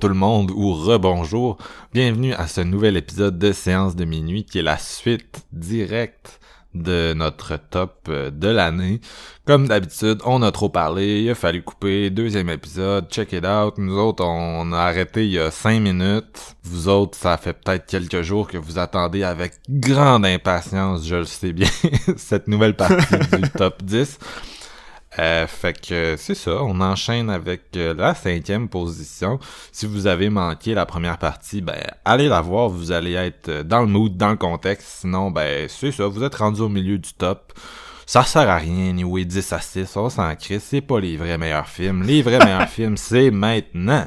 Tout 0.00 0.08
le 0.08 0.14
monde 0.14 0.50
ou 0.50 0.72
rebonjour. 0.72 1.58
Bienvenue 1.92 2.32
à 2.32 2.46
ce 2.46 2.62
nouvel 2.62 2.96
épisode 2.96 3.38
de 3.38 3.52
Séance 3.52 3.94
de 3.94 4.06
minuit 4.06 4.44
qui 4.44 4.58
est 4.58 4.62
la 4.62 4.78
suite 4.78 5.44
directe 5.52 6.40
de 6.72 7.12
notre 7.12 7.58
top 7.58 8.06
euh, 8.08 8.30
de 8.30 8.48
l'année. 8.48 9.02
Comme 9.44 9.68
d'habitude, 9.68 10.20
on 10.24 10.40
a 10.40 10.52
trop 10.52 10.70
parlé, 10.70 11.20
il 11.20 11.30
a 11.30 11.34
fallu 11.34 11.62
couper, 11.62 12.08
deuxième 12.08 12.48
épisode, 12.48 13.10
check 13.10 13.34
it 13.34 13.44
out. 13.44 13.74
Nous 13.76 13.98
autres, 13.98 14.24
on 14.24 14.72
a 14.72 14.78
arrêté 14.78 15.26
il 15.26 15.32
y 15.32 15.38
a 15.38 15.50
cinq 15.50 15.80
minutes. 15.80 16.56
Vous 16.62 16.88
autres, 16.88 17.18
ça 17.18 17.36
fait 17.36 17.52
peut-être 17.52 17.84
quelques 17.84 18.22
jours 18.22 18.48
que 18.48 18.56
vous 18.56 18.78
attendez 18.78 19.22
avec 19.22 19.52
grande 19.68 20.24
impatience, 20.24 21.06
je 21.06 21.16
le 21.16 21.24
sais 21.26 21.52
bien, 21.52 21.68
cette 22.16 22.48
nouvelle 22.48 22.74
partie 22.74 23.18
du 23.36 23.50
top 23.58 23.82
10. 23.82 24.18
Euh, 25.18 25.46
fait 25.48 25.80
que 25.80 26.14
c'est 26.16 26.36
ça, 26.36 26.62
on 26.62 26.80
enchaîne 26.80 27.30
avec 27.30 27.62
euh, 27.76 27.94
la 27.94 28.14
cinquième 28.14 28.68
position. 28.68 29.40
Si 29.72 29.86
vous 29.86 30.06
avez 30.06 30.30
manqué 30.30 30.72
la 30.72 30.86
première 30.86 31.18
partie, 31.18 31.60
ben 31.60 31.82
allez 32.04 32.28
la 32.28 32.40
voir, 32.40 32.68
vous 32.68 32.92
allez 32.92 33.14
être 33.14 33.48
euh, 33.48 33.62
dans 33.64 33.80
le 33.80 33.88
mood, 33.88 34.16
dans 34.16 34.30
le 34.30 34.36
contexte. 34.36 35.00
Sinon, 35.00 35.32
ben 35.32 35.68
c'est 35.68 35.90
ça, 35.90 36.06
vous 36.06 36.22
êtes 36.22 36.36
rendu 36.36 36.60
au 36.60 36.68
milieu 36.68 36.96
du 36.96 37.12
top. 37.12 37.52
Ça 38.06 38.22
sert 38.22 38.48
à 38.48 38.56
rien, 38.56 38.90
anyway, 38.90 39.24
10 39.24 39.52
à 39.52 39.60
6, 39.60 39.96
on 39.96 40.10
s'en 40.10 40.34
crie, 40.36 40.60
c'est 40.60 40.80
pas 40.80 41.00
les 41.00 41.16
vrais 41.16 41.38
meilleurs 41.38 41.68
films. 41.68 42.02
Les 42.04 42.22
vrais 42.22 42.38
meilleurs 42.38 42.68
films, 42.68 42.96
c'est 42.96 43.30
maintenant. 43.30 44.06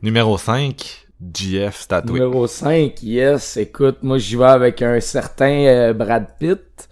Numéro 0.00 0.38
5, 0.38 1.06
GF 1.34 1.78
Statue. 1.78 2.12
Numéro 2.12 2.46
5, 2.46 3.02
yes. 3.02 3.58
Écoute, 3.58 3.98
moi 4.02 4.16
j'y 4.16 4.36
vais 4.36 4.44
avec 4.44 4.80
un 4.80 4.98
certain 5.00 5.66
euh, 5.66 5.92
Brad 5.92 6.26
Pitt. 6.38 6.88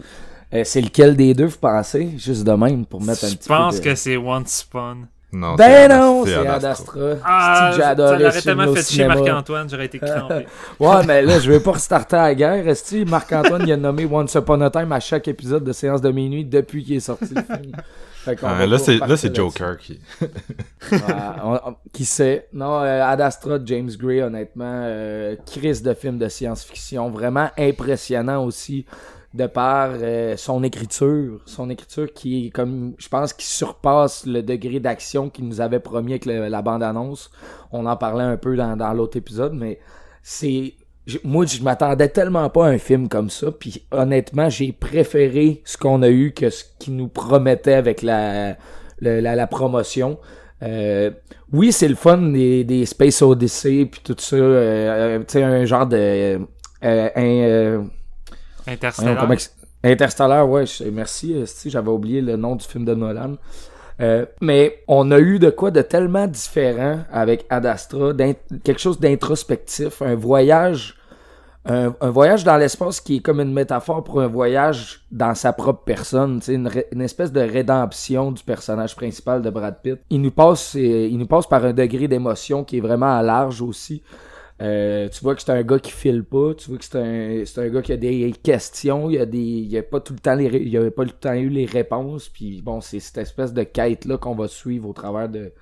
Euh, 0.52 0.62
c'est 0.64 0.82
lequel 0.82 1.16
des 1.16 1.32
deux, 1.32 1.46
vous 1.46 1.58
pensez? 1.58 2.18
Juste 2.18 2.44
de 2.44 2.52
même, 2.52 2.84
pour 2.84 3.00
mettre 3.00 3.24
un 3.24 3.28
Je 3.28 3.36
petit 3.36 3.48
pense 3.48 3.76
peu 3.76 3.80
de... 3.80 3.84
que 3.86 3.94
c'est 3.94 4.18
Once 4.18 4.66
Upon. 4.68 5.06
Non, 5.34 5.54
Ben 5.54 5.88
c'est 5.90 5.96
non, 5.98 6.24
c'est 6.26 6.46
Ad 6.46 6.64
Astra. 6.64 7.00
Ah, 7.24 7.70
j'ai 7.74 7.80
ça 7.80 7.88
adoré 7.88 8.30
tellement 8.42 8.74
fait 8.74 8.82
chier. 8.82 9.06
Marc-Antoine, 9.06 9.68
j'aurais 9.70 9.86
été 9.86 9.98
crampé. 9.98 10.46
Ouais, 10.80 11.06
mais 11.06 11.22
là, 11.22 11.40
je 11.40 11.50
vais 11.50 11.60
pas 11.60 11.72
restarter 11.72 12.16
à 12.16 12.22
la 12.24 12.34
guerre. 12.34 12.68
Est-ce 12.68 12.90
que 13.02 13.08
Marc-Antoine, 13.08 13.62
il 13.66 13.72
a 13.72 13.76
nommé 13.78 14.04
Once 14.04 14.34
Upon 14.34 14.60
a 14.60 14.68
Time 14.70 14.92
à 14.92 15.00
chaque 15.00 15.28
épisode 15.28 15.64
de 15.64 15.72
séance 15.72 16.02
de 16.02 16.10
minuit 16.10 16.44
depuis 16.44 16.84
qu'il 16.84 16.96
est 16.96 17.00
sorti 17.00 17.32
le 17.34 17.42
film? 17.42 17.72
Fait 18.24 18.36
qu'on 18.36 18.46
Ah, 18.46 18.66
là, 18.66 18.78
c'est, 18.78 18.98
là. 18.98 19.16
Joker 19.34 19.78
qui. 19.78 19.98
Ouais, 20.20 20.98
on- 21.42 21.54
on- 21.70 21.76
qui 21.92 22.04
sait? 22.04 22.46
Non, 22.52 22.80
euh, 22.82 23.02
Ad 23.04 23.20
Astra, 23.20 23.58
James 23.64 23.90
Gray, 23.98 24.20
honnêtement, 24.22 24.82
euh, 24.84 25.34
crise 25.46 25.82
de 25.82 25.94
film 25.94 26.18
de 26.18 26.28
science-fiction, 26.28 27.10
vraiment 27.10 27.48
impressionnant 27.58 28.44
aussi 28.44 28.84
de 29.34 29.46
par 29.46 29.90
euh, 29.94 30.36
son 30.36 30.62
écriture, 30.62 31.40
son 31.46 31.70
écriture 31.70 32.12
qui 32.12 32.46
est 32.46 32.50
comme, 32.50 32.94
je 32.98 33.08
pense, 33.08 33.32
qui 33.32 33.46
surpasse 33.46 34.26
le 34.26 34.42
degré 34.42 34.78
d'action 34.78 35.30
qu'il 35.30 35.48
nous 35.48 35.60
avait 35.60 35.80
promis 35.80 36.12
avec 36.12 36.26
la 36.26 36.62
bande-annonce. 36.62 37.30
On 37.70 37.86
en 37.86 37.96
parlait 37.96 38.24
un 38.24 38.36
peu 38.36 38.56
dans, 38.56 38.76
dans 38.76 38.92
l'autre 38.92 39.16
épisode, 39.16 39.54
mais 39.54 39.78
c'est 40.22 40.74
moi, 41.24 41.46
je 41.46 41.60
m'attendais 41.62 42.08
tellement 42.08 42.48
pas 42.48 42.66
à 42.66 42.68
un 42.68 42.78
film 42.78 43.08
comme 43.08 43.28
ça, 43.28 43.50
puis 43.50 43.84
honnêtement, 43.90 44.48
j'ai 44.48 44.70
préféré 44.70 45.60
ce 45.64 45.76
qu'on 45.76 46.00
a 46.02 46.08
eu 46.08 46.32
que 46.32 46.48
ce 46.48 46.62
qui 46.78 46.92
nous 46.92 47.08
promettait 47.08 47.72
avec 47.72 48.02
la, 48.02 48.56
la, 49.00 49.34
la 49.34 49.46
promotion. 49.48 50.18
Euh, 50.62 51.10
oui, 51.52 51.72
c'est 51.72 51.88
le 51.88 51.96
fun 51.96 52.18
des, 52.18 52.62
des 52.62 52.86
Space 52.86 53.20
Odyssey 53.20 53.86
puis 53.86 54.00
tout 54.04 54.14
ça, 54.16 54.36
euh, 54.36 55.16
euh, 55.16 55.18
tu 55.20 55.24
sais, 55.32 55.42
un 55.42 55.64
genre 55.64 55.88
de... 55.88 56.38
euh, 56.84 57.08
un, 57.16 57.20
euh, 57.24 57.82
Interstellar. 58.66 59.28
que- 59.28 59.88
Interstellar, 59.88 60.48
ouais, 60.48 60.64
merci, 60.92 61.44
j'avais 61.66 61.90
oublié 61.90 62.20
le 62.20 62.36
nom 62.36 62.56
du 62.56 62.64
film 62.64 62.84
de 62.84 62.94
Nolan. 62.94 63.34
Euh, 64.00 64.24
mais 64.40 64.82
on 64.88 65.10
a 65.10 65.18
eu 65.18 65.38
de 65.38 65.50
quoi 65.50 65.70
de 65.70 65.82
tellement 65.82 66.26
différent 66.26 67.00
avec 67.12 67.44
Ad 67.50 67.66
Astra, 67.66 68.12
quelque 68.64 68.80
chose 68.80 68.98
d'introspectif, 68.98 70.00
un 70.02 70.14
voyage, 70.14 70.96
un, 71.64 71.90
voyage 72.10 72.42
dans 72.42 72.56
l'espace 72.56 73.00
qui 73.00 73.16
est 73.16 73.20
comme 73.20 73.40
une 73.40 73.52
métaphore 73.52 74.02
pour 74.02 74.20
un 74.20 74.26
voyage 74.26 75.02
dans 75.12 75.34
sa 75.34 75.52
propre 75.52 75.82
personne, 75.84 76.40
une, 76.48 76.70
une 76.90 77.02
espèce 77.02 77.30
de 77.32 77.40
rédemption 77.40 78.32
du 78.32 78.42
personnage 78.42 78.96
principal 78.96 79.42
de 79.42 79.50
Brad 79.50 79.76
Pitt. 79.82 80.00
Il 80.10 80.22
nous 80.22 80.32
passe, 80.32 80.74
euh, 80.74 81.08
il 81.08 81.18
nous 81.18 81.26
passe 81.26 81.46
par 81.46 81.64
un 81.64 81.72
degré 81.72 82.08
d'émotion 82.08 82.64
qui 82.64 82.78
est 82.78 82.80
vraiment 82.80 83.16
à 83.16 83.22
large 83.22 83.60
aussi. 83.62 84.02
Euh, 84.62 85.08
tu 85.08 85.20
vois 85.24 85.34
que 85.34 85.42
c'est 85.42 85.50
un 85.50 85.62
gars 85.62 85.80
qui 85.80 85.90
file 85.90 86.22
pas, 86.22 86.54
tu 86.54 86.68
vois 86.68 86.78
que 86.78 86.84
c'est 86.84 86.96
un, 86.96 87.64
un 87.64 87.68
gars 87.68 87.82
qui 87.82 87.92
a 87.92 87.96
des 87.96 88.32
questions, 88.44 89.10
il 89.10 89.16
y 89.16 89.18
a 89.18 89.26
des, 89.26 89.38
il 89.38 89.76
a 89.76 89.82
pas 89.82 89.98
tout 89.98 90.12
le 90.12 90.20
temps 90.20 90.36
les, 90.36 90.44
il 90.44 90.76
a 90.76 90.88
pas 90.90 91.04
tout 91.04 91.14
le 91.14 91.20
temps 91.20 91.34
eu 91.34 91.48
les 91.48 91.66
réponses, 91.66 92.28
puis 92.28 92.62
bon, 92.62 92.80
c'est 92.80 93.00
cette 93.00 93.18
espèce 93.18 93.52
de 93.52 93.64
quête 93.64 94.04
là 94.04 94.18
qu'on 94.18 94.36
va 94.36 94.46
suivre 94.46 94.88
au 94.88 94.92
travers 94.92 95.28
de, 95.28 95.52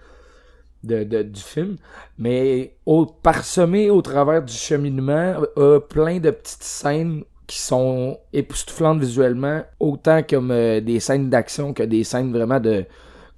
de, 0.83 1.23
du 1.23 1.41
film, 1.41 1.77
mais 2.19 2.77
parsemé 3.23 3.89
au 3.89 4.03
travers 4.03 4.43
du 4.43 4.53
cheminement, 4.53 5.35
a 5.57 5.81
plein 5.81 6.19
de 6.19 6.31
petites 6.31 6.63
scènes 6.63 7.25
qui 7.47 7.59
sont 7.59 8.19
époustouflantes 8.35 9.01
visuellement, 9.01 9.63
autant 9.81 10.23
comme 10.23 10.51
euh, 10.51 10.81
des 10.81 11.01
scènes 11.01 11.31
d'action 11.31 11.73
que 11.73 11.83
des 11.83 12.05
scènes 12.05 12.33
vraiment 12.33 12.61
de, 12.61 12.85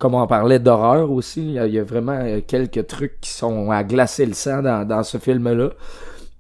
comme 0.03 0.17
on 0.17 0.27
parlait 0.27 0.59
d'horreur 0.59 1.13
aussi, 1.13 1.55
il 1.55 1.73
y, 1.73 1.79
a, 1.79 1.85
vraiment 1.85 2.19
euh, 2.21 2.41
quelques 2.45 2.89
trucs 2.89 3.21
qui 3.21 3.31
sont 3.31 3.71
à 3.71 3.85
glacer 3.85 4.27
le 4.27 4.33
sang 4.33 4.61
dans, 4.61 5.03
ce 5.05 5.17
film-là. 5.17 5.71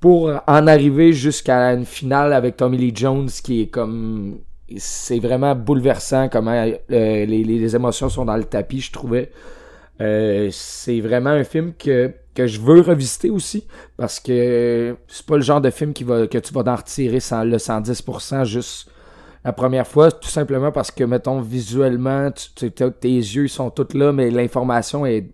Pour 0.00 0.32
en 0.48 0.66
arriver 0.66 1.12
jusqu'à 1.12 1.72
une 1.72 1.84
finale 1.84 2.32
avec 2.32 2.56
Tommy 2.56 2.76
Lee 2.76 2.92
Jones 2.92 3.28
qui 3.28 3.62
est 3.62 3.66
comme... 3.68 4.40
C'est 4.78 5.20
vraiment 5.20 5.54
bouleversant 5.54 6.28
comment 6.28 6.50
euh, 6.90 7.24
les 7.24 7.76
émotions 7.76 8.08
sont 8.08 8.24
dans 8.24 8.36
le 8.36 8.42
tapis, 8.42 8.80
je 8.80 8.90
trouvais. 8.90 9.30
Euh, 10.00 10.48
c'est 10.50 10.98
vraiment 10.98 11.30
un 11.30 11.44
film 11.44 11.72
que, 11.78 12.12
que 12.34 12.48
je 12.48 12.58
veux 12.58 12.80
revisiter 12.80 13.30
aussi 13.30 13.68
parce 13.96 14.18
que 14.18 14.96
c'est 15.06 15.26
pas 15.26 15.36
le 15.36 15.42
genre 15.42 15.60
de 15.60 15.70
film 15.70 15.92
qui 15.92 16.02
va, 16.02 16.26
que 16.26 16.38
tu 16.38 16.52
vas 16.52 16.64
en 16.66 16.74
retirer 16.74 17.20
sans, 17.20 17.44
le 17.44 17.58
110% 17.58 18.44
juste 18.44 18.88
la 19.44 19.52
première 19.52 19.86
fois, 19.86 20.12
tout 20.12 20.28
simplement 20.28 20.70
parce 20.70 20.90
que, 20.90 21.02
mettons, 21.04 21.40
visuellement, 21.40 22.30
tes 22.30 23.08
yeux 23.08 23.48
sont 23.48 23.70
tous 23.70 23.94
là, 23.94 24.12
mais 24.12 24.30
l'information 24.30 25.04
est, 25.04 25.26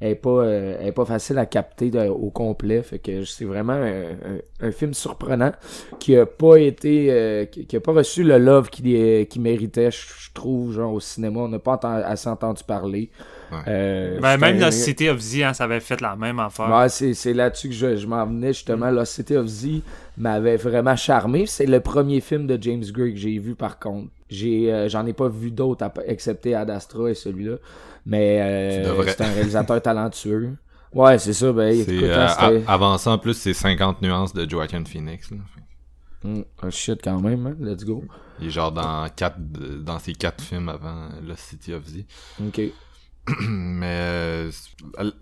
est 0.00 0.14
pas, 0.14 0.44
euh, 0.44 1.04
facile 1.04 1.38
à 1.38 1.46
capter 1.46 1.90
au 2.08 2.30
complet. 2.30 2.82
Fait 2.82 3.00
que 3.00 3.24
c'est 3.24 3.44
vraiment 3.44 3.80
un, 4.60 4.70
film 4.70 4.94
surprenant 4.94 5.52
qui 5.98 6.16
a 6.16 6.24
pas 6.24 6.56
été, 6.56 7.08
euh, 7.10 7.46
qui, 7.46 7.66
qui 7.66 7.76
a 7.76 7.80
pas 7.80 7.92
reçu 7.92 8.22
le 8.22 8.38
love 8.38 8.70
qu'il 8.70 9.26
qu'il 9.26 9.42
méritait, 9.42 9.90
je 9.90 10.32
trouve, 10.32 10.74
genre 10.74 10.92
au 10.92 11.00
cinéma. 11.00 11.40
On 11.40 11.48
n'a 11.48 11.58
pas 11.58 11.80
assez 11.82 12.28
entendu 12.28 12.62
parler. 12.62 13.10
Ouais. 13.50 13.58
Euh, 13.66 14.20
Ben, 14.20 14.36
même 14.36 14.56
un- 14.56 14.60
la 14.60 14.70
City 14.70 15.08
of 15.08 15.18
Z, 15.20 15.42
hein, 15.42 15.54
ça 15.54 15.64
avait 15.64 15.80
fait 15.80 16.00
la 16.00 16.16
même 16.16 16.38
affaire. 16.38 16.68
Ouais, 16.70 16.88
c'est, 16.88 17.14
c'est 17.14 17.32
là-dessus 17.32 17.68
que 17.68 17.74
je, 17.74 17.96
je 17.96 18.06
m'en 18.06 18.26
venais 18.26 18.52
justement. 18.52 18.90
Lost 18.90 19.14
City 19.14 19.36
of 19.36 19.46
Z 19.46 19.82
m'avait 20.16 20.56
vraiment 20.56 20.96
charmé. 20.96 21.46
C'est 21.46 21.66
le 21.66 21.80
premier 21.80 22.20
film 22.20 22.46
de 22.46 22.58
James 22.60 22.84
Gray 22.92 23.14
que 23.14 23.18
j'ai 23.20 23.38
vu 23.38 23.54
par 23.54 23.78
contre. 23.78 24.08
J'ai, 24.28 24.72
euh, 24.72 24.88
j'en 24.88 25.06
ai 25.06 25.12
pas 25.14 25.28
vu 25.28 25.50
d'autres 25.50 25.84
à- 25.84 25.92
excepté 26.06 26.54
Ad 26.54 26.68
Astra 26.70 27.10
et 27.10 27.14
celui-là. 27.14 27.56
Mais 28.04 28.40
euh, 28.42 29.04
c'est 29.06 29.20
un 29.22 29.32
réalisateur 29.32 29.80
talentueux. 29.82 30.50
Ouais, 30.94 31.18
c'est 31.18 31.32
ça. 31.34 31.52
Ben, 31.52 31.74
C'est, 31.74 31.94
écoute, 31.94 32.04
euh, 32.08 32.26
hein, 32.26 32.28
c'était- 32.28 32.64
a- 32.66 32.72
avant 32.72 32.96
ça, 32.98 33.10
en 33.12 33.18
plus, 33.18 33.34
c'est 33.34 33.54
50 33.54 34.00
nuances 34.02 34.32
de 34.34 34.48
Joaquin 34.48 34.84
Phoenix. 34.84 35.30
là. 35.30 35.38
Un 36.62 36.70
shit 36.70 37.00
quand 37.02 37.20
même, 37.20 37.46
hein. 37.46 37.56
Let's 37.60 37.84
go. 37.84 38.04
Il 38.40 38.48
est 38.48 38.50
genre 38.50 38.72
dans 38.72 39.06
quatre, 39.14 39.38
dans 39.40 39.98
ses 39.98 40.12
quatre 40.12 40.42
films 40.42 40.68
avant 40.68 41.08
Lost 41.26 41.40
City 41.50 41.72
of 41.72 41.84
Z. 41.86 42.04
Ok. 42.44 42.60
Mais 43.48 43.86
euh, 43.86 44.50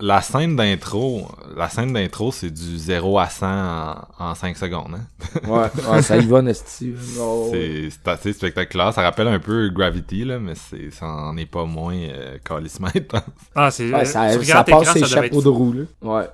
la 0.00 0.20
scène 0.22 0.56
d'intro, 0.56 1.28
la 1.56 1.68
scène 1.68 1.92
d'intro, 1.92 2.32
c'est 2.32 2.50
du 2.50 2.78
0 2.78 3.18
à 3.18 3.28
100 3.28 3.46
en, 3.46 3.94
en 4.18 4.34
5 4.34 4.56
secondes. 4.56 4.94
Hein? 4.96 5.40
Ouais, 5.48 5.70
ouais, 5.90 6.02
ça 6.02 6.16
y 6.16 6.26
va, 6.26 6.42
Nasty. 6.42 6.94
Oh, 7.18 7.48
C'est 7.50 7.88
c'est 7.90 8.08
assez 8.08 8.32
spectaculaire. 8.32 8.92
Ça 8.92 9.02
rappelle 9.02 9.28
un 9.28 9.38
peu 9.38 9.68
Gravity, 9.70 10.24
là, 10.24 10.38
mais 10.38 10.54
c'est, 10.54 10.90
ça 10.90 11.06
en 11.06 11.36
est 11.36 11.46
pas 11.46 11.64
moins 11.64 11.96
euh, 11.96 12.38
calissement 12.44 12.88
intense. 12.94 13.22
Ah, 13.54 13.70
c'est. 13.70 13.90
Ouais, 13.90 14.00
euh, 14.00 14.04
ça, 14.04 14.42
ça 14.42 14.64
passe 14.64 14.92
ses 14.92 15.04
chapeaux 15.04 15.42
de 15.42 15.48
roue, 15.48 15.72
là. 15.72 15.84
Ouais. 16.02 16.26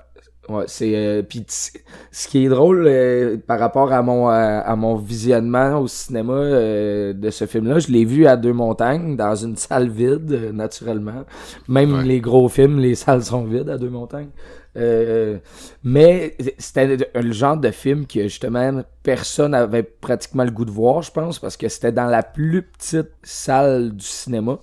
Ouais, 0.49 0.65
c'est 0.67 0.93
euh, 0.93 1.21
puis 1.23 1.45
ce 1.47 2.27
qui 2.27 2.43
est 2.45 2.49
drôle 2.49 2.85
euh, 2.85 3.37
par 3.47 3.59
rapport 3.59 3.93
à 3.93 4.01
mon 4.01 4.27
à, 4.27 4.35
à 4.59 4.75
mon 4.75 4.97
visionnement 4.97 5.77
au 5.79 5.87
cinéma 5.87 6.33
euh, 6.33 7.13
de 7.13 7.29
ce 7.29 7.45
film 7.45 7.65
là, 7.67 7.79
je 7.79 7.87
l'ai 7.87 8.03
vu 8.03 8.27
à 8.27 8.35
deux 8.35 8.51
montagnes 8.51 9.15
dans 9.15 9.35
une 9.35 9.55
salle 9.57 9.87
vide 9.89 10.29
euh, 10.33 10.51
naturellement. 10.51 11.23
Même 11.69 11.93
Ouais. 11.93 12.03
les 12.03 12.19
gros 12.19 12.49
films, 12.49 12.79
les 12.79 12.95
salles 12.95 13.23
sont 13.23 13.45
vides 13.45 13.69
à 13.69 13.77
deux 13.77 13.89
montagnes. 13.89 14.31
Euh, 14.75 15.37
mais 15.83 16.35
c'était 16.57 16.97
le 17.15 17.31
genre 17.31 17.55
de 17.57 17.69
film 17.71 18.05
que 18.07 18.23
justement 18.23 18.81
personne 19.03 19.53
avait 19.53 19.83
pratiquement 19.83 20.43
le 20.43 20.51
goût 20.51 20.65
de 20.65 20.71
voir, 20.71 21.03
je 21.03 21.11
pense, 21.11 21.39
parce 21.39 21.55
que 21.55 21.69
c'était 21.69 21.91
dans 21.91 22.07
la 22.07 22.23
plus 22.23 22.63
petite 22.63 23.11
salle 23.21 23.91
du 23.95 24.05
cinéma. 24.05 24.59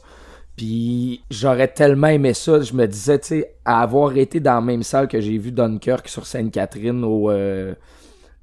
Puis 0.60 1.22
j'aurais 1.30 1.68
tellement 1.68 2.08
aimé 2.08 2.34
ça, 2.34 2.60
je 2.60 2.74
me 2.74 2.86
disais, 2.86 3.18
tu 3.18 3.28
sais, 3.28 3.54
à 3.64 3.80
avoir 3.80 4.14
été 4.18 4.40
dans 4.40 4.56
la 4.56 4.60
même 4.60 4.82
salle 4.82 5.08
que 5.08 5.18
j'ai 5.18 5.38
vu 5.38 5.52
Dunkirk 5.52 6.06
sur 6.06 6.26
Sainte-Catherine 6.26 7.02
au, 7.02 7.30
euh, 7.30 7.74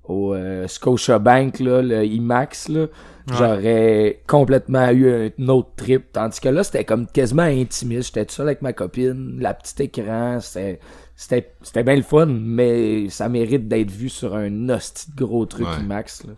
au 0.03 0.33
euh, 0.33 0.67
Scotiabank, 0.67 1.59
là, 1.59 1.83
le 1.83 2.03
IMAX, 2.03 2.69
là, 2.69 2.87
j'aurais 3.31 4.23
complètement 4.25 4.89
eu 4.89 5.31
un 5.39 5.47
autre 5.49 5.69
trip. 5.75 6.11
Tandis 6.11 6.39
que 6.39 6.49
là, 6.49 6.63
c'était 6.63 6.85
comme 6.85 7.05
quasiment 7.05 7.43
intimiste. 7.43 8.07
J'étais 8.07 8.25
tout 8.25 8.33
seul 8.33 8.47
avec 8.47 8.63
ma 8.63 8.73
copine, 8.73 9.37
la 9.39 9.53
petite 9.53 9.79
écran, 9.79 10.39
c'était... 10.41 10.79
C'était, 11.15 11.51
c'était 11.63 11.83
bien 11.83 11.95
le 11.95 12.03
fun, 12.03 12.27
mais 12.27 13.09
ça 13.09 13.27
mérite 13.27 13.67
d'être 13.67 13.89
vu 13.89 14.07
sur 14.09 14.35
un 14.35 14.69
hostie 14.69 15.11
de 15.11 15.23
gros 15.23 15.45
truc 15.47 15.67
Ouais. 15.67 15.81
IMAX. 15.81 16.25
Là. 16.25 16.33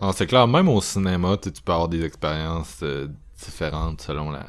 Non, 0.00 0.12
c'est 0.12 0.26
clair, 0.26 0.46
même 0.46 0.68
au 0.68 0.80
cinéma, 0.82 1.36
tu 1.42 1.50
peux 1.50 1.72
avoir 1.72 1.88
des 1.88 2.04
expériences 2.04 2.80
euh, 2.82 3.08
différentes 3.42 4.02
selon 4.02 4.30
la, 4.30 4.44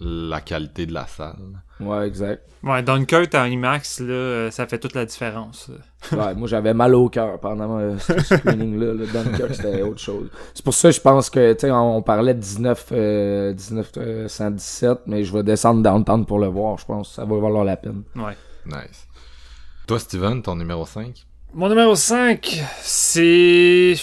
la 0.00 0.40
qualité 0.40 0.86
de 0.86 0.94
la 0.94 1.06
salle. 1.06 1.62
Ouais, 1.78 2.06
exact. 2.06 2.46
Ouais, 2.62 2.82
Dunkirk 2.82 3.34
en 3.34 3.44
IMAX, 3.44 4.00
là, 4.00 4.12
euh, 4.12 4.50
ça 4.50 4.66
fait 4.66 4.78
toute 4.78 4.94
la 4.94 5.04
différence. 5.06 5.70
Ouais, 6.12 6.34
moi 6.34 6.48
j'avais 6.48 6.72
mal 6.72 6.94
au 6.94 7.10
cœur 7.10 7.38
pendant 7.40 7.78
euh, 7.78 7.98
ce 7.98 8.18
screening-là. 8.20 8.94
Là. 8.94 9.04
Dunkirk, 9.12 9.54
c'était 9.54 9.82
autre 9.82 10.00
chose. 10.00 10.30
C'est 10.54 10.64
pour 10.64 10.72
ça 10.72 10.88
que 10.88 10.94
je 10.94 11.00
pense 11.00 11.28
que, 11.28 11.52
tu 11.52 11.60
sais, 11.60 11.70
on, 11.70 11.98
on 11.98 12.02
parlait 12.02 12.32
de 12.32 12.40
19, 12.40 12.86
euh, 12.92 13.52
1917, 13.52 15.00
mais 15.06 15.24
je 15.24 15.32
vais 15.32 15.42
descendre 15.42 15.82
downtown 15.82 16.24
pour 16.24 16.38
le 16.38 16.46
voir. 16.46 16.78
Je 16.78 16.86
pense 16.86 17.10
que 17.10 17.14
ça 17.16 17.26
va 17.26 17.38
valoir 17.38 17.64
la 17.64 17.76
peine. 17.76 18.02
Ouais. 18.16 18.34
Nice. 18.64 19.06
Toi, 19.86 19.98
Steven, 19.98 20.40
ton 20.40 20.56
numéro 20.56 20.86
5? 20.86 21.26
Mon 21.52 21.68
numéro 21.68 21.94
5, 21.94 22.62
c'est. 22.80 23.94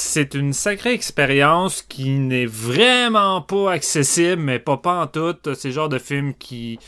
C'est 0.00 0.34
une 0.34 0.52
sacrée 0.52 0.92
expérience 0.92 1.82
qui 1.82 2.10
n'est 2.10 2.46
vraiment 2.46 3.42
pas 3.42 3.72
accessible, 3.72 4.40
mais 4.40 4.60
pas 4.60 4.76
pas 4.76 5.02
en 5.02 5.06
tout. 5.08 5.36
C'est 5.54 5.68
le 5.68 5.74
genre 5.74 5.88
de 5.88 5.98
film 5.98 6.34
qui. 6.34 6.78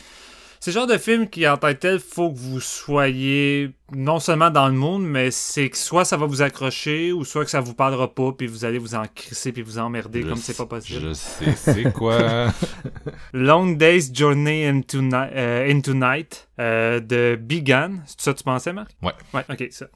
C'est 0.63 0.69
le 0.69 0.75
genre 0.75 0.85
de 0.85 0.99
film 0.99 1.27
qui, 1.27 1.47
en 1.47 1.57
tant 1.57 1.69
que 1.69 1.79
tel, 1.79 1.99
faut 1.99 2.31
que 2.31 2.37
vous 2.37 2.59
soyez 2.59 3.71
non 3.93 4.19
seulement 4.19 4.51
dans 4.51 4.67
le 4.67 4.75
monde, 4.75 5.03
mais 5.03 5.31
c'est 5.31 5.71
que 5.71 5.75
soit 5.77 6.05
ça 6.05 6.17
va 6.17 6.27
vous 6.27 6.43
accrocher, 6.43 7.11
ou 7.11 7.25
soit 7.25 7.43
que 7.45 7.49
ça 7.49 7.61
vous 7.61 7.73
parlera 7.73 8.13
pas, 8.13 8.31
puis 8.31 8.45
vous 8.45 8.63
allez 8.63 8.77
vous 8.77 8.93
en 8.93 9.03
crisser, 9.13 9.51
puis 9.51 9.63
vous 9.63 9.79
emmerder 9.79 10.21
Je 10.21 10.27
comme 10.27 10.37
c'est 10.37 10.55
pas 10.55 10.67
possible. 10.67 11.01
Je 11.01 11.13
sais, 11.13 11.55
c'est 11.55 11.91
quoi? 11.91 12.53
Long 13.33 13.71
Day's 13.71 14.11
Journey 14.13 14.67
into, 14.67 15.01
Ni- 15.01 15.13
euh, 15.15 15.67
into 15.67 15.95
Night 15.95 16.47
euh, 16.59 16.99
de 16.99 17.39
Bigan. 17.41 17.95
C'est 18.05 18.21
ça 18.21 18.33
que 18.33 18.37
tu 18.37 18.43
pensais, 18.43 18.71
Marc? 18.71 18.91
Ouais. 19.01 19.13
Ouais, 19.33 19.43
ok, 19.49 19.67
ça. 19.71 19.87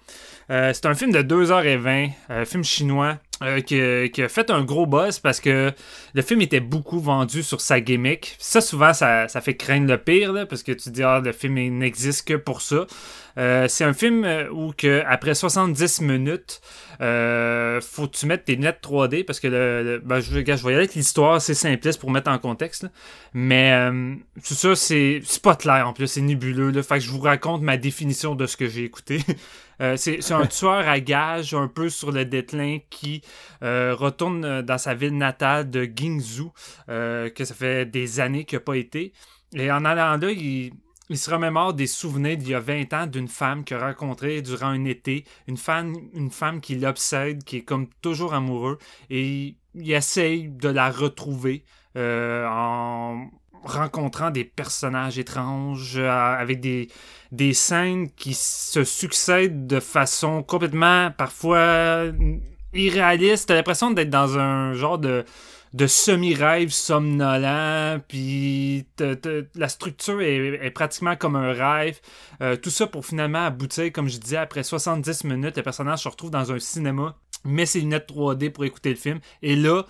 Euh, 0.49 0.71
c'est 0.73 0.87
un 0.87 0.95
film 0.95 1.11
de 1.11 1.21
2h20, 1.21 2.09
un 2.29 2.45
film 2.45 2.63
chinois 2.63 3.17
euh, 3.43 3.59
qui, 3.59 4.21
a 4.21 4.29
fait 4.29 4.49
un 4.49 4.63
gros 4.63 4.85
buzz 4.85 5.19
parce 5.19 5.41
que 5.41 5.71
le 6.13 6.21
film 6.21 6.41
était 6.41 6.61
beaucoup 6.61 6.99
vendu 6.99 7.43
sur 7.43 7.59
sa 7.59 7.81
gimmick. 7.81 8.35
Ça, 8.39 8.61
souvent, 8.61 8.93
ça, 8.93 9.27
ça 9.27 9.41
fait 9.41 9.55
craindre 9.55 9.87
le 9.91 9.97
pire, 9.97 10.47
parce 10.47 10.63
que 10.63 10.71
tu 10.71 10.89
dis, 10.89 11.03
ah, 11.03 11.21
le 11.23 11.31
film 11.33 11.57
il 11.57 11.77
n'existe 11.77 12.27
que 12.27 12.35
pour 12.35 12.61
ça. 12.61 12.85
Euh, 13.37 13.67
c'est 13.67 13.83
un 13.83 13.91
film 13.93 14.23
euh, 14.23 14.49
où 14.49 14.71
que 14.71 15.03
après 15.05 15.35
70 15.35 16.01
minutes, 16.01 16.61
euh, 17.01 17.81
faut 17.81 18.07
que 18.07 18.15
tu 18.15 18.25
mettes 18.25 18.45
tes 18.45 18.55
lunettes 18.55 18.79
3D 18.81 19.25
parce 19.25 19.41
que 19.41 19.47
le, 19.47 19.83
le- 19.83 19.99
ben, 19.99 20.21
je, 20.21 20.33
regarde, 20.33 20.61
je 20.61 20.65
vais 20.65 20.85
l'histoire, 20.95 21.41
c'est 21.41 21.53
simpliste 21.53 21.99
pour 21.99 22.11
mettre 22.11 22.31
en 22.31 22.37
contexte. 22.39 22.87
Mais 23.33 23.73
euh, 23.73 24.15
tout 24.47 24.53
ça, 24.53 24.75
c'est 24.75 25.19
c'est 25.25 25.41
pas 25.41 25.55
clair 25.55 25.85
en 25.87 25.91
plus, 25.91 26.07
c'est 26.07 26.21
nébuleux. 26.21 26.71
Là, 26.71 26.81
fait 26.83 26.95
que 26.99 27.03
je 27.03 27.11
vous 27.11 27.19
raconte 27.19 27.61
ma 27.61 27.75
définition 27.75 28.35
de 28.35 28.45
ce 28.45 28.55
que 28.55 28.67
j'ai 28.69 28.85
écouté. 28.85 29.19
Euh, 29.81 29.97
c'est 29.97 30.31
un 30.31 30.45
tueur 30.45 30.87
à 30.87 30.99
gages 30.99 31.53
un 31.53 31.67
peu 31.67 31.89
sur 31.89 32.11
le 32.11 32.25
déclin 32.25 32.79
qui 32.89 33.21
euh, 33.63 33.95
retourne 33.95 34.45
euh, 34.45 34.61
dans 34.61 34.77
sa 34.77 34.93
ville 34.93 35.17
natale 35.17 35.69
de 35.69 35.85
Guingzhou, 35.85 36.51
euh, 36.89 37.29
que 37.29 37.45
ça 37.45 37.53
fait 37.53 37.85
des 37.85 38.19
années 38.19 38.45
qu'il 38.45 38.57
n'a 38.57 38.63
pas 38.63 38.77
été. 38.77 39.13
Et 39.53 39.71
en 39.71 39.85
allant 39.85 40.17
là, 40.17 40.31
il, 40.31 40.71
se 41.13 41.29
remémore 41.29 41.73
des 41.73 41.87
souvenirs 41.87 42.37
d'il 42.37 42.49
y 42.49 42.55
a 42.55 42.59
20 42.59 42.93
ans 42.93 43.07
d'une 43.07 43.27
femme 43.27 43.63
qu'il 43.63 43.77
a 43.77 43.87
rencontrée 43.87 44.41
durant 44.41 44.67
un 44.67 44.85
été, 44.85 45.23
une 45.47 45.57
femme, 45.57 45.95
une 46.13 46.31
femme 46.31 46.61
qui 46.61 46.75
l'obsède, 46.75 47.43
qui 47.43 47.57
est 47.57 47.63
comme 47.63 47.87
toujours 48.01 48.33
amoureux, 48.33 48.79
et 49.09 49.55
il, 49.75 49.91
essaye 49.91 50.49
de 50.49 50.69
la 50.69 50.89
retrouver 50.89 51.63
en 51.95 53.29
rencontrant 53.63 54.31
des 54.31 54.43
personnages 54.43 55.17
étranges, 55.17 55.97
avec 55.97 56.59
des, 56.59 57.53
scènes 57.53 58.09
qui 58.11 58.33
se 58.33 58.83
succèdent 58.83 59.67
de 59.67 59.79
façon 59.79 60.43
complètement, 60.43 61.11
parfois, 61.11 62.05
irréaliste. 62.73 63.47
T'as 63.47 63.55
l'impression 63.55 63.91
d'être 63.91 64.09
dans 64.09 64.37
un 64.37 64.73
genre 64.73 64.97
de 64.97 65.23
semi-rêve 65.87 66.69
somnolent, 66.69 68.01
puis 68.07 68.85
la 69.55 69.69
structure 69.69 70.21
est, 70.21 70.59
est 70.61 70.71
pratiquement 70.71 71.15
comme 71.15 71.35
un 71.35 71.53
rêve. 71.53 71.99
Euh, 72.41 72.55
tout 72.55 72.69
ça 72.69 72.87
pour 72.87 73.05
finalement 73.05 73.45
aboutir, 73.45 73.91
comme 73.91 74.07
je 74.07 74.17
disais, 74.17 74.37
après 74.37 74.63
70 74.63 75.23
minutes, 75.23 75.57
le 75.57 75.63
personnage 75.63 76.03
se 76.03 76.07
retrouve 76.07 76.31
dans 76.31 76.51
un 76.51 76.59
cinéma, 76.59 77.15
met 77.43 77.65
ses 77.65 77.81
lunettes 77.81 78.09
3D 78.09 78.51
pour 78.51 78.65
écouter 78.65 78.89
le 78.89 78.95
film, 78.95 79.19
et 79.41 79.55
là, 79.55 79.83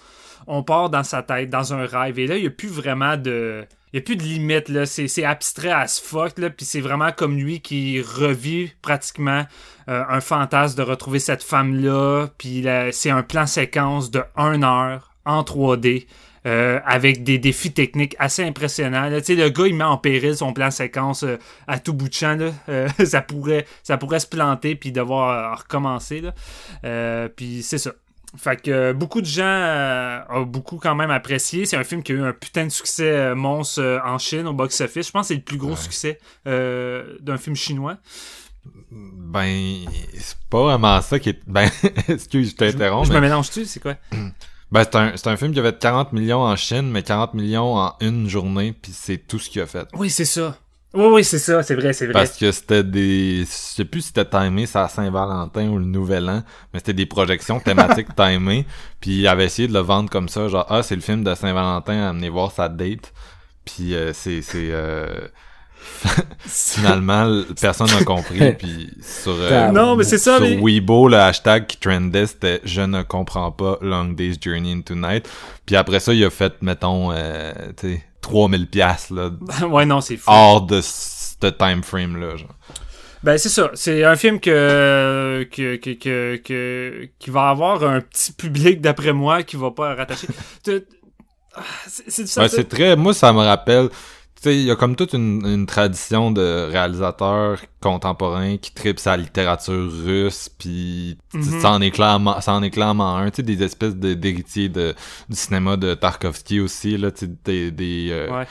on 0.47 0.63
part 0.63 0.89
dans 0.89 1.03
sa 1.03 1.23
tête, 1.23 1.49
dans 1.49 1.73
un 1.73 1.85
rêve, 1.85 2.19
et 2.19 2.27
là, 2.27 2.37
il 2.37 2.41
n'y 2.41 2.47
a 2.47 2.51
plus 2.51 2.69
vraiment 2.69 3.17
de... 3.17 3.65
Il 3.93 3.99
n'y 3.99 3.99
a 3.99 4.03
plus 4.03 4.17
de 4.17 4.23
limite, 4.23 4.67
là. 4.67 4.85
C'est, 4.85 5.23
abstrait 5.23 5.71
as 5.71 6.01
fuck, 6.03 6.37
là. 6.37 6.49
Puis 6.49 6.65
c'est 6.65 6.81
vraiment 6.81 7.13
comme 7.13 7.37
lui 7.37 7.61
qui 7.61 8.01
revit 8.01 8.73
pratiquement 8.81 9.45
euh, 9.87 10.03
un 10.09 10.19
fantasme 10.19 10.77
de 10.77 10.83
retrouver 10.83 11.19
cette 11.19 11.43
femme-là. 11.43 12.27
Puis 12.37 12.65
c'est 12.91 13.09
un 13.09 13.23
plan 13.23 13.45
séquence 13.45 14.11
de 14.11 14.21
1 14.35 14.63
heure 14.63 15.13
en 15.23 15.43
3D. 15.43 16.07
euh, 16.45 16.79
avec 16.85 17.23
des 17.23 17.39
défis 17.39 17.71
techniques 17.71 18.15
assez 18.19 18.43
impressionnants. 18.43 19.09
le 19.09 19.49
gars, 19.49 19.65
il 19.65 19.75
met 19.75 19.83
en 19.83 19.97
péril 19.97 20.35
son 20.35 20.53
plan 20.53 20.71
séquence 20.71 21.23
euh, 21.23 21.37
à 21.65 21.79
tout 21.79 21.93
bout 21.93 22.09
de 22.09 22.13
champ. 22.13 22.37
Ça, 23.05 23.21
pourrait, 23.21 23.65
ça 23.81 23.97
pourrait 23.97 24.19
se 24.19 24.27
planter 24.27 24.75
puis 24.75 24.91
devoir 24.91 25.57
recommencer. 25.57 26.21
Puis 27.35 27.63
c'est 27.63 27.77
ça. 27.77 27.93
Fait 28.37 28.61
que 28.61 28.71
euh, 28.71 28.93
beaucoup 28.93 29.21
de 29.21 29.25
gens 29.25 29.43
euh, 29.45 30.19
ont 30.29 30.43
beaucoup 30.43 30.77
quand 30.77 30.95
même 30.95 31.11
apprécié. 31.11 31.65
C'est 31.65 31.77
un 31.77 31.83
film 31.83 32.03
qui 32.03 32.11
a 32.11 32.15
eu 32.15 32.21
un 32.23 32.33
putain 32.33 32.65
de 32.65 32.69
succès 32.71 33.09
euh, 33.09 33.35
monstre 33.35 34.01
en 34.05 34.17
Chine 34.17 34.47
au 34.47 34.53
box-office. 34.53 35.07
Je 35.07 35.11
pense 35.11 35.23
que 35.23 35.27
c'est 35.29 35.35
le 35.35 35.41
plus 35.41 35.57
gros 35.57 35.71
Ouais. 35.71 35.75
succès 35.75 36.19
d'un 36.45 37.37
film 37.37 37.55
chinois. 37.55 37.97
Ben, 38.91 39.85
c'est 40.17 40.37
pas 40.49 40.63
vraiment 40.63 41.01
ça 41.01 41.19
qui 41.19 41.29
est... 41.29 41.39
Ben, 41.47 41.69
excuse, 42.07 42.51
je 42.51 42.55
t'interromps, 42.55 43.07
je 43.07 43.13
mais... 43.13 43.19
me 43.19 43.25
mélange-tu, 43.25 43.65
c'est 43.65 43.79
quoi? 43.79 43.95
Ben, 44.71 44.83
c'est 44.83 44.95
un, 44.95 45.11
c'est 45.15 45.27
un 45.27 45.37
film 45.37 45.53
qui 45.53 45.59
avait 45.59 45.77
40 45.77 46.11
millions 46.11 46.41
en 46.41 46.55
Chine, 46.55 46.89
mais 46.89 47.03
40 47.03 47.35
millions 47.35 47.75
en 47.77 47.95
une 48.01 48.27
journée, 48.27 48.73
puis 48.73 48.91
c'est 48.93 49.19
tout 49.19 49.37
ce 49.37 49.47
qu'il 49.49 49.61
a 49.61 49.67
fait. 49.67 49.87
Oui, 49.93 50.09
c'est 50.09 50.25
ça. 50.25 50.57
Oui, 50.95 51.05
oui, 51.11 51.23
c'est 51.23 51.39
ça, 51.39 51.61
c'est 51.61 51.75
vrai, 51.75 51.91
c'est 51.93 52.05
vrai. 52.05 52.13
Parce 52.13 52.37
que 52.37 52.51
c'était 52.51 52.83
des... 52.83 53.39
Je 53.41 53.45
sais 53.45 53.85
plus 53.85 54.01
si 54.01 54.07
c'était 54.07 54.25
timé, 54.25 54.65
c'est 54.65 54.79
à 54.79 54.87
Saint-Valentin 54.87 55.67
ou 55.67 55.77
le 55.77 55.85
Nouvel 55.85 56.29
An, 56.29 56.41
mais 56.73 56.79
c'était 56.79 56.93
des 56.93 57.05
projections 57.05 57.59
thématiques 57.59 58.07
timées, 58.15 58.65
puis 59.01 59.19
il 59.19 59.27
avait 59.27 59.45
essayé 59.45 59.67
de 59.67 59.73
le 59.73 59.79
vendre 59.79 60.09
comme 60.09 60.29
ça, 60.29 60.47
genre 60.47 60.65
«Ah, 60.69 60.83
c'est 60.83 60.95
le 60.95 61.01
film 61.01 61.23
de 61.23 61.35
Saint-Valentin, 61.35 62.09
amenez 62.09 62.29
voir 62.29 62.51
sa 62.51 62.69
date.» 62.69 63.13
Puis 63.65 63.93
euh, 63.93 64.13
c'est... 64.13 64.41
c'est 64.41 64.69
euh, 64.71 65.27
Finalement, 66.39 67.43
personne 67.59 67.87
n'a 67.87 68.03
compris, 68.03 68.53
puis 68.59 68.89
sur... 69.01 69.35
euh, 69.39 69.71
Non, 69.71 69.95
mais 69.95 70.03
c'est 70.03 70.17
ça, 70.17 70.37
sur 70.37 70.45
mais- 70.45 70.57
Weibo, 70.61 71.07
le 71.07 71.17
hashtag 71.17 71.67
qui 71.67 71.77
trendait, 71.77 72.27
c'était 72.27 72.61
«Je 72.63 72.81
ne 72.81 73.01
comprends 73.03 73.51
pas 73.51 73.77
Long 73.81 74.05
Day's 74.05 74.37
Journey 74.41 74.73
into 74.73 74.95
Night». 74.95 75.29
Puis 75.65 75.75
après 75.75 75.99
ça, 75.99 76.13
il 76.13 76.23
a 76.23 76.29
fait, 76.29 76.53
mettons, 76.61 77.11
euh, 77.11 77.53
tu 77.77 77.93
sais, 77.95 78.03
3000 78.21 78.67
piastres, 78.67 79.13
là, 79.13 79.29
ouais, 79.67 79.85
non, 79.85 80.01
c'est 80.01 80.17
fou. 80.17 80.29
hors 80.31 80.61
de 80.61 80.81
ce 80.81 81.47
time 81.51 81.83
frame 81.83 82.17
là 82.19 82.35
genre. 82.37 82.49
Ben 83.23 83.37
c'est 83.39 83.49
ça, 83.49 83.71
c'est 83.73 84.03
un 84.03 84.15
film 84.15 84.39
que, 84.39 85.47
que, 85.51 85.77
que, 85.77 85.89
que, 85.95 86.35
que- 86.37 87.09
qui 87.17 87.29
va 87.31 87.49
avoir 87.49 87.83
un 87.83 87.99
petit 88.01 88.31
public 88.33 88.81
d'après 88.81 89.13
moi 89.13 89.41
qui 89.41 89.55
va 89.55 89.71
pas 89.71 89.95
rattacher. 89.95 90.27
Ah, 91.55 91.61
c'est. 91.87 92.37
Ouais, 92.37 92.63
très 92.65 92.95
moi 92.95 93.13
ça 93.13 93.31
me 93.31 93.39
rappelle 93.39 93.89
il 94.45 94.61
y 94.63 94.71
a 94.71 94.75
comme 94.75 94.95
toute 94.95 95.13
une, 95.13 95.45
une 95.45 95.65
tradition 95.65 96.29
de 96.31 96.67
réalisateurs 96.71 97.61
contemporains 97.81 98.57
qui 98.57 98.73
tripent 98.73 98.99
sa 98.99 99.17
littérature 99.17 99.91
russe 100.05 100.49
puis 100.49 101.17
tu 101.31 101.41
sais, 101.41 101.51
Mhm. 101.55 101.61
ça 101.61 101.71
en 101.71 101.81
est 101.81 101.91
clairement 101.91 102.39
ça 102.41 102.53
en 102.53 102.61
est 102.61 102.69
clairement 102.69 103.15
un 103.17 103.29
tu 103.31 103.37
sais 103.37 103.43
des 103.43 103.63
espèces 103.63 103.95
de- 103.95 104.13
d'héritiers 104.13 104.69
de 104.69 104.93
du 105.29 105.35
cinéma 105.35 105.77
de 105.77 105.93
Tarkovsky 105.93 106.59
aussi 106.59 106.97
là 106.97 107.11
tu 107.11 107.25
sais 107.25 107.31
des, 107.43 107.71
des 107.71 108.09
euh, 108.11 108.31
Ouais. 108.39 108.47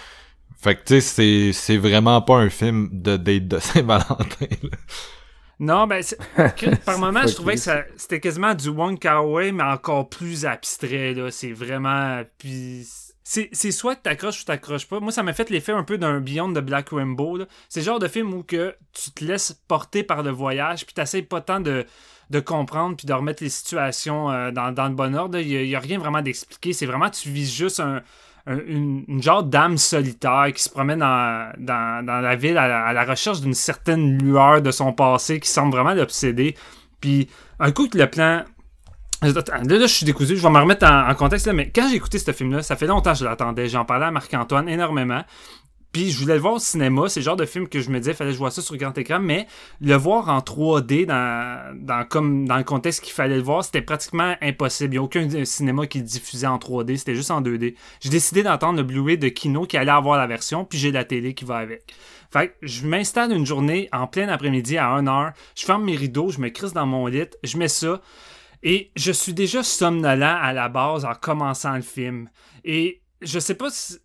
fait 0.60 0.74
que 0.76 0.80
tu 0.84 0.94
sais 0.94 1.00
c'est 1.00 1.52
c'est 1.52 1.76
vraiment 1.76 2.20
pas 2.22 2.36
un 2.38 2.50
film 2.50 2.88
de 2.92 3.16
date 3.16 3.46
de 3.48 3.58
Saint-Valentin 3.60 4.46
là. 4.62 4.70
Non, 5.60 5.86
ben 5.86 6.02
par 6.84 6.98
moment, 6.98 7.24
je 7.28 7.34
trouvais 7.34 7.54
que 7.54 7.60
ça, 7.60 7.82
c'était 7.96 8.18
quasiment 8.18 8.54
du 8.54 8.70
Wong 8.70 8.98
Kar-wai, 8.98 9.52
mais 9.52 9.62
encore 9.62 10.08
plus 10.08 10.44
abstrait 10.46 11.14
là. 11.14 11.30
C'est 11.30 11.52
vraiment, 11.52 12.22
puis 12.38 12.84
c'est 13.25 13.71
soit 13.73 13.97
t'accroches 13.97 14.43
ou 14.43 14.45
t'accroches 14.45 14.87
pas. 14.87 15.00
Moi, 15.00 15.11
ça 15.11 15.23
m'a 15.23 15.33
fait 15.33 15.49
l'effet 15.50 15.73
un 15.73 15.83
peu 15.83 15.97
d'un 15.99 16.21
Beyond 16.21 16.50
de 16.50 16.61
Black 16.61 16.90
Rainbow. 16.90 17.38
C'est 17.71 17.81
le 17.81 17.87
genre 17.87 17.99
de 17.99 18.07
film 18.09 18.35
où 18.35 18.43
que 18.43 18.76
tu 18.93 19.11
te 19.12 19.25
laisses 19.25 19.59
porter 19.66 20.02
par 20.02 20.23
le 20.23 20.31
voyage, 20.31 20.85
puis 20.85 20.95
t'essayes 20.95 21.23
pas 21.23 21.40
tant 21.40 21.61
de 21.61 21.85
de 22.31 22.40
comprendre 22.40 22.97
puis 22.97 23.07
de 23.07 23.12
remettre 23.12 23.43
les 23.43 23.50
situations 23.50 24.31
euh, 24.31 24.50
dans, 24.50 24.73
dans 24.73 24.88
le 24.88 24.95
bon 24.95 25.14
ordre. 25.14 25.38
Il 25.38 25.49
y, 25.49 25.76
a- 25.76 25.78
rien 25.78 25.99
vraiment 25.99 26.23
d'expliqué. 26.23 26.73
C'est 26.73 26.87
vraiment, 26.87 27.11
tu 27.11 27.28
vises 27.28 27.52
juste 27.52 27.81
un, 27.81 28.02
un- 28.47 28.59
une, 28.66 29.23
genre 29.23 29.43
d'âme 29.43 29.76
solitaire 29.76 30.47
qui 30.54 30.62
se 30.62 30.71
promène 30.71 31.00
dans, 31.00 31.52
dans, 31.59 32.04
la 32.23 32.35
ville 32.37 32.57
à 32.57 32.66
la, 32.66 32.85
à 32.87 32.93
la 32.95 33.04
recherche 33.04 33.40
d'une 33.43 33.54
certaine 33.54 34.19
lueur 34.23 34.62
de 34.62 34.71
son 34.71 34.93
passé 34.93 35.38
qui 35.38 35.49
semble 35.50 35.73
vraiment 35.73 35.93
l'obséder. 35.95 36.57
Puis, 37.00 37.28
un 37.61 37.71
coup 37.73 37.88
que 37.88 37.99
le 37.99 38.09
plan. 38.09 38.45
Là, 39.33 39.78
là, 39.78 39.87
je 39.87 39.93
suis 39.93 40.07
décousu, 40.07 40.37
je 40.37 40.43
vais 40.43 40.50
me 40.50 40.59
remettre 40.59 40.87
en, 40.87 41.09
en 41.09 41.14
contexte, 41.14 41.47
là, 41.47 41.52
mais 41.52 41.71
quand 41.71 41.88
j'ai 41.88 41.97
écouté 41.97 42.19
ce 42.19 42.33
film-là, 42.33 42.62
ça 42.62 42.76
fait 42.76 42.87
longtemps 42.87 43.12
que 43.12 43.19
je 43.19 43.25
l'attendais. 43.25 43.69
J'en 43.69 43.85
parlais 43.85 44.07
à 44.07 44.11
Marc-Antoine 44.11 44.69
énormément. 44.69 45.23
Puis 45.95 46.11
je 46.11 46.19
voulais 46.19 46.35
le 46.35 46.40
voir 46.40 46.54
au 46.54 46.59
cinéma, 46.59 47.09
c'est 47.09 47.21
le 47.21 47.25
genre 47.25 47.37
de 47.37 47.45
film 47.45 47.69
que 47.69 47.81
je 47.81 47.88
me 47.88 48.00
disais, 48.00 48.14
fallait 48.14 48.31
que 48.31 48.35
je 48.35 48.40
vois 48.40 48.50
ça 48.50 48.61
sur 48.62 48.76
grand 48.76 48.99
écran, 48.99 49.21
mais 49.21 49.47
le 49.81 49.95
voir 49.95 50.28
en 50.28 50.40
3D 50.40 51.07
dans, 51.07 51.73
dans, 51.73 52.04
comme, 52.04 52.49
dans 52.49 52.57
le 52.57 52.64
contexte 52.64 53.00
qu'il 53.00 53.12
fallait 53.12 53.37
le 53.37 53.43
voir, 53.45 53.64
c'était 53.64 53.81
pratiquement 53.81 54.35
impossible. 54.43 54.95
Il 54.95 54.99
n'y 54.99 54.99
a 54.99 55.02
aucun 55.04 55.45
cinéma 55.45 55.87
qui 55.87 55.99
le 55.99 56.04
diffusait 56.04 56.49
en 56.49 56.59
3D, 56.59 56.97
c'était 56.97 57.14
juste 57.14 57.31
en 57.31 57.40
2D. 57.40 57.76
J'ai 58.00 58.11
décidé 58.11 58.43
d'entendre 58.43 58.78
le 58.78 58.83
Blu-ray 58.83 59.19
de 59.19 59.28
Kino 59.28 59.66
qui 59.66 59.76
allait 59.76 59.93
avoir 59.93 60.19
la 60.19 60.26
version, 60.26 60.64
puis 60.64 60.81
j'ai 60.81 60.90
la 60.90 61.04
télé 61.04 61.33
qui 61.33 61.45
va 61.45 61.59
avec. 61.59 61.95
Fait 62.33 62.49
que 62.49 62.54
je 62.62 62.85
m'installe 62.88 63.31
une 63.31 63.47
journée 63.47 63.88
en 63.93 64.09
plein 64.09 64.28
après-midi 64.28 64.76
à 64.76 65.00
1h, 65.00 65.33
je 65.54 65.64
ferme 65.64 65.85
mes 65.85 65.95
rideaux, 65.95 66.28
je 66.31 66.40
me 66.40 66.49
crisse 66.49 66.73
dans 66.73 66.87
mon 66.87 67.07
lit, 67.07 67.28
je 67.45 67.57
mets 67.57 67.69
ça, 67.69 68.00
et 68.64 68.90
je 68.97 69.12
suis 69.12 69.35
déjà 69.35 69.62
somnolent 69.62 70.23
à 70.23 70.52
la 70.52 70.68
base 70.68 71.04
en 71.04 71.14
commençant 71.14 71.76
le 71.76 71.83
film. 71.83 72.28
Et 72.64 73.02
je 73.21 73.38
sais 73.38 73.54
pas 73.54 73.68
si, 73.71 73.99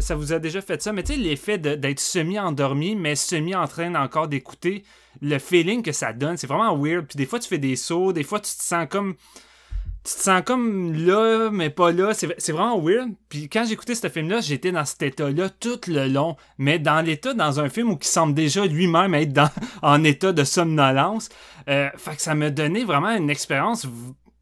ça 0.00 0.14
vous 0.14 0.32
a 0.32 0.38
déjà 0.38 0.62
fait 0.62 0.80
ça, 0.80 0.92
mais 0.92 1.02
tu 1.02 1.14
sais, 1.14 1.18
l'effet 1.18 1.58
d'être 1.58 1.98
semi-endormi, 1.98 2.94
mais 2.94 3.16
semi 3.16 3.54
en 3.54 3.66
train 3.66 3.94
encore 3.96 4.28
d'écouter, 4.28 4.84
le 5.20 5.38
feeling 5.40 5.82
que 5.82 5.92
ça 5.92 6.12
donne, 6.12 6.36
c'est 6.36 6.46
vraiment 6.46 6.76
weird. 6.78 7.06
Puis 7.06 7.16
des 7.16 7.26
fois, 7.26 7.40
tu 7.40 7.48
fais 7.48 7.58
des 7.58 7.74
sauts, 7.74 8.12
des 8.12 8.22
fois, 8.22 8.38
tu 8.38 8.54
te 8.56 8.62
sens 8.62 8.86
comme. 8.88 9.16
Tu 10.02 10.14
te 10.14 10.20
sens 10.20 10.42
comme 10.46 10.94
là, 10.94 11.50
mais 11.52 11.68
pas 11.68 11.92
là. 11.92 12.14
C'est 12.14 12.52
vraiment 12.52 12.80
weird. 12.80 13.10
Puis 13.28 13.50
quand 13.50 13.66
j'écoutais 13.66 13.94
ce 13.94 14.08
film-là, 14.08 14.40
j'étais 14.40 14.72
dans 14.72 14.86
cet 14.86 15.02
état-là 15.02 15.50
tout 15.50 15.80
le 15.88 16.08
long. 16.08 16.36
Mais 16.56 16.78
dans 16.78 17.04
l'état, 17.04 17.34
dans 17.34 17.60
un 17.60 17.68
film 17.68 17.90
où 17.90 17.96
qui 17.96 18.08
semble 18.08 18.32
déjà 18.32 18.66
lui-même 18.66 19.12
être 19.14 19.32
dans, 19.32 19.50
en 19.82 20.02
état 20.02 20.32
de 20.32 20.42
somnolence. 20.42 21.28
Euh, 21.68 21.90
fait 21.96 22.16
que 22.16 22.22
ça 22.22 22.34
m'a 22.34 22.48
donné 22.48 22.84
vraiment 22.84 23.14
une 23.14 23.28
expérience 23.28 23.86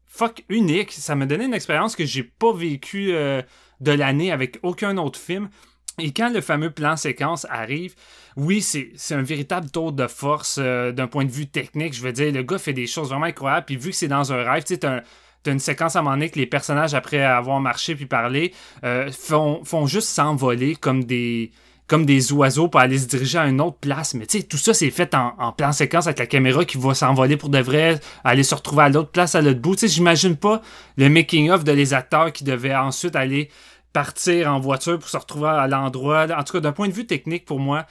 fuck 0.05 0.45
unique. 0.47 0.93
Ça 0.93 1.15
m'a 1.15 1.25
donné 1.25 1.43
une 1.43 1.53
expérience 1.53 1.97
que 1.97 2.05
j'ai 2.05 2.23
pas 2.23 2.53
vécue 2.53 3.09
euh, 3.11 3.41
de 3.81 3.91
l'année 3.91 4.31
avec 4.31 4.59
aucun 4.63 4.97
autre 4.97 5.19
film. 5.19 5.49
Et 5.97 6.13
quand 6.13 6.29
le 6.29 6.39
fameux 6.39 6.71
plan 6.71 6.95
séquence 6.95 7.45
arrive, 7.49 7.95
oui, 8.37 8.61
c'est 8.61 8.91
c'est 8.95 9.15
un 9.15 9.21
véritable 9.21 9.69
tour 9.69 9.91
de 9.91 10.07
force 10.07 10.57
euh, 10.57 10.93
d'un 10.93 11.07
point 11.07 11.25
de 11.25 11.31
vue 11.31 11.47
technique. 11.47 11.93
Je 11.93 12.01
veux 12.01 12.13
dire, 12.13 12.31
le 12.31 12.43
gars 12.43 12.57
fait 12.57 12.71
des 12.71 12.87
choses 12.87 13.09
vraiment 13.09 13.25
incroyables. 13.25 13.65
Puis 13.65 13.75
vu 13.75 13.89
que 13.89 13.95
c'est 13.97 14.07
dans 14.07 14.31
un 14.31 14.43
rêve, 14.49 14.63
tu 14.63 14.75
sais, 14.75 15.01
t'as 15.43 15.51
un- 15.51 15.53
t'as 15.53 15.53
une 15.53 15.59
séquence 15.59 15.95
à 15.95 15.99
un 15.99 16.01
moment 16.03 16.15
donné 16.15 16.29
que 16.29 16.39
les 16.39 16.45
personnages, 16.45 16.93
après 16.93 17.23
avoir 17.23 17.59
marché 17.59 17.95
puis 17.95 18.05
parlé, 18.05 18.53
euh, 18.83 19.11
font, 19.11 19.85
juste 19.85 20.09
s'envoler 20.09 20.75
comme 20.75 21.03
des 21.03 21.51
comme 21.87 22.05
des 22.05 22.31
oiseaux 22.33 22.67
pour 22.67 22.79
aller 22.81 22.99
se 22.99 23.07
diriger 23.07 23.39
à 23.39 23.47
une 23.47 23.59
autre 23.59 23.79
place. 23.79 24.13
Mais 24.13 24.27
tu 24.27 24.37
sais, 24.37 24.43
tout 24.43 24.57
ça, 24.57 24.75
c'est 24.75 24.91
fait 24.91 25.15
en, 25.15 25.33
en 25.39 25.51
plan 25.51 25.71
séquence 25.71 26.05
avec 26.05 26.19
la 26.19 26.27
caméra 26.27 26.63
qui 26.63 26.77
va 26.77 26.93
s'envoler 26.93 27.35
pour 27.35 27.49
de 27.49 27.57
vrai, 27.57 27.99
aller 28.23 28.43
se 28.43 28.53
retrouver 28.53 28.83
à 28.83 28.89
l'autre 28.89 29.09
place 29.09 29.33
à 29.33 29.41
l'autre 29.41 29.59
bout. 29.59 29.73
Tu 29.75 29.81
sais, 29.81 29.87
j'imagine 29.87 30.35
pas 30.35 30.61
le 30.97 31.09
making-of 31.09 31.63
de 31.63 31.71
les 31.71 31.95
acteurs 31.95 32.31
qui 32.31 32.43
devaient 32.43 32.75
ensuite 32.75 33.15
aller 33.15 33.49
partir 33.91 34.53
en 34.53 34.59
voiture 34.59 34.99
pour 34.99 35.09
se 35.09 35.17
retrouver 35.17 35.47
à 35.49 35.67
l'endroit. 35.67 36.27
En 36.37 36.43
tout 36.43 36.53
cas, 36.53 36.59
d'un 36.59 36.73
point 36.73 36.87
de 36.89 36.93
vue 36.93 37.07
technique, 37.07 37.45
pour 37.45 37.59
moi, 37.59 37.87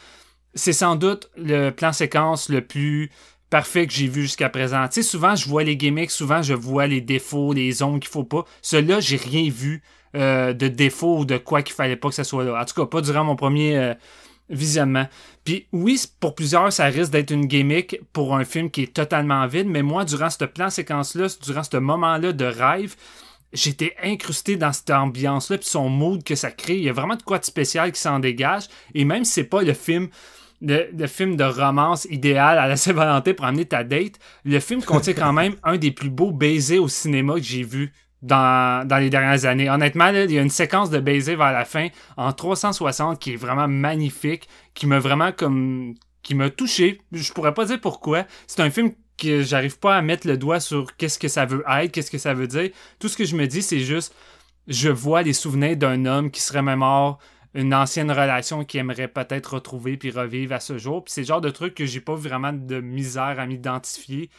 c'est 0.54 0.72
sans 0.72 0.94
doute 0.94 1.28
le 1.36 1.70
plan 1.70 1.92
séquence 1.92 2.50
le 2.50 2.60
plus 2.60 3.10
parfait 3.50 3.86
que 3.86 3.92
j'ai 3.92 4.06
vu 4.06 4.22
jusqu'à 4.22 4.48
présent. 4.48 4.86
Tu 4.88 4.94
sais, 4.94 5.02
souvent, 5.02 5.34
je 5.34 5.48
vois 5.48 5.64
les 5.64 5.76
gimmicks, 5.76 6.10
souvent, 6.10 6.42
je 6.42 6.54
vois 6.54 6.86
les 6.86 7.00
défauts, 7.00 7.52
les 7.52 7.82
ombres 7.82 7.98
qu'il 7.98 8.10
faut 8.10 8.24
pas. 8.24 8.44
Celui-là, 8.62 9.00
j'ai 9.00 9.16
rien 9.16 9.50
vu 9.50 9.82
euh, 10.14 10.52
de 10.52 10.68
défaut 10.68 11.18
ou 11.18 11.24
de 11.24 11.38
quoi 11.38 11.62
qu'il 11.62 11.74
fallait 11.74 11.96
pas 11.96 12.08
que 12.08 12.14
ça 12.14 12.24
soit 12.24 12.44
là. 12.44 12.60
En 12.60 12.64
tout 12.64 12.74
cas, 12.74 12.86
pas 12.86 13.00
durant 13.00 13.24
mon 13.24 13.36
premier 13.36 13.76
euh, 13.76 13.94
visionnement. 14.50 15.06
Puis 15.44 15.66
oui, 15.72 16.00
pour 16.20 16.34
plusieurs, 16.34 16.72
ça 16.72 16.86
risque 16.86 17.12
d'être 17.12 17.30
une 17.30 17.46
gimmick 17.46 18.00
pour 18.12 18.34
un 18.34 18.44
film 18.44 18.70
qui 18.70 18.84
est 18.84 18.94
totalement 18.94 19.46
vide, 19.46 19.66
mais 19.66 19.82
moi, 19.82 20.04
durant 20.04 20.30
ce 20.30 20.44
plan 20.44 20.70
séquence-là, 20.70 21.26
durant 21.42 21.62
ce 21.62 21.76
moment-là 21.76 22.32
de 22.32 22.44
rêve, 22.44 22.96
j'étais 23.52 23.94
incrusté 24.02 24.56
dans 24.56 24.72
cette 24.72 24.90
ambiance-là, 24.90 25.58
puis 25.58 25.68
son 25.68 25.88
mood 25.88 26.22
que 26.22 26.34
ça 26.34 26.50
crée. 26.50 26.76
Il 26.76 26.84
y 26.84 26.88
a 26.88 26.92
vraiment 26.92 27.16
de 27.16 27.22
quoi 27.22 27.38
de 27.38 27.44
spécial 27.44 27.92
qui 27.92 28.00
s'en 28.00 28.18
dégage. 28.18 28.64
Et 28.94 29.04
même 29.04 29.24
si 29.24 29.32
c'est 29.32 29.44
pas 29.44 29.62
le 29.62 29.72
film, 29.72 30.08
le, 30.60 30.88
le 30.96 31.06
film 31.06 31.36
de 31.36 31.44
romance 31.44 32.06
idéal 32.10 32.58
à 32.58 32.66
la 32.66 32.76
Saint-Valentin 32.76 33.34
pour 33.34 33.46
amener 33.46 33.64
ta 33.64 33.84
date, 33.84 34.18
le 34.44 34.60
film 34.60 34.82
contient 34.82 35.14
quand 35.14 35.32
même 35.32 35.54
un 35.62 35.76
des 35.76 35.90
plus 35.90 36.10
beaux 36.10 36.32
baisers 36.32 36.78
au 36.78 36.88
cinéma 36.88 37.34
que 37.34 37.42
j'ai 37.42 37.62
vu 37.62 37.92
dans, 38.22 38.86
dans 38.86 38.98
les 38.98 39.10
dernières 39.10 39.44
années. 39.44 39.70
Honnêtement, 39.70 40.10
là, 40.10 40.24
il 40.24 40.32
y 40.32 40.38
a 40.38 40.42
une 40.42 40.50
séquence 40.50 40.90
de 40.90 40.98
baisers 40.98 41.36
vers 41.36 41.52
la 41.52 41.64
fin 41.64 41.88
en 42.16 42.32
360 42.32 43.18
qui 43.18 43.34
est 43.34 43.36
vraiment 43.36 43.68
magnifique, 43.68 44.48
qui 44.74 44.86
m'a 44.86 44.98
vraiment 44.98 45.32
comme 45.32 45.94
qui 46.22 46.34
m'a 46.34 46.50
touché. 46.50 47.00
Je 47.12 47.32
pourrais 47.32 47.54
pas 47.54 47.64
dire 47.64 47.80
pourquoi. 47.80 48.24
C'est 48.46 48.60
un 48.60 48.70
film 48.70 48.90
que 49.16 49.42
j'arrive 49.42 49.78
pas 49.78 49.96
à 49.96 50.02
mettre 50.02 50.26
le 50.26 50.36
doigt 50.36 50.60
sur 50.60 50.94
qu'est-ce 50.96 51.18
que 51.18 51.28
ça 51.28 51.46
veut 51.46 51.64
être, 51.68 51.92
qu'est-ce 51.92 52.10
que 52.10 52.18
ça 52.18 52.34
veut 52.34 52.46
dire. 52.46 52.70
Tout 52.98 53.08
ce 53.08 53.16
que 53.16 53.24
je 53.24 53.34
me 53.36 53.46
dis, 53.46 53.62
c'est 53.62 53.80
juste 53.80 54.14
je 54.68 54.90
vois 54.90 55.22
les 55.22 55.32
souvenirs 55.32 55.76
d'un 55.76 56.04
homme 56.04 56.30
qui 56.30 56.42
serait 56.42 56.62
même 56.62 56.80
mort 56.80 57.18
une 57.54 57.74
ancienne 57.74 58.10
relation 58.10 58.64
qu'il 58.64 58.80
aimerait 58.80 59.08
peut-être 59.08 59.54
retrouver 59.54 59.96
puis 59.96 60.10
revivre 60.10 60.54
à 60.54 60.60
ce 60.60 60.78
jour. 60.78 61.04
Puis 61.04 61.12
c'est 61.12 61.22
le 61.22 61.26
genre 61.26 61.40
de 61.40 61.50
truc 61.50 61.74
que 61.74 61.86
j'ai 61.86 62.00
pas 62.00 62.14
vraiment 62.14 62.52
de 62.52 62.80
misère 62.80 63.36
à 63.38 63.46
m'identifier. 63.46 64.30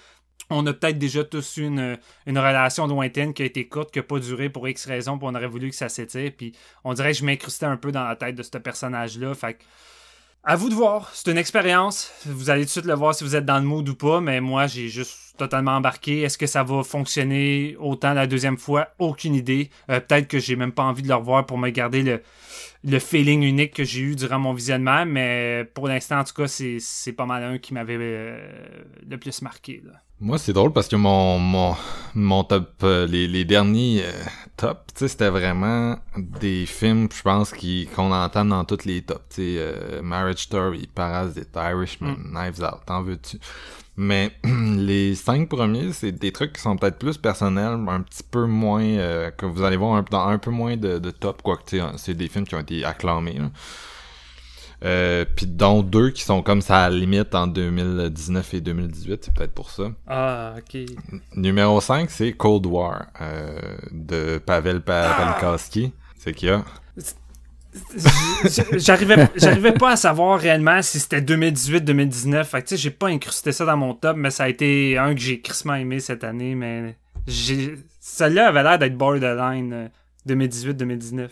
On 0.49 0.65
a 0.65 0.73
peut-être 0.73 0.97
déjà 0.97 1.23
tous 1.23 1.57
eu 1.57 1.65
une, 1.65 1.97
une 2.25 2.39
relation 2.39 2.87
lointaine 2.87 3.33
qui 3.33 3.43
a 3.43 3.45
été 3.45 3.67
courte, 3.67 3.91
qui 3.91 3.99
n'a 3.99 4.03
pas 4.03 4.19
duré 4.19 4.49
pour 4.49 4.67
X 4.67 4.85
raisons, 4.85 5.17
puis 5.19 5.27
on 5.29 5.35
aurait 5.35 5.47
voulu 5.47 5.69
que 5.69 5.75
ça 5.75 5.89
s'étire. 5.89 6.31
Puis 6.35 6.53
on 6.83 6.93
dirait 6.93 7.11
que 7.11 7.19
je 7.19 7.25
m'incrustais 7.25 7.67
un 7.67 7.77
peu 7.77 7.91
dans 7.91 8.03
la 8.03 8.15
tête 8.15 8.35
de 8.35 8.43
ce 8.43 8.57
personnage-là. 8.57 9.33
Fait 9.35 9.55
que, 9.55 9.63
à 10.43 10.55
vous 10.55 10.69
de 10.69 10.73
voir. 10.75 11.11
C'est 11.13 11.29
une 11.31 11.37
expérience. 11.37 12.11
Vous 12.25 12.49
allez 12.49 12.61
tout 12.61 12.67
de 12.67 12.71
suite 12.71 12.85
le 12.85 12.93
voir 12.95 13.13
si 13.13 13.23
vous 13.23 13.35
êtes 13.35 13.45
dans 13.45 13.59
le 13.59 13.65
mood 13.65 13.87
ou 13.87 13.95
pas, 13.95 14.21
mais 14.21 14.41
moi, 14.41 14.67
j'ai 14.67 14.87
juste 14.87 15.35
totalement 15.37 15.71
embarqué. 15.73 16.21
Est-ce 16.21 16.37
que 16.37 16.47
ça 16.47 16.63
va 16.63 16.83
fonctionner 16.83 17.75
autant 17.79 18.13
la 18.13 18.25
deuxième 18.27 18.57
fois? 18.57 18.89
Aucune 18.99 19.35
idée. 19.35 19.69
Euh, 19.89 19.99
Peut-être 19.99 20.27
que 20.27 20.39
j'ai 20.39 20.55
même 20.55 20.71
pas 20.71 20.83
envie 20.83 21.03
de 21.03 21.07
le 21.07 21.15
revoir 21.15 21.45
pour 21.45 21.57
me 21.57 21.69
garder 21.69 22.03
le, 22.03 22.21
le 22.83 22.99
feeling 22.99 23.43
unique 23.43 23.73
que 23.73 23.83
j'ai 23.83 24.01
eu 24.01 24.15
durant 24.15 24.39
mon 24.39 24.53
visionnement, 24.53 25.05
mais 25.05 25.69
pour 25.73 25.87
l'instant, 25.87 26.19
en 26.19 26.23
tout 26.23 26.33
cas, 26.33 26.47
c'est 26.47 27.13
pas 27.13 27.25
mal 27.25 27.43
un 27.43 27.57
qui 27.57 27.73
m'avait 27.73 27.97
euh, 27.99 28.49
le 29.07 29.17
plus 29.17 29.41
marqué. 29.41 29.81
là. 29.85 30.01
Moi, 30.21 30.37
c'est 30.37 30.51
drôle 30.51 30.73
parce 30.73 30.89
que 30.89 30.97
mon 30.97 31.39
mon 31.39 31.75
mon 32.13 32.43
top 32.43 32.83
euh, 32.83 33.07
les, 33.07 33.27
les 33.27 33.45
derniers 33.45 34.03
euh, 34.03 34.11
top, 34.57 34.79
tu 34.93 34.99
sais, 34.99 35.07
c'était 35.07 35.29
vraiment 35.29 35.97
des 36.17 36.65
films, 36.65 37.07
je 37.15 37.21
pense 37.21 37.51
qui 37.53 37.87
qu'on 37.95 38.11
entend 38.11 38.43
dans 38.43 38.65
tous 38.65 38.83
les 38.83 39.01
tops, 39.01 39.21
tu 39.29 39.35
sais, 39.35 39.55
euh, 39.59 40.01
Marriage 40.01 40.39
Story, 40.39 40.89
Parasite, 40.93 41.55
Irishman, 41.55 42.17
Knives 42.33 42.61
Out, 42.61 42.81
t'en 42.85 43.01
veux-tu? 43.01 43.37
Mais 43.95 44.31
les 44.43 45.15
cinq 45.15 45.47
premiers, 45.47 45.93
c'est 45.93 46.11
des 46.11 46.33
trucs 46.33 46.53
qui 46.53 46.61
sont 46.61 46.75
peut-être 46.75 46.99
plus 46.99 47.17
personnels, 47.17 47.79
un 47.87 48.01
petit 48.01 48.23
peu 48.23 48.45
moins 48.45 48.83
euh, 48.83 49.31
que 49.31 49.45
vous 49.45 49.63
allez 49.63 49.77
voir 49.77 49.95
un, 49.95 50.05
dans 50.09 50.27
un 50.27 50.37
peu 50.37 50.51
moins 50.51 50.75
de, 50.75 50.99
de 50.99 51.11
top, 51.11 51.41
quoique 51.41 51.63
tu 51.65 51.79
sais, 51.79 51.85
c'est 51.97 52.13
des 52.13 52.27
films 52.27 52.45
qui 52.45 52.55
ont 52.55 52.59
été 52.59 52.83
acclamés. 52.83 53.39
Là. 53.39 53.51
Euh, 54.85 55.25
puis 55.35 55.45
dont 55.45 55.83
deux 55.83 56.11
qui 56.11 56.23
sont 56.23 56.41
comme 56.41 56.61
ça 56.61 56.85
à 56.85 56.89
la 56.89 56.95
limite 56.95 57.35
en 57.35 57.47
2019 57.47 58.53
et 58.53 58.61
2018, 58.61 59.25
c'est 59.25 59.33
peut-être 59.33 59.53
pour 59.53 59.71
ça. 59.71 59.91
Ah, 60.07 60.55
ok. 60.57 60.81
Numéro 61.35 61.81
5, 61.81 62.09
c'est 62.09 62.31
Cold 62.31 62.65
War 62.65 63.07
euh, 63.19 63.59
de 63.91 64.37
Pavel 64.37 64.81
pa 64.81 65.13
Palikowski. 65.17 65.91
C'est 66.17 66.33
qui 66.33 66.49
a 66.49 66.63
J'arrivais 68.77 69.29
j'arrivais 69.35 69.73
pas 69.73 69.91
à 69.91 69.95
savoir 69.95 70.39
réellement 70.39 70.81
si 70.81 70.99
c'était 70.99 71.21
2018-2019. 71.21 72.43
Fait 72.43 72.61
que 72.61 72.67
tu 72.67 72.75
sais, 72.75 72.81
j'ai 72.81 72.89
pas 72.89 73.07
incrusté 73.07 73.51
ça 73.51 73.65
dans 73.65 73.77
mon 73.77 73.93
top, 73.93 74.17
mais 74.17 74.31
ça 74.31 74.45
a 74.45 74.49
été 74.49 74.97
un 74.97 75.13
que 75.13 75.21
j'ai 75.21 75.39
crissement 75.39 75.75
aimé 75.75 75.99
cette 75.99 76.23
année, 76.23 76.55
mais 76.55 76.97
j'ai 77.27 77.75
celle-là 77.99 78.47
avait 78.47 78.63
l'air 78.63 78.79
d'être 78.79 78.97
borderline 78.97 79.73
euh, 79.73 79.87
2018-2019. 80.27 81.29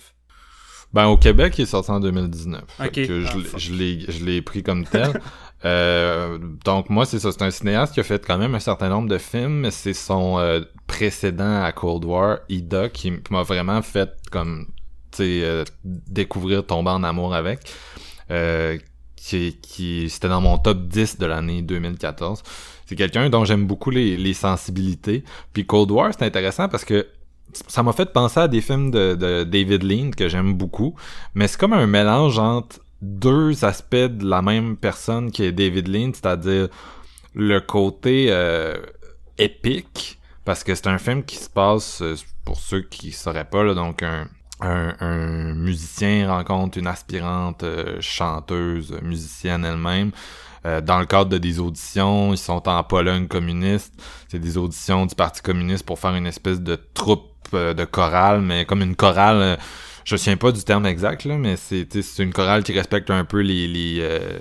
Ben 0.93 1.07
au 1.07 1.17
Québec, 1.17 1.57
il 1.57 1.63
est 1.63 1.65
sorti 1.65 1.91
en 1.91 1.99
2019. 1.99 2.61
Fait 2.77 2.87
Ok. 2.87 2.93
que 2.93 3.21
je 3.21 3.27
Ah, 3.27 3.57
je 3.57 4.25
l'ai 4.25 4.41
pris 4.41 4.63
comme 4.63 4.85
tel. 4.85 5.19
Euh, 5.65 6.37
donc 6.65 6.91
moi 6.91 7.07
c'est 7.07 7.17
ça, 7.17 7.31
c'est 7.31 7.41
un 7.41 7.49
cinéaste 7.49 7.95
qui 7.95 7.99
a 7.99 8.03
fait 8.03 8.23
quand 8.23 8.37
même 8.37 8.53
un 8.53 8.59
certain 8.59 8.89
nombre 8.89 9.09
de 9.09 9.17
films, 9.17 9.61
mais 9.61 9.71
c'est 9.71 9.93
son 9.93 10.37
euh, 10.37 10.61
précédent 10.85 11.63
à 11.63 11.71
Cold 11.71 12.05
War, 12.05 12.41
Ida, 12.47 12.89
qui, 12.89 13.11
m'a 13.31 13.41
vraiment 13.41 13.81
fait 13.81 14.11
comme 14.31 14.67
tu 15.11 15.17
sais 15.17 15.41
euh, 15.43 15.63
découvrir 15.83 16.63
tomber 16.63 16.91
en 16.91 17.01
amour 17.03 17.33
avec. 17.33 17.61
Euh, 18.29 18.77
qui, 19.15 19.57
qui 19.59 20.09
c'était 20.11 20.29
dans 20.29 20.41
mon 20.41 20.59
top 20.59 20.87
10 20.87 21.17
de 21.17 21.25
l'année 21.25 21.63
2014. 21.63 22.43
C'est 22.85 22.95
quelqu'un 22.95 23.27
dont 23.29 23.43
j'aime 23.43 23.65
beaucoup 23.65 23.89
les, 23.89 24.15
les 24.15 24.33
sensibilités. 24.33 25.23
Puis 25.53 25.65
Cold 25.65 25.89
War, 25.89 26.11
c'est 26.13 26.23
intéressant 26.23 26.69
parce 26.69 26.85
que 26.85 27.07
ça 27.67 27.83
m'a 27.83 27.93
fait 27.93 28.11
penser 28.11 28.39
à 28.39 28.47
des 28.47 28.61
films 28.61 28.91
de, 28.91 29.43
David 29.43 29.83
Lean 29.83 30.11
que 30.11 30.27
j'aime 30.27 30.53
beaucoup, 30.53 30.95
mais 31.35 31.47
c'est 31.47 31.59
comme 31.59 31.73
un 31.73 31.87
mélange 31.87 32.39
entre 32.39 32.79
deux 33.01 33.63
aspects 33.63 33.95
de 33.95 34.25
la 34.25 34.41
même 34.41 34.77
personne 34.77 35.31
qui 35.31 35.43
est 35.43 35.51
David 35.51 35.87
Lean, 35.87 36.11
c'est-à-dire 36.13 36.69
le 37.33 37.59
côté 37.59 38.27
euh, 38.29 38.75
épique, 39.37 40.19
parce 40.45 40.63
que 40.63 40.73
c'est 40.73 40.87
un 40.87 40.97
film 40.97 41.23
qui 41.23 41.35
se 41.35 41.49
passe, 41.49 42.01
euh, 42.01 42.15
pour 42.43 42.57
ceux 42.57 42.81
qui 42.81 43.11
sauraient 43.11 43.49
pas, 43.49 43.63
là, 43.63 43.73
donc 43.73 44.03
un, 44.03 44.27
musicien 45.53 46.33
rencontre 46.33 46.79
une 46.79 46.87
aspirante 46.87 47.61
euh, 47.61 47.97
chanteuse, 47.99 48.97
musicienne 49.03 49.65
elle-même, 49.65 50.11
dans 50.83 50.99
le 50.99 51.05
cadre 51.05 51.29
de 51.29 51.37
des 51.37 51.59
auditions, 51.61 52.33
ils 52.33 52.37
sont 52.37 52.67
en 52.67 52.83
Pologne 52.83 53.27
communiste, 53.27 53.93
c'est 54.27 54.39
des 54.39 54.57
auditions 54.57 55.05
du 55.05 55.15
Parti 55.15 55.41
communiste 55.41 55.85
pour 55.85 55.97
faire 55.97 56.13
une 56.13 56.25
espèce 56.25 56.59
de 56.59 56.75
troupe 56.93 57.26
de 57.53 57.85
chorale, 57.85 58.41
mais 58.41 58.65
comme 58.65 58.81
une 58.81 58.95
chorale, 58.95 59.41
euh, 59.41 59.55
je 60.05 60.15
me 60.15 60.17
souviens 60.17 60.37
pas 60.37 60.51
du 60.51 60.63
terme 60.63 60.85
exact, 60.85 61.25
là, 61.25 61.37
mais 61.37 61.55
c'est 61.57 61.85
tu 61.89 62.01
sais, 62.01 62.09
c'est 62.15 62.23
une 62.23 62.33
chorale 62.33 62.63
qui 62.63 62.71
respecte 62.71 63.09
un 63.09 63.25
peu 63.25 63.39
les, 63.39 63.67
les, 63.67 63.97
euh, 63.99 64.39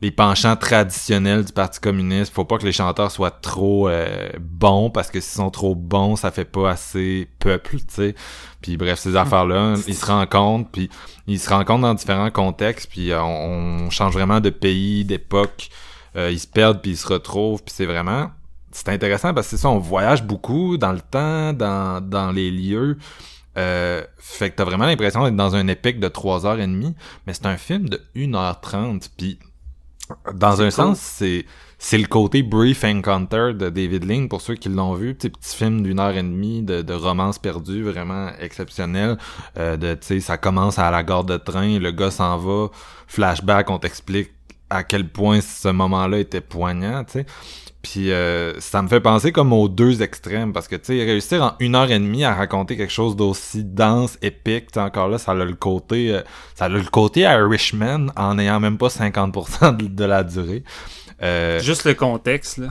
les 0.00 0.10
penchants 0.10 0.56
traditionnels 0.56 1.44
du 1.44 1.52
Parti 1.52 1.78
communiste. 1.80 2.32
Faut 2.32 2.44
pas 2.44 2.56
que 2.56 2.64
les 2.64 2.72
chanteurs 2.72 3.10
soient 3.10 3.30
trop 3.30 3.88
euh, 3.88 4.30
bons, 4.40 4.90
parce 4.90 5.10
que 5.10 5.20
s'ils 5.20 5.36
sont 5.36 5.50
trop 5.50 5.74
bons, 5.74 6.16
ça 6.16 6.30
fait 6.30 6.46
pas 6.46 6.70
assez 6.70 7.28
peuple, 7.38 7.76
tu 7.76 7.84
sais. 7.88 8.14
Puis 8.62 8.76
bref, 8.76 8.98
ces 8.98 9.14
affaires-là, 9.16 9.74
ils 9.86 9.94
se 9.94 10.06
rencontrent, 10.06 10.70
puis 10.70 10.88
ils 11.26 11.38
se 11.38 11.50
rencontrent 11.50 11.82
dans 11.82 11.94
différents 11.94 12.30
contextes, 12.30 12.88
puis 12.90 13.12
euh, 13.12 13.22
on, 13.22 13.86
on 13.86 13.90
change 13.90 14.14
vraiment 14.14 14.40
de 14.40 14.50
pays, 14.50 15.04
d'époque. 15.04 15.68
Euh, 16.16 16.30
ils 16.30 16.40
se 16.40 16.46
perdent, 16.46 16.80
puis 16.80 16.92
ils 16.92 16.96
se 16.96 17.06
retrouvent, 17.06 17.62
puis 17.62 17.74
c'est 17.76 17.86
vraiment... 17.86 18.30
C'est 18.72 18.88
intéressant 18.90 19.34
parce 19.34 19.46
que 19.48 19.56
c'est 19.56 19.62
ça, 19.62 19.70
on 19.70 19.78
voyage 19.78 20.22
beaucoup 20.22 20.76
dans 20.76 20.92
le 20.92 21.00
temps, 21.00 21.52
dans, 21.52 22.00
dans 22.00 22.30
les 22.30 22.50
lieux. 22.50 22.98
Euh, 23.56 24.04
fait 24.18 24.50
que 24.50 24.56
t'as 24.56 24.64
vraiment 24.64 24.86
l'impression 24.86 25.24
d'être 25.24 25.36
dans 25.36 25.56
un 25.56 25.66
épique 25.68 25.98
de 25.98 26.08
3h30, 26.08 26.94
mais 27.26 27.34
c'est 27.34 27.46
un 27.46 27.56
film 27.56 27.88
de 27.88 28.00
1h30, 28.14 29.08
puis 29.16 29.38
dans 30.34 30.60
un 30.62 30.70
cool. 30.70 30.72
sens, 30.72 31.00
c'est 31.00 31.44
c'est 31.80 31.98
le 31.98 32.06
côté 32.06 32.42
Brief 32.42 32.82
Encounter 32.82 33.52
de 33.54 33.68
David 33.68 34.04
Lean, 34.04 34.26
pour 34.26 34.40
ceux 34.40 34.56
qui 34.56 34.68
l'ont 34.68 34.94
vu, 34.94 35.14
petit 35.14 35.30
petit 35.30 35.56
film 35.56 35.82
d'une 35.82 36.00
heure 36.00 36.16
et 36.16 36.22
demie 36.22 36.62
de, 36.62 36.82
de 36.82 36.92
romance 36.92 37.38
perdue, 37.38 37.84
vraiment 37.84 38.30
exceptionnel. 38.40 39.16
Euh, 39.58 39.76
de, 39.76 39.94
tu 39.94 40.06
sais, 40.06 40.20
ça 40.20 40.38
commence 40.38 40.78
à 40.80 40.90
la 40.90 41.04
gare 41.04 41.24
de 41.24 41.36
train, 41.36 41.78
le 41.78 41.92
gars 41.92 42.10
s'en 42.10 42.36
va, 42.36 42.68
flashback, 43.06 43.70
on 43.70 43.78
t'explique 43.78 44.32
à 44.70 44.82
quel 44.82 45.08
point 45.08 45.40
ce 45.40 45.68
moment-là 45.68 46.18
était 46.18 46.40
poignant, 46.40 47.04
tu 47.04 47.12
sais. 47.12 47.26
Puis 47.82 48.10
euh, 48.10 48.58
ça 48.58 48.82
me 48.82 48.88
fait 48.88 49.00
penser 49.00 49.30
comme 49.30 49.52
aux 49.52 49.68
deux 49.68 50.02
extrêmes 50.02 50.52
parce 50.52 50.66
que 50.66 50.74
tu 50.74 50.86
sais 50.86 51.04
réussir 51.04 51.42
en 51.42 51.52
une 51.60 51.76
heure 51.76 51.90
et 51.90 51.98
demie 51.98 52.24
à 52.24 52.34
raconter 52.34 52.76
quelque 52.76 52.92
chose 52.92 53.14
d'aussi 53.14 53.62
dense, 53.64 54.18
épique, 54.20 54.76
encore 54.76 55.08
là 55.08 55.16
ça 55.18 55.30
a 55.30 55.34
le 55.34 55.54
côté 55.54 56.12
euh, 56.12 56.22
ça 56.56 56.64
a 56.64 56.68
le 56.68 56.82
côté 56.82 57.20
Irishman 57.20 58.08
en 58.16 58.34
n'ayant 58.34 58.58
même 58.58 58.78
pas 58.78 58.88
50% 58.88 59.76
de, 59.76 59.86
de 59.86 60.04
la 60.04 60.24
durée. 60.24 60.64
Euh, 61.22 61.60
Juste 61.60 61.84
le 61.84 61.94
contexte, 61.94 62.58
là. 62.58 62.68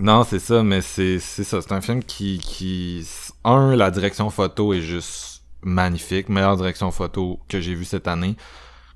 non, 0.00 0.24
c'est 0.24 0.38
ça, 0.38 0.62
mais 0.62 0.80
c'est 0.80 1.18
c'est 1.18 1.44
ça. 1.44 1.60
C'est 1.60 1.72
un 1.72 1.80
film 1.80 2.02
qui, 2.02 2.38
qui... 2.38 3.06
Un, 3.44 3.76
la 3.76 3.90
direction 3.90 4.30
photo 4.30 4.72
est 4.72 4.80
juste 4.80 5.42
magnifique. 5.62 6.28
Meilleure 6.28 6.56
direction 6.56 6.90
photo 6.90 7.40
que 7.48 7.60
j'ai 7.60 7.74
vue 7.74 7.84
cette 7.84 8.08
année. 8.08 8.36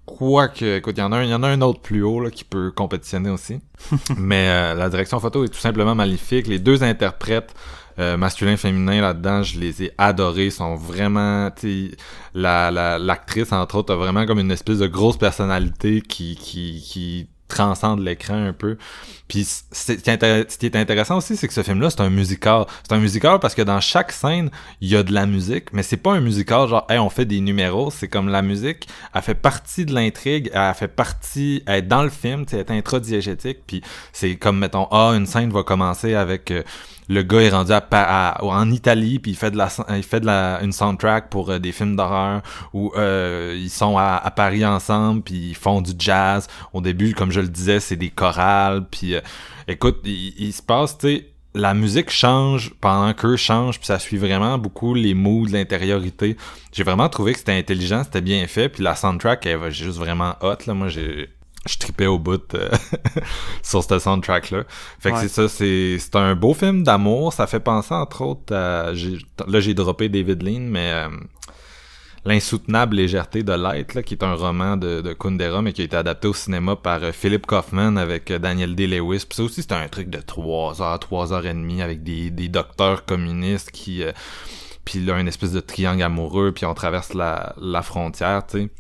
Quoique, 0.07 0.77
écoute, 0.79 0.95
il 0.97 1.01
y 1.01 1.03
en 1.03 1.11
a 1.13 1.17
un, 1.17 1.25
y 1.25 1.35
en 1.35 1.43
a 1.43 1.49
un 1.49 1.61
autre 1.63 1.81
plus 1.81 2.03
haut 2.03 2.21
là, 2.21 2.31
qui 2.31 2.45
peut 2.45 2.71
compétitionner 2.71 3.29
aussi. 3.31 3.61
mais 4.17 4.49
euh, 4.49 4.75
la 4.75 4.89
direction 4.89 5.19
photo 5.21 5.45
est 5.45 5.49
tout 5.49 5.59
simplement 5.59 5.95
magnifique. 5.97 6.47
Les 6.47 6.61
deux 6.61 6.83
interprètes 6.85 7.55
euh, 7.99 8.17
masculins 8.17 8.57
féminins 8.57 9.01
là-dedans, 9.01 9.43
je 9.43 9.59
les 9.59 9.83
ai 9.85 9.93
adorés, 9.99 10.51
sont 10.51 10.77
vraiment, 10.77 11.51
la- 12.35 12.99
l'actrice 12.99 13.53
entre 13.53 13.77
autres 13.77 13.95
a 13.95 13.97
vraiment 13.97 14.27
comme 14.27 14.39
une 14.39 14.51
espèce 14.51 14.79
de 14.79 14.87
grosse 14.87 15.17
personnalité 15.17 16.03
qui 16.03 16.37
qui 16.37 16.83
qui 16.87 17.29
transcende 17.49 18.01
l'écran 18.01 18.35
un 18.35 18.53
peu. 18.53 18.77
Puis 19.29 19.45
ce 19.73 19.93
qui 19.93 20.67
est 20.67 20.77
intéressant 20.77 21.17
aussi, 21.17 21.37
c'est 21.37 21.49
que 21.49 21.55
ce 21.55 21.63
film-là, 21.63 21.91
c'est 21.91 22.01
un 22.01 22.11
musical. 22.11 22.65
C'est 22.89 22.95
un 22.95 22.99
musical 23.01 23.39
parce 23.41 23.55
que 23.55 23.63
dans 23.63 23.81
chaque 23.81 24.13
scène, 24.13 24.51
il 24.81 24.89
y 24.89 24.97
a 24.97 25.03
de 25.03 25.13
la 25.13 25.27
musique, 25.27 25.73
mais 25.73 25.83
c'est 25.83 25.97
pas 25.97 26.13
un 26.13 26.21
musical 26.21 26.69
genre, 26.69 26.87
hey, 26.89 26.99
on 26.99 27.11
fait 27.11 27.25
des 27.25 27.41
numéros. 27.41 27.91
C'est 27.91 28.09
comme 28.09 28.29
la 28.29 28.43
musique, 28.43 28.87
elle 29.15 29.23
fait 29.23 29.35
partie 29.35 29.85
de 29.85 29.95
l'intrigue, 29.95 30.51
elle 30.55 30.75
fait 30.75 30.89
partie, 30.89 31.63
elle 31.67 31.77
est 31.77 31.83
dans 31.83 32.03
le 32.03 32.11
film, 32.11 32.45
elle 32.53 32.61
est 32.61 32.71
introdiégétique. 32.71 33.59
Puis 33.67 33.83
c'est 34.13 34.37
comme, 34.37 34.59
mettons, 34.59 34.87
ah, 34.91 35.13
une 35.17 35.27
scène 35.27 35.51
va 35.51 35.63
commencer 35.63 36.15
avec... 36.15 36.51
euh, 36.51 36.63
le 37.09 37.23
gars 37.23 37.41
est 37.41 37.51
rendu 37.51 37.71
à, 37.71 37.81
à- 37.93 38.43
en 38.45 38.69
Italie 38.69 39.21
puis 39.21 39.31
il 39.31 39.37
fait 39.37 39.53
de 39.53 39.57
la 39.57 39.69
il 39.97 40.03
fait 40.03 40.19
de 40.19 40.27
la 40.27 40.59
une 40.63 40.73
soundtrack 40.73 41.31
pour 41.31 41.51
euh, 41.51 41.61
des 41.61 41.71
films 41.71 41.95
d'horreur 41.95 42.43
où 42.73 42.91
euh, 42.97 43.55
ils 43.57 43.71
sont 43.71 43.97
à, 43.97 44.17
à 44.17 44.31
Paris 44.33 44.67
ensemble 44.67 45.23
puis 45.23 45.51
ils 45.51 45.55
font 45.55 45.81
du 45.83 45.93
jazz 45.97 46.49
au 46.73 46.81
début 46.81 47.15
comme 47.15 47.31
je 47.31 47.39
le 47.41 47.47
disais 47.47 47.79
c'est 47.79 47.95
des 47.95 48.11
chorales 48.11 48.85
puis 48.91 49.15
euh, 49.17 49.21
écoute 49.69 50.01
il, 50.05 50.35
il 50.39 50.53
se 50.53 50.63
passe 50.63 50.99
tu 50.99 51.07
sais 51.09 51.27
la 51.55 51.73
musique 51.73 52.11
change 52.11 52.75
pendant 52.83 53.15
qu'eux 53.15 53.37
changent 53.37 53.79
puis 53.79 53.87
ça 53.87 53.99
suit 53.99 54.19
vraiment 54.19 54.59
beaucoup 54.59 54.93
les 54.95 55.15
moods 55.15 55.47
l'intériorité. 55.51 56.37
J'ai 56.73 56.83
vraiment 56.83 57.09
trouvé 57.09 57.33
que 57.33 57.39
c'était 57.39 57.57
intelligent 57.57 58.05
c'était 58.05 58.21
bien 58.21 58.47
fait 58.47 58.69
puis 58.69 58.83
la 58.85 58.95
soundtrack 58.95 59.47
elle 59.47 59.57
va 59.59 59.71
juste 59.71 59.97
vraiment 59.99 60.35
hot 60.43 60.57
là. 60.67 60.75
Moi 60.75 60.89
j'ai 60.89 61.31
je 61.67 61.79
tripais 61.79 62.07
au 62.07 62.19
bout 62.19 62.55
euh, 62.55 62.69
sur 63.63 63.83
ce 63.83 63.99
soundtrack 63.99 64.51
là 64.51 64.65
fait 65.01 65.11
que 65.11 65.15
Ouais. 65.17 65.23
c'est 65.23 65.29
ça 65.29 65.49
c'est 65.49 65.97
c'est 65.99 66.15
un 66.17 66.35
beau 66.35 66.53
film 66.55 66.83
d'amour. 66.83 67.33
Ça 67.33 67.47
fait 67.47 67.61
penser 67.61 67.95
entre 67.95 68.23
autres 68.23 68.55
à 68.55 68.93
j'ai- 68.95 69.19
là 69.49 69.59
j'ai 69.61 69.73
droppé 69.75 70.09
David 70.11 70.43
Lean 70.43 70.61
mais 70.61 70.91
euh, 70.93 71.09
L'insoutenable 72.27 72.97
légèreté 72.97 73.43
de 73.45 73.53
l'être, 73.53 74.01
qui 74.01 74.15
est 74.15 74.25
un 74.25 74.35
roman 74.35 74.77
de, 74.77 75.01
de 75.01 75.13
Kundera, 75.13 75.63
mais 75.63 75.73
qui 75.73 75.83
a 75.83 75.85
été 75.85 75.97
adapté 75.97 76.27
au 76.27 76.35
cinéma 76.35 76.75
par 76.75 77.03
euh, 77.05 77.13
Philip 77.13 77.47
Kaufman 77.47 77.97
avec 77.97 78.31
euh, 78.33 78.39
Daniel 78.41 78.75
Day-Lewis. 78.75 79.25
Puis 79.29 79.37
ça 79.37 79.43
aussi, 79.45 79.63
c'est 79.63 79.73
un 79.73 79.87
truc 79.89 80.11
de 80.11 80.19
3 80.21 80.83
heures, 80.83 80.99
3 80.99 81.33
heures 81.33 81.47
et 81.47 81.55
demie 81.55 81.83
avec 81.83 82.03
des, 82.03 82.31
des 82.31 82.49
docteurs 82.49 83.05
communistes 83.05 83.71
qui... 83.71 84.03
euh, 84.03 84.13
là, 84.95 85.19
une 85.21 85.29
espèce 85.29 85.53
de 85.53 85.61
triangle 85.61 86.03
amoureux, 86.03 86.53
puis 86.53 86.65
on 86.67 86.75
traverse 86.75 87.15
la, 87.15 87.55
la 87.61 87.83
frontière, 87.83 88.45
tu 88.47 88.59
sais. 88.65 88.71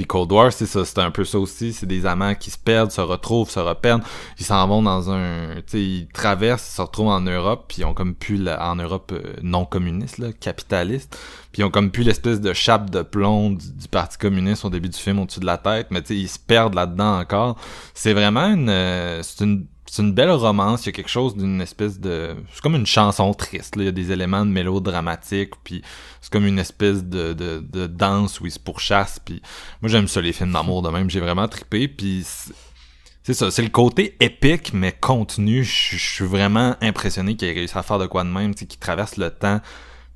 Puis 0.00 0.06
Cold 0.06 0.32
War, 0.32 0.50
c'est 0.50 0.64
ça, 0.64 0.82
c'est 0.86 0.98
un 1.00 1.10
peu 1.10 1.26
ça 1.26 1.38
aussi. 1.38 1.74
C'est 1.74 1.84
des 1.84 2.06
amants 2.06 2.34
qui 2.34 2.50
se 2.50 2.56
perdent, 2.56 2.90
se 2.90 3.02
retrouvent, 3.02 3.50
se 3.50 3.60
reperdent. 3.60 4.02
Ils 4.38 4.46
s'en 4.46 4.66
vont 4.66 4.82
dans 4.82 5.10
un... 5.10 5.56
Tu 5.56 5.62
sais, 5.66 5.82
ils 5.82 6.08
traversent, 6.08 6.70
ils 6.70 6.76
se 6.76 6.80
retrouvent 6.80 7.08
en 7.08 7.20
Europe, 7.20 7.66
puis 7.68 7.82
ils 7.82 7.84
ont 7.84 7.92
comme 7.92 8.14
pu... 8.14 8.38
la- 8.38 8.70
en 8.70 8.76
Europe 8.76 9.12
euh, 9.12 9.34
non 9.42 9.66
communiste, 9.66 10.16
là, 10.16 10.32
capitaliste. 10.32 11.18
Puis 11.52 11.60
ils 11.60 11.64
ont 11.66 11.70
comme 11.70 11.90
pu 11.90 12.02
l'espèce 12.02 12.40
de 12.40 12.54
chape 12.54 12.88
de 12.88 13.02
plomb 13.02 13.50
du, 13.50 13.72
du 13.72 13.88
Parti 13.88 14.16
communiste 14.16 14.64
au 14.64 14.70
début 14.70 14.88
du 14.88 14.96
film 14.96 15.18
au-dessus 15.18 15.40
de 15.40 15.44
la 15.44 15.58
tête. 15.58 15.88
Mais 15.90 16.00
tu 16.00 16.14
sais, 16.14 16.16
ils 16.16 16.28
se 16.28 16.38
perdent 16.38 16.72
là-dedans 16.72 17.18
encore. 17.20 17.58
C'est 17.92 18.14
vraiment 18.14 18.46
une... 18.46 18.70
euh, 18.70 19.22
c'est 19.22 19.44
une 19.44 19.66
c'est 19.92 20.02
une 20.02 20.12
belle 20.12 20.30
romance, 20.30 20.84
il 20.84 20.86
y 20.86 20.88
a 20.90 20.92
quelque 20.92 21.10
chose 21.10 21.34
d'une 21.36 21.60
espèce 21.60 21.98
de... 21.98 22.36
C'est 22.52 22.60
comme 22.62 22.76
une 22.76 22.86
chanson 22.86 23.34
triste, 23.34 23.74
là. 23.74 23.82
il 23.82 23.86
y 23.86 23.88
a 23.88 23.92
des 23.92 24.12
éléments 24.12 24.46
de 24.46 24.50
mélodramatique, 24.50 25.50
puis 25.64 25.82
c'est 26.20 26.30
comme 26.32 26.46
une 26.46 26.60
espèce 26.60 27.02
de, 27.02 27.32
de, 27.32 27.58
de 27.58 27.86
danse 27.88 28.40
où 28.40 28.46
ils 28.46 28.52
se 28.52 28.60
pourchassent, 28.60 29.18
puis 29.18 29.42
moi 29.82 29.90
j'aime 29.90 30.06
ça 30.06 30.20
les 30.20 30.32
films 30.32 30.52
d'amour 30.52 30.82
de 30.82 30.90
même, 30.90 31.10
j'ai 31.10 31.18
vraiment 31.18 31.48
trippé, 31.48 31.88
puis 31.88 32.22
c'est- 32.24 33.34
ça, 33.34 33.50
c'est 33.50 33.62
le 33.62 33.68
côté 33.68 34.16
épique 34.20 34.72
mais 34.72 34.92
contenu, 34.92 35.64
je 35.64 35.96
suis 35.96 36.24
vraiment 36.24 36.76
impressionné 36.80 37.36
qu'il 37.36 37.48
ait 37.48 37.52
réussi 37.52 37.76
à 37.76 37.82
faire 37.82 37.98
de 37.98 38.06
quoi 38.06 38.22
de 38.24 38.28
même, 38.28 38.54
qu'il 38.54 38.66
traverse 38.68 39.16
le 39.16 39.30
temps, 39.30 39.60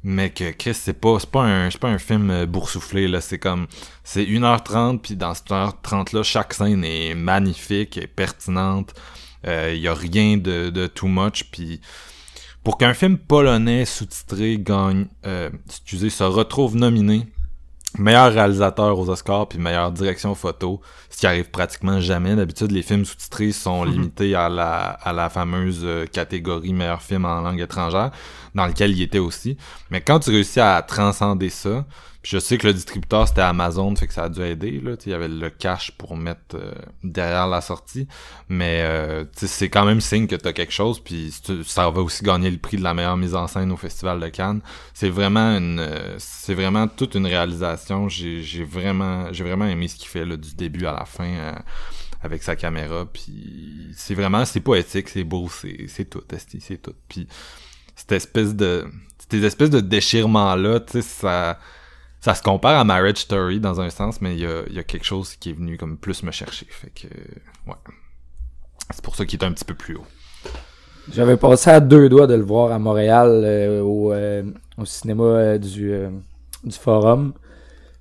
mais 0.04 0.30
que 0.30 0.50
Chris 0.52 0.74
c'est 0.74 1.00
pas 1.00 1.18
c'est 1.18 1.30
pas 1.30 1.42
un 1.42 1.70
c'est 1.70 1.78
pas 1.80 1.88
un 1.88 1.98
film 1.98 2.30
euh, 2.30 2.44
boursouflé 2.46 3.08
là. 3.08 3.20
C'est 3.20 3.38
comme 3.38 3.66
c'est 4.04 4.24
1h30 4.24 4.98
puis 5.00 5.16
dans 5.16 5.32
cette 5.32 5.48
1h30 5.48 6.14
là 6.14 6.22
chaque 6.22 6.52
scène 6.54 6.84
est 6.84 7.14
magnifique 7.14 7.96
et 7.98 8.06
pertinente 8.06 8.92
il 9.46 9.80
y 9.80 9.88
a 9.88 9.94
rien 9.94 10.36
de, 10.36 10.70
de 10.70 10.86
too 10.86 11.06
much 11.08 11.44
puis 11.50 11.80
pour 12.62 12.78
qu'un 12.78 12.94
film 12.94 13.18
polonais 13.18 13.84
sous-titré 13.84 14.58
gagne 14.58 15.06
euh, 15.26 15.50
excusez 15.66 16.10
se 16.10 16.24
retrouve 16.24 16.76
nominé 16.76 17.26
meilleur 17.98 18.32
réalisateur 18.32 18.98
aux 18.98 19.08
Oscars 19.08 19.48
puis 19.48 19.58
meilleure 19.58 19.92
direction 19.92 20.34
photo 20.34 20.80
ce 21.10 21.18
qui 21.18 21.26
arrive 21.26 21.50
pratiquement 21.50 22.00
jamais 22.00 22.34
d'habitude 22.34 22.72
les 22.72 22.82
films 22.82 23.04
sous-titrés 23.04 23.52
sont 23.52 23.84
Mhm. 23.84 23.92
limités 23.92 24.34
à 24.34 24.48
la 24.48 24.78
à 24.90 25.12
la 25.12 25.28
fameuse 25.30 25.82
euh, 25.84 26.06
catégorie 26.06 26.72
meilleur 26.72 27.02
film 27.02 27.24
en 27.24 27.40
langue 27.40 27.60
étrangère 27.60 28.10
dans 28.54 28.66
lequel 28.66 28.90
il 28.92 29.02
était 29.02 29.18
aussi 29.20 29.56
mais 29.90 30.00
quand 30.00 30.18
tu 30.20 30.30
réussis 30.30 30.60
à 30.60 30.82
transcender 30.82 31.50
ça, 31.50 31.84
puis 32.24 32.32
je 32.32 32.38
sais 32.40 32.58
que 32.58 32.66
le 32.66 32.72
distributeur 32.74 33.28
c'était 33.28 33.42
Amazon, 33.42 33.94
fait 33.94 34.08
que 34.08 34.14
ça 34.14 34.24
a 34.24 34.28
dû 34.30 34.42
aider. 34.42 34.80
Là, 34.80 34.96
Tu 34.96 35.10
il 35.10 35.12
y 35.12 35.14
avait 35.14 35.28
le 35.28 35.50
cash 35.50 35.92
pour 35.92 36.16
mettre 36.16 36.56
euh, 36.56 36.72
derrière 37.04 37.46
la 37.46 37.60
sortie, 37.60 38.08
mais 38.48 38.80
euh, 38.82 39.24
tu 39.38 39.46
c'est 39.46 39.68
quand 39.68 39.84
même 39.84 40.00
signe 40.00 40.26
que 40.26 40.36
t'as 40.36 40.54
quelque 40.54 40.72
chose. 40.72 41.00
Puis 41.00 41.34
tu- 41.44 41.62
ça 41.64 41.90
va 41.90 42.00
aussi 42.00 42.24
gagner 42.24 42.50
le 42.50 42.58
prix 42.58 42.78
de 42.78 42.82
la 42.82 42.94
meilleure 42.94 43.18
mise 43.18 43.34
en 43.34 43.46
scène 43.46 43.70
au 43.70 43.76
Festival 43.76 44.18
de 44.20 44.28
Cannes. 44.28 44.62
C'est 44.94 45.10
vraiment 45.10 45.56
une, 45.58 45.78
euh, 45.80 46.16
c'est 46.18 46.54
vraiment 46.54 46.88
toute 46.88 47.14
une 47.14 47.26
réalisation. 47.26 48.08
J'ai, 48.08 48.64
vraiment, 48.64 49.32
j'ai 49.32 49.44
vraiment 49.44 49.66
aimé 49.66 49.86
ce 49.88 49.96
qu'il 49.96 50.08
fait 50.08 50.24
là, 50.24 50.36
du 50.38 50.54
début 50.54 50.86
à 50.86 50.92
la 50.92 51.04
fin. 51.04 51.28
euh, 51.28 51.52
avec 52.22 52.42
sa 52.42 52.56
caméra, 52.56 53.04
puis 53.04 53.90
c'est 53.94 54.14
vraiment, 54.14 54.46
c'est 54.46 54.60
poétique, 54.60 55.10
c'est 55.10 55.24
beau, 55.24 55.46
c'est, 55.86 56.06
tout, 56.08 56.22
c'est 56.58 56.80
tout. 56.80 56.94
Puis 57.06 57.28
cette 57.96 58.12
espèce 58.12 58.54
de 58.54 58.86
ces 59.30 59.44
espèces 59.44 59.70
de 59.70 59.80
déchirements 59.80 60.54
là 60.56 60.80
tu 60.80 60.92
sais 60.94 61.02
ça 61.02 61.58
ça 62.24 62.34
se 62.34 62.42
compare 62.42 62.78
à 62.80 62.84
Marriage 62.84 63.18
Story 63.18 63.60
dans 63.60 63.80
un 63.80 63.90
sens 63.90 64.20
mais 64.22 64.34
il 64.34 64.40
y 64.40 64.46
a, 64.46 64.62
il 64.68 64.74
y 64.74 64.78
a 64.78 64.82
quelque 64.82 65.04
chose 65.04 65.36
qui 65.36 65.50
est 65.50 65.52
venu 65.52 65.76
comme 65.76 65.98
plus 65.98 66.22
me 66.22 66.30
chercher 66.30 66.66
fait 66.70 66.90
que 66.90 67.06
ouais 67.68 67.76
c'est 68.92 69.02
pour 69.02 69.14
ça 69.16 69.24
qu'il 69.26 69.38
est 69.40 69.44
un 69.44 69.52
petit 69.52 69.64
peu 69.64 69.74
plus 69.74 69.96
haut 69.96 70.06
J'avais 71.12 71.36
passé 71.36 71.70
à 71.70 71.80
deux 71.80 72.08
doigts 72.08 72.26
de 72.26 72.34
le 72.34 72.42
voir 72.44 72.72
à 72.72 72.78
Montréal 72.78 73.28
euh, 73.44 73.82
au, 73.82 74.12
euh, 74.12 74.42
au 74.78 74.84
cinéma 74.86 75.24
euh, 75.24 75.58
du, 75.58 75.92
euh, 75.92 76.08
du 76.64 76.74
Forum. 76.76 77.34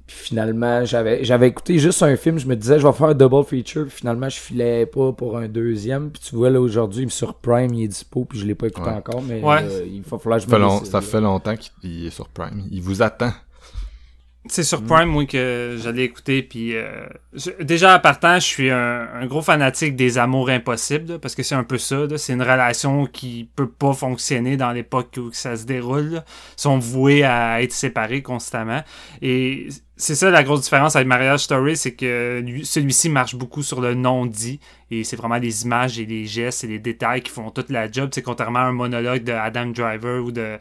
Puis 0.07 0.15
finalement, 0.17 0.83
j'avais 0.85 1.23
j'avais 1.23 1.47
écouté 1.47 1.79
juste 1.79 2.03
un 2.03 2.15
film, 2.17 2.37
je 2.37 2.45
me 2.47 2.55
disais 2.57 2.77
je 2.79 2.85
vais 2.87 2.93
faire 2.93 3.07
un 3.09 3.13
double 3.13 3.43
feature, 3.45 3.83
puis 3.87 3.95
finalement 3.97 4.27
je 4.29 4.37
filais 4.37 4.85
pas 4.85 5.11
pour 5.13 5.37
un 5.37 5.47
deuxième. 5.47 6.11
Puis 6.11 6.21
tu 6.29 6.35
vois 6.35 6.49
là 6.49 6.59
aujourd'hui, 6.61 7.09
sur 7.09 7.35
Prime, 7.35 7.73
il 7.73 7.83
est 7.85 7.87
dispo, 7.87 8.25
puis 8.25 8.37
je 8.39 8.45
l'ai 8.45 8.55
pas 8.55 8.67
écouté 8.67 8.89
Ouais. 8.89 8.95
encore, 8.95 9.21
mais 9.21 9.41
Ouais. 9.41 9.63
euh, 9.63 9.85
il 9.85 10.01
va 10.01 10.17
falloir 10.17 10.39
que 10.39 10.45
je 10.45 10.49
ça 10.49 10.55
fait, 10.55 10.59
me 10.61 10.65
long- 10.65 10.83
ça 10.85 11.01
fait 11.01 11.21
longtemps 11.21 11.55
qu'il 11.81 12.05
est 12.05 12.09
sur 12.09 12.27
Prime 12.29 12.63
il 12.71 12.81
vous 12.81 13.01
attend 13.01 13.31
C'est 14.47 14.63
sur 14.63 14.83
Prime, 14.83 15.07
moi, 15.07 15.25
que 15.25 15.77
j'allais 15.81 16.03
écouter. 16.03 16.43
Puis, 16.43 16.75
euh, 16.75 17.05
je- 17.33 17.63
déjà, 17.63 17.93
à 17.93 17.99
partant, 17.99 18.35
je 18.35 18.45
suis 18.45 18.69
un, 18.69 19.07
un 19.13 19.25
gros 19.25 19.41
fanatique 19.41 19.95
des 19.95 20.17
amours 20.17 20.49
impossibles, 20.49 21.13
là, 21.13 21.19
parce 21.19 21.33
que 21.33 21.43
c'est 21.43 21.55
un 21.55 21.63
peu 21.63 21.77
ça. 21.77 22.05
C'est 22.17 22.33
une 22.33 22.41
relation 22.41 23.05
qui 23.05 23.49
peut 23.55 23.69
pas 23.69 23.93
fonctionner 23.93 24.57
dans 24.57 24.71
l'époque 24.73 25.15
où 25.17 25.31
ça 25.31 25.55
se 25.55 25.65
déroule. 25.65 26.09
là. 26.15 26.25
Ils 26.57 26.61
sont 26.61 26.77
voués 26.77 27.23
à 27.23 27.61
être 27.61 27.71
séparés 27.71 28.21
constamment. 28.21 28.83
Et 29.21 29.69
c'est 29.95 30.15
ça 30.15 30.29
la 30.29 30.43
grosse 30.43 30.63
différence 30.63 30.97
avec 30.97 31.07
Marriage 31.07 31.39
Story, 31.41 31.77
c'est 31.77 31.93
que 31.93 32.41
lui- 32.45 32.65
celui-ci 32.65 33.07
marche 33.07 33.35
beaucoup 33.35 33.63
sur 33.63 33.79
le 33.79 33.93
non-dit. 33.93 34.59
Et 34.91 35.05
c'est 35.05 35.15
vraiment 35.15 35.37
les 35.37 35.63
images 35.63 35.99
et 35.99 36.05
les 36.05 36.25
gestes 36.25 36.65
et 36.65 36.67
les 36.67 36.79
détails 36.79 37.21
qui 37.21 37.31
font 37.31 37.49
toute 37.49 37.69
la 37.69 37.89
job. 37.89 38.09
C'est 38.13 38.21
contrairement 38.21 38.59
à 38.59 38.63
un 38.63 38.71
monologue 38.73 39.23
de 39.23 39.31
Adam 39.31 39.67
Driver 39.67 40.21
ou 40.21 40.33
de 40.33 40.57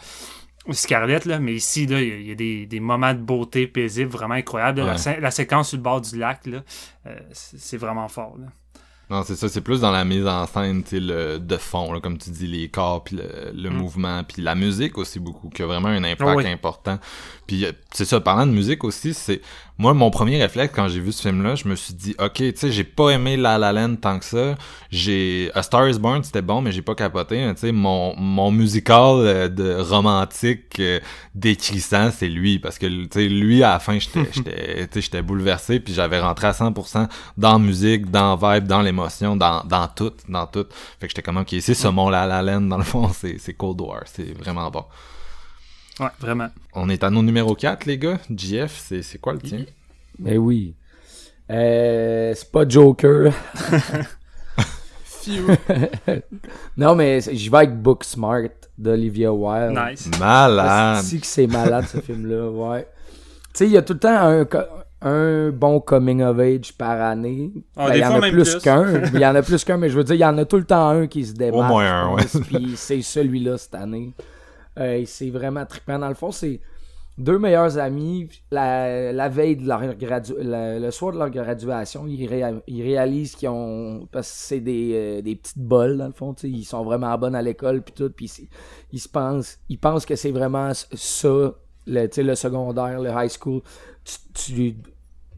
Scarlett, 0.70 1.24
là, 1.24 1.38
mais 1.40 1.54
ici, 1.54 1.86
là, 1.86 2.00
il 2.00 2.26
y 2.26 2.30
a- 2.30 2.34
des, 2.36 2.66
des 2.66 2.80
moments 2.80 3.14
de 3.14 3.18
beauté 3.20 3.66
paisible 3.66 4.10
vraiment 4.10 4.34
incroyables. 4.34 4.80
La, 4.80 4.92
Ouais. 4.92 4.98
sé- 4.98 5.18
la 5.20 5.30
séquence 5.32 5.70
sur 5.70 5.78
le 5.78 5.82
bord 5.82 6.00
du 6.00 6.16
lac, 6.16 6.46
là, 6.46 6.62
euh, 7.06 7.18
c'est 7.32 7.76
vraiment 7.76 8.06
fort. 8.08 8.36
Là. 8.38 8.46
Non, 9.10 9.22
c'est 9.24 9.34
ça, 9.34 9.48
c'est 9.48 9.60
plus 9.60 9.80
dans 9.80 9.90
la 9.90 10.04
mise 10.06 10.26
en 10.26 10.46
scène, 10.46 10.84
tu 10.84 10.98
le 11.00 11.38
de 11.38 11.56
fond, 11.58 11.92
là, 11.92 12.00
comme 12.00 12.16
tu 12.16 12.30
dis, 12.30 12.46
les 12.46 12.68
corps, 12.68 13.02
puis 13.04 13.16
le, 13.16 13.52
le 13.52 13.68
Mm. 13.68 13.74
mouvement, 13.74 14.24
puis 14.24 14.40
la 14.40 14.54
musique 14.54 14.96
aussi 14.96 15.18
beaucoup, 15.18 15.50
qui 15.50 15.62
a 15.62 15.66
vraiment 15.66 15.88
un 15.88 16.02
impact 16.04 16.36
Oui. 16.36 16.46
important. 16.46 16.98
Puis 17.52 17.66
euh, 17.66 17.72
c'est 17.92 18.06
ça, 18.06 18.18
parlant 18.18 18.46
de 18.46 18.50
musique 18.52 18.82
aussi, 18.82 19.12
c'est 19.12 19.42
moi 19.76 19.92
mon 19.92 20.10
premier 20.10 20.40
réflexe 20.40 20.72
quand 20.74 20.88
j'ai 20.88 21.00
vu 21.00 21.12
ce 21.12 21.20
film-là, 21.20 21.54
je 21.54 21.68
me 21.68 21.74
suis 21.74 21.92
dit, 21.92 22.14
ok, 22.18 22.32
tu 22.36 22.52
sais, 22.56 22.72
j'ai 22.72 22.82
pas 22.84 23.10
aimé 23.10 23.36
La 23.36 23.58
La 23.58 23.74
Land 23.74 23.96
tant 23.96 24.18
que 24.18 24.24
ça. 24.24 24.54
J'ai 24.90 25.50
A 25.54 25.62
Star 25.62 25.86
Is 25.86 25.98
Born, 25.98 26.24
c'était 26.24 26.40
bon, 26.40 26.62
mais 26.62 26.72
j'ai 26.72 26.80
pas 26.80 26.94
capoté. 26.94 27.42
hein, 27.42 27.52
Tu 27.52 27.60
sais, 27.60 27.72
mon 27.72 28.16
mon 28.16 28.50
musical 28.50 29.16
euh, 29.18 29.48
de 29.48 29.74
romantique 29.74 30.80
euh, 30.80 30.98
décrissant, 31.34 32.10
c'est 32.10 32.28
lui, 32.28 32.58
parce 32.58 32.78
que 32.78 32.86
tu 32.86 33.08
sais, 33.12 33.28
lui 33.28 33.62
à 33.62 33.72
la 33.74 33.78
fin, 33.80 33.98
j'étais 33.98 34.26
j'étais 34.32 34.86
tu 34.86 34.94
sais, 34.94 35.00
j'étais 35.02 35.20
bouleversé, 35.20 35.78
puis 35.78 35.92
j'avais 35.92 36.20
rentré 36.20 36.46
à 36.46 36.52
100% 36.52 37.06
dans 37.36 37.52
la 37.52 37.58
musique, 37.58 38.10
dans 38.10 38.34
vibe, 38.36 38.66
dans 38.66 38.80
l'émotion, 38.80 39.36
dans, 39.36 39.62
dans 39.64 39.88
tout, 39.88 40.12
dans 40.26 40.46
tout. 40.46 40.64
Fait 41.00 41.06
que 41.06 41.08
j'étais 41.10 41.22
comme, 41.22 41.36
ok, 41.36 41.54
c'est 41.60 41.74
ça 41.74 41.90
mon 41.90 42.08
La 42.08 42.24
La 42.26 42.40
Land, 42.40 42.62
dans 42.62 42.78
le 42.78 42.84
fond, 42.84 43.10
c'est, 43.12 43.36
c'est 43.38 43.52
Cold 43.52 43.78
War, 43.82 44.04
c'est 44.06 44.32
vraiment 44.38 44.70
bon. 44.70 44.84
Ouais, 46.00 46.08
vraiment. 46.20 46.48
On 46.74 46.88
est 46.88 47.04
à 47.04 47.10
nos 47.10 47.22
numéro 47.22 47.54
4, 47.54 47.84
les 47.86 47.98
gars. 47.98 48.18
JF, 48.34 48.82
c'est, 48.86 49.02
c'est 49.02 49.18
quoi 49.18 49.34
le 49.34 49.40
tien? 49.40 49.64
Mais 50.18 50.36
oui. 50.38 50.74
Euh, 51.50 52.32
c'est 52.34 52.50
pas 52.50 52.66
Joker. 52.66 53.32
non, 56.76 56.94
mais 56.94 57.20
j'y 57.20 57.48
vais 57.48 57.58
avec 57.58 57.76
Booksmart 57.80 58.48
d'Olivia 58.78 59.32
Wilde. 59.32 59.78
Nice. 59.78 60.10
Malade! 60.18 61.02
Si 61.02 61.20
que 61.20 61.26
c'est 61.26 61.46
malade 61.46 61.84
ce 61.86 61.98
film-là, 62.00 62.48
ouais. 62.48 62.88
Tu 63.52 63.58
sais, 63.58 63.66
il 63.66 63.72
y 63.72 63.76
a 63.76 63.82
tout 63.82 63.92
le 63.92 63.98
temps 63.98 64.16
un, 64.16 64.46
un 65.02 65.50
bon 65.50 65.78
coming 65.80 66.22
of 66.22 66.38
age 66.38 66.72
par 66.72 67.00
année. 67.00 67.52
Ah, 67.76 67.88
Ben, 67.88 67.92
des 67.92 67.98
il 67.98 68.02
y 68.02 68.04
en 68.06 68.14
a 68.22 68.30
plus, 68.30 68.56
qu'un. 68.56 69.02
Il 69.12 69.20
y 69.20 69.26
en 69.26 69.34
a 69.34 69.42
plus 69.42 69.62
qu'un, 69.64 69.76
mais 69.76 69.90
je 69.90 69.96
veux 69.96 70.04
dire, 70.04 70.14
il 70.14 70.20
y 70.20 70.24
en 70.24 70.38
a 70.38 70.44
tout 70.44 70.56
le 70.56 70.64
temps 70.64 70.88
un 70.88 71.06
qui 71.06 71.24
se 71.26 71.34
démarque. 71.34 71.70
Au 71.70 71.74
moins 71.74 71.84
un, 71.84 72.14
ouais. 72.14 72.22
Puis 72.48 72.72
c'est 72.76 73.02
celui-là 73.02 73.58
cette 73.58 73.74
année. 73.74 74.12
Euh, 74.78 75.02
c'est 75.06 75.30
vraiment 75.30 75.66
trippant. 75.66 75.98
Dans 75.98 76.08
le 76.08 76.14
fond, 76.14 76.30
c'est 76.30 76.60
deux 77.18 77.38
meilleurs 77.38 77.78
amis. 77.78 78.28
La, 78.50 79.28
veille 79.28 79.56
de 79.56 79.66
leur 79.66 79.94
gradu... 79.94 80.34
le 80.38 80.90
soir 80.90 81.12
de 81.12 81.18
leur 81.18 81.30
graduation, 81.30 82.06
ils, 82.06 82.22
ils 82.66 82.82
réalisent 82.82 83.34
qu'ils 83.34 83.48
ont... 83.48 84.08
Parce 84.10 84.30
que 84.30 84.38
c'est 84.38 84.60
des, 84.60 84.92
euh, 84.94 85.22
des 85.22 85.36
petites 85.36 85.58
bols, 85.58 85.98
dans 85.98 86.06
le 86.06 86.12
fond. 86.12 86.34
Ils 86.42 86.64
sont 86.64 86.84
vraiment 86.84 87.16
bonnes 87.18 87.34
à 87.34 87.42
l'école, 87.42 87.82
puis 87.82 87.94
tout. 87.94 88.10
Puis 88.10 88.48
ils 88.92 89.00
se 89.00 89.08
pensent... 89.08 89.58
Ils 89.68 89.78
pensent 89.78 90.06
que 90.06 90.16
c'est 90.16 90.32
vraiment 90.32 90.72
ça, 90.74 91.54
le, 91.86 92.22
le 92.22 92.34
secondaire, 92.34 93.00
le 93.00 93.10
high 93.10 93.30
school. 93.30 93.62
Tu... 94.04 94.16
tu 94.34 94.76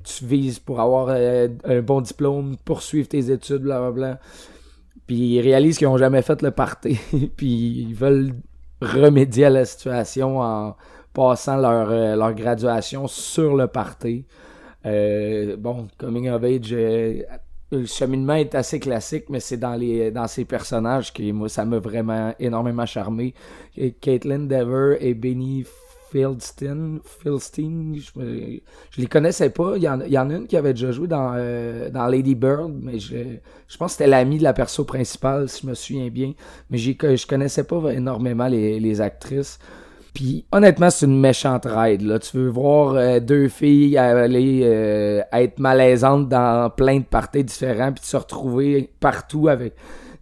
tu 0.05 0.27
vises 0.27 0.59
pour 0.59 0.81
avoir 0.81 1.09
euh, 1.09 1.49
un 1.64 1.81
bon 1.81 2.01
diplôme, 2.01 2.57
poursuivre 2.64 3.09
tes 3.09 3.31
études, 3.31 3.62
blablabla. 3.62 4.20
Puis 5.07 5.16
ils 5.16 5.40
réalisent 5.40 5.79
qu'ils 5.79 5.88
n'ont 5.88 5.99
jamais 5.99 6.23
fait 6.23 6.40
le 6.42 6.51
party. 6.51 6.99
puis 7.37 7.87
ils 7.88 7.94
veulent 7.94 8.35
remédier 8.81 9.47
à 9.47 9.51
la 9.51 9.65
situation 9.65 10.41
en 10.41 10.77
passant 11.13 11.57
leur, 11.57 11.91
euh, 11.91 12.17
leur 12.17 12.35
graduation 12.35 13.07
sur 13.07 13.57
le 13.57 13.67
party. 13.69 14.27
Euh, 14.85 15.57
bon, 15.57 15.89
Coming 15.97 16.29
of 16.29 16.43
Age, 16.45 16.73
euh, 16.73 17.23
le 17.71 17.87
cheminement 17.87 18.35
est 18.35 18.55
assez 18.55 18.79
classique, 18.79 19.27
mais 19.31 19.41
c'est 19.41 19.57
dans 19.57 19.75
les 19.75 20.11
dans 20.11 20.27
ces 20.27 20.45
personnages 20.45 21.13
que 21.13 21.23
moi 21.33 21.49
ça 21.49 21.65
m'a 21.65 21.79
vraiment 21.79 22.35
énormément 22.39 22.87
charmé. 22.87 23.35
Caitlin 24.01 24.41
Dever 24.41 24.99
et 25.01 25.15
Benny 25.15 25.65
Fieldstein, 26.14 27.00
Fieldstein 27.05 27.96
je, 27.96 28.61
je 28.90 29.00
les 29.00 29.09
connaissais 29.09 29.50
pas. 29.50 29.72
Il 29.74 29.83
y, 29.83 29.88
en, 29.88 30.00
y 30.03 30.16
en 30.16 30.31
a 30.31 30.35
une 30.35 30.46
qui 30.46 30.57
avait 30.57 30.72
déjà 30.72 30.92
joué 30.92 31.09
dans, 31.09 31.33
euh, 31.35 31.90
dans 31.90 32.07
Lady 32.07 32.37
Bird, 32.37 32.72
mais 32.81 33.00
je, 33.00 33.16
je 33.66 33.77
pense 33.77 33.92
que 33.92 33.98
c'était 33.98 34.07
l'ami 34.07 34.38
de 34.38 34.44
la 34.44 34.53
perso 34.53 34.85
principale, 34.85 35.48
si 35.48 35.62
je 35.62 35.66
me 35.66 35.74
souviens 35.74 36.09
bien. 36.11 36.35
Mais 36.70 36.79
je 36.79 37.27
connaissais 37.27 37.64
pas 37.64 37.92
énormément 37.92 38.46
les, 38.46 38.79
les 38.79 39.00
actrices. 39.00 39.59
Puis 40.14 40.44
honnêtement, 40.53 40.88
c'est 40.88 41.07
une 41.07 41.18
méchante 41.18 41.66
ride. 41.66 42.03
Là. 42.03 42.20
Tu 42.20 42.37
veux 42.37 42.48
voir 42.48 42.94
euh, 42.94 43.18
deux 43.18 43.48
filles 43.48 43.98
aller 43.98 44.61
euh, 44.62 45.20
être 45.33 45.59
malaisantes 45.59 46.29
dans 46.29 46.70
plein 46.70 47.00
de 47.00 47.05
parties 47.05 47.42
différents, 47.42 47.90
puis 47.90 48.05
se 48.05 48.16
retrouver 48.16 48.88
partout 49.00 49.48
avec 49.48 49.74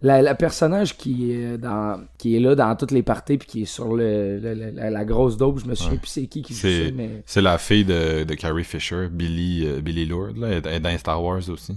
la, 0.03 0.21
la 0.21 0.35
personnage 0.35 0.97
qui 0.97 1.31
est 1.31 1.57
dans 1.57 2.03
qui 2.19 2.35
est 2.35 2.39
là 2.39 2.53
dans 2.55 2.75
toutes 2.75 2.91
les 2.91 3.03
parties, 3.03 3.37
puis 3.37 3.47
qui 3.47 3.61
est 3.63 3.65
sur 3.65 3.95
le, 3.95 4.37
la, 4.39 4.89
la 4.91 5.05
grosse 5.05 5.37
daube. 5.37 5.59
Je 5.59 5.65
me 5.65 5.75
souviens 5.75 5.93
Ouais. 5.93 5.97
plus 5.97 6.09
c'est 6.09 6.27
qui 6.27 6.41
qui 6.43 6.53
joue 6.53 6.69
ça, 6.69 6.91
mais 6.93 7.23
c'est 7.25 7.41
la 7.41 7.57
fille 7.57 7.85
de, 7.85 8.23
de 8.23 8.33
Carrie 8.35 8.63
Fisher, 8.65 9.07
Billy, 9.09 9.65
euh, 9.65 9.81
Billy 9.81 10.05
Lord, 10.05 10.33
là, 10.37 10.49
elle 10.49 10.67
est 10.67 10.79
dans 10.79 10.97
Star 10.97 11.23
Wars 11.23 11.49
aussi. 11.49 11.73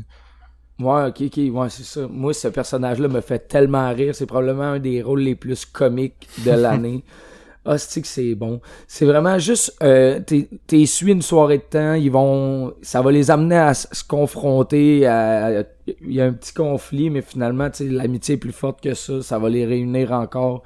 Ouais, 0.79 1.07
ok, 1.07 1.23
ok, 1.23 1.37
ouais, 1.55 1.71
c'est 1.71 1.85
ça. 1.85 2.07
Moi, 2.07 2.35
ce 2.35 2.49
personnage-là 2.49 3.09
me 3.09 3.23
fait 3.23 3.49
tellement 3.49 3.95
rire. 3.95 4.15
C'est 4.15 4.27
probablement 4.27 4.73
un 4.73 4.79
des 4.79 5.01
rôles 5.03 5.21
les 5.23 5.35
plus 5.35 5.65
comiques 5.65 6.29
de 6.45 6.51
l'année. 6.51 7.03
Ah, 7.69 7.79
c'est 7.79 8.35
bon? 8.37 8.61
C'est 8.87 9.07
vraiment 9.07 9.39
juste, 9.39 9.77
euh, 9.83 10.21
t'es 10.21 10.87
suis 10.87 11.11
une 11.11 11.23
soirée 11.23 11.59
de 11.59 11.63
temps, 11.65 11.95
ils 11.95 12.11
vont, 12.11 12.73
ça 12.81 13.03
va 13.03 13.11
les 13.11 13.31
amener 13.31 13.57
à 13.57 13.75
se 13.75 14.05
confronter. 14.05 15.07
à- 15.07 15.65
Il 16.03 16.13
y 16.15 16.21
a 16.21 16.25
un 16.27 16.33
petit 16.33 16.53
conflit, 16.55 17.11
mais 17.11 17.23
finalement, 17.23 17.69
l'amitié 17.81 18.35
est 18.35 18.39
plus 18.39 18.53
forte 18.53 18.81
que 18.81 18.95
ça. 18.95 19.23
Ça 19.23 19.39
va 19.39 19.49
les 19.49 19.65
réunir 19.67 20.13
encore. 20.13 20.63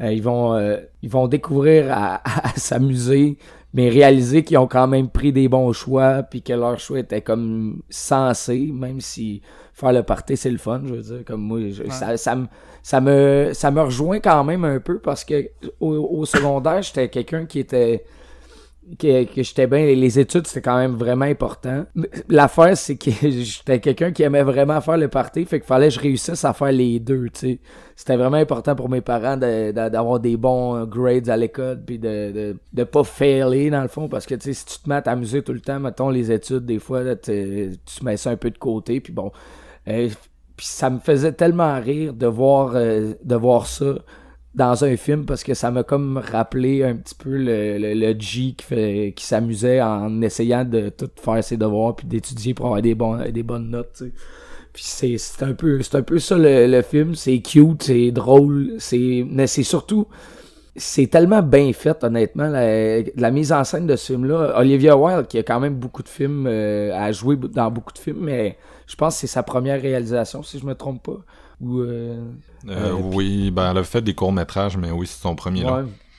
Euh, 0.00 0.12
ils 0.12 0.22
vont, 0.22 0.54
euh, 0.54 0.78
ils 1.02 1.10
vont 1.10 1.28
découvrir 1.28 1.86
à, 1.92 2.20
à 2.48 2.50
s'amuser, 2.56 3.38
mais 3.72 3.88
réaliser 3.88 4.42
qu'ils 4.44 4.58
ont 4.58 4.66
quand 4.66 4.86
même 4.88 5.08
pris 5.08 5.32
des 5.32 5.48
bons 5.48 5.72
choix, 5.72 6.22
puis 6.24 6.42
que 6.42 6.52
leur 6.52 6.78
choix 6.80 6.98
était 7.00 7.20
comme 7.22 7.82
sensé, 7.90 8.70
même 8.72 9.00
si 9.00 9.42
faire 9.74 9.92
le 9.92 10.02
party 10.02 10.36
c'est 10.36 10.50
le 10.50 10.58
fun, 10.58 10.80
je 10.86 10.94
veux 10.94 11.02
dire. 11.02 11.24
Comme 11.26 11.42
moi, 11.42 11.58
je- 11.70 11.82
ça, 11.90 12.16
ça 12.16 12.34
me, 12.36 12.46
ça 12.82 13.00
me, 13.00 13.50
ça 13.52 13.70
me 13.70 13.80
rejoint 13.82 14.20
quand 14.20 14.42
même 14.44 14.64
un 14.64 14.80
peu 14.80 14.98
parce 15.00 15.24
que 15.24 15.48
au, 15.80 15.90
au 16.20 16.24
secondaire, 16.24 16.80
j'étais 16.82 17.08
quelqu'un 17.08 17.44
qui 17.44 17.58
était 17.58 18.04
que, 18.98 19.24
que 19.24 19.42
j'étais 19.42 19.66
bien 19.66 19.86
les 19.86 20.18
études 20.18 20.46
c'était 20.46 20.60
quand 20.60 20.76
même 20.76 20.92
vraiment 20.94 21.24
important. 21.24 21.86
L'affaire 22.28 22.76
c'est 22.76 22.96
que 22.96 23.10
j'étais 23.22 23.80
quelqu'un 23.80 24.12
qui 24.12 24.22
aimait 24.24 24.42
vraiment 24.42 24.78
faire 24.82 24.98
le 24.98 25.08
party 25.08 25.46
fait 25.46 25.58
qu'il 25.60 25.66
fallait 25.66 25.88
que 25.88 25.94
je 25.94 26.00
réussisse 26.00 26.44
à 26.44 26.52
faire 26.52 26.70
les 26.70 27.00
deux 27.00 27.30
tu 27.32 27.40
sais. 27.40 27.58
C'était 27.96 28.16
vraiment 28.16 28.36
important 28.36 28.74
pour 28.76 28.90
mes 28.90 29.00
parents 29.00 29.38
de- 29.38 29.72
de- 29.72 29.88
d'avoir 29.88 30.20
des 30.20 30.36
bons 30.36 30.84
grades 30.84 31.30
à 31.30 31.36
l'école 31.38 31.80
puis 31.82 31.98
de, 31.98 32.30
de 32.32 32.56
de 32.74 32.84
pas 32.84 33.04
failer 33.04 33.70
dans 33.70 33.80
le 33.80 33.88
fond 33.88 34.06
parce 34.06 34.26
que 34.26 34.34
tu 34.34 34.42
sais 34.42 34.52
si 34.52 34.66
tu 34.66 34.78
te 34.80 34.88
mets 34.90 34.96
à 34.96 35.02
t'amuser 35.02 35.40
tout 35.42 35.54
le 35.54 35.60
temps 35.60 35.80
mettons 35.80 36.10
les 36.10 36.30
études 36.30 36.66
des 36.66 36.78
fois 36.78 37.02
là, 37.02 37.16
tu 37.16 37.70
mets 38.02 38.18
ça 38.18 38.30
un 38.32 38.36
peu 38.36 38.50
de 38.50 38.58
côté 38.58 39.00
puis 39.00 39.14
bon 39.14 39.32
euh, 39.88 40.08
puis 40.56 40.66
ça 40.66 40.90
me 40.90 40.98
faisait 40.98 41.32
tellement 41.32 41.80
rire 41.80 42.14
de 42.14 42.26
voir 42.26 42.72
euh, 42.74 43.14
de 43.22 43.34
voir 43.34 43.66
ça 43.66 43.94
dans 44.54 44.84
un 44.84 44.96
film 44.96 45.26
parce 45.26 45.42
que 45.42 45.52
ça 45.54 45.70
m'a 45.70 45.82
comme 45.82 46.16
rappelé 46.16 46.84
un 46.84 46.94
petit 46.94 47.14
peu 47.16 47.30
le, 47.30 47.76
le, 47.78 47.94
le 47.94 48.20
G 48.20 48.54
qui 48.56 48.64
fait 48.64 49.12
qui 49.16 49.24
s'amusait 49.24 49.82
en 49.82 50.22
essayant 50.22 50.64
de 50.64 50.90
tout 50.90 51.10
faire 51.16 51.42
ses 51.42 51.56
devoirs 51.56 51.96
puis 51.96 52.06
d'étudier 52.06 52.54
pour 52.54 52.66
avoir 52.66 52.82
des 52.82 52.94
bons 52.94 53.18
des 53.30 53.42
bonnes 53.42 53.70
notes 53.70 53.94
tu 53.98 54.04
sais. 54.04 54.12
puis 54.72 54.82
c'est 54.86 55.18
c'est 55.18 55.42
un 55.42 55.54
peu 55.54 55.82
c'est 55.82 55.96
un 55.96 56.02
peu 56.02 56.20
ça 56.20 56.38
le, 56.38 56.68
le 56.68 56.82
film 56.82 57.16
c'est 57.16 57.40
cute 57.40 57.82
c'est 57.82 58.12
drôle 58.12 58.74
c'est 58.78 59.26
mais 59.28 59.48
c'est 59.48 59.64
surtout 59.64 60.06
c'est 60.76 61.06
tellement 61.08 61.42
bien 61.42 61.72
fait 61.72 62.02
honnêtement 62.04 62.48
la, 62.48 63.02
la 63.02 63.30
mise 63.32 63.52
en 63.52 63.64
scène 63.64 63.86
de 63.86 63.96
ce 63.96 64.12
film 64.12 64.24
là 64.26 64.54
Olivia 64.58 64.96
Wilde 64.96 65.26
qui 65.26 65.38
a 65.38 65.42
quand 65.42 65.58
même 65.58 65.74
beaucoup 65.74 66.02
de 66.04 66.08
films 66.08 66.46
euh, 66.46 66.92
à 66.94 67.10
jouer 67.10 67.36
dans 67.36 67.70
beaucoup 67.72 67.92
de 67.92 67.98
films 67.98 68.20
mais 68.20 68.56
je 68.86 68.94
pense 68.96 69.14
que 69.14 69.20
c'est 69.20 69.26
sa 69.26 69.42
première 69.42 69.80
réalisation 69.80 70.42
si 70.42 70.58
je 70.58 70.66
me 70.66 70.74
trompe 70.74 71.02
pas 71.02 71.18
ou 71.60 71.80
euh, 71.80 72.24
Euh, 72.68 72.90
Euh, 72.90 72.92
oui, 72.92 73.50
ben 73.50 73.70
elle 73.70 73.78
a 73.78 73.84
fait 73.84 74.02
des 74.02 74.14
courts-métrages, 74.14 74.76
mais 74.76 74.90
oui, 74.90 75.06
c'est 75.06 75.20
son 75.20 75.34
premier. 75.34 75.64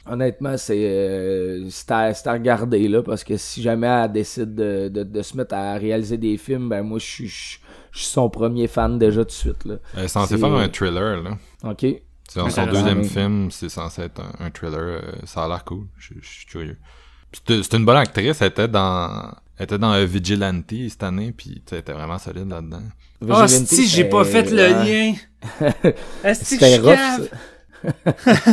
Honnêtement, 0.08 0.56
c'est 0.58 0.78
euh, 0.88 1.68
c'est 1.72 1.90
à, 1.90 2.14
c'est 2.14 2.28
à 2.30 2.34
regarder 2.34 2.88
là 2.88 3.02
parce 3.02 3.24
que 3.24 3.38
si 3.38 3.64
jamais 3.64 3.88
elle 3.88 4.12
décide 4.12 4.54
de, 4.54 4.88
de, 4.88 5.02
de 5.04 5.22
se 5.24 5.36
mettre 5.36 5.56
à 5.56 5.74
réaliser 5.78 6.18
des 6.20 6.38
films, 6.38 6.70
ben 6.70 6.84
moi 6.84 7.00
je 7.00 7.06
suis 7.06 7.28
je 7.28 7.58
je 7.92 8.00
suis 8.00 8.08
son 8.10 8.30
premier 8.30 8.68
fan 8.68 9.00
déjà 9.00 9.22
tout 9.22 9.30
de 9.30 9.32
suite 9.32 9.66
là. 9.66 9.76
Elle 9.98 10.04
est 10.04 10.08
censée 10.08 10.36
C'est- 10.36 10.40
faire 10.42 10.54
un 10.54 10.68
thriller, 10.70 11.24
là. 11.24 11.38
Ok. 11.64 11.86
C'est 12.28 12.40
dans 12.40 12.50
son 12.52 12.66
deuxième 12.68 13.04
film, 13.04 13.50
c'est 13.50 13.70
censé 13.70 14.04
être 14.04 14.20
un, 14.22 14.46
un 14.46 14.50
thriller. 14.52 14.80
euh, 14.80 15.02
ça 15.26 15.46
a 15.46 15.48
l'air 15.48 15.64
cool. 15.64 15.86
Je 15.98 16.14
suis 16.22 16.46
curieux. 16.46 16.78
C'était 17.32 17.78
une 17.78 17.86
bonne 17.86 17.98
actrice. 17.98 18.42
Elle 18.42 18.50
était 18.50 18.68
dans, 18.68 19.32
elle 19.58 19.64
était 19.64 19.78
dans 19.78 19.94
euh, 19.94 20.06
Vigilante 20.06 20.66
cette 20.90 21.04
année, 21.04 21.34
puis 21.36 21.62
elle 21.72 21.78
était 21.80 21.94
vraiment 21.94 22.20
solide 22.20 22.50
là-dedans. 22.50 22.82
Ah, 23.30 23.46
Vigilante, 23.46 23.68
si, 23.68 23.88
j'ai 23.88 24.06
pas 24.06 24.24
fait 24.24 24.50
le 24.52 24.58
ouais. 24.58 24.86
lien. 24.86 25.14
Est-ce 26.24 26.40
que 26.42 26.46
C'était 26.46 26.76
je 26.76 26.82
rough. 26.82 27.30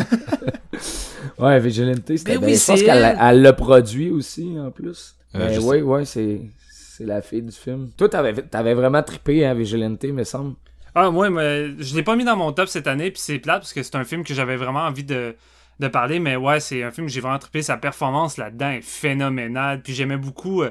ouais, 1.38 1.60
Vigilante, 1.60 2.02
c'était 2.06 2.32
Ben 2.34 2.38
bien. 2.40 2.48
oui, 2.48 2.56
je 2.56 2.66
pense 2.66 2.82
qu'elle 2.82 3.04
elle. 3.04 3.18
elle 3.20 3.42
l'a 3.42 3.52
produit 3.52 4.10
aussi 4.10 4.56
en 4.58 4.70
plus. 4.70 5.14
Euh, 5.34 5.38
Mais 5.38 5.54
je 5.54 5.60
sais- 5.60 5.66
ouais, 5.66 5.82
ouais, 5.82 6.04
c'est 6.04 6.40
c'est 6.70 7.04
la 7.06 7.22
fille 7.22 7.42
du 7.42 7.52
film. 7.52 7.90
Toi, 7.96 8.08
t'avais 8.08 8.34
t'avais 8.34 8.74
vraiment 8.74 9.02
trippé 9.02 9.44
hein, 9.46 9.54
Vigilante, 9.54 10.04
me 10.04 10.24
semble. 10.24 10.54
Ah, 10.94 11.10
moi, 11.10 11.30
mais 11.30 11.70
je 11.78 11.94
l'ai 11.96 12.02
pas 12.02 12.16
mis 12.16 12.24
dans 12.24 12.36
mon 12.36 12.52
top 12.52 12.68
cette 12.68 12.86
année, 12.86 13.10
puis 13.10 13.20
c'est 13.24 13.38
plate 13.38 13.60
parce 13.62 13.72
que 13.72 13.82
c'est 13.82 13.96
un 13.96 14.04
film 14.04 14.24
que 14.24 14.34
j'avais 14.34 14.56
vraiment 14.56 14.80
envie 14.82 15.04
de, 15.04 15.34
de 15.80 15.88
parler, 15.88 16.18
mais 16.18 16.36
ouais, 16.36 16.60
c'est 16.60 16.82
un 16.82 16.90
film 16.90 17.06
que 17.06 17.12
j'ai 17.12 17.20
vraiment 17.22 17.38
trippé. 17.38 17.62
Sa 17.62 17.78
performance 17.78 18.36
là-dedans 18.36 18.72
est 18.72 18.82
phénoménale, 18.82 19.80
puis 19.80 19.94
j'aimais 19.94 20.18
beaucoup 20.18 20.62
euh, 20.62 20.70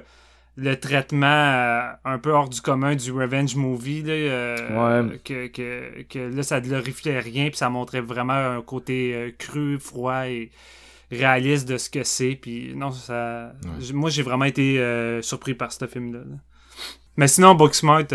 le 0.58 0.76
traitement 0.76 1.26
euh, 1.28 1.92
un 2.06 2.18
peu 2.20 2.32
hors 2.32 2.50
du 2.50 2.60
commun 2.62 2.96
du 2.96 3.12
revenge 3.12 3.56
movie, 3.56 4.04
là, 4.04 4.14
euh, 4.14 5.02
Ouais. 5.10 5.20
que, 5.24 5.48
que, 5.48 6.02
que 6.04 6.20
là, 6.20 6.44
ça 6.44 6.60
glorifiait 6.62 7.20
rien, 7.20 7.48
puis 7.48 7.58
ça 7.58 7.70
montrait 7.70 8.02
vraiment 8.02 8.34
un 8.34 8.62
côté 8.62 9.14
euh, 9.16 9.32
cru, 9.38 9.80
froid 9.80 10.28
et 10.28 10.52
réaliste 11.12 11.68
de 11.68 11.78
ce 11.78 11.90
que 11.90 12.04
c'est, 12.04 12.38
puis 12.42 12.74
non, 12.76 12.92
ça... 12.92 13.54
Moi, 13.94 14.10
j'ai 14.10 14.24
vraiment 14.24 14.46
été 14.46 14.80
surpris 15.22 15.54
par 15.54 15.72
ce 15.74 15.86
film-là. 15.88 16.20
là. 16.20 16.36
Mais 17.18 17.28
sinon, 17.28 17.54
Booksmart, 17.56 18.06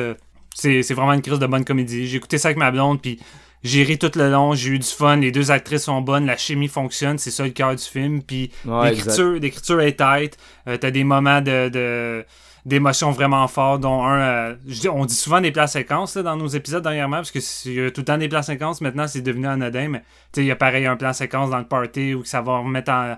c'est 0.54 0.82
c'est 0.82 0.94
vraiment 0.94 1.12
une 1.12 1.20
crise 1.20 1.38
de 1.38 1.46
bonne 1.46 1.64
comédie. 1.66 2.06
J'ai 2.06 2.16
écouté 2.16 2.38
ça 2.38 2.48
avec 2.48 2.56
ma 2.56 2.70
blonde, 2.70 3.02
puis 3.02 3.18
j'ai 3.62 3.82
ri 3.82 3.98
tout 3.98 4.10
le 4.16 4.30
long, 4.30 4.54
j'ai 4.54 4.70
eu 4.70 4.78
du 4.78 4.86
fun, 4.88 5.16
les 5.16 5.32
deux 5.32 5.50
actrices 5.50 5.84
sont 5.84 6.00
bonnes, 6.00 6.26
la 6.26 6.36
chimie 6.36 6.68
fonctionne, 6.68 7.18
c'est 7.18 7.30
ça 7.30 7.44
le 7.44 7.50
cœur 7.50 7.74
du 7.74 7.82
film, 7.82 8.22
puis 8.22 8.50
Ouais, 8.64 8.90
l'écriture 8.90 9.32
l'écriture 9.32 9.80
est 9.80 9.96
tight, 9.96 10.36
euh, 10.68 10.76
t'as 10.76 10.90
des 10.90 11.04
moments 11.04 11.40
de... 11.40 11.68
de 11.68 12.24
d'émotions 12.64 13.12
vraiment 13.12 13.46
forts, 13.46 13.78
dont 13.78 14.02
un... 14.02 14.18
euh, 14.20 14.54
dis- 14.64 14.88
on 14.88 15.04
dit 15.04 15.14
souvent 15.14 15.40
des 15.40 15.52
plans 15.52 15.68
séquences 15.68 16.16
là, 16.16 16.24
dans 16.24 16.34
nos 16.36 16.48
épisodes 16.48 16.82
dernièrement, 16.82 17.18
parce 17.18 17.30
que 17.30 17.38
y 17.70 17.80
a 17.86 17.92
tout 17.92 18.00
le 18.00 18.04
temps 18.04 18.18
des 18.18 18.28
plans 18.28 18.42
séquences, 18.42 18.80
maintenant 18.80 19.06
c'est 19.06 19.20
devenu 19.20 19.46
anodin, 19.46 19.86
mais 19.86 20.02
il 20.36 20.46
y 20.46 20.50
a 20.50 20.56
pareil 20.56 20.84
un 20.84 20.96
plan 20.96 21.12
séquence 21.12 21.48
dans 21.50 21.58
le 21.58 21.64
party 21.68 22.14
où 22.14 22.24
ça 22.24 22.40
va 22.42 22.58
remettre 22.58 22.90
en, 22.90 23.12
en- 23.12 23.16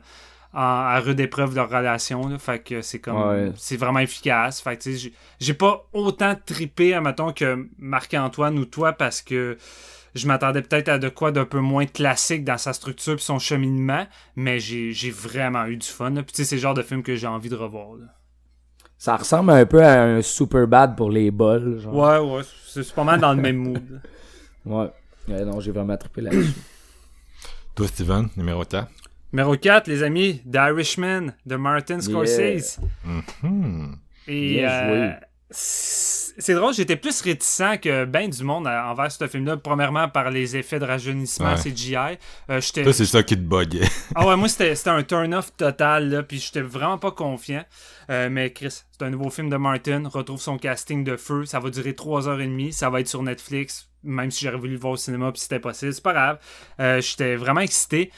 à 0.60 1.00
rude 1.00 1.18
épreuve 1.20 1.54
leur 1.54 1.70
relation, 1.70 2.28
là, 2.28 2.36
fait 2.38 2.58
que 2.58 2.82
c'est 2.82 2.98
comme... 2.98 3.16
Ouais. 3.26 3.52
C'est 3.56 3.78
vraiment 3.78 4.00
efficace, 4.00 4.60
fait 4.60 4.76
que 4.76 4.82
tu 4.82 4.92
sais, 4.92 4.98
j'ai- 4.98 5.12
j'ai 5.40 5.54
pas 5.54 5.82
autant 5.94 6.34
trippé, 6.44 6.92
admettons, 6.92 7.32
que 7.32 7.68
Marc-Antoine 7.78 8.58
ou 8.58 8.66
toi, 8.66 8.92
parce 8.92 9.22
que 9.22 9.56
je 10.14 10.26
m'attendais 10.26 10.62
peut-être 10.62 10.88
à 10.88 10.98
de 10.98 11.08
quoi 11.08 11.32
d'un 11.32 11.44
peu 11.44 11.60
moins 11.60 11.86
classique 11.86 12.44
dans 12.44 12.58
sa 12.58 12.72
structure 12.72 13.14
et 13.14 13.18
son 13.18 13.38
cheminement, 13.38 14.06
mais 14.36 14.58
j'ai 14.60 14.92
j'ai 14.92 15.10
vraiment 15.10 15.66
eu 15.66 15.76
du 15.76 15.86
fun. 15.86 16.10
là. 16.10 16.22
Puis 16.22 16.32
tu 16.32 16.36
sais, 16.42 16.44
c'est 16.44 16.56
le 16.56 16.62
genre 16.62 16.74
de 16.74 16.82
film 16.82 17.02
que 17.02 17.16
j'ai 17.16 17.26
envie 17.26 17.48
de 17.48 17.56
revoir. 17.56 17.94
là. 17.96 18.06
Ça 18.96 19.16
ressemble 19.16 19.50
un 19.52 19.64
peu 19.64 19.82
à 19.82 20.02
un 20.02 20.22
super 20.22 20.66
bad 20.66 20.96
pour 20.96 21.10
les 21.10 21.30
bols. 21.30 21.78
Genre. 21.80 21.94
Ouais, 21.94 22.18
ouais, 22.18 22.42
c'est 22.66 22.82
c'est 22.82 22.94
pas 22.94 23.04
mal 23.04 23.20
dans 23.20 23.32
le 23.32 23.40
même 23.40 23.56
mood. 23.56 24.00
Ouais. 24.66 24.90
Ouais, 25.28 25.44
non, 25.46 25.60
j'ai 25.60 25.70
vraiment 25.70 25.96
trippé 25.96 26.20
là-dessus. 26.20 26.52
Toi, 27.74 27.86
Steven, 27.86 28.28
numéro 28.36 28.64
4. 28.64 28.86
Numéro 29.32 29.56
4, 29.56 29.86
les 29.86 30.02
amis, 30.02 30.42
The 30.50 30.56
Irishman 30.56 31.32
de 31.46 31.56
Martin 31.56 32.00
Scorsese. 32.00 32.78
Hmm. 33.42 33.92
Et 34.26 34.56
Bien 34.56 34.68
euh, 34.68 35.10
joué. 35.10 35.14
C'est 36.38 36.54
drôle, 36.54 36.72
j'étais 36.72 36.96
plus 36.96 37.20
réticent 37.20 37.78
que 37.82 38.04
ben 38.04 38.30
du 38.30 38.44
monde 38.44 38.66
envers 38.66 39.10
ce 39.10 39.26
film-là. 39.26 39.56
Premièrement, 39.56 40.08
par 40.08 40.30
les 40.30 40.56
effets 40.56 40.78
de 40.78 40.84
rajeunissement 40.84 41.54
Ouais. 41.54 41.60
CGI. 41.60 41.96
Euh, 42.50 42.60
j'étais 42.60 42.82
Toi, 42.84 42.92
c'est 42.92 43.04
ça 43.06 43.22
qui 43.22 43.34
te 43.34 43.40
buguait. 43.40 43.86
Ah 44.14 44.26
ouais, 44.26 44.36
moi 44.36 44.48
c'était 44.48 44.74
c'était 44.74 44.90
un 44.90 45.02
turn-off 45.02 45.52
total, 45.56 46.08
là, 46.10 46.22
puis 46.22 46.38
j'étais 46.38 46.60
vraiment 46.62 46.98
pas 46.98 47.10
confiant. 47.10 47.64
Euh, 48.10 48.28
mais 48.30 48.52
Chris, 48.52 48.82
c'est 48.90 49.02
un 49.02 49.10
nouveau 49.10 49.30
film 49.30 49.50
de 49.50 49.56
Martin, 49.56 50.08
retrouve 50.08 50.40
son 50.40 50.56
casting 50.58 51.04
de 51.04 51.16
feu, 51.16 51.44
ça 51.44 51.60
va 51.60 51.70
durer 51.70 51.92
3h30, 51.92 52.72
ça 52.72 52.88
va 52.90 53.00
être 53.00 53.08
sur 53.08 53.22
Netflix, 53.22 53.88
même 54.02 54.30
si 54.30 54.44
j'aurais 54.44 54.56
voulu 54.56 54.72
le 54.74 54.78
voir 54.78 54.94
au 54.94 54.96
cinéma, 54.96 55.30
puis 55.32 55.40
c'était 55.40 55.60
possible, 55.60 55.92
c'est 55.92 56.02
pas 56.02 56.12
grave. 56.14 56.38
Euh, 56.80 57.00
j'étais 57.00 57.36
vraiment 57.36 57.60
excité. 57.60 58.10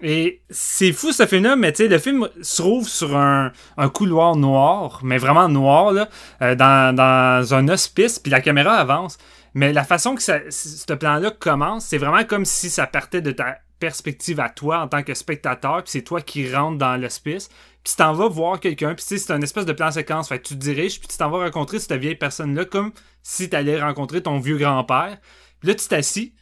Et 0.00 0.42
c'est 0.48 0.92
fou 0.92 1.12
ce 1.12 1.26
film-là, 1.26 1.56
mais 1.56 1.72
tu 1.72 1.82
sais, 1.82 1.88
le 1.88 1.98
film 1.98 2.28
se 2.40 2.62
trouve 2.62 2.88
sur 2.88 3.16
un, 3.16 3.52
un 3.76 3.88
couloir 3.88 4.36
noir, 4.36 5.00
mais 5.02 5.18
vraiment 5.18 5.48
noir, 5.48 5.92
là, 5.92 6.08
euh, 6.42 6.54
dans, 6.54 6.94
dans 6.94 7.54
un 7.54 7.68
hospice, 7.68 8.18
puis 8.18 8.30
la 8.30 8.40
caméra 8.40 8.74
avance. 8.74 9.18
Mais 9.54 9.72
la 9.72 9.82
façon 9.82 10.14
que 10.14 10.22
ce 10.22 10.92
plan-là 10.92 11.32
commence, 11.32 11.86
c'est 11.86 11.98
vraiment 11.98 12.24
comme 12.24 12.44
si 12.44 12.70
ça 12.70 12.86
partait 12.86 13.22
de 13.22 13.32
ta 13.32 13.58
perspective 13.80 14.40
à 14.40 14.48
toi 14.50 14.80
en 14.80 14.88
tant 14.88 15.02
que 15.02 15.14
spectateur, 15.14 15.82
puis 15.82 15.90
c'est 15.90 16.02
toi 16.02 16.20
qui 16.20 16.52
rentres 16.52 16.78
dans 16.78 16.96
l'hospice, 16.96 17.48
puis 17.48 17.92
tu 17.92 17.96
t'en 17.96 18.12
vas 18.12 18.28
voir 18.28 18.60
quelqu'un, 18.60 18.94
puis 18.94 19.04
tu 19.04 19.16
sais, 19.16 19.18
c'est 19.18 19.32
un 19.32 19.40
espèce 19.40 19.66
de 19.66 19.72
plan 19.72 19.90
séquence, 19.90 20.28
fait 20.28 20.38
que 20.38 20.48
tu 20.48 20.54
te 20.54 20.60
diriges, 20.60 20.98
puis 20.98 21.08
tu 21.08 21.16
t'en 21.16 21.30
vas 21.30 21.44
rencontrer 21.44 21.78
cette 21.78 21.98
vieille 22.00 22.16
personne-là, 22.16 22.64
comme 22.64 22.92
si 23.22 23.48
tu 23.48 23.56
allais 23.56 23.80
rencontrer 23.80 24.22
ton 24.22 24.38
vieux 24.38 24.58
grand-père. 24.58 25.18
Puis 25.60 25.68
là, 25.68 25.74
tu 25.74 25.86
t'assis, 25.88 26.34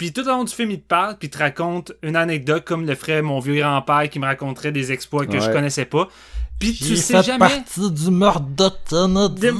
puis 0.00 0.14
tout 0.14 0.22
au 0.22 0.30
long 0.30 0.44
du 0.44 0.54
film, 0.54 0.70
il 0.70 0.80
te 0.80 0.86
parle, 0.86 1.18
puis 1.18 1.28
il 1.28 1.30
te 1.30 1.36
raconte 1.36 1.92
une 2.02 2.16
anecdote 2.16 2.64
comme 2.64 2.86
le 2.86 2.94
ferait 2.94 3.20
mon 3.20 3.38
vieux 3.38 3.60
grand-père 3.60 4.08
qui 4.08 4.18
me 4.18 4.24
raconterait 4.24 4.72
des 4.72 4.92
exploits 4.92 5.26
que 5.26 5.38
je 5.38 5.50
connaissais 5.50 5.84
pas. 5.84 6.08
Puis 6.58 6.72
tu 6.72 6.96
sais 6.96 7.22
jamais... 7.22 7.62
du 7.76 8.10
meurtre 8.10 8.40
de. 8.40 9.52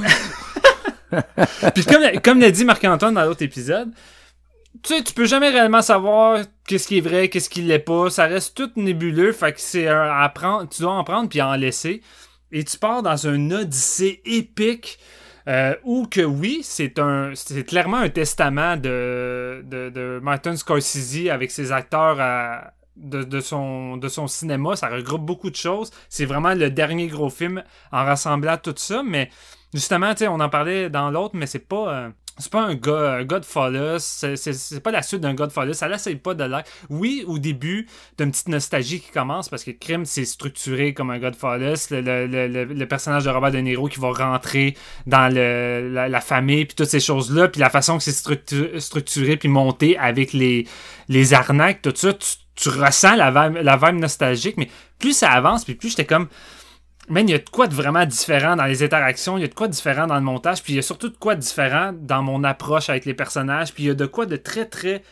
Puis 1.75 1.85
comme, 1.85 2.21
comme 2.23 2.39
l'a 2.39 2.49
dit 2.49 2.65
Marc-Antoine 2.65 3.13
dans 3.13 3.23
l'autre 3.23 3.43
épisode, 3.43 3.91
tu 4.81 4.95
sais, 4.95 5.03
tu 5.03 5.13
peux 5.13 5.25
jamais 5.25 5.49
réellement 5.49 5.83
savoir 5.83 6.39
qu'est-ce 6.65 6.87
qui 6.87 6.97
est 6.97 7.01
vrai, 7.01 7.29
qu'est-ce 7.29 7.47
qui 7.47 7.61
l'est 7.61 7.77
pas. 7.77 8.09
Ça 8.09 8.25
reste 8.25 8.57
tout 8.57 8.71
nébuleux, 8.77 9.33
fait 9.33 9.53
que 9.53 9.61
c'est 9.61 9.87
à 9.87 10.27
prendre, 10.33 10.67
tu 10.69 10.81
dois 10.81 10.93
en 10.93 11.03
prendre 11.03 11.29
puis 11.29 11.43
en 11.43 11.53
laisser. 11.53 12.01
Et 12.51 12.63
tu 12.63 12.79
pars 12.79 13.03
dans 13.03 13.27
un 13.27 13.51
odyssée 13.51 14.23
épique 14.25 14.97
Euh, 15.47 15.75
ou 15.83 16.05
que 16.07 16.21
oui, 16.21 16.61
c'est 16.63 16.99
un, 16.99 17.31
c'est 17.35 17.63
clairement 17.63 17.97
un 17.97 18.09
testament 18.09 18.77
de, 18.77 19.63
de, 19.65 19.89
de 19.89 20.19
Martin 20.21 20.55
Scorsese 20.55 21.29
avec 21.29 21.51
ses 21.51 21.71
acteurs 21.71 22.17
à, 22.19 22.73
de, 22.95 23.23
de, 23.23 23.39
son, 23.39 23.97
de 23.97 24.07
son 24.07 24.27
cinéma. 24.27 24.75
Ça 24.75 24.87
regroupe 24.87 25.25
beaucoup 25.25 25.49
de 25.49 25.55
choses. 25.55 25.91
C'est 26.09 26.25
vraiment 26.25 26.53
le 26.53 26.69
dernier 26.69 27.07
gros 27.07 27.29
film 27.29 27.63
en 27.91 28.05
rassemblant 28.05 28.57
tout 28.57 28.75
ça. 28.77 29.01
Mais 29.03 29.29
justement, 29.73 30.13
on 30.29 30.39
en 30.39 30.49
parlait 30.49 30.89
dans 30.89 31.09
l'autre, 31.09 31.35
mais 31.35 31.47
c'est 31.47 31.67
pas. 31.67 31.93
euh, 31.93 32.09
c'est 32.41 32.51
pas 32.51 32.61
un, 32.61 32.75
gars, 32.75 33.19
un 33.19 33.99
c'est, 33.99 34.83
pas 34.83 34.91
la 34.91 35.01
suite 35.01 35.21
d'un 35.21 35.33
Godfather, 35.33 35.73
ça 35.73 35.87
l'essaye 35.87 36.15
pas 36.15 36.33
de 36.33 36.43
l'air. 36.43 36.63
Oui, 36.89 37.23
au 37.27 37.39
début, 37.39 37.87
t'as 38.17 38.25
une 38.25 38.31
petite 38.31 38.49
nostalgie 38.49 38.99
qui 38.99 39.11
commence 39.11 39.49
parce 39.49 39.63
que 39.63 39.71
Crime, 39.71 40.05
c'est 40.05 40.25
structuré 40.25 40.93
comme 40.93 41.11
un. 41.11 41.19
C'est 41.75 42.01
le, 42.01 42.27
le, 42.27 42.47
le, 42.47 42.65
le 42.65 42.87
personnage 42.87 43.23
de 43.25 43.29
Robert 43.29 43.51
De 43.51 43.59
Niro 43.59 43.87
qui 43.87 43.99
va 43.99 44.11
rentrer 44.11 44.75
dans 45.05 45.33
la, 45.33 46.09
la 46.09 46.21
famille, 46.21 46.65
puis 46.65 46.75
toutes 46.75 46.89
ces 46.89 46.99
choses-là, 46.99 47.47
puis 47.47 47.61
la 47.61 47.69
façon 47.69 47.97
que 47.97 48.03
c'est 48.03 48.11
structu- 48.11 48.79
structuré, 48.79 49.37
puis 49.37 49.47
monté 49.49 49.97
avec 49.97 50.33
les, 50.33 50.67
les 51.07 51.33
arnaques, 51.33 51.81
tout 51.81 51.93
ça, 51.95 52.13
tu, 52.13 52.27
tu 52.55 52.69
ressens 52.69 53.15
la 53.15 53.31
vibe, 53.31 53.57
la 53.61 53.77
vibe 53.77 53.99
nostalgique, 53.99 54.57
mais 54.57 54.69
plus 54.99 55.15
ça 55.15 55.31
avance, 55.31 55.63
puis 55.65 55.75
plus 55.75 55.89
j'étais 55.89 56.05
comme 56.05 56.27
man, 57.11 57.27
il 57.27 57.31
y 57.31 57.35
a 57.35 57.39
de 57.39 57.49
quoi 57.49 57.67
de 57.67 57.75
vraiment 57.75 58.05
différent 58.05 58.55
dans 58.55 58.65
les 58.65 58.83
interactions, 58.83 59.37
il 59.37 59.41
y 59.41 59.43
a 59.43 59.47
de 59.47 59.53
quoi 59.53 59.67
de 59.67 59.73
différent 59.73 60.07
dans 60.07 60.15
le 60.15 60.21
montage, 60.21 60.63
puis 60.63 60.73
il 60.73 60.75
y 60.77 60.79
a 60.79 60.81
surtout 60.81 61.09
de 61.09 61.17
quoi 61.17 61.35
de 61.35 61.41
différent 61.41 61.93
dans 61.93 62.23
mon 62.23 62.43
approche 62.43 62.89
avec 62.89 63.05
les 63.05 63.13
personnages, 63.13 63.73
puis 63.73 63.83
il 63.83 63.87
y 63.87 63.89
a 63.89 63.93
de 63.93 64.05
quoi 64.05 64.25
de 64.25 64.37
très 64.37 64.65
très 64.65 65.03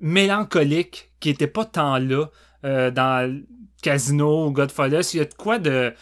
mélancolique 0.00 1.10
qui 1.20 1.30
était 1.30 1.46
pas 1.46 1.64
tant 1.64 1.98
là 1.98 2.26
euh, 2.64 2.90
dans 2.90 3.42
Casino 3.82 4.46
ou 4.46 4.50
Godfather. 4.50 5.00
Il 5.12 5.18
y 5.18 5.20
a 5.20 5.24
de 5.24 5.34
quoi 5.34 5.58
de 5.58 5.92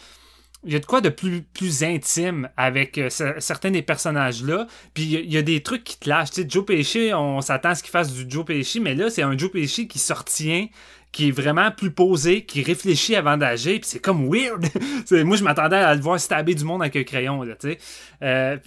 il 0.65 0.71
y 0.71 0.77
a 0.77 0.79
de 0.79 0.85
quoi 0.85 1.01
de 1.01 1.09
plus, 1.09 1.41
plus 1.41 1.83
intime 1.83 2.47
avec 2.55 2.97
euh, 2.97 3.09
ce- 3.09 3.37
certains 3.39 3.69
des 3.71 3.81
personnages-là. 3.81 4.67
Puis 4.93 5.03
il 5.03 5.33
y 5.33 5.37
a- 5.37 5.41
des 5.41 5.61
trucs 5.61 5.83
qui 5.83 5.99
te 5.99 6.07
lâchent. 6.07 6.31
Tu 6.31 6.41
sais, 6.43 6.47
Joe 6.49 6.65
Pesci, 6.65 7.11
on 7.13 7.41
s'attend 7.41 7.69
à 7.69 7.75
ce 7.75 7.83
qu'il 7.83 7.91
fasse 7.91 8.13
du 8.13 8.23
Joe 8.29 8.45
Pesci, 8.45 8.79
mais 8.79 8.95
là, 8.95 9.09
c'est 9.09 9.23
un 9.23 9.37
Joe 9.37 9.51
Pesci 9.51 9.89
qui 9.89 9.99
se 9.99 10.13
retient, 10.13 10.67
qui 11.13 11.29
est 11.29 11.31
vraiment 11.31 11.71
plus 11.71 11.91
posé, 11.91 12.43
qui 12.43 12.63
réfléchit 12.63 13.15
avant 13.15 13.37
d'agir. 13.37 13.79
Puis 13.79 13.89
c'est 13.89 13.99
comme 13.99 14.27
weird. 14.27 14.65
Moi, 15.25 15.37
je 15.37 15.43
m'attendais 15.43 15.77
à 15.77 15.95
le 15.95 16.01
voir 16.01 16.19
stabber 16.19 16.55
du 16.55 16.65
monde 16.65 16.81
avec 16.81 16.95
un 16.97 17.03
crayon, 17.03 17.43
là, 17.43 17.55
tu 17.55 17.69
sais. 17.69 17.77
Euh, 18.23 18.57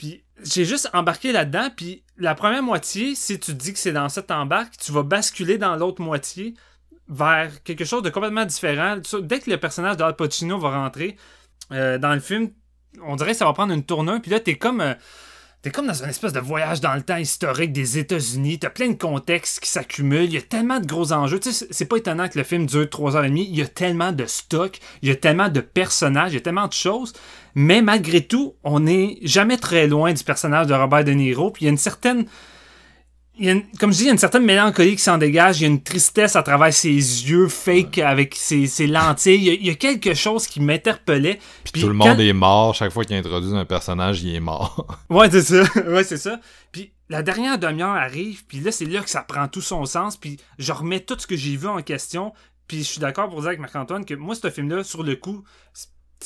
j'ai 0.42 0.64
juste 0.64 0.88
embarqué 0.94 1.32
là-dedans. 1.32 1.68
Puis 1.76 2.04
la 2.16 2.34
première 2.34 2.62
moitié, 2.62 3.14
si 3.14 3.38
tu 3.38 3.52
te 3.52 3.58
dis 3.58 3.72
que 3.72 3.78
c'est 3.78 3.92
dans 3.92 4.08
ça 4.08 4.22
que 4.22 4.28
t'embarques, 4.28 4.76
tu 4.78 4.92
vas 4.92 5.02
basculer 5.02 5.58
dans 5.58 5.76
l'autre 5.76 6.00
moitié 6.00 6.54
vers 7.08 7.62
quelque 7.64 7.84
chose 7.84 8.02
de 8.02 8.10
complètement 8.10 8.44
différent. 8.44 8.96
Dès 9.22 9.40
que 9.40 9.50
le 9.50 9.58
personnage 9.58 9.96
d'Al 9.96 10.14
Pacino 10.16 10.58
va 10.58 10.70
rentrer 10.70 11.16
euh, 11.72 11.98
dans 11.98 12.14
le 12.14 12.20
film, 12.20 12.50
on 13.02 13.16
dirait 13.16 13.32
que 13.32 13.38
ça 13.38 13.44
va 13.44 13.52
prendre 13.52 13.74
une 13.74 13.84
tournure. 13.84 14.22
Puis 14.22 14.30
là, 14.30 14.40
t'es 14.40 14.56
comme... 14.56 14.80
euh, 14.80 14.94
T'es 15.62 15.70
comme 15.72 15.88
dans 15.88 16.04
un 16.04 16.08
espèce 16.08 16.32
de 16.32 16.38
voyage 16.38 16.80
dans 16.80 16.94
le 16.94 17.02
temps 17.02 17.16
historique 17.16 17.72
des 17.72 17.98
États-Unis. 17.98 18.60
T'as 18.60 18.70
plein 18.70 18.88
de 18.88 18.94
contextes 18.94 19.58
qui 19.58 19.68
s'accumulent. 19.68 20.24
Il 20.26 20.34
y 20.34 20.36
a 20.36 20.42
tellement 20.42 20.78
de 20.78 20.86
gros 20.86 21.12
enjeux. 21.12 21.40
Tu 21.40 21.50
sais, 21.52 21.66
c'est- 21.70 21.86
pas 21.86 21.96
étonnant 21.96 22.28
que 22.28 22.38
le 22.38 22.44
film 22.44 22.66
dure 22.66 22.88
3h30. 22.88 23.46
Il 23.48 23.56
y 23.56 23.62
a 23.62 23.66
tellement 23.66 24.12
de 24.12 24.26
stock. 24.26 24.78
Il 25.02 25.08
y 25.08 25.12
a 25.12 25.16
tellement 25.16 25.48
de 25.48 25.60
personnages. 25.60 26.30
Il 26.32 26.34
y 26.34 26.38
a 26.38 26.40
tellement 26.42 26.68
de 26.68 26.72
choses. 26.72 27.14
Mais 27.56 27.82
malgré 27.82 28.20
tout, 28.20 28.54
on 28.62 28.78
n'est 28.80 29.18
jamais 29.22 29.56
très 29.56 29.88
loin 29.88 30.12
du 30.12 30.22
personnage 30.22 30.68
de 30.68 30.74
Robert 30.74 31.02
De 31.02 31.12
Niro. 31.12 31.50
Puis 31.50 31.64
il 31.64 31.64
y 31.64 31.68
a 31.68 31.72
une 31.72 31.78
certaine. 31.78 32.26
Il 33.38 33.46
y 33.46 33.48
a 33.48 33.52
une- 33.52 33.66
comme 33.78 33.92
je 33.92 33.98
dis, 33.98 34.02
il 34.04 34.06
y 34.06 34.10
a 34.10 34.12
une 34.12 34.18
certaine 34.18 34.44
mélancolie 34.44 34.96
qui 34.96 35.02
s'en 35.02 35.18
dégage. 35.18 35.60
Il 35.60 35.62
y 35.62 35.64
a 35.66 35.68
une 35.68 35.82
tristesse 35.82 36.36
à 36.36 36.42
travers 36.42 36.72
ses 36.72 36.90
yeux 36.90 37.48
fake 37.48 37.98
avec 37.98 38.34
ses, 38.34 38.66
ses 38.66 38.86
lentilles. 38.86 39.34
Il 39.36 39.44
y, 39.44 39.50
a, 39.50 39.52
il 39.54 39.66
y 39.66 39.70
a 39.70 39.74
quelque 39.74 40.14
chose 40.14 40.46
qui 40.46 40.60
m'interpellait. 40.60 41.38
Puis 41.70 41.82
tout 41.82 41.88
le 41.88 41.94
monde 41.94 42.18
est 42.20 42.32
mort. 42.32 42.74
Chaque 42.74 42.92
fois 42.92 43.04
qu'il 43.04 43.16
introduit 43.16 43.54
un 43.54 43.64
personnage, 43.64 44.22
il 44.22 44.34
est 44.34 44.40
mort. 44.40 44.86
Ouais, 45.10 45.30
c'est 45.30 45.42
ça. 45.42 45.62
ouais, 45.86 46.04
c'est 46.04 46.16
ça. 46.16 46.40
Puis 46.72 46.92
la 47.08 47.22
dernière 47.22 47.58
demi-heure 47.58 47.90
arrive, 47.94 48.44
puis 48.46 48.60
là, 48.60 48.72
c'est 48.72 48.84
là 48.86 49.00
que 49.00 49.10
ça 49.10 49.22
prend 49.22 49.46
tout 49.48 49.60
son 49.60 49.84
sens, 49.84 50.16
puis 50.16 50.38
je 50.58 50.72
remets 50.72 51.00
tout 51.00 51.16
ce 51.18 51.26
que 51.26 51.36
j'ai 51.36 51.56
vu 51.56 51.68
en 51.68 51.80
question, 51.82 52.32
puis 52.66 52.78
je 52.78 52.82
suis 52.84 53.00
d'accord 53.00 53.28
pour 53.28 53.38
dire 53.40 53.48
avec 53.48 53.60
Marc-Antoine 53.60 54.04
que 54.04 54.14
moi, 54.14 54.34
ce 54.34 54.50
film-là, 54.50 54.82
sur 54.82 55.02
le 55.04 55.14
coup, 55.14 55.44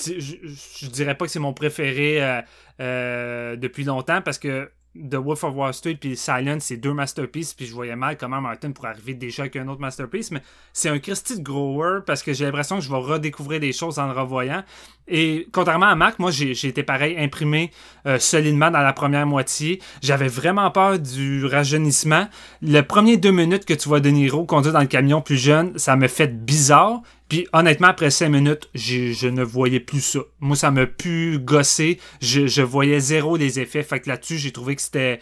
je, 0.03 0.13
je 0.21 0.87
dirais 0.87 1.15
pas 1.17 1.27
que 1.27 1.31
c'est 1.33 1.39
mon 1.39 1.53
préféré 1.53 2.23
euh, 2.23 2.41
euh, 2.81 3.57
depuis 3.57 3.85
longtemps, 3.85 4.23
parce 4.23 4.39
que 4.39 4.71
The 4.97 5.17
Wolf 5.17 5.45
of 5.45 5.55
Wall 5.55 5.73
Street 5.73 5.97
puis 6.01 6.17
Silence, 6.17 6.65
c'est 6.65 6.77
deux 6.77 6.93
masterpieces, 6.93 7.55
puis 7.55 7.67
je 7.67 7.73
voyais 7.73 7.95
mal 7.95 8.17
comment 8.19 8.41
Martin 8.41 8.73
pourrait 8.73 8.89
arriver 8.89 9.15
déjà 9.15 9.43
avec 9.43 9.55
un 9.55 9.69
autre 9.69 9.81
masterpiece, 9.81 10.33
mais 10.33 10.43
c'est 10.73 10.89
un 10.89 10.99
Christy 10.99 11.39
de 11.39 11.45
grower 11.45 12.01
parce 12.05 12.25
que 12.25 12.33
j'ai 12.33 12.45
l'impression 12.45 12.77
que 12.77 12.83
je 12.83 12.91
vais 12.91 12.97
redécouvrir 12.97 13.61
des 13.61 13.73
choses 13.73 14.01
en 14.01 14.07
le 14.07 14.19
revoyant. 14.19 14.65
Et 15.11 15.49
contrairement 15.53 15.87
à 15.87 15.95
Mac, 15.97 16.19
moi 16.19 16.31
j'ai 16.31 16.53
été 16.67 16.83
pareil, 16.83 17.17
imprimé 17.19 17.71
euh, 18.07 18.19
solidement 18.19 18.71
dans 18.71 18.81
la 18.81 18.93
première 18.93 19.27
moitié. 19.27 19.81
J'avais 20.03 20.29
vraiment 20.29 20.71
peur 20.71 20.99
du 20.99 21.45
rajeunissement. 21.45 22.29
Le 22.63 22.81
premier 22.83 23.17
deux 23.17 23.33
minutes 23.33 23.65
que 23.65 23.75
tu 23.75 23.89
vois 23.89 24.01
De 24.01 24.09
Niro 24.09 24.45
conduire 24.45 24.73
dans 24.73 24.81
le 24.81 24.87
camion 24.87 25.21
plus 25.21 25.37
jeune, 25.37 25.77
ça 25.79 25.97
me 25.97 26.09
fait 26.09 26.29
bizarre. 26.29 27.03
Puis 27.31 27.47
honnêtement, 27.53 27.89
après 27.89 28.11
cinq 28.11 28.31
minutes, 28.31 28.69
je 28.75 29.29
ne 29.29 29.45
voyais 29.45 29.79
plus 29.79 30.01
ça. 30.01 30.19
Moi, 30.41 30.57
ça 30.57 30.73
m'a 30.73 30.87
pu 30.87 31.39
gosser. 31.39 32.01
Je, 32.21 32.61
voyais 32.63 32.99
zéro 32.99 33.37
les 33.37 33.61
effets. 33.61 33.85
Fait 33.85 34.01
que 34.01 34.09
là-dessus, 34.09 34.37
j'ai 34.37 34.51
trouvé 34.51 34.75
que 34.75 34.83
c'était 34.83 35.21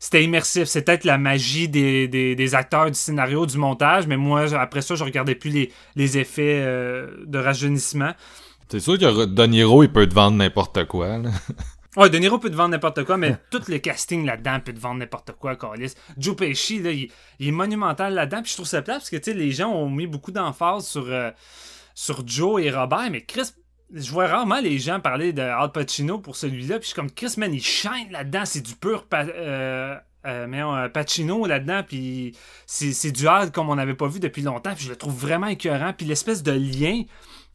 c'était 0.00 0.24
immersif. 0.24 0.64
C'est 0.64 0.82
peut-être 0.82 1.04
la 1.04 1.16
magie 1.16 1.68
des, 1.68 2.08
des, 2.08 2.34
des 2.34 2.54
acteurs, 2.56 2.90
du 2.90 2.98
scénario, 2.98 3.46
du 3.46 3.56
montage. 3.56 4.08
Mais 4.08 4.16
moi, 4.16 4.52
après 4.54 4.82
ça, 4.82 4.96
je 4.96 5.04
regardais 5.04 5.36
plus 5.36 5.50
les, 5.50 5.72
les 5.94 6.18
effets 6.18 6.60
euh, 6.60 7.06
de 7.24 7.38
rajeunissement. 7.38 8.12
C'est 8.68 8.80
sûr 8.80 8.98
que 8.98 9.24
De 9.26 9.46
Niro, 9.46 9.82
il 9.82 9.92
peut 9.92 10.08
te 10.08 10.14
vendre 10.14 10.36
n'importe 10.36 10.84
quoi. 10.86 11.18
Là. 11.18 11.30
Ouais, 11.96 12.10
De 12.10 12.18
Niro 12.18 12.38
peut 12.38 12.50
te 12.50 12.56
vendre 12.56 12.70
n'importe 12.70 13.04
quoi, 13.04 13.16
mais 13.16 13.36
tout 13.52 13.62
le 13.68 13.78
casting 13.78 14.26
là-dedans 14.26 14.58
peut 14.58 14.72
te 14.72 14.80
vendre 14.80 14.98
n'importe 14.98 15.30
quoi, 15.38 15.54
Carlis. 15.54 15.94
Joe 16.18 16.34
Pesci, 16.34 16.80
là, 16.82 16.90
il, 16.90 17.08
est 17.38 17.52
monumental 17.52 18.14
là-dedans, 18.14 18.42
puis 18.42 18.50
je 18.50 18.56
trouve 18.56 18.66
ça 18.66 18.82
plate 18.82 18.98
parce 18.98 19.10
que, 19.10 19.30
les 19.30 19.52
gens 19.52 19.70
ont 19.70 19.88
mis 19.88 20.08
beaucoup 20.08 20.32
d'emphase 20.32 20.88
sur, 20.88 21.06
euh, 21.06 21.30
sur 21.94 22.26
Joe 22.26 22.60
et 22.60 22.72
Robert, 22.72 23.10
mais 23.12 23.20
Chris, 23.20 23.52
je 23.92 24.10
vois 24.10 24.26
rarement 24.26 24.60
les 24.60 24.78
gens 24.78 24.98
parler 24.98 25.32
de 25.32 25.42
Al 25.42 25.70
Pacino 25.70 26.18
pour 26.18 26.34
celui-là, 26.34 26.78
puis 26.80 26.84
je 26.84 26.86
suis 26.88 26.94
comme, 26.96 27.12
Chris, 27.12 27.34
man, 27.36 27.54
il 27.54 27.62
shine 27.62 28.10
là-dedans, 28.10 28.44
c'est 28.44 28.60
du 28.60 28.74
pur 28.74 29.04
pa- 29.04 29.26
euh, 29.26 29.94
euh, 30.26 30.46
mais, 30.48 30.62
euh, 30.62 30.88
Pacino 30.88 31.46
là-dedans, 31.46 31.82
puis 31.86 32.36
c'est 32.66 32.92
c'est 32.92 33.12
du 33.12 33.28
hard 33.28 33.52
comme 33.52 33.68
on 33.68 33.76
n'avait 33.76 33.94
pas 33.94 34.08
vu 34.08 34.18
depuis 34.18 34.42
longtemps, 34.42 34.74
puis 34.74 34.86
je 34.86 34.90
le 34.90 34.96
trouve 34.96 35.14
vraiment 35.14 35.46
écœurant, 35.46 35.92
puis 35.92 36.06
l'espèce 36.06 36.42
de 36.42 36.52
lien 36.52 37.02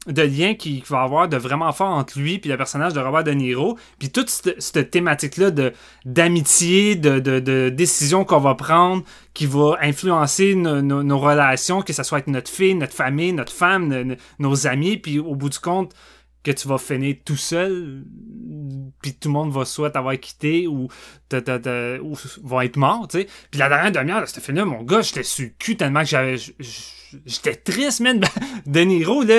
de 0.07 0.21
lien 0.21 0.55
qu'il 0.55 0.81
va 0.85 1.01
avoir 1.01 1.27
de 1.27 1.35
vraiment 1.35 1.71
fort 1.73 1.89
entre 1.89 2.17
lui 2.19 2.39
puis 2.39 2.49
le 2.49 2.55
personnage 2.55 2.93
de 2.93 3.01
Robert 3.01 3.25
De 3.25 3.31
Niro 3.31 3.77
puis 3.99 4.09
toute 4.09 4.29
cette, 4.29 4.61
cette 4.61 4.91
thématique 4.91 5.35
là 5.35 5.51
de 5.51 5.73
d'amitié 6.05 6.95
de, 6.95 7.19
de, 7.19 7.69
décision 7.69 8.23
qu'on 8.23 8.39
va 8.39 8.55
prendre 8.55 9.03
qui 9.33 9.45
va 9.45 9.77
influencer 9.81 10.55
nos, 10.55 11.19
relations 11.19 11.81
que 11.81 11.91
ce 11.91 12.03
soit 12.03 12.19
avec 12.19 12.27
notre 12.27 12.49
fille 12.49 12.75
notre 12.75 12.93
famille 12.93 13.33
notre 13.33 13.51
femme 13.51 13.89
no- 13.89 14.03
no- 14.05 14.15
nos 14.39 14.67
amis 14.67 14.95
puis 14.95 15.19
au 15.19 15.35
bout 15.35 15.49
du 15.49 15.59
compte 15.59 15.93
que 16.43 16.51
tu 16.51 16.69
vas 16.69 16.77
finir 16.77 17.17
tout 17.25 17.35
seul 17.35 18.05
puis 19.01 19.13
tout 19.13 19.29
le 19.29 19.33
monde 19.33 19.51
va 19.51 19.65
soit 19.65 19.91
t'avoir 19.91 20.17
quitté 20.19 20.67
ou, 20.67 20.87
t'as- 21.29 21.41
t'as- 21.41 21.59
t'as- 21.59 21.99
ou 21.99 22.15
va 22.43 22.65
être 22.65 22.77
mort 22.77 23.07
tu 23.07 23.19
sais. 23.19 23.27
Puis 23.51 23.59
la 23.59 23.69
dernière 23.69 23.91
demi-heure 23.91 24.21
de 24.21 24.25
ce 24.25 24.39
film 24.39 24.57
là 24.57 24.65
mon 24.65 24.83
gars 24.83 25.01
j'étais 25.01 25.23
sur 25.23 25.45
le 25.45 25.51
cul 25.57 25.75
tellement 25.77 26.01
que 26.01 26.07
j'avais 26.07 26.37
j'étais 27.25 27.55
triste 27.55 28.01
man. 28.01 28.21
De 28.65 28.81
Niro, 28.81 29.23
là, 29.23 29.35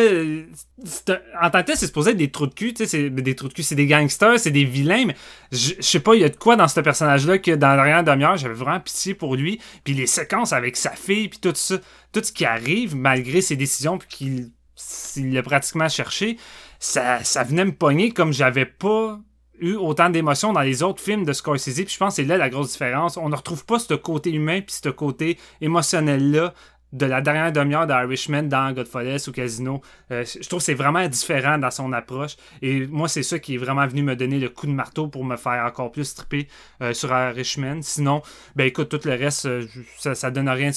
en 1.40 1.50
tant 1.50 1.60
que 1.60 1.66
tel, 1.66 1.76
c'est 1.76 1.86
supposé 1.86 2.12
être 2.12 2.16
des 2.16 2.30
trous 2.30 2.46
de 2.46 2.54
cul, 2.54 2.72
tu 2.72 2.84
sais, 2.84 2.86
c'est 2.86 3.10
des 3.10 3.36
trous 3.36 3.48
de 3.48 3.52
cul, 3.52 3.62
c'est 3.62 3.74
des 3.74 3.86
gangsters, 3.86 4.40
c'est 4.40 4.50
des 4.50 4.64
vilains, 4.64 5.04
mais 5.06 5.14
je 5.52 5.74
sais 5.80 6.00
pas, 6.00 6.14
il 6.14 6.22
y 6.22 6.24
a 6.24 6.28
de 6.28 6.36
quoi 6.36 6.56
dans 6.56 6.66
ce 6.66 6.80
personnage-là 6.80 7.38
que 7.38 7.52
dans 7.52 7.68
la 7.68 7.76
dernière 7.76 8.02
demi-heure, 8.02 8.36
j'avais 8.36 8.54
vraiment 8.54 8.80
pitié 8.80 9.14
pour 9.14 9.36
lui, 9.36 9.60
puis 9.84 9.94
les 9.94 10.06
séquences 10.06 10.52
avec 10.52 10.76
sa 10.76 10.90
fille, 10.90 11.28
puis 11.28 11.38
tout 11.38 11.52
ça, 11.54 11.76
tout 12.12 12.22
ce 12.24 12.32
qui 12.32 12.44
arrive, 12.44 12.96
malgré 12.96 13.40
ses 13.40 13.56
décisions, 13.56 13.98
puis 13.98 14.08
qu'il 14.08 14.50
s'il 14.74 15.32
l'a 15.32 15.42
pratiquement 15.42 15.88
cherché, 15.88 16.38
ça, 16.78 17.22
ça 17.22 17.44
venait 17.44 17.66
me 17.66 17.72
pogner 17.72 18.10
comme 18.10 18.32
j'avais 18.32 18.64
pas 18.66 19.20
eu 19.60 19.74
autant 19.74 20.10
d'émotions 20.10 20.52
dans 20.52 20.60
les 20.60 20.82
autres 20.82 21.02
films 21.02 21.24
de 21.24 21.32
Scorsese, 21.32 21.74
puis 21.74 21.88
je 21.88 21.98
pense 21.98 22.16
que 22.16 22.22
c'est 22.22 22.28
là 22.28 22.36
la 22.36 22.48
grosse 22.48 22.72
différence. 22.72 23.16
On 23.16 23.28
ne 23.28 23.36
retrouve 23.36 23.64
pas 23.64 23.78
ce 23.78 23.94
côté 23.94 24.30
humain, 24.32 24.60
puis 24.60 24.76
ce 24.82 24.88
côté 24.88 25.38
émotionnel-là 25.60 26.54
de 26.92 27.06
la 27.06 27.20
dernière 27.20 27.52
demi-heure 27.52 27.86
d'Irishman 27.86 28.44
dans 28.44 28.72
Godfather 28.72 29.16
ou 29.28 29.32
Casino. 29.32 29.80
Euh, 30.10 30.24
je 30.24 30.46
trouve 30.48 30.60
que 30.60 30.64
c'est 30.64 30.74
vraiment 30.74 31.06
différent 31.06 31.58
dans 31.58 31.70
son 31.70 31.92
approche. 31.92 32.36
Et 32.62 32.86
moi, 32.86 33.08
c'est 33.08 33.22
ça 33.22 33.38
qui 33.38 33.54
est 33.54 33.58
vraiment 33.58 33.86
venu 33.86 34.02
me 34.02 34.16
donner 34.16 34.38
le 34.38 34.48
coup 34.48 34.66
de 34.66 34.72
marteau 34.72 35.08
pour 35.08 35.24
me 35.24 35.36
faire 35.36 35.64
encore 35.64 35.92
plus 35.92 36.14
triper 36.14 36.48
euh, 36.82 36.92
sur 36.92 37.10
Irishman. 37.10 37.82
Sinon, 37.82 38.22
ben 38.56 38.66
écoute, 38.66 38.88
tout 38.88 39.00
le 39.04 39.14
reste, 39.14 39.46
euh, 39.46 39.66
ça, 39.98 40.30
donne 40.30 40.48
rien 40.48 40.70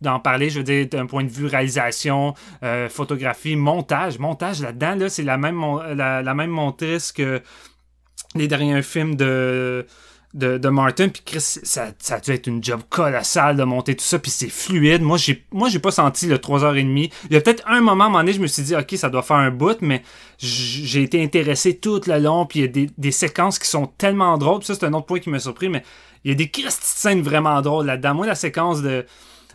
d'en 0.00 0.18
parler, 0.18 0.48
je 0.48 0.58
veux 0.58 0.64
dire, 0.64 0.86
d'un 0.86 1.04
point 1.04 1.24
de 1.24 1.28
vue 1.28 1.44
réalisation, 1.44 2.32
photographie, 2.88 3.54
montage. 3.54 4.18
Montage 4.18 4.62
là-dedans, 4.62 4.94
là, 4.94 5.08
c'est 5.10 5.22
la 5.22 5.36
même, 5.36 5.60
la, 5.94 6.22
la 6.22 6.34
même 6.34 6.50
montrice 6.50 7.12
que 7.12 7.42
les 8.34 8.48
derniers 8.48 8.82
films 8.82 9.16
de 9.16 9.86
de, 10.34 10.58
de 10.58 10.68
Martin. 10.68 11.08
Puis 11.08 11.22
Chris, 11.24 11.40
ça, 11.40 11.88
ça 11.98 12.16
a 12.16 12.20
dû 12.20 12.30
être 12.30 12.46
une 12.46 12.62
job 12.62 12.80
colossale 12.88 13.56
de 13.56 13.64
monter 13.64 13.96
tout 13.96 14.04
ça. 14.04 14.18
Puis 14.18 14.30
c'est 14.30 14.48
fluide. 14.48 15.02
Moi, 15.02 15.18
j'ai 15.18 15.44
moi 15.50 15.68
j'ai 15.68 15.78
pas 15.78 15.90
senti 15.90 16.26
le 16.26 16.36
3h30. 16.38 17.10
Il 17.30 17.32
y 17.32 17.36
a 17.36 17.40
peut-être 17.40 17.64
un 17.66 17.80
moment, 17.80 18.04
à 18.04 18.06
un 18.06 18.10
moment 18.10 18.18
donné, 18.20 18.32
je 18.32 18.40
me 18.40 18.46
suis 18.46 18.62
dit, 18.62 18.76
OK, 18.76 18.92
ça 18.96 19.10
doit 19.10 19.22
faire 19.22 19.36
un 19.36 19.50
bout, 19.50 19.78
mais 19.80 20.02
j'ai 20.38 21.02
été 21.02 21.22
intéressé 21.22 21.76
tout 21.76 22.00
le 22.06 22.18
long. 22.18 22.46
Puis 22.46 22.60
il 22.60 22.62
y 22.62 22.64
a 22.66 22.68
des, 22.68 22.90
des 22.96 23.10
séquences 23.10 23.58
qui 23.58 23.68
sont 23.68 23.86
tellement 23.86 24.38
drôles. 24.38 24.58
Puis 24.58 24.66
ça, 24.66 24.74
c'est 24.74 24.86
un 24.86 24.92
autre 24.92 25.06
point 25.06 25.18
qui 25.18 25.30
m'a 25.30 25.40
surpris, 25.40 25.68
mais 25.68 25.82
il 26.24 26.30
y 26.30 26.32
a 26.32 26.36
des 26.36 26.48
Christ 26.48 26.82
scènes 26.82 27.22
vraiment 27.22 27.60
drôles 27.62 27.86
là-dedans. 27.86 28.14
Moi, 28.14 28.26
la 28.26 28.34
séquence 28.34 28.82
de 28.82 29.06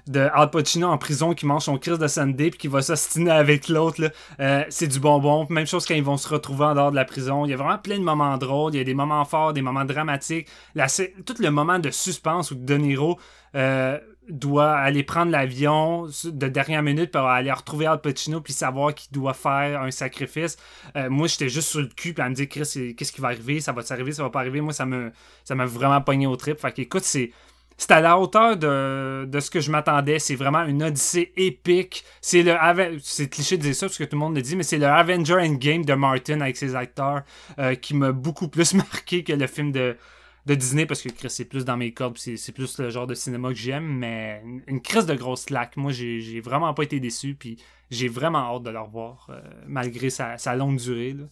de 0.08 0.30
Al 0.34 0.50
Pacino 0.50 0.88
en 0.88 0.98
prison 0.98 1.34
qui 1.34 1.46
mange 1.46 1.64
son 1.64 1.78
Chris 1.78 1.98
de 1.98 2.08
Sunday 2.08 2.50
puis 2.52 2.60
qui 2.60 2.68
va 2.68 2.82
s'ostiner 2.82 3.32
avec 3.32 3.70
l'autre 3.70 4.12
euh, 4.40 4.64
c'est 4.70 4.88
du 4.88 5.00
bonbon. 5.00 5.48
Même 5.50 5.68
chose 5.68 5.86
quand 5.86 5.96
ils 5.96 6.04
vont 6.04 6.18
se 6.18 6.28
retrouver 6.28 6.66
en 6.66 6.76
dehors 6.76 6.92
de 6.92 6.96
la 6.96 7.06
prison. 7.06 7.46
Il 7.46 7.52
y 7.52 7.54
a 7.54 7.58
vraiment 7.58 7.78
plein 7.78 7.98
de 7.98 8.04
moments 8.04 8.38
drôles. 8.38 8.74
Il 8.74 8.78
y 8.78 8.82
a 8.82 8.84
des 8.84 8.94
moments 8.94 9.26
forts 9.26 9.54
des 9.54 9.62
moments 9.62 9.86
dramatiques. 9.86 10.48
La, 10.76 10.88
tout 10.88 11.36
le 11.40 11.50
moment 11.50 11.80
de 11.80 11.90
suspense 11.90 12.52
où 12.52 12.56
De 12.56 12.76
Niro 12.76 13.20
euh, 13.56 14.00
doit 14.30 14.74
aller 14.74 15.04
prendre 15.04 15.32
l'avion 15.32 16.08
de 16.24 16.48
dernière 16.48 16.82
minute 16.82 17.12
pour 17.12 17.22
aller 17.22 17.52
retrouver 17.52 17.86
Al 17.86 18.02
Pacino 18.02 18.42
puis 18.42 18.54
savoir 18.54 18.94
qu'il 18.94 19.12
doit 19.12 19.34
faire 19.34 19.82
un 19.82 19.92
sacrifice. 19.92 20.58
Euh, 20.96 21.10
moi 21.10 21.28
j'étais 21.28 21.50
juste 21.50 21.70
sur 21.70 21.82
le 21.82 21.88
cul 21.88 22.14
puis 22.14 22.24
à 22.24 22.30
me 22.30 22.36
dire 22.36 22.48
Chris 22.50 22.96
qu'est-ce 22.96 23.12
qui 23.12 23.22
va 23.22 23.30
arriver? 23.30 23.60
Ça 23.60 23.72
va 23.72 23.82
s'arriver 23.82 24.12
ça 24.12 24.24
va 24.24 24.30
pas 24.30 24.40
arriver? 24.40 24.62
Moi 24.62 24.74
ça 24.74 24.86
me 24.86 25.12
ça 25.44 25.56
m'a 25.56 25.66
vraiment 25.66 26.02
pogné 26.02 26.28
au 26.28 26.36
trip. 26.36 26.60
Fait 26.60 26.72
qu'écoute 26.72 27.04
c'est 27.04 27.32
c'est 27.78 27.92
à 27.92 28.02
la 28.02 28.18
hauteur 28.18 28.58
de, 28.58 29.40
ce 29.40 29.50
que 29.50 29.60
je 29.60 29.72
m'attendais. 29.72 30.20
C'est 30.20 30.36
vraiment 30.36 30.64
une 30.64 30.84
odyssée 30.84 31.34
épique. 31.36 32.06
C'est 32.22 32.44
le 32.44 33.26
cliché 33.28 33.58
de 33.58 33.64
dire 33.64 33.76
ça 33.76 33.88
parce 33.88 33.98
que 33.98 34.04
tout 34.04 34.16
le 34.16 34.20
monde 34.20 34.36
le 34.36 34.42
dit, 34.42 34.56
mais 34.56 34.64
c'est 34.64 34.78
le 34.78 34.88
Avenger 34.88 35.36
Endgame 35.36 35.84
de 35.84 35.94
Martin 35.94 36.42
avec 36.42 36.58
ses 36.58 36.76
acteurs 36.76 37.24
euh, 37.60 37.76
qui 37.76 37.94
m'a 37.94 38.12
beaucoup 38.12 38.48
plus 38.48 38.74
marqué 38.76 39.24
que 39.24 39.34
le 39.34 39.48
film 39.48 39.72
de, 39.72 39.98
Disney 40.46 40.86
parce 40.86 41.02
que 41.02 41.28
c'est 41.28 41.46
plus 41.46 41.66
dans 41.66 41.76
mes 41.76 41.92
cordes, 41.92 42.18
c'est 42.18 42.52
plus 42.52 42.78
le 42.80 42.90
genre 42.90 43.08
de 43.08 43.16
cinéma 43.16 43.50
que 43.50 43.56
j'aime, 43.56 43.86
mais 43.86 44.44
une, 44.68 44.82
crise 44.82 45.06
de 45.06 45.16
grosse 45.16 45.46
claque. 45.46 45.76
Moi, 45.76 45.92
j'ai 45.92 46.40
vraiment 46.40 46.74
pas 46.74 46.84
été 46.84 47.00
déçu, 47.00 47.36
puis 47.36 47.58
j'ai 47.90 48.08
vraiment 48.08 48.56
hâte 48.56 48.64
de 48.64 48.70
le 48.70 48.80
revoir 48.80 49.28
euh, 49.30 49.42
malgré 49.68 50.10
sa, 50.10 50.56
longue 50.56 50.78
durée. 50.78 51.14
là. 51.14 51.26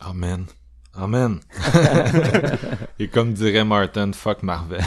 Amen. 0.00 0.46
Amen. 0.96 1.40
Et 2.98 3.08
comme 3.08 3.32
dirait 3.32 3.64
Martin, 3.64 4.12
fuck 4.12 4.42
Marvel. 4.42 4.80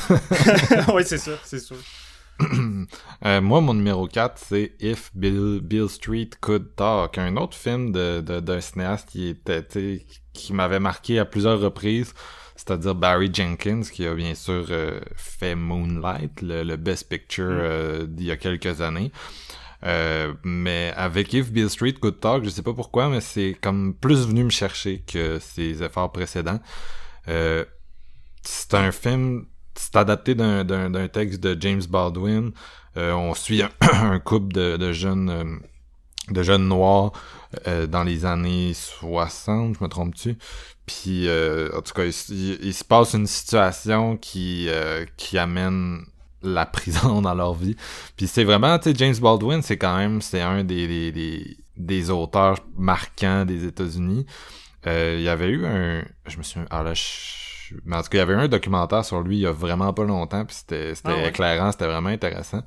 oui, 0.94 1.04
c'est 1.06 1.18
ça, 1.18 1.32
c'est 1.44 1.60
sûr. 1.60 1.78
Euh, 3.26 3.42
moi, 3.42 3.62
mon 3.62 3.74
numéro 3.74 4.08
4, 4.08 4.38
c'est 4.38 4.74
If 4.80 5.10
Bill, 5.16 5.60
Bill 5.64 5.90
Street 5.90 6.30
Could 6.40 6.76
Talk, 6.76 7.18
un 7.18 7.36
autre 7.36 7.58
film 7.58 7.92
de, 7.92 8.22
de, 8.22 8.40
d'un 8.40 8.62
cinéaste 8.62 9.10
qui 9.10 9.30
était, 9.30 10.06
qui 10.34 10.54
m'avait 10.54 10.80
marqué 10.80 11.18
à 11.18 11.26
plusieurs 11.26 11.60
reprises, 11.60 12.14
c'est-à-dire 12.56 12.94
Barry 12.94 13.32
Jenkins, 13.34 13.82
qui 13.82 14.06
a 14.06 14.14
bien 14.14 14.36
sûr 14.36 14.68
euh, 14.70 15.00
fait 15.16 15.56
Moonlight, 15.56 16.44
le, 16.44 16.62
le 16.64 16.76
Best 16.76 17.10
Picture 17.10 17.46
euh, 17.50 18.06
d'il 18.06 18.28
y 18.28 18.32
a 18.32 18.38
quelques 18.38 18.82
années. 18.82 19.12
Euh, 19.84 20.34
mais 20.44 20.92
avec 20.96 21.34
If 21.34 21.52
Bill 21.52 21.70
Street 21.70 21.94
Could 21.94 22.20
Talk, 22.20 22.44
je 22.44 22.50
sais 22.50 22.64
pas 22.64 22.74
pourquoi, 22.74 23.10
mais 23.10 23.22
c'est 23.22 23.56
comme 23.62 23.94
plus 23.94 24.26
venu 24.28 24.44
me 24.44 24.50
chercher 24.50 25.00
que 25.02 25.40
ses 25.40 25.84
efforts 25.84 26.12
précédents. 26.12 26.60
Euh, 27.28 27.64
c'est 28.42 28.74
un 28.74 28.92
film, 28.92 29.46
c'est 29.76 29.96
adapté 29.96 30.34
d'un, 30.36 31.08
texte 31.08 31.42
de 31.42 31.56
James 31.60 31.84
Baldwin. 31.90 32.52
Euh, 32.96 33.12
on 33.14 33.34
suit 33.36 33.62
un, 33.62 34.20
couple 34.26 34.54
de, 34.54 34.92
jeunes 34.92 35.30
euh, 35.30 35.44
de 36.32 36.44
jeunes 36.44 36.68
noirs 36.68 37.12
euh, 37.68 37.86
dans 37.88 38.04
les 38.04 38.26
années 38.26 38.74
60, 38.74 39.76
je 39.78 39.84
me 39.84 39.90
trompe-tu? 39.90 40.38
Puis, 40.86 41.28
en 41.30 41.82
tout 41.82 41.94
cas, 41.94 42.06
il, 42.06 42.66
il- 42.66 42.74
se 42.74 42.86
passe 42.86 43.14
une 43.14 43.28
situation 43.28 44.16
qui, 44.16 44.70
qui 45.18 45.38
amène 45.38 46.06
la 46.42 46.66
prison 46.66 47.22
dans 47.24 47.34
leur 47.34 47.54
vie. 47.54 47.76
Puis 48.16 48.28
c'est 48.28 48.44
vraiment, 48.44 48.78
tu 48.80 48.92
sais, 48.92 48.96
James 48.98 49.16
Baldwin, 49.20 49.62
c'est 49.62 49.78
quand 49.78 49.98
même, 49.98 50.22
c'est 50.22 50.42
un 50.42 50.64
des, 50.64 50.88
des, 50.88 51.12
des, 51.12 51.58
des 51.78 52.10
auteurs 52.10 52.58
marquants 52.78 53.46
des 53.46 53.66
États-Unis. 53.66 54.26
Euh, 54.88 55.16
il 55.18 55.24
y 55.24 55.30
avait 55.30 55.50
eu 55.50 55.66
un, 55.66 56.04
je 56.28 56.38
me 56.38 56.44
souviens, 56.44 56.68
ah 56.70 56.84
là, 56.84 56.94
je- 56.94 57.76
mais 57.86 57.98
en 57.98 58.02
tout 58.02 58.10
cas, 58.10 58.18
il 58.18 58.20
y 58.20 58.22
avait 58.22 58.34
eu 58.34 58.38
un 58.38 58.48
documentaire 58.48 59.04
sur 59.04 59.22
lui 59.22 59.38
il 59.38 59.42
y 59.42 59.46
a 59.48 59.52
vraiment 59.52 59.92
pas 59.94 60.06
longtemps, 60.06 60.46
puis 60.46 60.56
c'était 60.56 60.96
c'était 60.96 61.10
Ah 61.12 61.22
ouais? 61.24 61.30
éclairant, 61.30 61.72
c'était 61.72 61.88
vraiment 61.88 62.10
intéressant. 62.10 62.62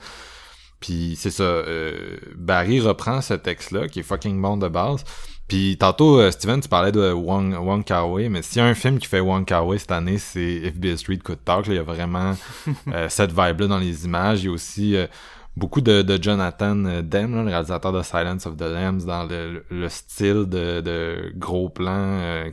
Puis 0.81 1.14
c'est 1.18 1.31
ça, 1.31 1.43
euh, 1.45 2.16
Barry 2.37 2.81
reprend 2.81 3.21
ce 3.21 3.35
texte-là, 3.35 3.89
qui 3.89 4.01
est 4.01 4.03
fucking 4.03 4.41
bon 4.41 4.57
de 4.57 4.68
base. 4.68 5.05
Puis 5.51 5.76
tantôt, 5.76 6.20
euh, 6.20 6.30
Steven, 6.30 6.61
tu 6.61 6.68
parlais 6.68 6.92
de 6.92 7.11
Wong, 7.11 7.57
Wong 7.57 7.82
Kar-wai, 7.82 8.28
mais 8.28 8.40
s'il 8.40 8.59
y 8.59 8.61
a 8.61 8.66
un 8.66 8.74
film 8.74 9.01
qui 9.01 9.09
fait 9.09 9.18
Wong 9.18 9.44
Kar-wai 9.44 9.78
cette 9.78 9.90
année, 9.90 10.16
c'est 10.16 10.62
If 10.62 10.96
Street 10.96 11.18
Could 11.18 11.42
Talk. 11.44 11.66
là. 11.66 11.72
il 11.72 11.76
y 11.76 11.80
a 11.80 11.82
vraiment 11.82 12.36
euh, 12.94 13.09
cette 13.09 13.30
vibe-là 13.30 13.66
dans 13.66 13.78
les 13.80 14.05
images. 14.05 14.44
Il 14.44 14.46
y 14.46 14.48
a 14.48 14.53
aussi 14.53 14.94
euh, 14.94 15.09
beaucoup 15.57 15.80
de, 15.80 16.03
de 16.03 16.22
Jonathan 16.22 16.76
Demme, 17.03 17.34
là, 17.34 17.42
le 17.42 17.48
réalisateur 17.48 17.92
de 17.92 18.01
Silence 18.05 18.46
of 18.46 18.59
the 18.59 18.62
Lambs, 18.62 19.05
dans 19.05 19.24
le, 19.24 19.64
le 19.68 19.88
style 19.88 20.46
de, 20.46 20.80
de 20.82 21.32
gros 21.34 21.68
plan 21.68 22.20
euh, 22.20 22.48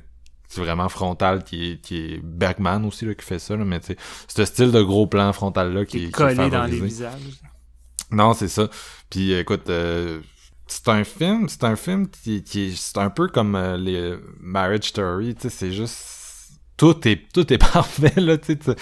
c'est 0.47 0.61
vraiment 0.61 0.89
frontal 0.89 1.43
qui 1.43 1.73
est, 1.73 1.81
qui 1.81 1.97
est 1.97 2.19
Bergman 2.23 2.83
aussi 2.85 3.05
là, 3.05 3.13
qui 3.13 3.23
fait 3.23 3.37
ça 3.37 3.55
là, 3.55 3.63
mais 3.63 3.79
tu 3.79 3.87
sais 3.87 3.97
ce 4.27 4.43
style 4.45 4.71
de 4.71 4.81
gros 4.81 5.05
plan 5.05 5.31
frontal 5.33 5.71
là 5.71 5.85
qui, 5.85 5.91
Qui 5.91 5.97
est 5.97 6.01
qui 6.01 6.07
est 6.07 6.11
collé 6.11 6.49
dans 6.49 6.65
les 6.65 6.79
visages. 6.79 7.41
Non, 8.09 8.33
c'est 8.33 8.47
ça. 8.47 8.69
Puis 9.09 9.33
écoute, 9.33 9.69
euh, 9.69 10.21
c'est 10.68 10.89
un 10.89 11.03
film, 11.03 11.49
c'est 11.49 11.63
un 11.63 11.76
film 11.76 12.07
qui, 12.07 12.43
qui 12.43 12.68
est, 12.68 12.76
c'est 12.76 12.97
un 12.97 13.09
peu 13.09 13.28
comme 13.28 13.55
euh, 13.55 13.78
les 13.78 14.18
Marriage 14.39 14.86
Story, 14.86 15.36
tu 15.36 15.43
sais, 15.43 15.49
c'est 15.49 15.72
juste 15.72 16.18
tout 16.78 17.07
est 17.07 17.32
tout 17.34 17.51
est 17.51 17.57
parfait 17.74 18.13
là, 18.22 18.38
tu 18.38 18.57
sais. 18.61 18.76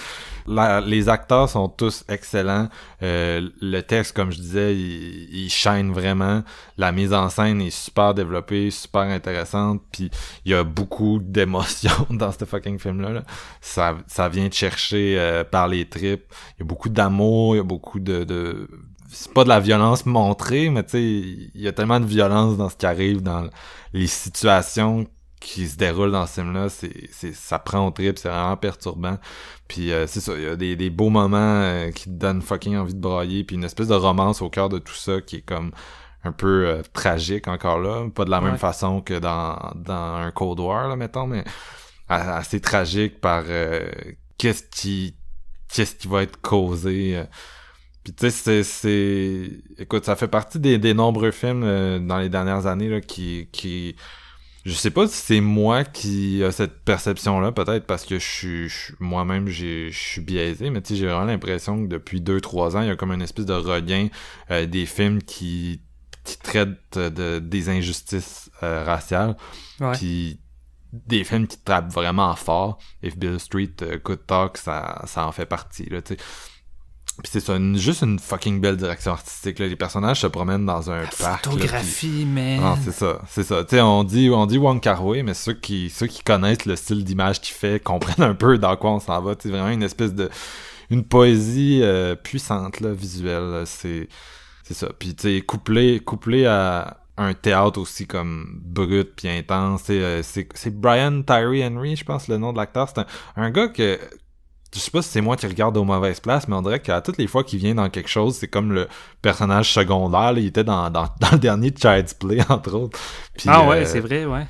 les 0.86 1.08
acteurs 1.08 1.48
sont 1.48 1.68
tous 1.68 2.04
excellents. 2.08 2.68
Euh, 3.02 3.48
le 3.60 3.80
texte, 3.80 4.14
comme 4.14 4.30
je 4.30 4.38
disais, 4.38 4.76
il, 4.76 5.44
il 5.44 5.50
shine 5.50 5.92
vraiment. 5.92 6.44
La 6.76 6.92
mise 6.92 7.12
en 7.14 7.28
scène 7.30 7.60
est 7.62 7.70
super 7.70 8.14
développée, 8.14 8.70
super 8.70 9.02
intéressante. 9.02 9.82
Puis 9.90 10.10
il 10.44 10.52
y 10.52 10.54
a 10.54 10.62
beaucoup 10.62 11.18
d'émotions 11.20 12.06
dans 12.10 12.30
ce 12.30 12.44
fucking 12.44 12.78
film-là. 12.78 13.10
là. 13.10 13.22
Ça, 13.60 13.96
ça 14.06 14.28
vient 14.28 14.48
te 14.48 14.54
chercher 14.54 15.18
euh, 15.18 15.42
par 15.42 15.66
les 15.66 15.88
tripes. 15.88 16.32
Il 16.56 16.60
y 16.60 16.62
a 16.62 16.66
beaucoup 16.66 16.90
d'amour, 16.90 17.54
il 17.54 17.58
y 17.58 17.60
a 17.60 17.64
beaucoup 17.64 17.98
de... 17.98 18.24
de... 18.24 18.68
C'est 19.10 19.32
pas 19.32 19.44
de 19.44 19.48
la 19.48 19.60
violence 19.60 20.06
montrée, 20.06 20.70
mais 20.70 20.82
tu 20.82 20.90
sais, 20.90 21.02
il 21.02 21.60
y 21.60 21.68
a 21.68 21.72
tellement 21.72 22.00
de 22.00 22.06
violence 22.06 22.56
dans 22.56 22.68
ce 22.68 22.76
qui 22.76 22.86
arrive, 22.86 23.22
dans 23.22 23.48
les 23.92 24.06
situations 24.06 25.06
qui 25.40 25.68
se 25.68 25.76
déroulent 25.76 26.12
dans 26.12 26.26
ce 26.26 26.40
film-là. 26.40 26.68
C'est, 26.68 27.08
c'est, 27.12 27.34
ça 27.34 27.58
prend 27.58 27.86
au 27.86 27.90
trip, 27.90 28.18
c'est 28.18 28.28
vraiment 28.28 28.56
perturbant. 28.56 29.18
Puis 29.68 29.92
euh, 29.92 30.06
c'est 30.06 30.20
ça, 30.20 30.32
il 30.36 30.42
y 30.42 30.46
a 30.46 30.56
des, 30.56 30.76
des 30.76 30.90
beaux 30.90 31.10
moments 31.10 31.36
euh, 31.62 31.90
qui 31.90 32.04
te 32.04 32.10
donnent 32.10 32.42
fucking 32.42 32.76
envie 32.76 32.94
de 32.94 33.00
brailler, 33.00 33.44
puis 33.44 33.56
une 33.56 33.64
espèce 33.64 33.88
de 33.88 33.94
romance 33.94 34.42
au 34.42 34.50
cœur 34.50 34.68
de 34.68 34.78
tout 34.78 34.94
ça 34.94 35.20
qui 35.20 35.36
est 35.36 35.42
comme 35.42 35.72
un 36.24 36.32
peu 36.32 36.66
euh, 36.66 36.82
tragique 36.92 37.46
encore 37.48 37.78
là, 37.78 38.08
pas 38.12 38.24
de 38.24 38.30
la 38.30 38.40
même 38.40 38.58
façon 38.58 39.00
que 39.00 39.18
dans, 39.18 39.56
dans 39.76 40.16
un 40.16 40.30
Cold 40.32 40.58
War, 40.58 40.88
là, 40.88 40.96
mettons, 40.96 41.26
mais 41.26 41.44
assez 42.08 42.60
tragique 42.60 43.20
par 43.20 43.44
euh, 43.46 43.88
qu'est-ce 44.38 44.64
qui 44.64 45.16
qu'est-ce 45.72 45.96
qui 45.96 46.08
va 46.08 46.22
être 46.22 46.40
causé. 46.40 47.22
Puis 48.06 48.14
tu 48.14 48.30
sais, 48.30 48.30
c'est, 48.30 48.62
c'est... 48.62 49.50
Écoute, 49.78 50.04
ça 50.04 50.14
fait 50.14 50.28
partie 50.28 50.60
des, 50.60 50.78
des 50.78 50.94
nombreux 50.94 51.32
films 51.32 51.64
euh, 51.64 51.98
dans 51.98 52.18
les 52.18 52.28
dernières 52.28 52.68
années 52.68 52.88
là, 52.88 53.00
qui, 53.00 53.48
qui... 53.50 53.96
Je 54.64 54.70
sais 54.74 54.92
pas 54.92 55.08
si 55.08 55.16
c'est 55.16 55.40
moi 55.40 55.82
qui 55.82 56.44
a 56.44 56.52
cette 56.52 56.84
perception-là, 56.84 57.50
peut-être 57.50 57.84
parce 57.84 58.04
que 58.04 58.20
je 58.20 58.24
suis 58.24 58.94
moi-même 59.00 59.48
j'ai 59.48 59.90
je 59.90 59.98
suis 59.98 60.20
biaisé, 60.20 60.70
mais 60.70 60.82
tu 60.82 60.90
sais, 60.90 61.00
j'ai 61.00 61.06
vraiment 61.06 61.24
l'impression 61.24 61.82
que 61.82 61.88
depuis 61.88 62.20
2-3 62.20 62.76
ans, 62.76 62.82
il 62.82 62.86
y 62.86 62.90
a 62.90 62.94
comme 62.94 63.10
une 63.10 63.22
espèce 63.22 63.46
de 63.46 63.54
regain 63.54 64.06
euh, 64.52 64.66
des 64.66 64.86
films 64.86 65.20
qui, 65.20 65.80
qui 66.22 66.38
traitent 66.38 66.96
de, 66.96 67.40
des 67.40 67.68
injustices 67.68 68.52
euh, 68.62 68.84
raciales. 68.84 69.36
Ouais. 69.80 69.90
Puis 69.94 70.38
des 70.92 71.24
films 71.24 71.48
qui 71.48 71.58
te 71.58 71.64
trappent 71.64 71.92
vraiment 71.92 72.36
fort. 72.36 72.78
If 73.02 73.16
Bill 73.16 73.40
Street 73.40 73.74
euh, 73.82 73.98
Could 73.98 74.26
Talk, 74.28 74.58
ça, 74.58 75.02
ça 75.06 75.26
en 75.26 75.32
fait 75.32 75.46
partie, 75.46 75.86
là, 75.86 76.02
tu 76.02 76.14
sais. 76.14 76.20
Puis 77.22 77.30
c'est 77.32 77.40
ça, 77.40 77.56
une- 77.56 77.78
juste 77.78 78.02
une 78.02 78.18
fucking 78.18 78.60
belle 78.60 78.76
direction 78.76 79.12
artistique, 79.12 79.58
là. 79.58 79.66
Les 79.66 79.76
personnages 79.76 80.20
se 80.20 80.26
promènent 80.26 80.66
dans 80.66 80.90
un 80.90 81.00
La 81.00 81.06
parc. 81.06 81.22
là, 81.22 81.38
puis- 81.42 81.50
photographie, 81.52 82.26
man. 82.26 82.60
ah, 82.62 82.76
c'est 82.84 82.92
ça, 82.92 83.20
c'est 83.28 83.42
ça. 83.42 83.64
Tu 83.64 83.76
sais, 83.76 83.80
on 83.80 84.04
dit, 84.04 84.28
on 84.30 84.44
dit 84.46 84.58
Wong 84.58 84.80
Kar 84.80 85.04
Wai, 85.04 85.22
mais 85.22 85.32
ceux 85.34 85.54
qui, 85.54 85.88
ceux 85.90 86.06
qui 86.08 86.22
connaissent 86.22 86.66
le 86.66 86.76
style 86.76 87.04
d'image 87.04 87.40
qu'il 87.40 87.54
fait 87.54 87.82
comprennent 87.82 88.22
un 88.26 88.34
peu 88.34 88.58
dans 88.58 88.76
quoi 88.76 88.90
on 88.92 89.00
s'en 89.00 89.20
va. 89.22 89.34
C'est 89.38 89.48
vraiment 89.48 89.70
une 89.70 89.82
espèce 89.82 90.12
de, 90.14 90.28
une 90.90 91.04
poésie 91.04 91.80
euh, 91.82 92.14
puissante 92.16 92.80
là, 92.80 92.92
visuelle. 92.92 93.62
C'est, 93.66 94.08
c'est 94.62 94.74
ça. 94.74 94.88
Puis 94.98 95.14
tu 95.14 95.22
sais, 95.36 95.40
couplé, 95.40 96.00
couplé 96.00 96.44
à 96.46 96.98
un 97.16 97.32
théâtre 97.32 97.80
aussi 97.80 98.06
comme 98.06 98.60
brut 98.62 99.14
puis 99.16 99.28
intense. 99.30 99.84
sais, 99.84 99.94
euh, 100.02 100.22
C'est, 100.22 100.46
c'est 100.54 100.70
Brian 100.78 101.22
Tyree 101.22 101.64
Henry, 101.66 101.96
je 101.96 102.04
pense 102.04 102.28
le 102.28 102.36
nom 102.36 102.52
de 102.52 102.58
l'acteur. 102.58 102.88
C'est 102.94 103.00
un, 103.00 103.06
un 103.36 103.50
gars 103.50 103.68
que 103.68 103.98
je 104.74 104.80
sais 104.80 104.90
pas 104.90 105.00
si 105.02 105.08
c'est 105.08 105.20
moi 105.20 105.36
qui 105.36 105.46
regarde 105.46 105.76
aux 105.76 105.84
mauvaises 105.84 106.20
places, 106.20 106.48
mais 106.48 106.54
on 106.56 106.62
dirait 106.62 106.80
qu'à 106.80 107.00
toutes 107.00 107.18
les 107.18 107.26
fois 107.26 107.44
qu'il 107.44 107.58
vient 107.58 107.74
dans 107.74 107.88
quelque 107.88 108.08
chose, 108.10 108.36
c'est 108.36 108.48
comme 108.48 108.72
le 108.72 108.88
personnage 109.22 109.72
secondaire. 109.72 110.32
là. 110.32 110.40
Il 110.40 110.46
était 110.46 110.64
dans, 110.64 110.90
dans, 110.90 111.04
dans 111.20 111.30
le 111.32 111.38
dernier 111.38 111.72
Child's 111.74 112.14
Play, 112.14 112.40
entre 112.48 112.74
autres. 112.74 112.98
Puis, 113.38 113.48
ah 113.48 113.66
ouais, 113.68 113.82
euh, 113.82 113.86
c'est 113.86 114.00
vrai, 114.00 114.24
ouais. 114.26 114.46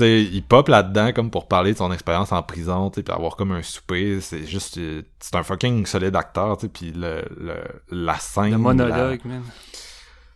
il 0.00 0.42
pop 0.42 0.68
là-dedans 0.68 1.12
comme 1.12 1.30
pour 1.30 1.46
parler 1.48 1.72
de 1.74 1.78
son 1.78 1.92
expérience 1.92 2.32
en 2.32 2.42
prison, 2.42 2.88
puis 2.90 3.04
avoir 3.08 3.36
comme 3.36 3.52
un 3.52 3.62
souper. 3.62 4.20
C'est 4.22 4.46
juste, 4.46 4.78
euh, 4.78 5.02
c'est 5.20 5.34
un 5.34 5.42
fucking 5.42 5.84
solide 5.86 6.16
acteur, 6.16 6.56
puis 6.72 6.92
le, 6.92 7.24
le, 7.38 7.56
la 7.90 8.18
scène, 8.18 8.44
Le 8.44 8.50
la- 8.52 8.58
monologue, 8.58 9.20
man. 9.26 9.42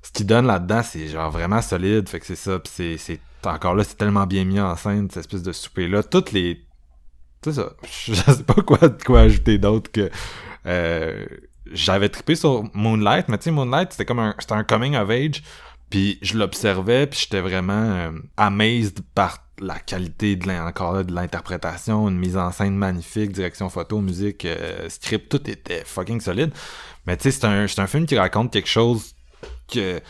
ce 0.02 0.10
qu'il 0.12 0.26
donne 0.26 0.46
là-dedans, 0.46 0.82
c'est 0.82 1.08
genre 1.08 1.30
vraiment 1.30 1.62
solide. 1.62 2.08
Fait 2.08 2.20
que 2.20 2.26
c'est 2.26 2.36
ça. 2.36 2.58
Puis 2.58 2.72
c'est, 2.74 2.96
c'est 2.98 3.20
encore 3.44 3.74
là, 3.74 3.84
c'est 3.84 3.96
tellement 3.96 4.26
bien 4.26 4.44
mis 4.44 4.60
en 4.60 4.76
scène, 4.76 5.08
cette 5.08 5.20
espèce 5.24 5.42
de 5.42 5.52
souper-là. 5.52 6.02
Toutes 6.02 6.32
les. 6.32 6.60
C'est 7.42 7.52
ça. 7.52 7.72
Je 8.06 8.14
sais 8.14 8.42
pas 8.44 8.62
quoi, 8.62 8.78
quoi 9.04 9.20
ajouter 9.22 9.58
d'autre 9.58 9.90
que. 9.90 10.10
euh, 10.66 11.26
j'avais 11.72 12.08
trippé 12.08 12.34
sur 12.34 12.64
Moonlight, 12.74 13.28
mais 13.28 13.38
tu 13.38 13.44
sais, 13.44 13.50
Moonlight, 13.50 13.92
c'était 13.92 14.04
comme 14.04 14.18
un, 14.18 14.34
c'était 14.38 14.52
un 14.54 14.64
coming 14.64 14.96
of 14.96 15.08
age. 15.10 15.42
Puis 15.90 16.18
je 16.22 16.38
l'observais, 16.38 17.06
puis 17.06 17.20
j'étais 17.20 17.40
vraiment 17.40 17.72
euh, 17.72 18.10
amazed 18.36 19.00
par 19.14 19.44
la 19.58 19.78
qualité 19.78 20.36
de 20.36 20.48
là, 20.48 20.72
de 21.02 21.12
l'interprétation, 21.14 22.08
une 22.08 22.18
mise 22.18 22.36
en 22.36 22.50
scène 22.50 22.76
magnifique, 22.76 23.32
direction 23.32 23.68
photo, 23.68 24.00
musique, 24.00 24.44
euh, 24.44 24.88
script, 24.88 25.28
tout 25.30 25.50
était 25.50 25.84
fucking 25.84 26.20
solide. 26.20 26.50
Mais 27.06 27.16
tu 27.16 27.24
sais, 27.24 27.30
c'est 27.30 27.44
un, 27.46 27.66
c'est 27.66 27.80
un 27.80 27.86
film 27.86 28.06
qui 28.06 28.18
raconte 28.18 28.52
quelque 28.52 28.68
chose 28.68 29.14
que 29.72 30.00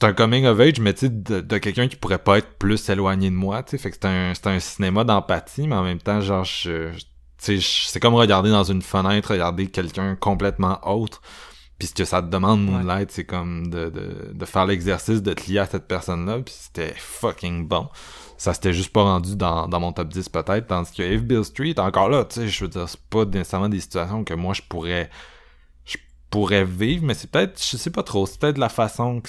c'est 0.00 0.06
un 0.06 0.12
coming 0.12 0.44
of 0.46 0.60
age, 0.60 0.78
mais 0.80 0.94
tu 0.94 1.00
sais, 1.06 1.08
de, 1.10 1.40
de 1.40 1.58
quelqu'un 1.58 1.88
qui 1.88 1.96
pourrait 1.96 2.18
pas 2.18 2.38
être 2.38 2.58
plus 2.58 2.88
éloigné 2.88 3.30
de 3.30 3.34
moi, 3.34 3.62
tu 3.62 3.72
sais. 3.72 3.78
Fait 3.78 3.90
que 3.90 3.96
c'est 4.00 4.06
un, 4.08 4.32
c'est 4.34 4.46
un 4.46 4.60
cinéma 4.60 5.04
d'empathie, 5.04 5.66
mais 5.66 5.74
en 5.76 5.82
même 5.82 5.98
temps, 5.98 6.20
genre, 6.20 6.44
je, 6.44 6.92
je- 6.92 6.98
tu 7.00 7.04
sais, 7.38 7.56
je- 7.58 7.88
c'est 7.88 8.00
comme 8.00 8.14
regarder 8.14 8.50
dans 8.50 8.64
une 8.64 8.82
fenêtre, 8.82 9.30
regarder 9.32 9.66
quelqu'un 9.68 10.14
complètement 10.16 10.78
autre. 10.88 11.20
Puis 11.78 11.88
ce 11.88 11.94
que 11.94 12.04
ça 12.04 12.22
te 12.22 12.28
demande, 12.28 12.64
Moonlight, 12.64 13.10
c'est 13.12 13.24
comme 13.24 13.70
de, 13.70 13.88
de, 13.88 14.32
de 14.34 14.44
faire 14.44 14.66
l'exercice 14.66 15.22
de 15.22 15.32
te 15.32 15.48
lier 15.50 15.58
à 15.60 15.66
cette 15.66 15.86
personne-là, 15.86 16.40
puis 16.44 16.54
c'était 16.56 16.92
fucking 16.96 17.68
bon. 17.68 17.88
Ça 18.36 18.52
s'était 18.54 18.72
juste 18.72 18.92
pas 18.92 19.02
rendu 19.02 19.36
dans, 19.36 19.68
dans 19.68 19.80
mon 19.80 19.92
top 19.92 20.08
10 20.08 20.28
peut-être, 20.28 20.66
tandis 20.68 20.92
que 20.92 21.02
If 21.02 21.22
Bill 21.22 21.44
Street, 21.44 21.74
encore 21.78 22.08
là, 22.08 22.24
tu 22.24 22.40
sais, 22.40 22.48
je 22.48 22.64
veux 22.64 22.68
dire, 22.70 22.88
c'est 22.88 23.00
pas 23.10 23.24
nécessairement 23.24 23.68
des 23.68 23.80
situations 23.80 24.24
que 24.24 24.34
moi 24.34 24.54
je 24.54 24.62
pourrais 24.68 25.08
je 25.84 25.96
pourrais 26.30 26.64
vivre, 26.64 27.04
mais 27.04 27.14
c'est 27.14 27.30
peut-être, 27.30 27.60
je 27.62 27.76
sais 27.76 27.90
pas 27.90 28.02
trop, 28.02 28.26
c'est 28.26 28.38
peut-être 28.40 28.58
la 28.58 28.68
façon 28.68 29.20
que 29.20 29.28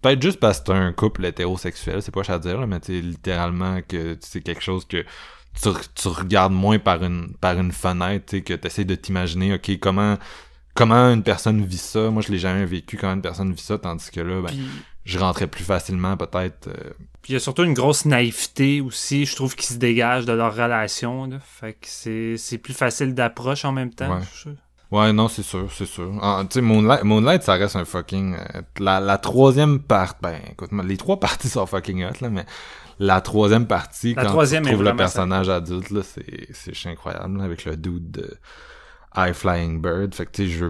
peut-être 0.00 0.22
juste 0.22 0.40
parce 0.40 0.60
que 0.60 0.66
c'est 0.66 0.72
un 0.72 0.92
couple 0.92 1.24
hétérosexuel, 1.24 2.02
c'est 2.02 2.12
pas 2.14 2.22
cher 2.22 2.36
à 2.36 2.38
dire, 2.38 2.60
là, 2.60 2.66
mais 2.66 2.78
sais, 2.82 3.00
littéralement 3.00 3.80
que 3.86 4.16
c'est 4.20 4.40
quelque 4.40 4.62
chose 4.62 4.84
que 4.86 5.04
tu, 5.60 5.68
tu 5.94 6.08
regardes 6.08 6.52
moins 6.52 6.78
par 6.78 7.02
une 7.02 7.34
par 7.40 7.58
une 7.58 7.72
fenêtre, 7.72 8.38
que 8.38 8.54
t'essaies 8.54 8.84
de 8.84 8.94
t'imaginer, 8.94 9.54
ok, 9.54 9.78
comment 9.80 10.16
comment 10.74 11.12
une 11.12 11.22
personne 11.22 11.64
vit 11.64 11.78
ça, 11.78 12.10
moi 12.10 12.22
je 12.22 12.30
l'ai 12.30 12.38
jamais 12.38 12.64
vécu, 12.64 12.96
comment 12.96 13.14
une 13.14 13.22
personne 13.22 13.52
vit 13.52 13.62
ça, 13.62 13.78
tandis 13.78 14.10
que 14.10 14.20
là, 14.20 14.40
ben, 14.40 14.48
Puis 14.48 14.60
je 15.04 15.18
rentrais 15.18 15.46
plus 15.46 15.64
facilement 15.64 16.16
peut-être. 16.16 16.68
euh, 16.68 16.92
puis 17.22 17.32
il 17.32 17.34
y 17.34 17.36
a 17.36 17.40
surtout 17.40 17.64
une 17.64 17.74
grosse 17.74 18.06
naïveté 18.06 18.80
aussi, 18.80 19.26
je 19.26 19.36
trouve, 19.36 19.54
qui 19.54 19.66
se 19.66 19.74
dégage 19.74 20.24
de 20.24 20.32
leur 20.32 20.54
relation. 20.54 21.26
Là. 21.26 21.38
Fait 21.40 21.74
que 21.74 21.86
c'est 21.86 22.36
c'est 22.38 22.58
plus 22.58 22.72
facile 22.72 23.14
d'approche 23.14 23.64
en 23.64 23.72
même 23.72 23.92
temps. 23.92 24.16
Ouais. 24.16 24.24
je. 24.44 24.50
Ouais, 24.90 25.12
non, 25.12 25.28
c'est 25.28 25.44
sûr, 25.44 25.70
c'est 25.72 25.86
sûr. 25.86 26.12
Ah, 26.20 26.42
tu 26.48 26.54
sais, 26.54 26.60
Moonlight, 26.60 27.04
Moonlight, 27.04 27.42
ça 27.44 27.54
reste 27.54 27.76
un 27.76 27.84
fucking... 27.84 28.34
euh, 28.34 28.62
la, 28.80 28.98
la 28.98 29.18
troisième 29.18 29.78
partie... 29.78 30.18
Ben, 30.20 30.40
écoute, 30.50 30.70
les 30.84 30.96
trois 30.96 31.20
parties 31.20 31.48
sont 31.48 31.64
fucking 31.66 32.04
hot, 32.04 32.14
là, 32.20 32.28
mais 32.28 32.44
la 32.98 33.20
troisième 33.20 33.66
partie, 33.66 34.14
La 34.14 34.24
quand 34.24 34.30
troisième 34.30 34.64
tu 34.64 34.72
trouves 34.72 34.82
le 34.84 34.96
personnage 34.96 35.48
adulte, 35.48 35.90
là, 35.90 36.02
c'est 36.02 36.48
c'est 36.52 36.88
incroyable, 36.88 37.38
là, 37.38 37.44
avec 37.44 37.64
le 37.64 37.76
dude 37.76 38.10
de 38.10 38.36
High 39.16 39.32
Flying 39.32 39.80
Bird. 39.80 40.14
Fait 40.14 40.26
que, 40.26 40.32
tu 40.32 40.46
sais, 40.46 40.50
je... 40.50 40.66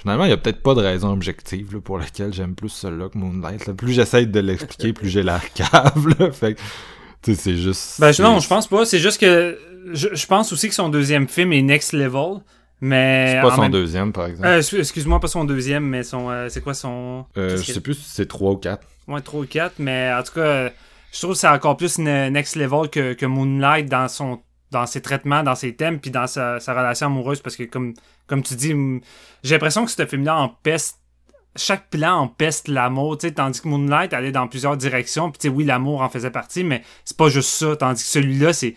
Finalement, 0.00 0.24
il 0.24 0.30
y 0.30 0.32
a 0.32 0.36
peut-être 0.36 0.62
pas 0.62 0.74
de 0.74 0.80
raison 0.80 1.12
objective 1.12 1.74
là, 1.74 1.80
pour 1.80 1.98
laquelle 1.98 2.32
j'aime 2.32 2.54
plus 2.54 2.68
celui-là 2.70 3.08
que 3.10 3.18
Moonlight. 3.18 3.66
là. 3.66 3.74
Plus 3.74 3.92
j'essaye 3.92 4.26
de 4.26 4.40
l'expliquer, 4.40 4.92
plus 4.92 5.08
j'ai 5.08 5.22
la 5.22 5.40
cave, 5.54 6.08
là. 6.18 6.30
Fait 6.30 6.54
que, 6.54 6.60
c'est 7.22 7.56
juste... 7.56 8.00
Ben 8.00 8.12
non, 8.20 8.38
je 8.40 8.48
pense 8.48 8.66
pas. 8.66 8.84
C'est 8.84 8.98
juste 8.98 9.20
que 9.20 9.58
je, 9.92 10.08
je 10.12 10.26
pense 10.26 10.52
aussi 10.52 10.68
que 10.68 10.74
son 10.74 10.88
deuxième 10.88 11.28
film 11.28 11.52
est 11.52 11.62
next 11.62 11.92
level. 11.92 12.40
Mais 12.82 13.34
C'est 13.34 13.40
pas 13.42 13.52
en 13.52 13.56
son 13.56 13.62
même- 13.62 13.70
deuxième, 13.72 14.12
par 14.12 14.26
exemple. 14.26 14.48
Euh, 14.48 14.58
excuse- 14.58 14.78
Excuse-moi, 14.80 15.20
pas 15.20 15.28
son 15.28 15.44
deuxième, 15.44 15.84
mais 15.84 16.02
son. 16.02 16.30
euh, 16.30 16.48
c'est 16.48 16.62
quoi 16.62 16.72
son. 16.72 17.26
Euh, 17.36 17.58
je 17.58 17.72
sais 17.72 17.80
plus 17.80 17.92
si 17.94 18.08
c'est 18.08 18.26
trois 18.26 18.52
ou 18.52 18.56
quatre. 18.56 18.86
Ouais, 19.06 19.20
3 19.20 19.40
ou 19.40 19.44
4, 19.46 19.74
mais 19.80 20.10
en 20.12 20.22
tout 20.22 20.32
cas, 20.34 20.40
euh, 20.40 20.70
je 21.12 21.18
trouve 21.18 21.32
que 21.32 21.38
c'est 21.38 21.48
encore 21.48 21.76
plus 21.76 21.98
ne- 21.98 22.28
next 22.30 22.54
level 22.56 22.88
que, 22.88 23.12
que 23.14 23.26
Moonlight 23.26 23.86
dans 23.88 24.06
son 24.08 24.40
dans 24.70 24.86
ses 24.86 25.00
traitements, 25.02 25.42
dans 25.42 25.56
ses 25.56 25.74
thèmes, 25.74 25.98
puis 25.98 26.12
dans 26.12 26.28
sa, 26.28 26.60
sa 26.60 26.72
relation 26.74 27.08
amoureuse, 27.08 27.40
parce 27.40 27.56
que 27.56 27.64
comme, 27.64 27.92
comme 28.28 28.40
tu 28.44 28.54
dis, 28.54 28.72
j'ai 29.42 29.56
l'impression 29.56 29.84
que 29.84 29.90
ce 29.90 30.06
film-là 30.06 30.36
empeste, 30.36 30.99
chaque 31.56 31.90
plan 31.90 32.20
empeste 32.20 32.68
l'amour, 32.68 33.18
tandis 33.18 33.60
que 33.60 33.68
Moonlight 33.68 34.12
allait 34.12 34.32
dans 34.32 34.46
plusieurs 34.46 34.76
directions, 34.76 35.30
puis 35.30 35.48
oui, 35.48 35.64
l'amour 35.64 36.02
en 36.02 36.08
faisait 36.08 36.30
partie, 36.30 36.64
mais 36.64 36.82
c'est 37.04 37.16
pas 37.16 37.28
juste 37.28 37.50
ça, 37.50 37.76
tandis 37.76 38.02
que 38.02 38.08
celui-là, 38.08 38.52
c'est 38.52 38.76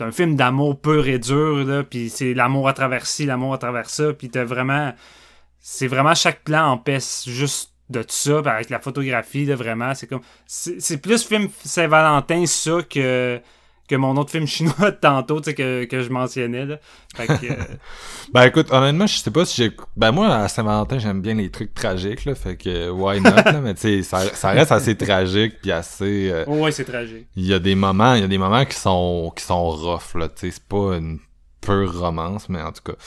un 0.00 0.10
film 0.10 0.34
d'amour 0.34 0.80
pur 0.80 1.06
et 1.06 1.18
dur, 1.18 1.64
là, 1.64 1.84
puis 1.84 2.08
c'est 2.08 2.34
l'amour 2.34 2.68
à 2.68 2.72
travers 2.72 3.06
ci, 3.06 3.26
l'amour 3.26 3.54
à 3.54 3.58
travers 3.58 3.90
ça, 3.90 4.12
puis 4.12 4.30
t'as 4.30 4.44
vraiment, 4.44 4.94
c'est 5.60 5.86
vraiment 5.86 6.14
chaque 6.14 6.42
plan 6.44 6.70
empeste 6.70 7.28
juste 7.28 7.72
de 7.90 8.00
tout 8.00 8.08
ça, 8.08 8.38
avec 8.38 8.70
la 8.70 8.80
photographie, 8.80 9.44
là, 9.44 9.54
vraiment, 9.54 9.94
c'est 9.94 10.06
comme, 10.06 10.22
c'est 10.46 10.96
plus 10.96 11.24
film 11.24 11.48
Saint-Valentin, 11.64 12.46
ça, 12.46 12.78
que, 12.88 13.40
que 13.88 13.96
mon 13.96 14.16
autre 14.16 14.30
film 14.30 14.46
chinois 14.46 14.90
de 14.90 14.96
tantôt, 14.96 15.40
tu 15.40 15.50
sais, 15.50 15.54
que, 15.54 15.84
que 15.84 16.02
je 16.02 16.10
mentionnais, 16.10 16.64
là. 16.64 16.78
Fait 17.14 17.26
que, 17.26 17.52
euh, 17.52 17.56
Ben 18.32 18.44
écoute, 18.44 18.68
honnêtement, 18.70 19.06
je 19.06 19.18
sais 19.18 19.30
pas 19.30 19.44
si 19.44 19.62
j'ai... 19.62 19.72
Ben 19.96 20.10
moi, 20.10 20.34
à 20.34 20.48
Saint-Valentin, 20.48 20.98
j'aime 20.98 21.20
bien 21.20 21.34
les 21.34 21.50
trucs 21.50 21.74
tragiques, 21.74 22.24
là, 22.24 22.34
fait 22.34 22.56
que 22.56 22.90
why 22.90 23.20
not, 23.20 23.30
là, 23.44 23.60
mais 23.60 23.74
tu 23.74 23.80
sais, 23.82 24.02
ça, 24.02 24.20
ça 24.34 24.50
reste 24.50 24.72
assez 24.72 24.96
tragique, 24.96 25.54
puis 25.60 25.70
assez... 25.70 26.30
euh, 26.30 26.44
oh 26.46 26.56
ouais, 26.60 26.72
c'est 26.72 26.84
tragique. 26.84 27.26
Il 27.36 27.46
y 27.46 27.52
a 27.52 27.58
des 27.58 27.74
moments, 27.74 28.14
il 28.14 28.22
y 28.22 28.24
a 28.24 28.28
des 28.28 28.38
moments 28.38 28.64
qui 28.64 28.76
sont 28.76 29.32
qui 29.36 29.44
sont 29.44 29.70
rough, 29.70 30.14
là, 30.14 30.28
tu 30.28 30.34
sais, 30.36 30.50
c'est 30.50 30.64
pas 30.64 30.96
une 30.96 31.18
pure 31.60 31.98
romance, 31.98 32.48
mais 32.48 32.62
en 32.62 32.72
tout 32.72 32.82
cas... 32.84 32.98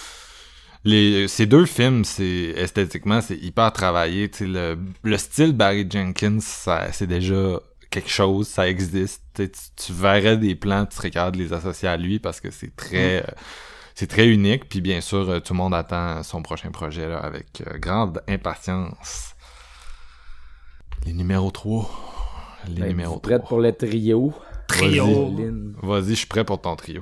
Les, 0.86 1.28
ces 1.28 1.46
deux 1.48 1.66
films, 1.66 2.06
c'est 2.06 2.54
esthétiquement, 2.56 3.20
c'est 3.20 3.36
hyper 3.36 3.74
travaillé. 3.74 4.30
Tu 4.30 4.38
sais, 4.38 4.46
le, 4.46 4.78
le 5.04 5.18
style 5.18 5.52
Barry 5.52 5.86
Jenkins, 5.90 6.38
ça, 6.40 6.94
c'est 6.94 7.08
déjà 7.08 7.60
quelque 8.02 8.10
chose, 8.12 8.48
ça 8.48 8.68
existe. 8.70 9.24
Tu, 9.36 9.92
verrais 9.94 10.38
des 10.38 10.56
plans, 10.56 10.86
tu 10.86 10.96
serais 10.96 11.10
capable 11.12 11.38
de 11.38 11.44
les 11.44 11.54
associer 11.54 11.88
à 11.88 11.98
lui 11.98 12.20
parce 12.20 12.40
que 12.42 12.52
c'est 12.52 12.76
très, 12.76 13.22
euh, 13.24 13.32
c'est 13.96 14.08
très 14.08 14.28
unique. 14.28 14.68
Puis 14.70 14.82
bien 14.82 15.02
sûr, 15.02 15.30
euh, 15.30 15.40
tout 15.40 15.54
le 15.54 15.58
monde 15.58 15.74
attend 15.74 16.24
son 16.24 16.42
prochain 16.42 16.72
projet 16.72 17.08
là, 17.08 17.18
avec 17.20 17.62
euh, 17.68 17.78
grande 17.78 18.22
impatience. 18.28 19.34
Les 21.06 21.14
numéros 21.14 21.52
3. 21.52 21.90
Les 22.70 22.82
Ben, 22.82 22.88
numéros 22.90 23.16
vous 23.16 23.20
prête 23.20 23.40
3. 23.44 23.50
pour 23.50 23.62
le 23.62 23.72
trio? 23.74 24.34
Trio. 24.68 25.32
Vas-y, 25.82 26.10
je 26.10 26.14
suis 26.16 26.28
prêt 26.28 26.44
pour 26.44 26.60
ton 26.62 26.76
trio. 26.76 27.02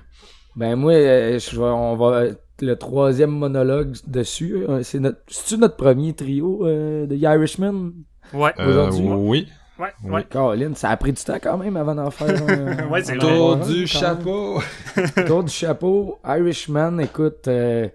Ben 0.56 0.76
moi, 0.76 0.94
euh, 0.94 1.40
je 1.40 1.50
vais, 1.58 1.64
on 1.66 1.96
va 1.98 2.24
le 2.62 2.76
troisième 2.78 3.32
monologue 3.32 3.96
dessus. 4.08 4.66
euh, 4.70 4.84
C'est 4.84 5.00
notre, 5.00 5.20
c'est 5.28 5.58
notre 5.58 5.76
premier 5.76 6.14
trio 6.14 6.66
euh, 6.66 7.06
de 7.08 7.16
The 7.16 7.22
Irishman? 7.22 7.92
Ouais. 8.34 8.54
Euh, 8.60 8.70
Aujourd'hui? 8.90 9.08
oui. 9.10 9.48
Ouais, 9.80 9.90
oui. 10.04 10.12
ouais. 10.12 10.24
Caroline, 10.30 10.76
ça 10.76 10.90
a 10.90 10.98
pris 10.98 11.12
du 11.12 11.22
temps 11.24 11.38
quand 11.42 11.58
même 11.58 11.76
avant 11.78 11.96
d'en 11.96 12.10
faire. 12.12 12.30
un- 12.48 12.88
Ouais, 12.90 13.04
c'est 13.04 13.18
Tour 13.18 13.58
du 13.58 13.86
chapeau. 13.88 14.62
Tour 15.28 15.44
du 15.44 15.52
chapeau. 15.52 16.20
Irishman, 16.26 17.00
écoute, 17.00 17.48
euh, 17.48 17.88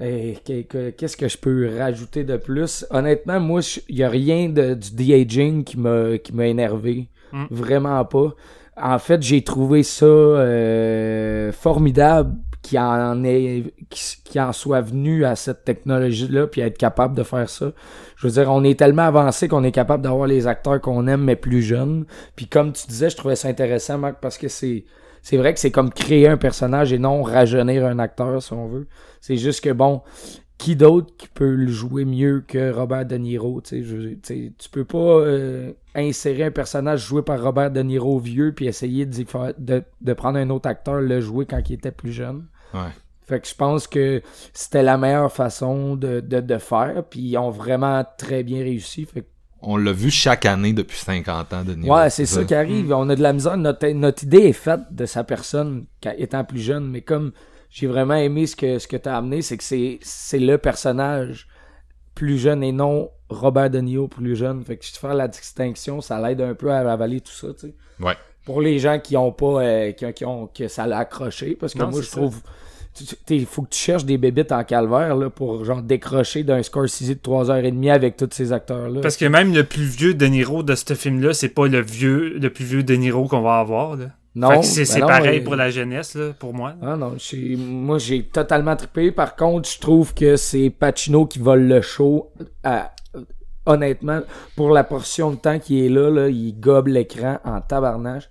euh, 0.00 0.32
que- 0.46 0.62
que- 0.62 0.90
qu'est-ce 0.90 1.16
que 1.16 1.28
je 1.28 1.36
peux 1.38 1.70
rajouter 1.78 2.24
de 2.24 2.36
plus? 2.36 2.86
Honnêtement, 2.90 3.40
moi, 3.40 3.60
il 3.88 3.96
y 3.96 4.04
a 4.04 4.08
rien 4.08 4.48
de, 4.48 4.74
du 4.74 4.94
de-aging 4.94 5.64
qui 5.64 5.78
m'a 5.78 6.16
qui 6.18 6.32
m'a 6.34 6.46
énervé. 6.46 7.08
Mm. 7.32 7.44
Vraiment 7.50 8.04
pas. 8.04 8.34
En 8.80 8.98
fait, 8.98 9.22
j'ai 9.22 9.42
trouvé 9.42 9.82
ça 9.82 10.04
euh, 10.06 11.50
formidable 11.52 12.34
qui 12.66 12.76
en 12.80 13.22
est 13.22 13.72
qui, 13.90 14.40
en 14.40 14.52
soit 14.52 14.80
venu 14.80 15.24
à 15.24 15.36
cette 15.36 15.64
technologie 15.64 16.26
là 16.26 16.48
puis 16.48 16.62
être 16.62 16.76
capable 16.76 17.14
de 17.16 17.22
faire 17.22 17.48
ça. 17.48 17.70
Je 18.16 18.26
veux 18.26 18.32
dire, 18.32 18.50
on 18.50 18.64
est 18.64 18.76
tellement 18.76 19.02
avancé 19.02 19.46
qu'on 19.46 19.62
est 19.62 19.70
capable 19.70 20.02
d'avoir 20.02 20.26
les 20.26 20.48
acteurs 20.48 20.80
qu'on 20.80 21.06
aime 21.06 21.22
mais 21.22 21.36
plus 21.36 21.62
jeunes. 21.62 22.06
Puis 22.34 22.48
comme 22.48 22.72
tu 22.72 22.88
disais, 22.88 23.08
je 23.08 23.16
trouvais 23.16 23.36
ça 23.36 23.46
intéressant 23.46 23.98
Marc 23.98 24.16
parce 24.20 24.36
que 24.36 24.48
c'est 24.48 24.84
c'est 25.22 25.36
vrai 25.36 25.54
que 25.54 25.60
c'est 25.60 25.70
comme 25.70 25.90
créer 25.92 26.26
un 26.26 26.36
personnage 26.36 26.92
et 26.92 26.98
non 26.98 27.22
rajeunir 27.22 27.86
un 27.86 28.00
acteur 28.00 28.42
si 28.42 28.52
on 28.52 28.66
veut. 28.66 28.88
C'est 29.20 29.36
juste 29.36 29.62
que 29.62 29.70
bon, 29.72 30.02
qui 30.58 30.74
d'autre 30.74 31.14
qui 31.16 31.28
peut 31.28 31.54
le 31.54 31.68
jouer 31.68 32.04
mieux 32.04 32.42
que 32.48 32.72
Robert 32.72 33.06
De 33.06 33.16
Niro, 33.16 33.60
tu 33.60 33.68
sais, 33.68 33.82
je- 33.84 34.14
tu 34.58 34.68
peux 34.72 34.84
pas 34.84 34.98
euh, 35.20 35.70
insérer 35.94 36.44
un 36.44 36.50
personnage 36.50 37.06
joué 37.06 37.22
par 37.22 37.40
Robert 37.40 37.70
De 37.70 37.80
Niro 37.82 38.18
vieux 38.18 38.52
puis 38.56 38.66
essayer 38.66 39.08
faire- 39.24 39.54
de, 39.56 39.84
de 40.00 40.12
prendre 40.14 40.38
un 40.38 40.50
autre 40.50 40.68
acteur 40.68 41.00
le 41.00 41.20
jouer 41.20 41.46
quand 41.46 41.60
il 41.70 41.74
était 41.74 41.92
plus 41.92 42.10
jeune. 42.12 42.46
Ouais. 42.76 42.90
Fait 43.26 43.40
que 43.40 43.48
je 43.48 43.54
pense 43.54 43.88
que 43.88 44.22
c'était 44.52 44.82
la 44.84 44.96
meilleure 44.98 45.32
façon 45.32 45.96
de, 45.96 46.20
de, 46.20 46.40
de 46.40 46.58
faire, 46.58 47.02
puis 47.10 47.20
ils 47.20 47.36
ont 47.38 47.50
vraiment 47.50 48.04
très 48.18 48.44
bien 48.44 48.60
réussi. 48.62 49.04
Fait 49.04 49.22
que- 49.22 49.26
On 49.62 49.76
l'a 49.76 49.90
vu 49.92 50.10
chaque 50.10 50.46
année 50.46 50.72
depuis 50.72 50.98
50 50.98 51.52
ans 51.52 51.64
de 51.64 51.74
Niro. 51.74 51.96
ouais, 51.96 52.08
c'est 52.10 52.26
ça 52.26 52.44
qui 52.44 52.54
arrive. 52.54 52.92
On 52.92 53.08
a 53.08 53.16
de 53.16 53.22
la 53.22 53.32
misère. 53.32 53.56
Notre, 53.56 53.88
notre 53.88 54.22
idée 54.22 54.42
est 54.44 54.52
faite 54.52 54.82
de 54.92 55.06
sa 55.06 55.24
personne 55.24 55.86
étant 56.18 56.44
plus 56.44 56.60
jeune, 56.60 56.88
mais 56.88 57.00
comme 57.00 57.32
j'ai 57.68 57.88
vraiment 57.88 58.14
aimé 58.14 58.46
ce 58.46 58.54
que, 58.54 58.78
ce 58.78 58.86
que 58.86 58.96
tu 58.96 59.08
as 59.08 59.16
amené, 59.16 59.42
c'est 59.42 59.56
que 59.56 59.64
c'est, 59.64 59.98
c'est 60.02 60.38
le 60.38 60.56
personnage 60.58 61.48
plus 62.14 62.38
jeune 62.38 62.62
et 62.62 62.70
non 62.72 63.10
Robert 63.28 63.70
De 63.70 63.78
Niro 63.80 64.06
plus 64.06 64.36
jeune. 64.36 64.62
Fait 64.64 64.76
que 64.76 64.84
je 64.86 64.92
faire 64.92 65.14
la 65.14 65.26
distinction, 65.26 66.00
ça 66.00 66.20
l'aide 66.20 66.40
un 66.42 66.54
peu 66.54 66.70
à 66.70 66.78
avaler 66.92 67.20
tout 67.20 67.32
ça, 67.32 67.48
tu 67.54 67.66
sais. 67.68 67.74
Ouais. 67.98 68.14
Pour 68.44 68.60
les 68.60 68.78
gens 68.78 69.00
qui 69.00 69.16
ont 69.16 69.32
pas, 69.32 69.62
euh, 69.64 69.90
qui, 69.92 70.06
ont- 70.06 70.12
qui 70.12 70.24
ont, 70.24 70.46
que 70.46 70.68
ça 70.68 70.86
l'a 70.86 70.98
accroché, 70.98 71.56
parce 71.58 71.72
que 71.74 71.80
Non, 71.80 71.90
moi, 71.90 72.00
je 72.02 72.06
ça. 72.06 72.16
trouve, 72.18 72.40
il 73.30 73.46
faut 73.46 73.62
que 73.62 73.70
tu 73.70 73.78
cherches 73.78 74.04
des 74.04 74.18
bébites 74.18 74.52
en 74.52 74.64
calvaire, 74.64 75.16
là, 75.16 75.30
pour, 75.30 75.64
genre, 75.64 75.82
décrocher 75.82 76.42
d'un 76.42 76.62
Scorsese 76.62 77.08
de 77.08 77.14
3h30 77.14 77.92
avec 77.92 78.16
tous 78.16 78.28
ces 78.32 78.52
acteurs-là. 78.52 79.00
Parce 79.00 79.16
que 79.16 79.26
même 79.26 79.54
le 79.54 79.64
plus 79.64 79.84
vieux 79.84 80.14
De 80.14 80.26
Niro 80.26 80.62
de 80.62 80.74
ce 80.74 80.94
film-là, 80.94 81.32
c'est 81.32 81.48
pas 81.48 81.66
le 81.66 81.80
vieux, 81.80 82.38
le 82.38 82.50
plus 82.50 82.64
vieux 82.64 82.82
De 82.82 82.94
Niro 82.94 83.26
qu'on 83.28 83.42
va 83.42 83.58
avoir. 83.58 83.96
Là. 83.96 84.06
non, 84.34 84.62
c'est 84.62 85.00
ben 85.00 85.06
pareil 85.06 85.40
pour 85.40 85.56
la 85.56 85.70
jeunesse, 85.70 86.14
là, 86.14 86.32
pour 86.38 86.54
moi. 86.54 86.74
Ah 86.82 86.96
non, 86.96 87.16
moi 87.58 87.98
j'ai 87.98 88.24
totalement 88.24 88.76
trippé. 88.76 89.10
Par 89.10 89.36
contre, 89.36 89.68
je 89.68 89.78
trouve 89.78 90.14
que 90.14 90.36
c'est 90.36 90.70
Pacino 90.70 91.26
qui 91.26 91.38
vole 91.38 91.66
le 91.66 91.80
show. 91.80 92.30
à- 92.62 92.92
honnêtement, 93.66 94.20
pour 94.54 94.70
la 94.70 94.84
portion 94.84 95.32
de 95.32 95.36
temps 95.36 95.58
qui 95.58 95.84
est 95.84 95.88
là, 95.88 96.08
là 96.08 96.28
il 96.28 96.58
gobe 96.58 96.86
l'écran 96.86 97.38
en 97.44 97.60
tabarnage. 97.60 98.30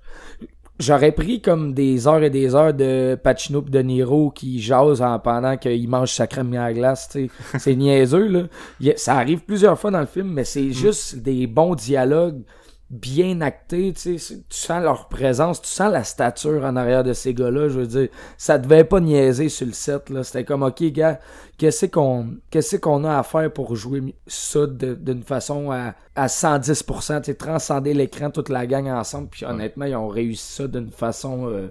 J'aurais 0.78 1.14
pris 1.14 1.42
comme 1.42 1.74
des 1.74 2.06
heures 2.06 2.24
et 2.24 2.30
des 2.30 2.54
heures 2.54 2.74
de 2.74 3.18
Pacino 3.22 3.62
de 3.62 3.80
Niro 3.80 4.30
qui 4.30 4.62
jasent 4.62 5.02
en 5.02 5.20
pendant 5.20 5.56
qu'il 5.56 5.88
mange 5.88 6.12
sa 6.12 6.28
crème 6.28 6.54
à 6.54 6.68
la 6.68 6.74
glace, 6.74 7.08
tu 7.10 7.30
sais. 7.30 7.60
C'est 7.60 7.76
niaiseux, 7.78 8.28
là. 8.28 8.42
Il 8.82 8.94
ça 8.98 9.16
arrive 9.16 9.40
plusieurs 9.40 9.80
fois 9.80 9.92
dans 9.92 10.02
le 10.02 10.06
film, 10.06 10.28
mais 10.34 10.44
c'est 10.44 10.72
juste 10.72 11.18
des 11.18 11.48
bons 11.48 11.76
dialogues 11.76 12.42
bien 12.90 13.42
actés, 13.42 13.94
tu 13.94 14.00
sais. 14.00 14.18
C'est- 14.18 14.48
Tu 14.50 14.58
sens 14.60 14.82
leur 14.84 15.08
présence, 15.10 15.62
tu 15.62 15.68
sens 15.70 15.92
la 15.92 16.04
stature 16.04 16.64
en 16.64 16.76
arrière 16.76 17.04
de 17.04 17.14
ces 17.14 17.34
gars-là, 17.34 17.68
je 17.70 17.80
veux 17.80 17.88
dire. 17.88 18.10
Ça 18.38 18.58
devait 18.58 18.84
pas 18.84 19.00
niaiser 19.00 19.50
sur 19.50 19.66
le 19.66 19.74
set, 19.74 20.10
là. 20.10 20.24
C'était 20.24 20.44
comme, 20.44 20.64
OK, 20.64 20.84
gars, 20.92 21.20
qu'est-ce 21.58 21.88
qu'on 21.88 22.36
qu'est-ce 22.52 22.76
qu'on 22.78 23.04
a 23.04 23.18
à 23.18 23.24
faire 23.24 23.52
pour 23.52 23.76
jouer 23.76 24.16
ça 24.28 24.68
d'une 24.68 25.24
façon 25.24 25.72
à, 25.72 25.96
à 26.16 26.28
110%, 26.28 27.20
tu 27.22 27.26
sais, 27.32 27.36
transcender 27.36 27.94
l'écran, 27.94 28.30
toute 28.30 28.50
la 28.50 28.68
gang 28.68 28.88
ensemble, 28.88 29.30
puis 29.30 29.46
honnêtement, 29.46 29.86
ils 29.86 29.96
ont 29.96 30.08
réussi 30.08 30.54
ça 30.54 30.68
d'une 30.68 30.92
façon... 30.92 31.48
euh, 31.50 31.68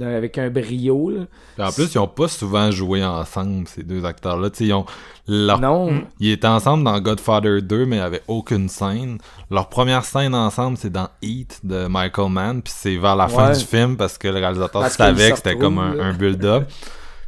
avec 0.00 0.38
un 0.38 0.50
brio, 0.50 1.10
là. 1.10 1.66
En 1.66 1.72
plus, 1.72 1.94
ils 1.94 1.98
ont 1.98 2.08
pas 2.08 2.28
souvent 2.28 2.70
joué 2.70 3.04
ensemble, 3.04 3.66
ces 3.68 3.82
deux 3.82 4.04
acteurs-là. 4.04 4.48
Ils 4.60 4.72
ont 4.72 4.86
leur... 5.28 5.60
Non, 5.60 6.02
Ils 6.20 6.32
étaient 6.32 6.46
ensemble 6.46 6.84
dans 6.84 6.98
Godfather 7.00 7.60
2, 7.62 7.86
mais 7.86 7.96
il 7.96 7.98
n'y 8.00 8.04
avait 8.04 8.22
aucune 8.28 8.68
scène. 8.68 9.18
Leur 9.50 9.68
première 9.68 10.04
scène 10.04 10.34
ensemble, 10.34 10.76
c'est 10.76 10.92
dans 10.92 11.08
Heat 11.22 11.60
de 11.64 11.86
Michael 11.86 12.30
Mann, 12.30 12.62
puis 12.62 12.72
c'est 12.76 12.96
vers 12.96 13.16
la 13.16 13.28
fin 13.28 13.52
du 13.52 13.64
film 13.64 13.96
parce 13.96 14.18
que 14.18 14.28
le 14.28 14.38
réalisateur 14.38 14.86
savait 14.88 15.30
que 15.30 15.36
c'était 15.36 15.56
comme 15.56 15.78
un, 15.78 15.98
un 15.98 16.12
build-up. 16.12 16.68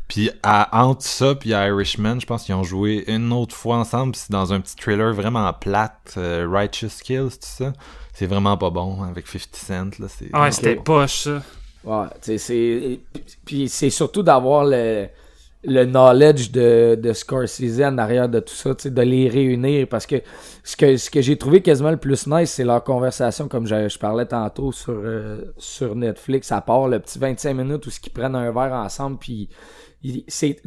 Puis 0.08 0.30
à, 0.42 0.84
entre 0.84 1.02
ça 1.02 1.34
puis 1.34 1.50
Irishman, 1.50 2.20
je 2.20 2.26
pense 2.26 2.44
qu'ils 2.44 2.54
ont 2.54 2.62
joué 2.62 3.04
une 3.06 3.32
autre 3.32 3.56
fois 3.56 3.76
ensemble, 3.76 4.12
puis 4.12 4.20
c'est 4.20 4.32
dans 4.32 4.52
un 4.52 4.60
petit 4.60 4.76
trailer 4.76 5.14
vraiment 5.14 5.50
plate, 5.52 6.14
euh, 6.18 6.46
Righteous 6.48 7.00
Kills, 7.02 7.30
tout 7.30 7.38
ça. 7.40 7.72
C'est 8.12 8.26
vraiment 8.26 8.56
pas 8.56 8.70
bon 8.70 9.02
avec 9.02 9.26
50 9.26 9.48
Cent 9.56 9.98
là. 9.98 10.06
C'est 10.08 10.28
Ah 10.32 10.42
ouais, 10.42 10.52
c'était 10.52 10.76
poche, 10.76 11.24
ça. 11.24 11.42
Ouais, 11.84 12.06
c'est. 12.20 13.00
Puis 13.44 13.68
c'est 13.68 13.90
surtout 13.90 14.22
d'avoir 14.22 14.64
le, 14.64 15.06
le 15.64 15.84
knowledge 15.84 16.50
de, 16.50 16.98
de 17.00 17.12
Scorsese 17.12 17.80
en 17.82 17.98
arrière 17.98 18.28
de 18.28 18.40
tout 18.40 18.54
ça, 18.54 18.74
de 18.74 19.02
les 19.02 19.28
réunir. 19.28 19.86
Parce 19.88 20.06
que 20.06 20.16
ce 20.62 20.76
que, 20.76 20.96
ce 20.96 21.10
que 21.10 21.20
j'ai 21.20 21.36
trouvé 21.36 21.60
quasiment 21.60 21.90
le 21.90 21.96
plus 21.96 22.26
nice, 22.26 22.50
c'est 22.52 22.64
leur 22.64 22.82
conversation, 22.84 23.48
comme 23.48 23.66
je, 23.66 23.88
je 23.88 23.98
parlais 23.98 24.26
tantôt 24.26 24.72
sur, 24.72 24.94
euh, 24.94 25.52
sur 25.58 25.94
Netflix, 25.94 26.52
à 26.52 26.60
part 26.60 26.88
le 26.88 26.98
petit 27.00 27.18
25 27.18 27.54
minutes 27.54 27.86
où 27.86 27.90
ils 27.90 28.10
prennent 28.10 28.36
un 28.36 28.50
verre 28.50 28.72
ensemble, 28.72 29.18
puis 29.18 29.48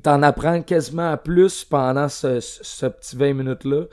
t'en 0.02 0.24
apprends 0.24 0.62
quasiment 0.64 1.16
plus 1.18 1.64
pendant 1.64 2.10
ce, 2.10 2.40
ce 2.40 2.88
petit 2.88 3.16
20 3.16 3.34
minutes-là 3.34 3.84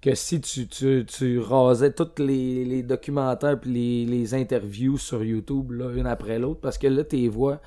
que 0.00 0.14
si 0.14 0.40
tu, 0.40 0.66
tu, 0.66 1.04
tu 1.06 1.38
rasais 1.38 1.92
tous 1.92 2.18
les, 2.18 2.64
les 2.64 2.82
documentaires 2.82 3.60
puis 3.60 3.70
les, 3.70 4.06
les 4.06 4.34
interviews 4.34 4.96
sur 4.96 5.22
YouTube, 5.22 5.72
là, 5.72 5.90
une 5.94 6.06
après 6.06 6.38
l'autre, 6.38 6.60
parce 6.60 6.78
que 6.78 6.86
là, 6.86 7.04
tes 7.04 7.28
voix, 7.28 7.60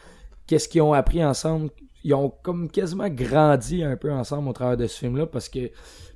qu'est-ce 0.47 0.67
qu'ils 0.67 0.81
ont 0.81 0.93
appris 0.93 1.23
ensemble? 1.23 1.69
Ils 2.03 2.13
ont 2.15 2.29
comme 2.41 2.69
quasiment 2.69 3.09
grandi 3.09 3.83
un 3.83 3.95
peu 3.95 4.11
ensemble 4.11 4.49
au 4.49 4.53
travers 4.53 4.77
de 4.77 4.87
ce 4.87 4.99
film-là, 4.99 5.27
parce 5.27 5.47
que 5.47 5.69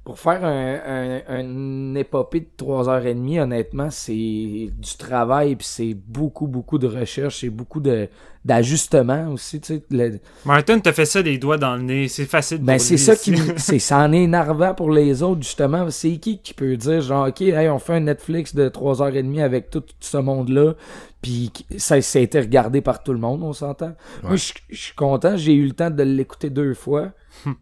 pour 0.08 0.20
faire 0.20 0.46
un, 0.46 1.20
un, 1.28 1.40
une 1.42 1.98
épopée 1.98 2.40
de 2.40 2.48
3h30, 2.66 3.42
honnêtement, 3.42 3.90
c'est 3.92 4.14
du 4.14 4.98
travail, 4.98 5.58
puis 5.58 5.68
c'est 5.70 5.94
beaucoup, 5.94 6.48
beaucoup 6.48 6.78
de 6.78 6.88
recherche, 6.88 7.42
c'est 7.42 7.50
beaucoup 7.50 7.82
de 7.82 8.08
d'ajustements 8.46 9.28
aussi, 9.34 9.60
tu 9.60 9.76
sais. 9.76 9.84
le- 9.92 10.20
Martin 10.46 10.80
t'a 10.80 10.94
fait 10.94 11.04
ça 11.06 11.22
les 11.22 11.38
doigts 11.38 11.58
dans 11.58 11.76
le 11.76 11.82
nez. 11.82 12.08
C'est 12.08 12.24
facile 12.26 12.60
ben, 12.60 12.80
c'est 12.80 12.96
ça 12.96 13.18
qui 13.18 13.36
c'est- 13.58 13.80
ça 13.80 13.98
en 14.00 14.14
est 14.14 14.24
énervant 14.24 14.74
pour 14.74 14.90
les 14.92 15.22
autres 15.22 15.42
justement 15.42 15.90
c'est 15.90 16.16
qui 16.16 16.40
qui 16.42 16.54
peut 16.54 16.78
dire 16.78 17.02
genre 17.02 17.28
ok 17.28 17.42
hey, 17.42 17.68
on 17.68 17.78
fait 17.80 17.96
un 17.96 18.00
Netflix 18.00 18.56
de 18.56 18.70
3h30 18.70 19.42
avec 19.44 19.70
tout, 19.70 19.82
tout 19.82 19.94
ce 20.00 20.16
monde 20.18 20.48
là 20.48 20.76
puis 21.22 21.52
ça, 21.78 22.00
ça 22.02 22.20
a 22.20 22.22
été 22.22 22.40
regardé 22.40 22.80
par 22.80 23.04
tout 23.04 23.12
le 23.12 23.20
monde 23.20 23.44
on 23.44 23.52
s'entend? 23.52 23.96
Moi 24.24 24.38
je 24.38 24.54
je 24.70 24.82
suis 24.82 24.96
content 24.96 25.36
j'ai 25.36 25.54
eu 25.54 25.66
le 25.66 25.74
temps 25.74 25.90
de 25.90 26.04
l'écouter 26.04 26.50
deux 26.50 26.74
fois 26.74 27.10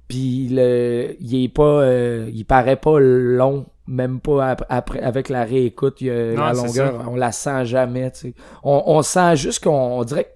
puis 0.08 0.48
le 0.52 1.16
il 1.20 1.44
est 1.44 1.50
pas 1.50 1.64
euh, 1.82 2.30
il 2.34 2.46
paraît 2.46 2.76
pas 2.78 3.00
long 3.00 3.66
même 3.88 4.20
pas 4.20 4.52
ap- 4.52 4.66
après 4.70 5.00
avec 5.02 5.30
la 5.30 5.44
réécoute 5.44 6.02
il 6.02 6.08
y 6.08 6.10
a 6.10 6.34
Non, 6.34 6.42
la 6.44 6.54
longueur 6.54 7.06
on 7.12 7.16
la 7.16 7.32
sent 7.32 7.66
jamais 7.66 8.12
tu 8.12 8.20
sais. 8.20 8.34
On, 8.64 8.84
on 8.88 9.02
sent 9.02 9.36
juste 9.36 9.64
qu'on 9.64 9.72
on 10.00 10.04
dirait 10.04 10.24
que 10.26 10.30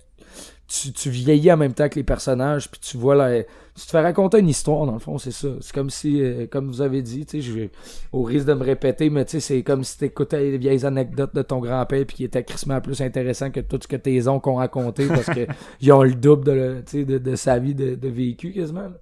tu, 0.68 0.92
tu 0.94 1.10
vieillis 1.10 1.52
en 1.52 1.58
même 1.58 1.74
temps 1.74 1.90
que 1.90 1.96
les 1.96 2.04
personnages, 2.04 2.70
puis 2.70 2.80
tu 2.80 2.98
vois 2.98 3.16
là, 3.16 3.42
tu 3.80 3.86
te 3.86 3.92
fais 3.92 4.02
raconter 4.02 4.40
une 4.40 4.50
histoire 4.50 4.86
dans 4.86 4.94
le 4.94 5.00
fond, 5.00 5.18
c'est 5.18 5.32
ça. 5.32 5.48
C'est 5.62 5.74
comme 5.74 5.90
si, 5.90 6.22
euh, 6.22 6.46
comme 6.48 6.68
vous 6.68 6.82
avez 6.82 7.02
dit, 7.02 7.26
tu 7.26 7.38
sais, 7.38 7.42
je 7.42 7.54
vais- 7.54 7.70
au 8.12 8.24
risque 8.24 8.46
de 8.46 8.54
me 8.54 8.64
répéter, 8.64 9.10
mais 9.10 9.26
tu 9.26 9.32
sais, 9.32 9.40
c'est 9.40 9.64
comme 9.64 9.84
si 9.84 9.98
t'écoutais 9.98 10.42
les 10.52 10.58
vieilles 10.58 10.86
anecdotes 10.86 11.34
de 11.34 11.42
ton 11.42 11.60
grand-père, 11.60 12.06
puis 12.06 12.18
qui 12.18 12.24
étaient 12.24 12.44
crissement 12.44 12.80
plus 12.82 13.02
intéressant 13.02 13.50
que 13.52 13.60
tout 13.62 13.80
ce 13.82 13.88
que 13.88 13.96
tes 13.96 14.28
oncles 14.28 14.50
ont 14.50 14.56
raconté, 14.56 15.08
parce 15.08 15.26
que 15.28 15.48
ils 15.82 15.92
ont 15.92 16.04
le 16.04 16.14
double 16.16 16.44
de, 16.46 16.84
tu 16.90 17.06
de, 17.06 17.18
de 17.18 17.36
sa 17.36 17.58
vie 17.60 17.74
de, 17.76 17.96
de 17.96 18.08
vécu 18.10 18.52
quasiment. 18.52 18.82
là. 18.82 18.98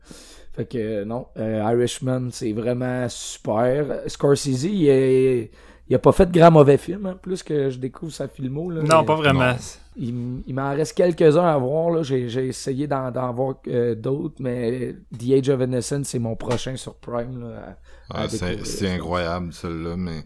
Fait 0.53 0.65
que 0.65 0.78
euh, 0.78 1.05
non, 1.05 1.28
euh, 1.38 1.61
Irishman, 1.73 2.30
c'est 2.32 2.51
vraiment 2.53 3.07
super. 3.09 4.01
Scorsese, 4.07 4.63
il, 4.63 4.88
est- 4.89 5.51
il 5.89 5.95
a 5.95 5.99
pas 5.99 6.11
fait 6.11 6.25
de 6.25 6.38
grand 6.38 6.51
mauvais 6.51 6.78
film, 6.78 7.05
hein, 7.05 7.17
plus 7.21 7.43
que 7.43 7.69
je 7.69 7.78
découvre 7.78 8.11
sa 8.11 8.28
filmo. 8.28 8.69
Là, 8.71 8.82
Non, 8.82 8.99
Mais- 9.01 9.05
pas 9.05 9.15
vraiment. 9.15 9.51
Non. 9.51 9.55
Il, 9.98 10.54
m'en 10.54 10.70
reste 10.76 10.95
quelques-uns 10.95 11.45
à 11.45 11.58
voir. 11.58 12.04
J'ai, 12.04 12.26
essayé 12.48 12.88
d'en, 12.88 13.12
voir 13.34 13.56
euh, 13.68 13.95
d'autres, 13.95 14.36
mais 14.39 14.95
The 15.18 15.32
Age 15.32 15.50
of 15.50 15.62
Innocence, 15.62 16.08
c'est 16.08 16.20
mon 16.20 16.36
prochain 16.36 16.76
sur 16.76 16.95
Prime. 16.95 17.39
Là, 17.39 17.78
à- 18.10 18.24
à 18.24 18.28
Ouais, 18.28 18.58
c'est 18.64 18.89
incroyable, 18.93 19.52
celui-là, 19.54 19.98
mais 19.98 20.24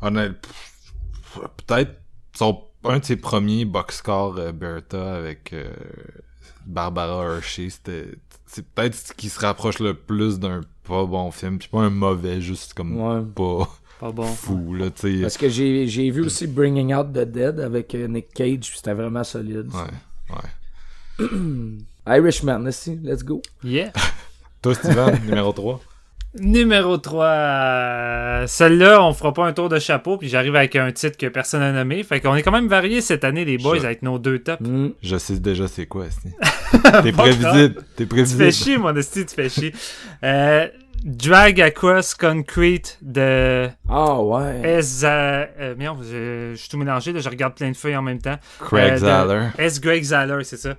honnêtement, 0.00 0.38
peut-être 1.66 1.92
son, 2.34 2.62
un 2.84 2.98
de 2.98 3.04
ses 3.04 3.16
premiers 3.16 3.64
boxcars 3.64 4.36
euh, 4.38 4.52
Bertha 4.52 5.14
avec 5.16 5.52
euh, 5.52 5.68
Barbara 6.66 7.24
Hershey, 7.36 7.70
c'était 7.70 8.10
c'est 8.46 8.64
peut-être 8.64 8.94
ce 8.94 9.12
qui 9.12 9.28
se 9.28 9.40
rapproche 9.40 9.80
le 9.80 9.94
plus 9.94 10.38
d'un 10.38 10.60
pas 10.84 11.04
bon 11.04 11.30
film, 11.32 11.58
puis 11.58 11.68
pas 11.68 11.80
un 11.80 11.90
mauvais, 11.90 12.40
juste 12.40 12.74
comme 12.74 12.96
Ouais. 13.00 13.22
pas 13.34 13.68
Pas 14.00 14.12
bon. 14.12 14.24
fou, 14.26 14.74
là, 14.74 14.90
tu 14.90 15.16
sais. 15.16 15.22
Parce 15.22 15.36
que 15.38 15.48
j'ai, 15.48 15.86
j'ai 15.86 16.10
vu 16.10 16.22
aussi 16.26 16.46
Bringing 16.46 16.94
Out 16.94 17.12
the 17.14 17.20
Dead 17.24 17.60
avec 17.60 17.94
euh, 17.94 18.06
Nick 18.08 18.32
Cage, 18.34 18.68
puis 18.68 18.72
c'était 18.76 18.92
vraiment 18.92 19.24
solide. 19.24 19.68
Ouais, 19.72 20.36
ouais. 20.36 21.26
Irishman, 22.06 22.66
aussi, 22.66 22.98
let's 23.02 23.24
go. 23.24 23.40
Yeah. 23.64 23.92
Toi, 24.62 24.74
Steven, 24.74 25.18
numéro 25.24 25.52
3. 25.52 25.80
Numéro 26.38 26.98
3. 26.98 28.44
Celle-là, 28.46 29.02
on 29.02 29.14
fera 29.14 29.32
pas 29.32 29.46
un 29.46 29.52
tour 29.54 29.68
de 29.70 29.78
chapeau, 29.78 30.18
puis 30.18 30.28
j'arrive 30.28 30.54
avec 30.54 30.76
un 30.76 30.92
titre 30.92 31.16
que 31.16 31.26
personne 31.26 31.60
n'a 31.60 31.72
nommé. 31.72 32.02
Fait 32.02 32.20
qu'on 32.20 32.34
est 32.36 32.42
quand 32.42 32.52
même 32.52 32.68
varié 32.68 33.00
cette 33.00 33.24
année, 33.24 33.44
les 33.46 33.56
boys, 33.56 33.78
Je- 33.78 33.86
avec 33.86 34.02
nos 34.02 34.18
deux 34.18 34.40
tops. 34.40 34.60
Mm. 34.60 34.88
Je 35.02 35.16
sais 35.16 35.38
déjà 35.40 35.66
c'est 35.68 35.86
quoi. 35.86 36.04
T'es 37.02 37.12
prévisible, 37.12 37.74
t'es 37.96 38.04
Tu 38.04 38.06
prévisible. 38.06 38.44
fais 38.44 38.50
chier, 38.52 38.76
mon 38.76 38.94
esti, 38.94 39.24
tu 39.24 39.34
fais 39.34 39.48
chier. 39.48 39.72
Euh, 40.22 40.68
Drag 41.06 41.60
Across 41.60 42.14
Concrete 42.16 42.98
de 43.00 43.68
Ah 43.88 44.20
ouais. 44.20 44.60
S. 44.64 45.02
Euh, 45.04 45.74
merde, 45.78 46.02
je, 46.02 46.50
je 46.52 46.56
suis 46.56 46.68
tout 46.68 46.78
mélangé, 46.78 47.12
là, 47.12 47.20
je 47.20 47.28
regarde 47.28 47.54
plein 47.54 47.70
de 47.70 47.76
feuilles 47.76 47.94
en 47.96 48.02
même 48.02 48.20
temps. 48.20 48.34
Craig 48.58 48.94
Euh, 48.94 48.96
Zaller. 48.96 49.46
S. 49.56 49.80
Greg 49.80 50.02
Zaller, 50.02 50.42
c'est 50.42 50.56
ça. 50.56 50.74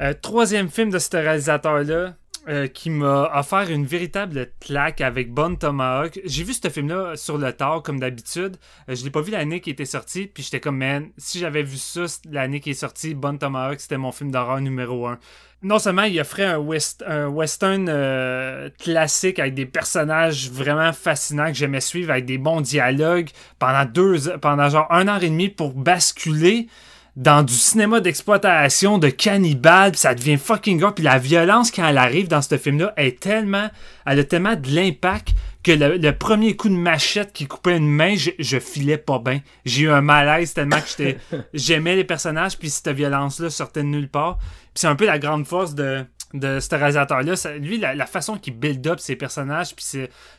Euh, 0.00 0.14
troisième 0.20 0.70
film 0.70 0.88
de 0.90 0.98
ce 0.98 1.14
réalisateur-là 1.14 2.14
euh, 2.48 2.68
qui 2.68 2.88
m'a 2.88 3.30
offert 3.34 3.70
une 3.70 3.84
véritable 3.84 4.50
claque 4.60 5.02
avec 5.02 5.32
Bon 5.32 5.56
Tomahawk. 5.56 6.20
J'ai 6.24 6.42
vu 6.42 6.54
ce 6.54 6.68
film-là 6.68 7.14
sur 7.16 7.36
le 7.36 7.52
tard, 7.52 7.82
comme 7.82 8.00
d'habitude. 8.00 8.56
Euh, 8.88 8.94
je 8.94 9.04
l'ai 9.04 9.10
pas 9.10 9.20
vu 9.20 9.30
l'année 9.30 9.60
qui 9.60 9.68
était 9.68 9.84
sortie, 9.84 10.26
puis 10.26 10.42
j'étais 10.42 10.58
comme, 10.58 10.78
man, 10.78 11.10
si 11.18 11.38
j'avais 11.38 11.62
vu 11.62 11.76
ça 11.76 12.06
l'année 12.30 12.60
qui 12.60 12.70
est 12.70 12.74
sortie, 12.74 13.14
Bon 13.14 13.36
Tomahawk, 13.36 13.78
c'était 13.78 13.98
mon 13.98 14.10
film 14.10 14.30
d'horreur 14.30 14.60
numéro 14.60 15.06
un. 15.06 15.18
Non 15.62 15.78
seulement 15.78 16.04
il 16.04 16.18
offrait 16.18 16.46
un, 16.46 16.64
un 17.06 17.26
western 17.26 17.86
euh, 17.90 18.70
classique 18.78 19.38
avec 19.38 19.52
des 19.52 19.66
personnages 19.66 20.50
vraiment 20.50 20.94
fascinants 20.94 21.48
que 21.48 21.54
j'aimais 21.54 21.82
suivre, 21.82 22.10
avec 22.10 22.24
des 22.24 22.38
bons 22.38 22.62
dialogues 22.62 23.28
pendant 23.58 23.84
deux, 23.84 24.38
pendant 24.38 24.70
genre 24.70 24.86
un 24.90 25.06
an 25.08 25.20
et 25.20 25.28
demi 25.28 25.50
pour 25.50 25.74
basculer 25.74 26.68
dans 27.16 27.42
du 27.42 27.54
cinéma 27.54 28.00
d'exploitation 28.00 28.98
de 28.98 29.08
cannibales, 29.08 29.92
puis 29.92 30.00
ça 30.00 30.14
devient 30.14 30.36
fucking 30.36 30.78
gore, 30.78 30.94
puis 30.94 31.04
la 31.04 31.18
violence 31.18 31.70
quand 31.70 31.86
elle 31.86 31.98
arrive 31.98 32.28
dans 32.28 32.42
ce 32.42 32.56
film-là 32.56 32.92
est 32.96 33.20
tellement, 33.20 33.68
elle 34.06 34.20
a 34.20 34.24
tellement 34.24 34.56
de 34.56 34.68
l'impact 34.74 35.34
que 35.62 35.72
le, 35.72 35.96
le 35.96 36.16
premier 36.16 36.56
coup 36.56 36.68
de 36.68 36.74
machette 36.74 37.32
qui 37.32 37.46
coupait 37.46 37.76
une 37.76 37.88
main, 37.88 38.16
je, 38.16 38.30
je 38.38 38.58
filais 38.58 38.96
pas 38.96 39.18
bien. 39.18 39.40
J'ai 39.64 39.82
eu 39.82 39.90
un 39.90 40.00
malaise 40.00 40.54
tellement 40.54 40.80
que 40.80 40.88
j'étais 40.88 41.18
j'aimais 41.54 41.96
les 41.96 42.04
personnages, 42.04 42.56
puis 42.56 42.70
cette 42.70 42.88
violence-là 42.88 43.50
sortait 43.50 43.82
de 43.82 43.88
nulle 43.88 44.08
part. 44.08 44.38
Puis 44.38 44.82
c'est 44.82 44.86
un 44.86 44.96
peu 44.96 45.06
la 45.06 45.18
grande 45.18 45.46
force 45.46 45.74
de, 45.74 46.04
de 46.34 46.60
ce 46.60 46.74
réalisateur-là. 46.74 47.34
Lui, 47.58 47.78
la, 47.78 47.94
la 47.94 48.06
façon 48.06 48.36
qu'il 48.36 48.54
build 48.56 48.86
up 48.86 49.00
ses 49.00 49.16
personnages, 49.16 49.74
puis 49.74 49.84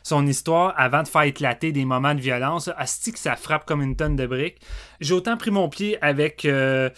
son 0.02 0.26
histoire, 0.26 0.74
avant 0.76 1.02
de 1.02 1.08
faire 1.08 1.22
éclater 1.22 1.72
des 1.72 1.84
moments 1.84 2.14
de 2.14 2.20
violence, 2.20 2.70
asti 2.76 3.12
que 3.12 3.18
ça 3.18 3.36
frappe 3.36 3.66
comme 3.66 3.82
une 3.82 3.96
tonne 3.96 4.16
de 4.16 4.26
briques. 4.26 4.60
J'ai 5.00 5.14
autant 5.14 5.36
pris 5.36 5.50
mon 5.50 5.68
pied 5.68 5.98
avec... 6.02 6.44
euh, 6.44 6.88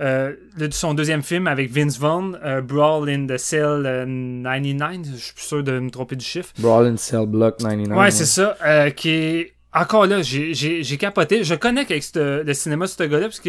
euh, 0.00 0.34
son 0.70 0.94
deuxième 0.94 1.22
film 1.22 1.46
avec 1.46 1.70
Vince 1.70 1.98
Vaughn, 1.98 2.38
euh, 2.44 2.60
Brawl 2.62 3.08
in 3.10 3.26
the 3.26 3.36
Cell 3.36 3.84
euh, 3.86 4.42
99, 4.42 5.06
je 5.14 5.16
suis 5.22 5.34
plus 5.34 5.44
sûr 5.44 5.62
de 5.62 5.78
me 5.78 5.90
tromper 5.90 6.16
du 6.16 6.24
chiffre. 6.24 6.50
Brawl 6.58 6.86
in 6.86 6.96
Cell 6.96 7.26
Block 7.26 7.58
99. 7.58 7.96
Ouais, 7.98 8.10
c'est 8.10 8.24
ça. 8.24 8.56
qui 8.92 9.10
est. 9.10 9.52
Encore 9.74 10.06
là, 10.06 10.20
j'ai- 10.20 10.98
capoté. 10.98 11.44
Je 11.44 11.54
connais 11.54 11.80
avec 11.80 12.10
le 12.14 12.52
cinéma 12.52 12.84
de 12.84 12.90
ce 12.90 13.02
gars-là, 13.04 13.28
parce 13.28 13.40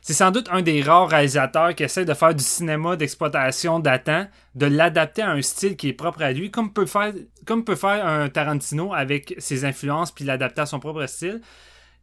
c'est 0.00 0.14
sans 0.14 0.30
doute 0.30 0.48
un 0.50 0.62
des 0.62 0.80
rares 0.82 1.08
réalisateurs 1.08 1.74
qui 1.74 1.82
essaie 1.82 2.06
de 2.06 2.14
faire 2.14 2.34
du 2.34 2.42
cinéma 2.42 2.96
d'exploitation 2.96 3.78
datant, 3.78 4.26
de 4.54 4.66
l'adapter 4.66 5.20
à 5.20 5.32
un 5.32 5.42
style 5.42 5.76
qui 5.76 5.88
est 5.88 5.92
propre 5.92 6.22
à 6.22 6.32
lui, 6.32 6.50
comme 6.50 6.72
peut 6.72 6.86
faire, 6.86 7.12
peut 7.44 7.76
faire 7.76 8.06
un 8.06 8.30
Tarantino 8.30 8.94
avec 8.94 9.34
ses 9.36 9.66
influences, 9.66 10.12
puis 10.12 10.24
l'adapter 10.24 10.62
à 10.62 10.66
son 10.66 10.80
propre 10.80 11.04
style. 11.06 11.42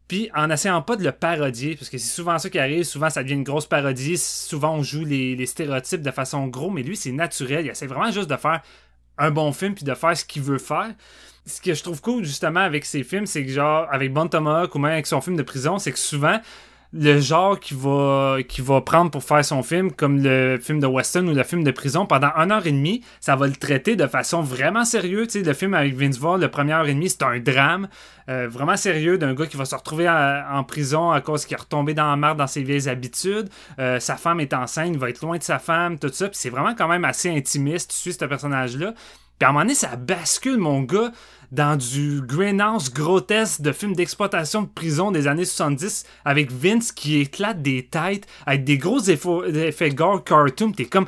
Puis 0.07 0.29
en 0.35 0.51
essayant 0.51 0.81
pas 0.83 0.95
de 0.95 1.03
le 1.03 1.11
parodier, 1.11 1.75
parce 1.75 1.89
que 1.89 1.97
c'est 1.97 2.13
souvent 2.13 2.37
ça 2.37 2.51
qui 2.51 2.59
arrive, 2.59 2.83
souvent 2.83 3.09
ça 3.09 3.23
devient 3.23 3.33
une 3.33 3.43
grosse 3.43 3.65
parodie, 3.65 4.17
souvent 4.19 4.75
on 4.75 4.83
joue 4.83 5.05
les, 5.05 5.35
les 5.35 5.45
stéréotypes 5.47 6.01
de 6.01 6.11
façon 6.11 6.45
gros, 6.45 6.69
mais 6.69 6.83
lui 6.83 6.95
c'est 6.95 7.11
naturel, 7.11 7.65
il 7.65 7.69
essaie 7.69 7.87
vraiment 7.87 8.11
juste 8.11 8.29
de 8.29 8.35
faire 8.35 8.61
un 9.17 9.31
bon 9.31 9.51
film 9.51 9.73
puis 9.73 9.85
de 9.85 9.93
faire 9.95 10.15
ce 10.15 10.25
qu'il 10.25 10.43
veut 10.43 10.59
faire. 10.59 10.91
Ce 11.45 11.59
que 11.59 11.73
je 11.73 11.83
trouve 11.83 11.99
cool 12.01 12.23
justement 12.23 12.61
avec 12.61 12.85
ses 12.85 13.03
films, 13.03 13.25
c'est 13.25 13.45
que 13.45 13.51
genre 13.51 13.87
avec 13.91 14.13
Bon 14.13 14.27
Tomahawk 14.27 14.73
ou 14.75 14.79
même 14.79 14.93
avec 14.93 15.07
son 15.07 15.19
film 15.19 15.35
de 15.35 15.43
prison, 15.43 15.77
c'est 15.77 15.91
que 15.91 15.99
souvent 15.99 16.39
le 16.93 17.19
genre 17.19 17.59
qu'il 17.59 17.77
va, 17.77 18.37
va 18.59 18.81
prendre 18.81 19.09
pour 19.09 19.23
faire 19.23 19.43
son 19.43 19.63
film, 19.63 19.91
comme 19.91 20.21
le 20.21 20.59
film 20.61 20.79
de 20.79 20.85
western 20.85 21.27
ou 21.27 21.33
le 21.33 21.43
film 21.43 21.63
de 21.63 21.71
prison, 21.71 22.05
pendant 22.05 22.29
une 22.35 22.51
heure 22.51 22.65
et 22.67 22.71
demie, 22.71 23.03
ça 23.19 23.35
va 23.35 23.47
le 23.47 23.53
traiter 23.53 23.95
de 23.95 24.05
façon 24.05 24.41
vraiment 24.41 24.85
sérieuse. 24.85 25.29
Tu 25.29 25.41
le 25.41 25.53
film 25.53 25.73
avec 25.73 25.95
Vince 25.95 26.19
Vaughn, 26.19 26.39
le 26.39 26.49
première 26.49 26.77
heure 26.77 26.87
et 26.87 26.93
demie, 26.93 27.09
c'est 27.09 27.23
un 27.23 27.39
drame 27.39 27.87
euh, 28.29 28.47
vraiment 28.47 28.77
sérieux 28.77 29.17
d'un 29.17 29.33
gars 29.33 29.47
qui 29.47 29.57
va 29.57 29.65
se 29.65 29.75
retrouver 29.75 30.07
en, 30.07 30.43
en 30.51 30.63
prison 30.63 31.11
à 31.11 31.19
cause 31.19 31.45
qu'il 31.45 31.55
est 31.55 31.59
retombé 31.59 31.95
dans 31.95 32.09
la 32.09 32.15
merde 32.15 32.37
dans 32.37 32.47
ses 32.47 32.61
vieilles 32.61 32.87
habitudes. 32.87 33.49
Euh, 33.79 33.99
sa 33.99 34.15
femme 34.15 34.39
est 34.39 34.53
enceinte, 34.53 34.89
il 34.93 34.99
va 34.99 35.09
être 35.09 35.21
loin 35.21 35.37
de 35.37 35.43
sa 35.43 35.57
femme, 35.57 35.97
tout 35.97 36.09
ça. 36.13 36.29
Puis 36.29 36.37
c'est 36.39 36.51
vraiment 36.51 36.75
quand 36.75 36.87
même 36.87 37.05
assez 37.05 37.29
intimiste. 37.29 37.89
Tu 37.89 37.97
suis 37.97 38.13
ce 38.13 38.23
personnage-là. 38.23 38.93
Puis 39.39 39.45
à 39.45 39.49
un 39.49 39.51
moment 39.51 39.65
donné, 39.65 39.75
ça 39.75 39.95
bascule, 39.95 40.57
mon 40.57 40.81
gars, 40.81 41.11
dans 41.53 41.75
du 41.75 42.21
greenhouse 42.21 42.91
grotesque 42.91 43.61
de 43.61 43.71
films 43.71 43.95
d'exploitation 43.95 44.63
de 44.63 44.67
prison 44.67 45.11
des 45.11 45.27
années 45.27 45.45
70 45.45 46.05
avec 46.25 46.51
Vince 46.51 46.91
qui 46.91 47.19
éclate 47.19 47.61
des 47.61 47.85
têtes 47.85 48.27
avec 48.47 48.63
des 48.63 48.77
gros 48.77 48.99
effets, 48.99 49.89
gore 49.91 50.23
cartoon. 50.23 50.71
T'es 50.71 50.85
comme. 50.85 51.05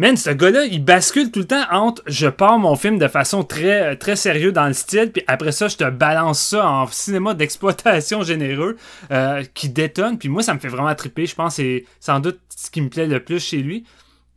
Man, 0.00 0.16
ce 0.16 0.30
gars-là, 0.30 0.64
il 0.64 0.84
bascule 0.84 1.32
tout 1.32 1.40
le 1.40 1.46
temps 1.46 1.64
entre 1.72 2.02
je 2.06 2.28
pars 2.28 2.56
mon 2.60 2.76
film 2.76 2.98
de 2.98 3.08
façon 3.08 3.42
très, 3.42 3.96
très 3.96 4.14
dans 4.52 4.68
le 4.68 4.72
style, 4.72 5.10
puis 5.10 5.24
après 5.26 5.50
ça, 5.50 5.66
je 5.66 5.76
te 5.76 5.90
balance 5.90 6.40
ça 6.40 6.68
en 6.68 6.86
cinéma 6.86 7.34
d'exploitation 7.34 8.22
généreux 8.22 8.76
euh, 9.10 9.42
qui 9.54 9.68
détonne. 9.68 10.16
Puis 10.16 10.28
moi, 10.28 10.44
ça 10.44 10.54
me 10.54 10.60
fait 10.60 10.68
vraiment 10.68 10.94
triper. 10.94 11.26
Je 11.26 11.34
pense 11.34 11.56
que 11.56 11.62
c'est 11.62 11.84
sans 11.98 12.20
doute 12.20 12.38
ce 12.54 12.70
qui 12.70 12.80
me 12.80 12.88
plaît 12.88 13.08
le 13.08 13.18
plus 13.18 13.44
chez 13.44 13.56
lui. 13.56 13.84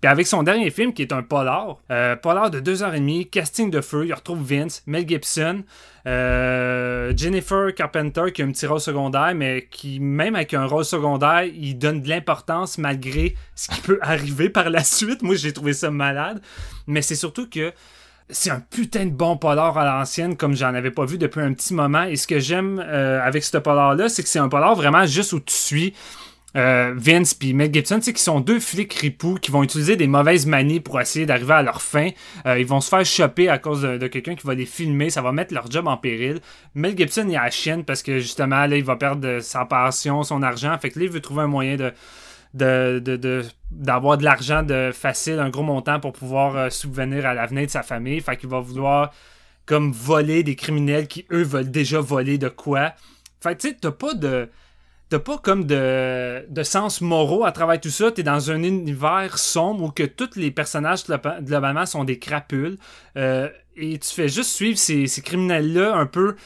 Puis 0.01 0.09
avec 0.09 0.25
son 0.25 0.41
dernier 0.41 0.71
film, 0.71 0.93
qui 0.93 1.03
est 1.03 1.13
un 1.13 1.21
polar, 1.21 1.77
euh, 1.91 2.15
polar 2.15 2.49
de 2.49 2.59
2h30, 2.59 3.29
casting 3.29 3.69
de 3.69 3.81
feu, 3.81 4.07
il 4.07 4.13
retrouve 4.13 4.41
Vince, 4.41 4.81
Mel 4.87 5.07
Gibson, 5.07 5.63
euh, 6.07 7.13
Jennifer 7.15 7.71
Carpenter, 7.75 8.31
qui 8.33 8.41
a 8.41 8.45
un 8.45 8.51
petit 8.51 8.65
rôle 8.65 8.79
secondaire, 8.79 9.33
mais 9.35 9.67
qui, 9.69 9.99
même 9.99 10.35
avec 10.35 10.55
un 10.55 10.65
rôle 10.65 10.85
secondaire, 10.85 11.43
il 11.43 11.77
donne 11.77 12.01
de 12.01 12.09
l'importance 12.09 12.79
malgré 12.79 13.35
ce 13.55 13.69
qui 13.69 13.81
peut 13.81 13.99
arriver 14.01 14.49
par 14.49 14.71
la 14.71 14.83
suite. 14.83 15.21
Moi, 15.21 15.35
j'ai 15.35 15.53
trouvé 15.53 15.73
ça 15.73 15.91
malade. 15.91 16.41
Mais 16.87 17.03
c'est 17.03 17.15
surtout 17.15 17.47
que 17.47 17.71
c'est 18.27 18.49
un 18.49 18.59
putain 18.59 19.05
de 19.05 19.11
bon 19.11 19.37
polar 19.37 19.77
à 19.77 19.85
l'ancienne, 19.85 20.35
comme 20.35 20.55
j'en 20.55 20.73
avais 20.73 20.89
pas 20.89 21.05
vu 21.05 21.19
depuis 21.19 21.41
un 21.41 21.53
petit 21.53 21.75
moment. 21.75 22.03
Et 22.03 22.15
ce 22.15 22.25
que 22.25 22.39
j'aime 22.39 22.83
euh, 22.83 23.21
avec 23.21 23.43
ce 23.43 23.57
polar-là, 23.57 24.09
c'est 24.09 24.23
que 24.23 24.29
c'est 24.29 24.39
un 24.39 24.49
polar 24.49 24.73
vraiment 24.73 25.05
juste 25.05 25.33
où 25.33 25.39
tu 25.39 25.53
suis 25.53 25.93
euh, 26.55 26.93
Vince 26.95 27.33
puis 27.33 27.53
Mel 27.53 27.73
Gibson, 27.73 27.97
tu 27.97 28.03
sais, 28.03 28.13
qui 28.13 28.21
sont 28.21 28.39
deux 28.39 28.59
flics 28.59 28.93
ripoux 28.93 29.35
qui 29.35 29.51
vont 29.51 29.63
utiliser 29.63 29.95
des 29.95 30.07
mauvaises 30.07 30.45
manies 30.45 30.79
pour 30.79 30.99
essayer 30.99 31.25
d'arriver 31.25 31.53
à 31.53 31.61
leur 31.63 31.81
fin. 31.81 32.09
Euh, 32.45 32.59
ils 32.59 32.65
vont 32.65 32.81
se 32.81 32.89
faire 32.89 33.05
choper 33.05 33.49
à 33.49 33.57
cause 33.57 33.81
de, 33.81 34.07
quelqu'un 34.07 34.35
qui 34.35 34.45
va 34.45 34.53
les 34.53 34.65
filmer. 34.65 35.09
Ça 35.09 35.21
va 35.21 35.31
mettre 35.31 35.53
leur 35.53 35.69
job 35.71 35.87
en 35.87 35.97
péril. 35.97 36.39
Mel 36.75 36.97
Gibson, 36.97 37.25
il 37.29 37.35
a 37.37 37.43
la 37.43 37.51
chienne 37.51 37.85
parce 37.85 38.03
que 38.03 38.19
justement, 38.19 38.65
là, 38.65 38.75
il 38.75 38.83
va 38.83 38.95
perdre 38.95 39.39
sa 39.39 39.65
passion, 39.65 40.23
son 40.23 40.43
argent. 40.43 40.77
Fait 40.77 40.89
que 40.89 40.99
là, 40.99 41.05
il 41.05 41.11
veut 41.11 41.21
trouver 41.21 41.43
un 41.43 41.47
moyen 41.47 41.77
de- 41.77 41.93
d'avoir 42.53 44.17
de 44.17 44.23
l'argent 44.25 44.61
de 44.63 44.91
facile, 44.93 45.39
un 45.39 45.49
gros 45.49 45.63
montant 45.63 45.99
pour 45.99 46.11
pouvoir 46.11 46.55
euh, 46.57 46.69
subvenir 46.69 47.25
à 47.25 47.33
l'avenir 47.33 47.65
de 47.65 47.71
sa 47.71 47.83
famille. 47.83 48.19
Fait 48.19 48.35
qu'il 48.35 48.49
va 48.49 48.59
vouloir 48.59 49.11
comme 49.65 49.91
voler 49.93 50.43
des 50.43 50.55
criminels 50.55 51.07
qui, 51.07 51.25
eux, 51.31 51.43
veulent 51.43 51.71
déjà 51.71 52.01
voler 52.01 52.37
de 52.37 52.49
quoi. 52.49 52.93
Fait 53.39 53.55
que 53.55 53.61
tu 53.61 53.69
sais, 53.69 53.77
t'as 53.79 53.91
pas 53.91 54.13
de. 54.13 54.49
T'as 55.11 55.19
pas 55.19 55.37
comme 55.37 55.65
de, 55.65 56.45
de 56.47 56.63
sens 56.63 57.01
moraux 57.01 57.43
à 57.43 57.51
travers 57.51 57.81
tout 57.81 57.89
ça? 57.89 58.13
T'es 58.13 58.23
dans 58.23 58.49
un 58.49 58.63
univers 58.63 59.39
sombre 59.39 59.83
où 59.83 59.91
que 59.91 60.03
tous 60.03 60.37
les 60.37 60.51
personnages 60.51 61.03
globa- 61.03 61.43
globalement 61.43 61.85
sont 61.85 62.05
des 62.05 62.17
crapules. 62.17 62.77
Euh, 63.17 63.49
et 63.75 63.99
tu 63.99 64.09
fais 64.09 64.29
juste 64.29 64.51
suivre 64.51 64.77
ces, 64.77 65.07
ces 65.07 65.21
criminels-là 65.21 65.97
un 65.97 66.05
peu 66.05 66.37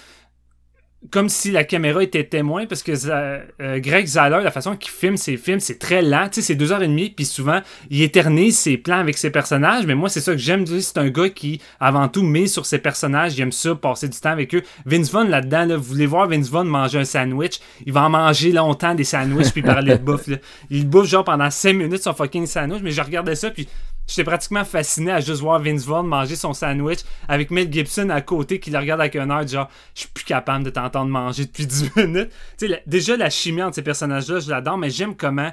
comme 1.12 1.30
si 1.30 1.52
la 1.52 1.64
caméra 1.64 2.04
était 2.04 2.24
témoin 2.24 2.66
parce 2.66 2.84
que 2.84 2.92
euh, 3.08 3.80
Greg 3.80 4.06
Zahler, 4.06 4.44
la 4.44 4.52
façon 4.52 4.76
qu'il 4.76 4.92
filme 4.92 5.18
ses 5.18 5.38
films, 5.38 5.60
c'est 5.60 5.80
très 5.80 6.02
lent. 6.02 6.28
Tu 6.32 6.36
sais, 6.36 6.42
c'est 6.42 6.56
deux 6.56 6.72
heures 6.72 6.82
et 6.82 6.88
demie, 6.88 7.10
puis 7.10 7.26
souvent, 7.26 7.62
il 7.90 8.02
éternise 8.02 8.58
ses 8.58 8.78
plans 8.78 9.00
avec 9.00 9.18
ses 9.18 9.30
personnages. 9.30 9.86
Mais 9.86 9.96
moi, 9.96 10.10
c'est 10.10 10.22
ça 10.22 10.32
que 10.32 10.38
j'aime. 10.38 10.66
C'est 10.66 10.98
un 10.98 11.10
gars 11.10 11.30
qui, 11.30 11.62
avant 11.80 12.08
tout, 12.08 12.24
met 12.24 12.48
sur 12.48 12.66
ses 12.66 12.80
personnages. 12.80 13.38
Il 13.38 13.42
aime 13.42 13.52
ça, 13.52 13.76
passer 13.76 14.08
du 14.08 14.20
temps 14.20 14.32
avec 14.32 14.54
eux. 14.56 14.62
Vince 14.86 15.12
Vaughn, 15.12 15.30
là-dedans, 15.30 15.66
là, 15.66 15.78
vous 15.78 15.84
voulez 15.84 16.06
voir 16.06 16.28
Vince 16.28 16.50
Vaughn 16.50 16.68
manger 16.68 17.00
un 17.00 17.06
sandwich? 17.06 17.60
Il 17.86 17.94
va 17.94 18.04
en 18.04 18.10
manger 18.10 18.52
longtemps 18.52 18.96
des 18.96 19.04
sandwichs, 19.04 19.52
puis 19.52 19.62
parler 19.62 19.98
de 19.98 20.04
bouffe. 20.04 20.28
là. 20.28 20.38
Il 20.70 20.88
bouffe 20.88 21.08
genre 21.08 21.24
pendant 21.24 21.50
5 21.50 21.74
minutes 21.74 22.04
son 22.04 22.14
fucking 22.14 22.46
sandwich. 22.46 22.82
Mais 22.84 22.92
je 22.92 23.02
regardais 23.02 23.36
ça, 23.36 23.52
puis 23.52 23.68
J'étais 24.08 24.24
pratiquement 24.24 24.64
fasciné 24.64 25.12
à 25.12 25.20
juste 25.20 25.42
voir 25.42 25.60
Vince 25.60 25.86
Vaughn 25.86 26.06
manger 26.06 26.36
son 26.36 26.54
sandwich 26.54 27.00
avec 27.28 27.50
Mel 27.52 27.72
Gibson 27.72 28.10
à 28.10 28.22
côté 28.22 28.60
qui 28.60 28.70
le 28.70 28.78
regarde 28.78 29.02
avec 29.02 29.16
un 29.16 29.30
air 29.30 29.48
genre 29.48 29.70
je 29.96 30.02
suis 30.02 30.10
plus 30.10 30.26
capable 30.26 30.64
de 30.64 30.70
t'entendre 30.70 31.10
manger 31.10 31.46
depuis 31.46 31.66
10 31.66 31.92
minutes. 31.96 32.30
Tu 32.30 32.36
sais, 32.58 32.68
la- 32.68 32.80
déjà 32.86 33.18
la 33.18 33.30
chimie 33.30 33.64
entre 33.64 33.76
ces 33.76 33.82
personnages-là, 33.82 34.40
je 34.40 34.50
l'adore, 34.50 34.78
mais 34.78 34.90
j'aime 34.92 35.16
comment 35.16 35.52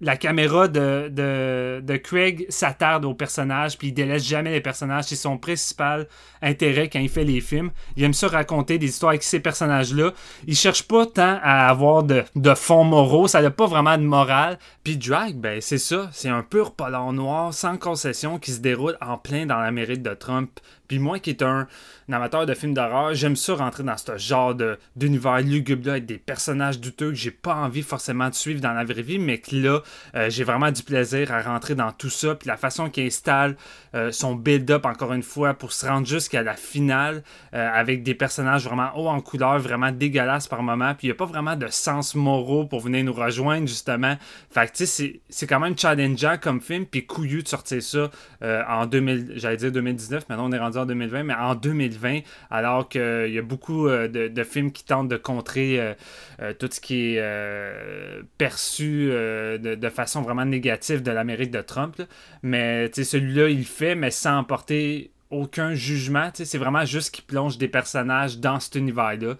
la 0.00 0.16
caméra 0.16 0.68
de, 0.68 1.08
de, 1.08 1.80
de 1.84 1.96
Craig 1.96 2.46
s'attarde 2.48 3.04
aux 3.04 3.14
personnages 3.14 3.76
puis 3.76 3.88
il 3.88 3.92
délaisse 3.92 4.24
jamais 4.24 4.50
les 4.50 4.60
personnages. 4.60 5.04
C'est 5.04 5.16
son 5.16 5.36
principal 5.38 6.06
intérêt 6.42 6.88
quand 6.88 7.00
il 7.00 7.08
fait 7.08 7.24
les 7.24 7.40
films. 7.40 7.70
Il 7.96 8.04
aime 8.04 8.14
ça 8.14 8.28
raconter 8.28 8.78
des 8.78 8.86
histoires 8.86 9.10
avec 9.10 9.22
ces 9.22 9.40
personnages-là. 9.40 10.12
Il 10.46 10.56
cherche 10.56 10.84
pas 10.84 11.06
tant 11.06 11.38
à 11.42 11.68
avoir 11.68 12.02
de, 12.02 12.24
de 12.34 12.54
fonds 12.54 12.84
moraux. 12.84 13.28
Ça 13.28 13.42
n'a 13.42 13.50
pas 13.50 13.66
vraiment 13.66 13.98
de 13.98 14.02
morale. 14.02 14.58
Puis 14.84 14.96
Drag, 14.96 15.36
ben 15.36 15.60
c'est 15.60 15.78
ça. 15.78 16.08
C'est 16.12 16.28
un 16.28 16.42
pur 16.42 16.74
polar 16.74 17.12
noir 17.12 17.52
sans 17.52 17.76
concession 17.76 18.38
qui 18.38 18.52
se 18.52 18.60
déroule 18.60 18.96
en 19.00 19.18
plein 19.18 19.46
dans 19.46 19.58
l'Amérique 19.58 20.02
de 20.02 20.14
Trump. 20.14 20.60
Puis 20.90 20.98
moi 20.98 21.20
qui 21.20 21.30
est 21.30 21.42
un, 21.42 21.68
amateur 22.10 22.46
de 22.46 22.52
films 22.52 22.74
d'horreur, 22.74 23.14
j'aime 23.14 23.36
ça 23.36 23.54
rentrer 23.54 23.84
dans 23.84 23.96
ce 23.96 24.18
genre 24.18 24.56
d'univers 24.96 25.38
lugubre-là 25.38 25.92
avec 25.92 26.06
des 26.06 26.18
personnages 26.18 26.80
douteux 26.80 27.10
que 27.10 27.14
j'ai 27.14 27.30
pas 27.30 27.54
envie 27.54 27.82
forcément 27.82 28.28
de 28.28 28.34
suivre 28.34 28.60
dans 28.60 28.72
la 28.72 28.82
vraie 28.82 29.02
vie, 29.02 29.20
mais 29.20 29.38
que 29.38 29.54
là, 29.54 29.82
euh, 30.16 30.28
j'ai 30.30 30.42
vraiment 30.42 30.72
du 30.72 30.82
plaisir 30.82 31.30
à 31.30 31.42
rentrer 31.42 31.76
dans 31.76 31.92
tout 31.92 32.10
ça. 32.10 32.34
Puis 32.34 32.48
la 32.48 32.56
façon 32.56 32.90
qu'il 32.90 33.06
installe 33.06 33.56
euh, 33.94 34.10
son 34.10 34.34
build-up, 34.34 34.84
encore 34.84 35.12
une 35.12 35.22
fois, 35.22 35.54
pour 35.54 35.70
se 35.70 35.86
rendre 35.86 36.08
jusqu'à 36.08 36.42
la 36.42 36.54
finale 36.54 37.22
euh, 37.54 37.70
avec 37.72 38.02
des 38.02 38.16
personnages 38.16 38.64
vraiment 38.64 38.90
hauts 38.96 39.08
en 39.08 39.20
couleur, 39.20 39.60
vraiment 39.60 39.92
dégueulasses 39.92 40.48
par 40.48 40.64
moment. 40.64 40.96
Puis 40.96 41.06
il 41.06 41.10
n'y 41.10 41.12
a 41.12 41.18
pas 41.18 41.26
vraiment 41.26 41.54
de 41.54 41.68
sens 41.68 42.16
moraux 42.16 42.64
pour 42.64 42.80
venir 42.80 43.04
nous 43.04 43.12
rejoindre, 43.12 43.68
justement. 43.68 44.16
Fait 44.50 44.66
que 44.66 44.76
tu 44.76 44.86
sais, 44.86 45.20
c'est, 45.28 45.46
quand 45.46 45.60
même 45.60 45.78
challengeant 45.78 46.36
comme 46.42 46.60
film, 46.60 46.84
puis 46.84 47.06
couillu 47.06 47.44
de 47.44 47.48
sortir 47.48 47.80
ça 47.80 48.10
en 48.42 48.86
2000, 48.86 49.34
j'allais 49.36 49.56
dire 49.56 49.70
2019, 49.70 50.28
maintenant 50.28 50.48
on 50.48 50.52
est 50.52 50.58
rendu 50.58 50.79
en 50.80 50.86
2020, 50.86 51.22
mais 51.24 51.34
en 51.34 51.54
2020, 51.54 52.20
alors 52.50 52.88
qu'il 52.88 53.30
y 53.32 53.38
a 53.38 53.42
beaucoup 53.42 53.88
euh, 53.88 54.08
de, 54.08 54.44
films 54.44 54.72
qui 54.72 54.84
tentent 54.84 55.08
de 55.08 55.16
contrer 55.16 55.78
euh, 55.78 55.94
euh, 56.40 56.52
tout 56.54 56.68
ce 56.70 56.80
qui 56.80 57.14
est 57.16 58.22
perçu 58.38 59.08
de, 59.10 59.88
façon 59.90 60.22
vraiment 60.22 60.44
négative 60.44 61.02
de 61.02 61.10
l'Amérique 61.10 61.50
de 61.50 61.60
Trump. 61.60 62.00
Mais 62.42 62.90
celui-là, 62.92 63.48
il 63.48 63.58
le 63.58 63.64
fait, 63.64 63.94
mais 63.94 64.10
sans 64.10 64.44
porter 64.44 65.10
aucun 65.30 65.74
jugement. 65.74 66.30
C'est 66.32 66.58
vraiment 66.58 66.84
juste 66.84 67.14
qu'il 67.14 67.24
plonge 67.24 67.58
des 67.58 67.68
personnages 67.68 68.38
dans 68.38 68.58
cet 68.60 68.76
univers-là. 68.76 69.36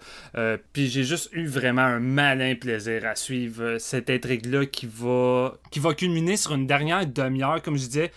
Puis 0.73 0.87
j'ai 0.87 1.03
juste 1.03 1.29
eu 1.33 1.47
vraiment 1.47 1.81
un 1.81 1.99
malin 1.99 2.55
plaisir 2.55 3.05
à 3.05 3.15
suivre 3.15 3.77
cette 3.77 4.09
intrigue-là 4.09 4.65
qui 4.65 4.87
va, 4.91 5.57
qui 5.71 5.79
va 5.79 5.93
culminer 5.93 6.37
sur 6.37 6.53
une 6.53 6.67
dernière 6.67 7.05
demi-heure, 7.05 7.61
comme 7.61 7.77
je 7.77 7.85
disais, 7.85 8.11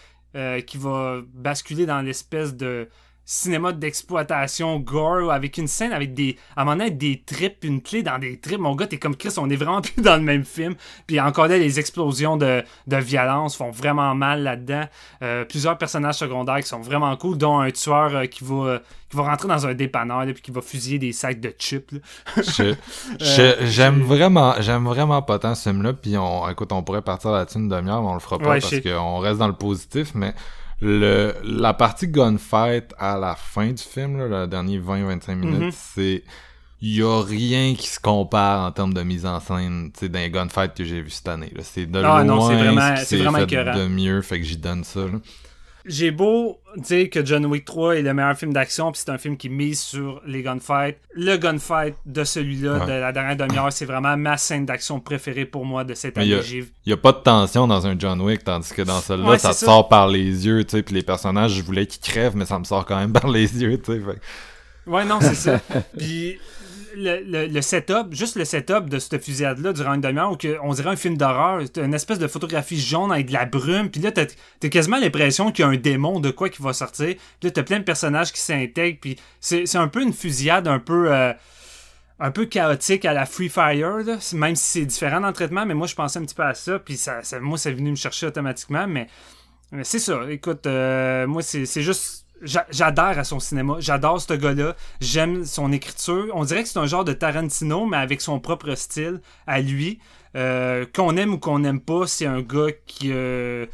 qui 0.66 0.76
va 0.76 1.22
basculer 1.32 1.86
dans 1.86 2.02
l'espèce 2.02 2.54
de 2.54 2.88
cinéma 3.26 3.72
d'exploitation 3.72 4.78
gore 4.80 5.32
avec 5.32 5.56
une 5.58 5.66
scène 5.66 5.92
avec 5.92 6.12
des 6.14 6.36
à 6.56 6.62
un 6.62 6.64
moment 6.64 6.76
donné 6.76 6.90
des 6.90 7.22
tripes 7.24 7.64
une 7.64 7.80
clé 7.80 8.02
dans 8.02 8.18
des 8.18 8.38
tripes 8.38 8.60
mon 8.60 8.74
gars 8.74 8.86
t'es 8.86 8.98
comme 8.98 9.16
Chris 9.16 9.32
on 9.38 9.48
est 9.48 9.56
vraiment 9.56 9.80
plus 9.82 10.02
dans 10.02 10.16
le 10.16 10.22
même 10.22 10.44
film 10.44 10.74
puis 11.06 11.18
encore 11.20 11.46
là 11.48 11.56
les 11.56 11.78
explosions 11.80 12.36
de, 12.36 12.62
de 12.86 12.96
violence 12.96 13.56
font 13.56 13.70
vraiment 13.70 14.14
mal 14.14 14.42
là-dedans 14.42 14.84
Euh, 15.22 15.44
plusieurs 15.44 15.78
personnages 15.78 16.16
secondaires 16.16 16.58
qui 16.60 16.68
sont 16.68 16.80
vraiment 16.80 17.16
cool 17.16 17.38
dont 17.38 17.58
un 17.60 17.70
tueur 17.70 18.14
euh, 18.14 18.26
qui 18.26 18.44
va 18.44 18.54
euh, 18.66 18.78
qui 19.10 19.16
va 19.16 19.22
rentrer 19.24 19.48
dans 19.48 19.66
un 19.66 19.74
dépanneur 19.74 20.24
là, 20.24 20.32
puis 20.32 20.42
qui 20.42 20.50
va 20.50 20.60
fusiller 20.60 20.98
des 20.98 21.12
sacs 21.12 21.40
de 21.40 21.54
chips 21.58 21.92
là. 21.92 21.98
Je- 22.36 22.74
J'aime 23.64 24.02
vraiment, 24.02 24.54
j'aime 24.60 24.84
vraiment 24.84 25.22
pas 25.22 25.38
tant 25.38 25.54
ce 25.54 25.68
film-là. 25.70 25.92
Puis 25.92 26.16
on, 26.18 26.48
écoute, 26.50 26.72
on 26.72 26.82
pourrait 26.82 27.02
partir 27.02 27.30
là-dessus 27.30 27.58
une 27.58 27.68
demi-heure, 27.68 28.02
mais 28.02 28.08
on 28.08 28.14
le 28.14 28.20
fera 28.20 28.38
pas 28.38 28.50
Ouais, 28.50 28.60
parce 28.60 28.80
qu'on 28.80 29.18
reste 29.18 29.38
dans 29.38 29.46
le 29.46 29.54
positif. 29.54 30.12
Mais 30.14 30.34
le, 30.80 31.34
la 31.44 31.72
partie 31.74 32.08
gunfight 32.08 32.92
à 32.98 33.18
la 33.18 33.34
fin 33.34 33.68
du 33.72 33.82
film, 33.82 34.18
là, 34.18 34.40
le 34.42 34.46
dernier 34.46 34.78
20-25 34.78 35.34
minutes, 35.36 35.60
Mhm. 35.62 35.70
c'est, 35.72 36.24
il 36.80 36.96
y 36.96 37.02
a 37.02 37.22
rien 37.22 37.74
qui 37.74 37.86
se 37.86 37.98
compare 38.00 38.66
en 38.66 38.72
termes 38.72 38.92
de 38.92 39.02
mise 39.02 39.24
en 39.24 39.40
scène, 39.40 39.90
tu 39.94 40.00
sais, 40.00 40.08
d'un 40.08 40.28
gunfight 40.28 40.74
que 40.74 40.84
j'ai 40.84 41.00
vu 41.00 41.10
cette 41.10 41.28
année. 41.28 41.52
C'est 41.62 41.86
de 41.86 41.98
Ah, 41.98 42.02
loin 42.02 42.24
non, 42.24 42.40
vraiment- 42.40 42.80
ce 42.96 43.00
qui 43.02 43.06
c'est 43.06 43.16
s'est 43.16 43.22
vraiment 43.22 43.38
fait 43.38 43.44
écœurant. 43.44 43.76
de 43.78 43.86
mieux, 43.88 44.20
fait 44.22 44.38
que 44.40 44.44
j'y 44.46 44.56
donne 44.58 44.84
ça. 44.84 45.00
là. 45.00 45.18
J'ai 45.86 46.10
beau 46.10 46.60
dire 46.76 47.10
que 47.10 47.24
John 47.24 47.44
Wick 47.46 47.64
3 47.66 47.96
est 47.96 48.02
le 48.02 48.14
meilleur 48.14 48.36
film 48.36 48.52
d'action, 48.54 48.90
puis 48.90 49.02
c'est 49.04 49.10
un 49.12 49.18
film 49.18 49.36
qui 49.36 49.48
mise 49.50 49.80
sur 49.80 50.22
les 50.26 50.42
gunfights. 50.42 50.96
Le 51.14 51.36
gunfight 51.36 51.94
de 52.06 52.24
celui-là, 52.24 52.78
Ouais. 52.78 52.86
de 52.86 52.92
la 53.00 53.12
dernière 53.12 53.36
demi-heure, 53.36 53.70
c'est 53.72 53.84
vraiment 53.84 54.16
ma 54.16 54.36
scène 54.38 54.64
d'action 54.64 54.98
préférée 54.98 55.44
pour 55.44 55.66
moi 55.66 55.84
de 55.84 55.92
cette 55.94 56.14
il 56.16 56.22
année. 56.22 56.34
a- 56.34 56.64
Il 56.86 56.90
y 56.90 56.92
a 56.92 56.96
pas 56.96 57.12
de 57.12 57.18
tension 57.18 57.66
dans 57.66 57.86
un 57.86 57.96
John 57.98 58.20
Wick, 58.22 58.44
tandis 58.44 58.72
que 58.72 58.82
dans 58.82 59.00
celui-là, 59.00 59.28
Ouais, 59.30 59.38
ça 59.38 59.50
te 59.50 59.56
sort 59.56 59.88
par 59.88 60.08
les 60.08 60.46
yeux, 60.46 60.64
tu 60.64 60.70
sais, 60.78 60.82
puis 60.82 60.94
les 60.94 61.02
personnages, 61.02 61.52
je 61.52 61.62
voulais 61.62 61.86
qu'ils 61.86 62.00
crèvent, 62.02 62.34
mais 62.36 62.46
ça 62.46 62.58
me 62.58 62.64
sort 62.64 62.86
quand 62.86 62.96
même 62.98 63.12
par 63.20 63.28
les 63.28 63.62
yeux, 63.62 63.76
tu 63.78 63.92
sais. 63.92 64.00
fait 64.00 64.20
Ouais, 64.86 65.04
non, 65.04 65.18
c'est 65.20 65.34
ça. 65.34 65.60
Puis 65.98 66.38
le, 66.96 67.46
le- 67.46 67.62
setup, 67.62 68.12
juste 68.12 68.36
le 68.36 68.44
setup 68.44 68.88
de 68.88 68.98
cette 68.98 69.22
fusillade-là 69.22 69.72
durant 69.72 69.94
une 69.94 70.00
demi-heure, 70.00 70.32
où 70.32 70.36
on 70.62 70.72
dirait 70.72 70.90
un 70.90 70.96
film 70.96 71.16
d'horreur, 71.16 71.60
une 71.76 71.94
espèce 71.94 72.18
de 72.18 72.26
photographie 72.26 72.80
jaune 72.80 73.12
avec 73.12 73.26
de 73.26 73.32
la 73.32 73.44
brume, 73.44 73.90
puis 73.90 74.00
là, 74.00 74.12
t'as 74.12 74.26
t'as 74.60 74.68
quasiment 74.68 74.98
l'impression 74.98 75.50
qu'il 75.52 75.64
y 75.64 75.68
a 75.68 75.70
un 75.70 75.76
démon 75.76 76.20
de 76.20 76.30
quoi 76.30 76.48
qui 76.48 76.62
va 76.62 76.72
sortir, 76.72 77.14
puis 77.40 77.48
là, 77.48 77.50
t'as 77.50 77.62
plein 77.62 77.78
de 77.78 77.84
personnages 77.84 78.32
qui 78.32 78.40
s'intègrent, 78.40 78.98
puis 79.00 79.16
c'est 79.40 79.76
un 79.76 79.88
peu 79.88 80.02
une 80.02 80.12
fusillade 80.12 80.68
un 80.68 80.78
peu... 80.78 81.12
euh, 81.12 81.32
un 82.20 82.30
peu 82.30 82.46
chaotique 82.46 83.04
à 83.06 83.12
la 83.12 83.26
Free 83.26 83.48
Fire, 83.48 83.98
là, 84.04 84.18
même 84.34 84.54
si 84.54 84.64
c'est 84.80 84.86
différent 84.86 85.20
dans 85.20 85.26
le 85.26 85.32
traitement, 85.32 85.66
mais 85.66 85.74
moi 85.74 85.88
je 85.88 85.96
pensais 85.96 86.20
un 86.20 86.22
petit 86.24 86.34
peu 86.34 86.44
à 86.44 86.54
ça, 86.54 86.78
puis 86.78 86.96
ça, 86.96 87.22
ça- 87.24 87.40
moi 87.40 87.58
c'est 87.58 87.72
venu 87.72 87.90
me 87.90 87.96
chercher 87.96 88.26
automatiquement, 88.26 88.86
mais, 88.86 89.08
mais 89.72 89.82
c'est 89.82 89.98
ça, 89.98 90.20
écoute, 90.30 90.64
euh, 90.66 91.26
moi 91.26 91.42
c'est 91.42 91.66
juste, 91.82 92.23
j'adhère 92.42 93.18
à 93.18 93.24
son 93.24 93.40
cinéma, 93.40 93.76
j'adore 93.78 94.20
ce 94.20 94.34
gars-là, 94.34 94.76
j'aime 95.00 95.44
son 95.44 95.72
écriture, 95.72 96.26
on 96.34 96.44
dirait 96.44 96.62
que 96.62 96.68
c'est 96.68 96.78
un 96.78 96.86
genre 96.86 97.04
de 97.04 97.12
Tarantino, 97.12 97.86
mais 97.86 97.96
avec 97.96 98.20
son 98.20 98.38
propre 98.40 98.74
style 98.74 99.20
à 99.46 99.60
lui, 99.60 99.98
Euh, 100.36 100.84
qu'on 100.92 101.16
aime 101.16 101.34
ou 101.34 101.38
qu'on 101.38 101.60
n'aime 101.60 101.78
pas, 101.78 102.08
c'est 102.08 102.26
un 102.26 102.40
gars 102.40 102.72
qui... 102.86 103.10
euh, 103.12 103.66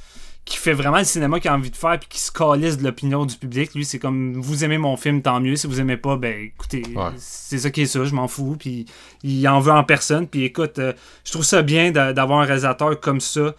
qui 0.44 0.56
fait 0.58 0.72
vraiment 0.74 0.98
le 0.98 1.04
cinéma 1.04 1.38
qu'il 1.40 1.48
a 1.48 1.54
envie 1.54 1.70
de 1.70 1.76
faire 1.76 1.98
puis 1.98 2.08
qui 2.08 2.18
se 2.20 2.30
calisse 2.32 2.76
de 2.76 2.82
l'opinion 2.82 3.24
du 3.24 3.36
public. 3.36 3.72
Lui, 3.74 3.84
c'est 3.86 3.98
comme 4.00 4.34
vous 4.34 4.62
aimez 4.64 4.76
mon 4.78 4.96
film, 4.98 5.22
tant 5.22 5.38
mieux. 5.40 5.54
Si 5.56 5.66
vous 5.68 5.80
aimez 5.80 5.96
pas, 5.96 6.16
ben 6.16 6.34
écoutez, 6.38 6.82
Ouais. 6.96 7.12
c'est 7.16 7.58
ça 7.58 7.70
qui 7.70 7.82
est 7.82 7.86
ça, 7.86 8.04
je 8.04 8.12
m'en 8.14 8.26
fous. 8.28 8.56
Puis 8.58 8.84
il 9.22 9.46
en 9.48 9.61
veut 9.61 9.70
en 9.72 9.84
personne. 9.84 10.26
Puis 10.26 10.42
écoute, 10.44 10.78
euh, 10.80 10.92
je 11.24 11.30
trouve 11.32 11.44
ça 11.44 11.62
bien 11.62 11.92
d'a- 11.92 12.12
d'avoir 12.12 12.40
un 12.40 12.44
réalisateur 12.44 12.98
comme 13.00 13.20
ça 13.20 13.54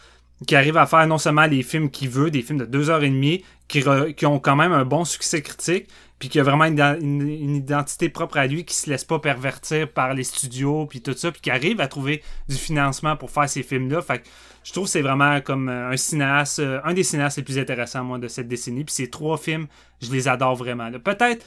qui 0.48 0.56
arrive 0.56 0.78
à 0.78 0.86
faire 0.86 1.06
non 1.08 1.18
seulement 1.18 1.46
les 1.46 1.64
films 1.64 1.90
qu'il 1.90 2.10
veut, 2.10 2.32
des 2.32 2.42
films 2.42 2.60
de 2.60 2.66
deux 2.66 2.90
heures 2.90 3.04
et 3.04 3.10
demie, 3.10 3.44
qui, 3.68 3.82
re- 3.82 4.14
qui 4.14 4.26
ont 4.26 4.40
quand 4.40 4.56
même 4.56 4.72
un 4.74 4.86
bon 4.86 5.06
succès 5.06 5.42
critique, 5.42 5.88
puis 6.20 6.30
qui 6.30 6.40
a 6.40 6.44
vraiment 6.44 6.66
une, 6.66 6.80
une- 6.80 7.22
une 7.22 7.56
identité 7.56 8.10
propre 8.10 8.38
à 8.38 8.48
lui, 8.48 8.66
qui 8.66 8.76
se 8.76 8.90
laisse 8.90 9.04
pas 9.04 9.20
pervertir 9.20 9.88
par 9.90 10.14
les 10.14 10.24
studios, 10.24 10.86
puis 10.88 11.02
tout 11.02 11.14
ça, 11.14 11.32
puis 11.32 11.42
qui 11.42 11.50
arrive 11.52 11.80
à 11.82 11.88
trouver 11.88 12.22
du 12.50 12.56
financement 12.56 13.16
pour 13.16 13.32
faire 13.32 13.50
ces 13.50 13.64
films-là. 13.64 14.02
Fait 14.02 14.20
que 14.20 14.28
je 14.64 14.72
trouve 14.72 14.86
que 14.86 14.92
c'est 14.92 15.02
vraiment 15.02 15.42
comme 15.42 15.70
un 15.70 15.98
cinéaste, 15.98 16.60
euh, 16.60 16.80
un 16.84 16.94
des 16.94 17.04
cinéastes 17.04 17.38
les 17.38 17.44
plus 17.44 17.58
intéressants, 17.58 18.04
moi, 18.04 18.20
de 18.20 18.28
cette 18.28 18.48
décennie. 18.48 18.84
Puis 18.84 18.94
ces 18.94 19.10
trois 19.10 19.38
films, 19.38 19.68
je 20.02 20.12
les 20.12 20.28
adore 20.28 20.56
vraiment. 20.56 20.92
Peut-être. 20.92 21.46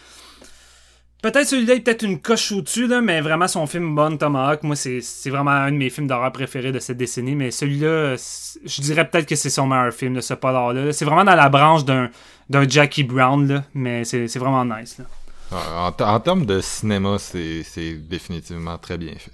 Peut-être 1.25 1.49
celui-là 1.49 1.77
est 1.77 1.81
peut-être 1.81 2.03
une 2.03 2.20
coche 2.20 2.53
au-dessus, 2.53 2.87
là, 2.87 3.01
mais 3.01 3.22
vraiment 3.22 3.49
son 3.49 3.66
film 3.66 3.95
Bon 3.95 4.14
Tomahawk, 4.18 4.62
moi, 4.62 4.77
c'est 4.77 5.01
c'est 5.01 5.31
vraiment 5.31 5.53
un 5.53 5.72
de 5.72 5.77
mes 5.79 5.89
films 5.89 6.07
d'horreur 6.07 6.31
préférés 6.33 6.70
de 6.70 6.79
cette 6.79 6.99
décennie. 6.99 7.35
Mais 7.35 7.51
celui-là, 7.51 8.16
je 8.16 8.81
dirais 8.83 9.09
peut-être 9.09 9.27
que 9.27 9.35
c'est 9.35 9.49
son 9.49 9.66
meilleur 9.66 9.95
film 9.95 10.12
de 10.12 10.20
ce 10.20 10.35
polar-là. 10.35 10.93
C'est 10.93 11.07
vraiment 11.07 11.25
dans 11.25 11.35
la 11.35 11.49
branche 11.49 11.87
d'un 11.87 12.11
d'un 12.51 12.68
Jackie 12.68 13.05
Brown, 13.05 13.49
là, 13.49 13.64
mais 13.72 14.05
c'est 14.05 14.29
c'est 14.29 14.39
vraiment 14.39 14.66
nice. 14.66 14.99
Là. 14.99 15.05
En, 15.51 15.87
en- 15.89 16.14
en 16.14 16.20
termes 16.20 16.45
de 16.45 16.61
cinéma, 16.61 17.16
c'est 17.18 17.62
c'est 17.62 17.95
définitivement 17.95 18.77
très 18.77 18.99
bien 18.99 19.14
fait. 19.16 19.33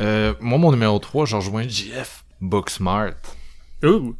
Euh, 0.00 0.32
moi, 0.40 0.56
mon 0.58 0.72
numéro 0.72 0.98
3, 0.98 1.26
je 1.26 1.36
rejoins 1.36 1.68
JF 1.68 2.24
Booksmart. 2.40 3.12
Ouh! 3.82 4.14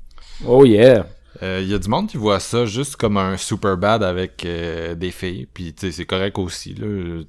Oh 0.46 0.66
yeah. 0.66 1.06
Euh, 1.42 1.60
Il 1.62 1.68
y 1.68 1.74
a 1.74 1.78
du 1.78 1.88
monde 1.88 2.08
qui 2.08 2.16
voit 2.16 2.38
ça 2.40 2.64
juste 2.64 2.96
comme 2.96 3.16
un 3.16 3.36
super 3.36 3.76
bad 3.76 4.02
avec 4.02 4.44
euh, 4.44 4.94
des 4.94 5.10
filles, 5.10 5.46
puis 5.52 5.72
tu 5.74 5.86
sais 5.86 5.92
c'est 5.92 6.04
correct 6.04 6.38
aussi 6.38 6.74
là. 6.74 6.86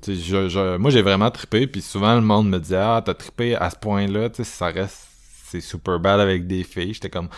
Je- 0.07 0.49
je- 0.49 0.77
moi 0.77 0.91
j'ai 0.91 1.01
vraiment 1.01 1.31
trippé, 1.31 1.65
puis 1.67 1.81
souvent 1.81 2.13
le 2.15 2.21
monde 2.21 2.49
me 2.49 2.59
dit 2.59 2.75
ah 2.75 3.01
t'as 3.03 3.13
trippé 3.15 3.55
à 3.55 3.69
ce 3.69 3.75
point-là, 3.77 4.29
tu 4.29 4.37
sais 4.37 4.43
ça 4.43 4.67
reste 4.67 5.07
c'est 5.47 5.61
super 5.61 5.99
bad 5.99 6.19
avec 6.19 6.45
des 6.47 6.63
filles. 6.63 6.93
J'étais 6.93 7.09
comme 7.09 7.29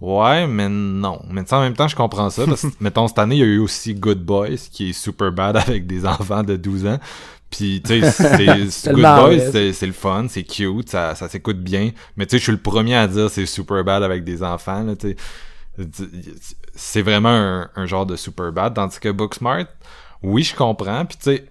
ouais 0.00 0.46
mais 0.46 0.68
non, 0.68 1.20
mais 1.30 1.42
tu 1.42 1.48
sais, 1.50 1.54
en 1.56 1.60
même 1.62 1.74
temps 1.74 1.88
je 1.88 1.96
comprends 1.96 2.28
ça. 2.30 2.44
Parce 2.46 2.62
que 2.62 2.68
mettons 2.80 3.08
cette 3.08 3.18
année 3.18 3.36
il 3.36 3.40
y 3.40 3.42
a 3.42 3.46
eu 3.46 3.58
aussi 3.58 3.94
Good 3.94 4.22
Boys 4.22 4.56
qui 4.70 4.90
est 4.90 4.92
super 4.92 5.32
bad 5.32 5.56
avec 5.56 5.86
des 5.86 6.04
enfants 6.06 6.42
de 6.42 6.56
12 6.56 6.86
ans. 6.86 6.98
Puis 7.50 7.82
tu 7.84 8.00
sais 8.02 8.02
Good 8.92 9.00
Boys 9.22 9.50
c'est 9.52 9.72
c'est 9.72 9.86
le 9.86 9.92
fun, 9.92 10.26
c'est 10.28 10.42
cute, 10.44 10.90
ça 10.90 11.14
ça 11.14 11.28
s'écoute 11.30 11.60
bien, 11.60 11.90
mais 12.16 12.26
tu 12.26 12.32
sais 12.32 12.38
je 12.38 12.42
suis 12.44 12.52
le 12.52 12.58
premier 12.58 12.94
à 12.96 13.06
dire 13.08 13.30
c'est 13.30 13.46
super 13.46 13.82
bad 13.84 14.02
avec 14.02 14.22
des 14.24 14.42
enfants 14.42 14.82
là, 14.82 14.94
tu 14.96 15.08
sais 15.10 15.16
c'est 16.74 17.02
vraiment 17.02 17.64
un, 17.74 17.86
genre 17.86 18.06
de 18.06 18.16
super 18.16 18.52
bad. 18.52 18.74
Tandis 18.74 18.98
que 19.00 19.08
Booksmart, 19.10 19.66
oui, 20.22 20.42
je 20.42 20.54
comprends. 20.54 21.04
Puis 21.06 21.18
tu 21.18 21.24
sais, 21.24 21.46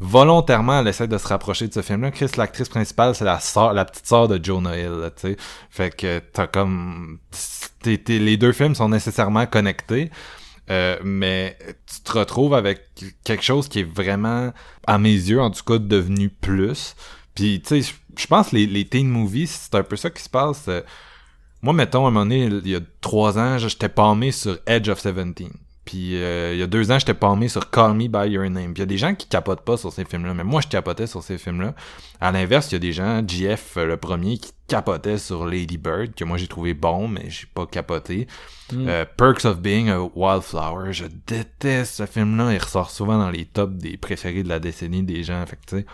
volontairement, 0.00 0.80
elle 0.80 0.88
essaie 0.88 1.08
de 1.08 1.18
se 1.18 1.26
rapprocher 1.28 1.68
de 1.68 1.74
ce 1.74 1.82
film-là. 1.82 2.10
Chris, 2.10 2.30
l'actrice 2.36 2.68
principale, 2.68 3.14
c'est 3.14 3.24
la 3.24 3.38
la 3.72 3.84
petite 3.84 4.06
sœur 4.06 4.28
de 4.28 4.42
Jonah 4.42 4.76
Hill, 4.78 5.10
tu 5.16 5.20
sais. 5.22 5.36
Fait 5.70 5.94
que 5.94 6.18
t'as 6.18 6.46
comme... 6.46 7.18
t'es- 7.82 8.00
les 8.18 8.36
deux 8.36 8.52
films 8.52 8.74
sont 8.74 8.88
nécessairement 8.88 9.46
connectés. 9.46 10.10
Euh, 10.70 10.98
mais 11.02 11.56
tu 11.86 12.00
te 12.02 12.12
retrouves 12.12 12.52
avec 12.54 12.82
quelque 13.24 13.42
chose 13.42 13.68
qui 13.68 13.80
est 13.80 13.90
vraiment, 13.90 14.52
à 14.86 14.98
mes 14.98 15.08
yeux, 15.14 15.40
en 15.40 15.50
tout 15.50 15.64
cas, 15.64 15.78
devenu 15.78 16.28
plus. 16.28 16.94
Puis, 17.34 17.62
tu 17.62 17.82
sais, 17.82 17.94
je- 18.16 18.26
pense 18.26 18.52
les, 18.52 18.66
les 18.66 18.84
teen 18.86 19.08
movies, 19.08 19.48
c'est 19.48 19.74
un 19.76 19.82
peu 19.82 19.96
ça 19.96 20.10
qui 20.10 20.22
se 20.22 20.28
passe. 20.28 20.66
euh, 20.68 20.82
moi, 21.62 21.72
mettons, 21.72 22.04
à 22.04 22.08
un 22.08 22.10
moment 22.10 22.26
donné, 22.26 22.44
il 22.44 22.68
y 22.68 22.76
a 22.76 22.80
trois 23.00 23.38
ans, 23.38 23.58
j'étais 23.58 23.88
palmé 23.88 24.30
sur 24.32 24.58
Edge 24.66 24.88
of 24.88 25.00
Seventeen. 25.00 25.52
Puis 25.88 26.22
euh, 26.22 26.52
il 26.52 26.60
y 26.60 26.62
a 26.62 26.66
deux 26.66 26.90
ans, 26.90 26.98
j'étais 26.98 27.14
palmé 27.14 27.48
sur 27.48 27.70
Call 27.70 27.94
Me 27.94 28.08
By 28.08 28.28
Your 28.30 28.44
Name. 28.50 28.74
Puis 28.74 28.76
il 28.76 28.78
y 28.80 28.82
a 28.82 28.86
des 28.86 28.98
gens 28.98 29.14
qui 29.14 29.26
capotent 29.26 29.62
pas 29.62 29.78
sur 29.78 29.90
ces 29.90 30.04
films-là, 30.04 30.34
mais 30.34 30.44
moi, 30.44 30.60
je 30.60 30.68
capotais 30.68 31.06
sur 31.06 31.22
ces 31.22 31.38
films-là. 31.38 31.74
À 32.20 32.30
l'inverse, 32.30 32.70
il 32.70 32.74
y 32.74 32.76
a 32.76 32.78
des 32.78 32.92
gens, 32.92 33.26
GF, 33.26 33.78
euh, 33.78 33.86
le 33.86 33.96
premier, 33.96 34.36
qui 34.36 34.52
capotait 34.66 35.16
sur 35.16 35.46
Lady 35.46 35.78
Bird, 35.78 36.14
que 36.14 36.24
moi, 36.24 36.36
j'ai 36.36 36.46
trouvé 36.46 36.74
bon, 36.74 37.08
mais 37.08 37.30
j'ai 37.30 37.46
pas 37.46 37.64
capoté. 37.66 38.26
Euh, 38.74 39.06
Perks 39.16 39.46
of 39.46 39.60
Being 39.60 39.88
a 39.88 40.02
Wildflower, 40.14 40.92
je 40.92 41.06
déteste 41.26 41.94
ce 41.94 42.04
film-là. 42.06 42.52
Il 42.52 42.58
ressort 42.58 42.90
souvent 42.90 43.16
dans 43.16 43.30
les 43.30 43.46
tops 43.46 43.72
des 43.72 43.96
préférés 43.96 44.42
de 44.42 44.48
la 44.50 44.58
décennie 44.58 45.02
des 45.02 45.22
gens. 45.22 45.42
Fait 45.46 45.56
que, 45.56 45.64
tu 45.66 45.76
sais, 45.78 45.86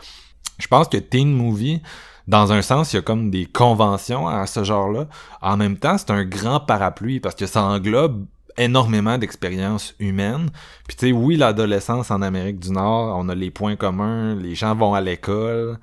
je 0.58 0.66
pense 0.66 0.88
que 0.88 0.96
teen 0.96 1.32
movie, 1.32 1.82
dans 2.26 2.52
un 2.52 2.62
sens, 2.62 2.92
il 2.92 2.96
y 2.96 2.98
a 2.98 3.02
comme 3.02 3.30
des 3.30 3.46
conventions 3.46 4.26
à 4.26 4.46
ce 4.46 4.64
genre-là. 4.64 5.06
En 5.42 5.56
même 5.56 5.76
temps, 5.76 5.98
c'est 5.98 6.10
un 6.10 6.24
grand 6.24 6.60
parapluie 6.60 7.20
parce 7.20 7.34
que 7.34 7.46
ça 7.46 7.62
englobe 7.62 8.24
énormément 8.56 9.18
d'expériences 9.18 9.94
humaines. 9.98 10.50
Puis 10.86 10.96
tu 10.96 11.06
sais, 11.06 11.12
oui, 11.12 11.36
l'adolescence 11.36 12.10
en 12.10 12.22
Amérique 12.22 12.60
du 12.60 12.70
Nord, 12.70 13.16
on 13.18 13.28
a 13.28 13.34
les 13.34 13.50
points 13.50 13.76
communs, 13.76 14.34
les 14.36 14.54
gens 14.54 14.74
vont 14.74 14.94
à 14.94 15.00
l'école, 15.00 15.78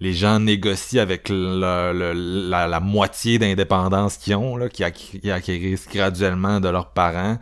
les 0.00 0.14
gens 0.14 0.40
négocient 0.40 1.02
avec 1.02 1.28
la, 1.28 1.92
la 1.92 2.80
moitié 2.80 3.38
d'indépendance 3.38 4.16
qu'ils 4.16 4.36
ont, 4.36 4.56
là, 4.56 4.68
qui 4.68 4.84
acquérissent 4.84 5.88
graduellement 5.88 6.60
de 6.60 6.68
leurs 6.68 6.90
parents. 6.90 7.38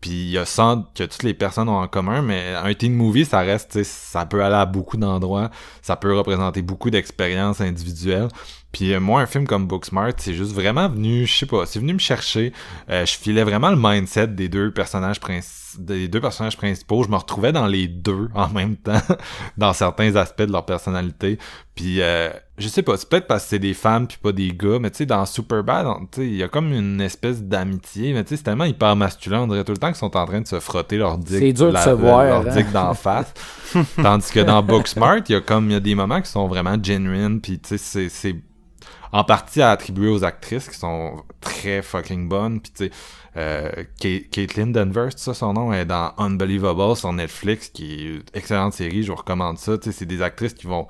Puis 0.00 0.10
il 0.10 0.30
y 0.30 0.38
a 0.38 0.46
ça 0.46 0.82
que 0.94 1.04
toutes 1.04 1.22
les 1.24 1.34
personnes 1.34 1.68
ont 1.68 1.78
en 1.78 1.88
commun, 1.88 2.22
mais 2.22 2.54
un 2.54 2.72
teen 2.72 2.94
movie, 2.94 3.26
ça 3.26 3.40
reste, 3.40 3.82
ça 3.82 4.24
peut 4.24 4.42
aller 4.42 4.54
à 4.54 4.64
beaucoup 4.64 4.96
d'endroits, 4.96 5.50
ça 5.82 5.94
peut 5.96 6.16
représenter 6.16 6.62
beaucoup 6.62 6.88
d'expériences 6.90 7.60
individuelles. 7.60 8.28
Puis 8.72 8.94
euh, 8.94 9.00
moi, 9.00 9.20
un 9.20 9.26
film 9.26 9.46
comme 9.46 9.66
Booksmart, 9.66 10.12
c'est 10.16 10.32
juste 10.32 10.52
vraiment 10.52 10.88
venu, 10.88 11.26
je 11.26 11.36
sais 11.38 11.46
pas, 11.46 11.66
c'est 11.66 11.80
venu 11.80 11.92
me 11.92 11.98
chercher. 11.98 12.52
Euh, 12.88 13.04
je 13.04 13.12
filais 13.16 13.44
vraiment 13.44 13.68
le 13.70 13.76
mindset 13.76 14.28
des 14.28 14.48
deux 14.48 14.70
personnages 14.70 15.20
princi- 15.20 15.69
des 15.78 16.08
deux 16.08 16.20
personnages 16.20 16.56
principaux. 16.56 17.02
Je 17.04 17.08
me 17.08 17.16
retrouvais 17.16 17.52
dans 17.52 17.66
les 17.66 17.88
deux 17.88 18.28
en 18.34 18.48
même 18.48 18.76
temps, 18.76 19.00
dans 19.56 19.72
certains 19.72 20.16
aspects 20.16 20.42
de 20.42 20.52
leur 20.52 20.64
personnalité. 20.64 21.38
Puis 21.74 22.02
euh, 22.02 22.30
je 22.58 22.68
sais 22.68 22.82
pas, 22.82 22.96
c'est 22.96 23.08
peut-être 23.08 23.26
parce 23.26 23.44
que 23.44 23.50
c'est 23.50 23.58
des 23.58 23.74
femmes 23.74 24.06
puis 24.06 24.18
pas 24.22 24.32
des 24.32 24.52
gars, 24.52 24.78
mais 24.80 24.90
tu 24.90 24.98
sais, 24.98 25.06
dans 25.06 25.24
Superbad, 25.24 25.86
il 26.18 26.36
y 26.36 26.42
a 26.42 26.48
comme 26.48 26.72
une 26.72 27.00
espèce 27.00 27.42
d'amitié, 27.42 28.12
mais 28.12 28.22
tu 28.22 28.30
sais, 28.30 28.36
c'est 28.36 28.42
tellement 28.42 28.64
hyper 28.64 28.94
masculin, 28.96 29.40
on 29.40 29.46
dirait 29.46 29.64
tout 29.64 29.72
le 29.72 29.78
temps 29.78 29.88
qu'ils 29.88 29.96
sont 29.96 30.16
en 30.16 30.26
train 30.26 30.40
de 30.42 30.46
se 30.46 30.60
frotter 30.60 30.98
leur 30.98 31.16
dick, 31.16 31.38
C'est 31.38 31.52
dur 31.52 31.72
de 31.72 31.78
se 31.78 31.90
voir, 31.90 32.24
leur 32.24 32.46
hein. 32.46 32.54
dick 32.54 32.70
d'en 32.72 32.94
face. 32.94 33.32
Tandis 34.02 34.30
que 34.30 34.40
dans 34.40 34.62
Booksmart, 34.62 35.18
il 35.28 35.32
y 35.32 35.34
a 35.34 35.40
comme, 35.40 35.70
il 35.70 35.72
y 35.72 35.76
a 35.76 35.80
des 35.80 35.94
moments 35.94 36.20
qui 36.20 36.30
sont 36.30 36.48
vraiment 36.48 36.76
genuine, 36.82 37.40
puis 37.40 37.58
tu 37.58 37.78
sais, 37.78 38.08
c'est 38.08 38.36
en 39.12 39.24
partie 39.24 39.62
à 39.62 39.70
attribuer 39.70 40.08
aux 40.08 40.24
actrices 40.24 40.68
qui 40.68 40.78
sont 40.78 41.24
très 41.40 41.82
fucking 41.82 42.28
bonnes. 42.28 42.60
Puis 42.60 42.72
tu 42.72 42.84
sais, 42.84 42.90
euh, 43.36 43.84
Caitlin 43.98 44.68
Denver, 44.68 45.08
ça 45.16 45.34
son 45.34 45.52
nom, 45.52 45.72
est 45.72 45.84
dans 45.84 46.12
Unbelievable 46.18 46.96
sur 46.96 47.12
Netflix, 47.12 47.68
qui 47.68 47.92
est 47.92 48.08
une 48.16 48.22
excellente 48.34 48.74
série, 48.74 49.02
je 49.02 49.10
vous 49.10 49.16
recommande 49.16 49.58
ça. 49.58 49.78
Tu 49.78 49.90
sais, 49.90 49.98
c'est 49.98 50.06
des 50.06 50.22
actrices 50.22 50.54
qui 50.54 50.66
vont, 50.66 50.86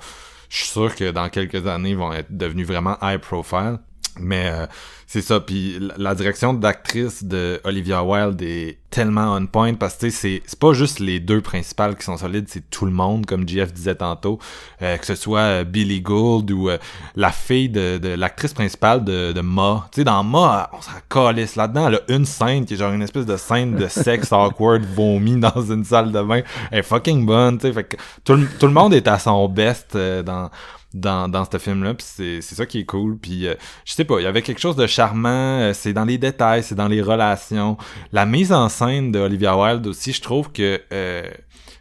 je 0.49 0.59
suis 0.59 0.69
sûr 0.69 0.95
que 0.95 1.11
dans 1.11 1.29
quelques 1.29 1.67
années, 1.67 1.95
vont 1.95 2.13
être 2.13 2.35
devenues 2.37 2.65
vraiment 2.65 2.97
high 3.03 3.21
profile. 3.21 3.79
Mais 4.19 4.51
euh, 4.53 4.67
c'est 5.07 5.23
ça, 5.23 5.41
puis 5.41 5.79
la- 5.97 6.15
direction 6.15 6.53
d'actrice 6.53 7.25
de 7.25 7.61
Olivia 7.65 8.03
Wilde 8.05 8.43
est 8.43 8.79
tellement 8.91 9.35
on 9.37 9.47
point 9.47 9.75
parce 9.75 9.95
que 9.97 10.11
c'est 10.11 10.43
c'est 10.47 10.59
pas 10.59 10.73
juste 10.73 10.99
les 10.99 11.21
deux 11.21 11.41
principales 11.41 11.97
qui 11.97 12.05
sont 12.05 12.17
solides, 12.17 12.47
c'est 12.49 12.69
tout 12.71 12.85
le 12.87 12.91
monde, 12.91 13.25
comme 13.27 13.49
JF 13.49 13.73
disait 13.73 13.95
tantôt, 13.95 14.39
euh, 14.83 14.97
que 14.97 15.07
ce 15.07 15.15
soit 15.15 15.39
euh, 15.41 15.65
Billy 15.65 16.01
Gould 16.01 16.51
ou 16.51 16.69
euh, 16.71 16.79
la 17.15 17.31
fille 17.31 17.69
de, 17.69 17.99
de 17.99 18.09
l'actrice 18.09 18.53
principale 18.53 19.05
de, 19.05 19.33
de 19.33 19.41
Ma. 19.41 19.89
Tu 19.93 20.01
sais, 20.01 20.05
dans 20.05 20.23
Ma, 20.25 20.69
on 20.73 20.81
s'en 20.83 20.91
calisse 21.09 21.57
là-dedans, 21.57 21.89
elle 21.89 21.95
a 21.97 22.01
une 22.09 22.27
scène 22.27 22.65
qui 22.65 22.75
est 22.75 22.77
genre 22.77 22.93
une 22.93 23.03
espèce 23.03 23.27
de 23.27 23.37
scène 23.37 23.77
de 23.77 23.87
sexe 23.87 24.33
awkward 24.33 24.83
vomi 24.95 25.37
dans 25.37 25.63
une 25.63 25.85
salle 25.85 26.11
de 26.13 26.21
bain. 26.23 26.43
Elle 26.73 26.81
est 26.81 26.83
fucking 26.83 27.25
bonne, 27.25 27.59
tu 27.59 27.69
sais, 27.69 27.73
fait 27.73 27.85
que 27.85 27.97
tout 28.25 28.35
le, 28.35 28.47
tout 28.59 28.67
le 28.67 28.73
monde 28.73 28.93
est 28.95 29.07
à 29.09 29.19
son 29.19 29.49
best 29.49 29.95
euh, 29.95 30.23
dans 30.23 30.51
dans, 30.95 31.29
dans 31.29 31.45
ce 31.51 31.59
film-là, 31.59 31.95
puis 31.95 32.07
c'est, 32.09 32.41
c'est 32.41 32.55
ça 32.55 32.67
qui 32.67 32.81
est 32.81 32.85
cool, 32.85 33.17
puis 33.17 33.47
euh, 33.47 33.55
je 33.85 33.93
sais 33.93 34.05
pas, 34.05 34.19
il 34.21 34.25
y 34.25 34.27
avait 34.27 34.43
quelque 34.43 34.61
chose 34.61 34.77
de 34.77 34.87
charmant, 34.87 35.29
euh, 35.61 35.73
c'est 35.73 35.93
dans 35.93 36.05
les 36.05 36.19
détails, 36.19 36.63
c'est 36.65 36.75
dans 36.75 36.89
les 36.89 37.01
relations, 37.03 37.77
la 38.13 38.27
mise 38.27 38.53
en 38.53 38.69
scène 38.69 39.13
de 39.13 39.19
Olivia 39.21 39.57
Wilde 39.57 39.87
aussi, 39.87 40.13
je 40.13 40.21
trouve 40.21 40.51
que, 40.51 40.81
euh, 40.93 41.23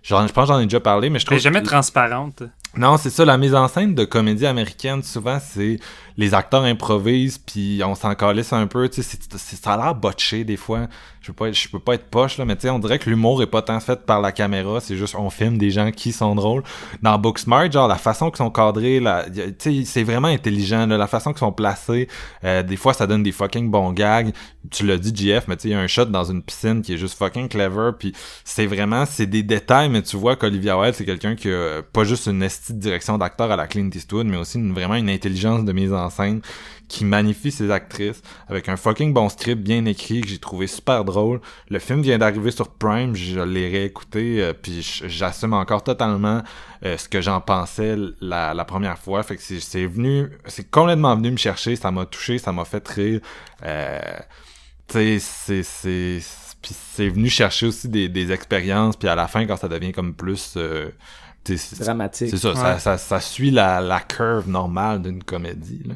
genre, 0.03 0.27
je 0.27 0.31
pense 0.33 0.47
que 0.47 0.53
j'en 0.53 0.59
ai 0.59 0.65
déjà 0.65 0.79
parlé, 0.79 1.09
mais 1.09 1.17
je 1.19 1.23
Elle 1.25 1.27
trouve 1.27 1.39
jamais 1.39 1.61
que- 1.61 1.67
transparente. 1.67 2.43
non, 2.77 2.97
c'est 2.97 3.09
ça, 3.09 3.25
la 3.25 3.37
mise 3.37 3.55
en 3.55 3.67
scène 3.67 3.95
de 3.95 4.05
comédie 4.05 4.45
américaine, 4.45 5.01
souvent, 5.01 5.39
c'est 5.41 5.79
les 6.19 6.33
acteurs 6.33 6.63
improvisent, 6.63 7.37
puis 7.37 7.81
on 7.85 7.95
s'en 7.95 8.13
calisse 8.13 8.51
un 8.51 8.67
peu, 8.67 8.89
tu 8.89 9.01
sais, 9.01 9.17
ça 9.61 9.73
a 9.75 9.77
l'air 9.77 9.95
botché 9.95 10.43
des 10.43 10.57
fois. 10.57 10.87
Je 11.21 11.27
peux 11.27 11.33
pas 11.33 11.51
je 11.51 11.67
peux 11.69 11.79
pas 11.79 11.93
être 11.93 12.09
poche, 12.09 12.37
là, 12.37 12.43
mais 12.43 12.57
tu 12.57 12.63
sais, 12.63 12.69
on 12.69 12.79
dirait 12.79 12.99
que 12.99 13.09
l'humour 13.09 13.41
est 13.41 13.47
pas 13.47 13.61
tant 13.61 13.79
fait 13.79 14.05
par 14.05 14.19
la 14.19 14.33
caméra, 14.33 14.81
c'est 14.81 14.97
juste, 14.97 15.15
on 15.15 15.29
filme 15.29 15.57
des 15.57 15.71
gens 15.71 15.91
qui 15.91 16.11
sont 16.11 16.35
drôles. 16.35 16.63
Dans 17.01 17.17
Booksmart, 17.17 17.71
genre, 17.71 17.87
la 17.87 17.95
façon 17.95 18.31
qu'ils 18.31 18.37
sont 18.37 18.51
cadrés, 18.51 19.01
tu 19.33 19.53
sais, 19.59 19.83
c'est 19.85 20.03
vraiment 20.03 20.27
intelligent, 20.27 20.87
là, 20.87 20.97
la 20.97 21.07
façon 21.07 21.31
qu'ils 21.31 21.39
sont 21.39 21.53
placés, 21.53 22.09
euh, 22.43 22.63
des 22.63 22.75
fois, 22.75 22.93
ça 22.93 23.07
donne 23.07 23.23
des 23.23 23.31
fucking 23.31 23.71
bons 23.71 23.93
gags. 23.93 24.33
Tu 24.71 24.85
l'as 24.85 24.97
dit, 24.97 25.15
JF, 25.15 25.47
mais 25.47 25.55
tu 25.55 25.63
sais, 25.63 25.67
il 25.69 25.71
y 25.71 25.75
a 25.75 25.79
un 25.79 25.87
shot 25.87 26.05
dans 26.05 26.25
une 26.25 26.43
piscine 26.43 26.81
qui 26.81 26.95
est 26.95 26.97
juste 26.97 27.17
fucking 27.17 27.47
clever, 27.47 27.91
puis 27.97 28.13
c'est 28.43 28.65
vraiment, 28.65 29.05
c'est 29.05 29.25
des 29.25 29.43
détails, 29.43 29.87
mais 29.87 30.01
tu 30.01 30.17
vois 30.17 30.35
qu'Olivia 30.35 30.77
Wilde, 30.77 30.95
c'est 30.95 31.05
quelqu'un 31.05 31.35
qui 31.35 31.49
a 31.49 31.81
pas 31.81 32.03
juste 32.03 32.27
une 32.27 32.43
estie 32.43 32.73
de 32.73 32.79
direction 32.79 33.17
d'acteur 33.17 33.51
à 33.51 33.55
la 33.55 33.67
Clint 33.67 33.89
Eastwood, 33.93 34.27
mais 34.27 34.35
aussi 34.35 34.61
vraiment 34.61 34.95
une 34.95 35.09
intelligence 35.09 35.63
de 35.63 35.71
mise 35.71 35.93
en 35.93 36.08
scène 36.09 36.41
qui 36.89 37.05
magnifie 37.05 37.51
ses 37.51 37.71
actrices 37.71 38.21
avec 38.49 38.67
un 38.67 38.75
fucking 38.75 39.13
bon 39.13 39.29
script 39.29 39.61
bien 39.61 39.85
écrit 39.85 40.21
que 40.21 40.27
j'ai 40.27 40.39
trouvé 40.39 40.67
super 40.67 41.05
drôle. 41.05 41.39
Le 41.69 41.79
film 41.79 42.01
vient 42.01 42.17
d'arriver 42.17 42.51
sur 42.51 42.69
Prime, 42.69 43.15
je 43.15 43.39
l'ai 43.39 43.69
réécouté, 43.69 44.41
euh, 44.41 44.53
puis 44.53 44.81
j'assume 45.05 45.53
encore 45.53 45.83
totalement 45.83 46.41
euh, 46.83 46.97
ce 46.97 47.07
que 47.07 47.21
j'en 47.21 47.41
pensais 47.41 47.95
la, 48.19 48.65
première 48.65 48.97
fois. 48.97 49.23
Fait 49.23 49.35
que 49.35 49.41
c'est- 49.41 49.85
venu, 49.85 50.29
c'est 50.45 50.69
complètement 50.69 51.15
venu 51.15 51.31
me 51.31 51.37
chercher, 51.37 51.75
ça 51.75 51.91
m'a 51.91 52.05
touché, 52.05 52.39
ça 52.39 52.51
m'a 52.51 52.65
fait 52.65 52.85
rire. 52.87 53.21
Euh, 53.63 53.99
tu 54.87 55.19
sais, 55.19 55.63
c'est 55.63 56.19
c'est 56.61 57.07
venu 57.07 57.29
chercher 57.29 57.67
aussi 57.67 57.87
des, 57.87 58.31
expériences 58.33 58.97
puis 58.97 59.07
à 59.07 59.15
la 59.15 59.27
fin 59.29 59.45
quand 59.45 59.55
ça 59.55 59.69
devient 59.69 59.93
comme 59.93 60.13
plus 60.13 60.57
Dramatique. 61.79 62.29
c'est 62.29 62.37
ça, 62.37 62.55
ça, 62.55 62.73
Ouais. 62.73 62.79
ça, 62.79 62.97
ça 62.97 63.19
suit 63.19 63.51
la, 63.51 63.81
la 63.81 63.99
curve 63.99 64.47
normale 64.49 65.01
d'une 65.01 65.23
comédie. 65.23 65.83
là. 65.87 65.95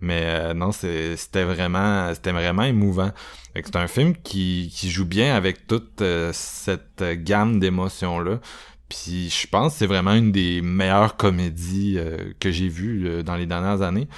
Mais 0.00 0.22
euh, 0.24 0.54
non, 0.54 0.72
c'est- 0.72 1.16
c'était 1.16 1.44
vraiment 1.44 2.12
c'était 2.14 2.32
vraiment 2.32 2.62
émouvant. 2.64 3.10
Fait 3.54 3.62
que 3.62 3.68
C'est 3.68 3.76
un 3.76 3.86
film 3.88 4.14
qui, 4.16 4.72
qui 4.74 4.90
joue 4.90 5.04
bien 5.06 5.34
avec 5.34 5.66
toute 5.66 6.00
euh, 6.02 6.30
cette 6.32 7.02
gamme 7.24 7.60
d'émotions-là. 7.60 8.40
Puis 8.88 9.30
je 9.30 9.46
pense 9.46 9.72
que 9.74 9.78
c'est 9.80 9.86
vraiment 9.86 10.14
une 10.14 10.32
des 10.32 10.60
meilleures 10.62 11.16
comédies 11.16 11.96
euh, 11.98 12.32
que 12.40 12.50
j'ai 12.50 12.68
vues 12.68 13.06
euh, 13.06 13.22
dans 13.22 13.36
les 13.36 13.46
dernières 13.46 13.82
années. 13.82 14.08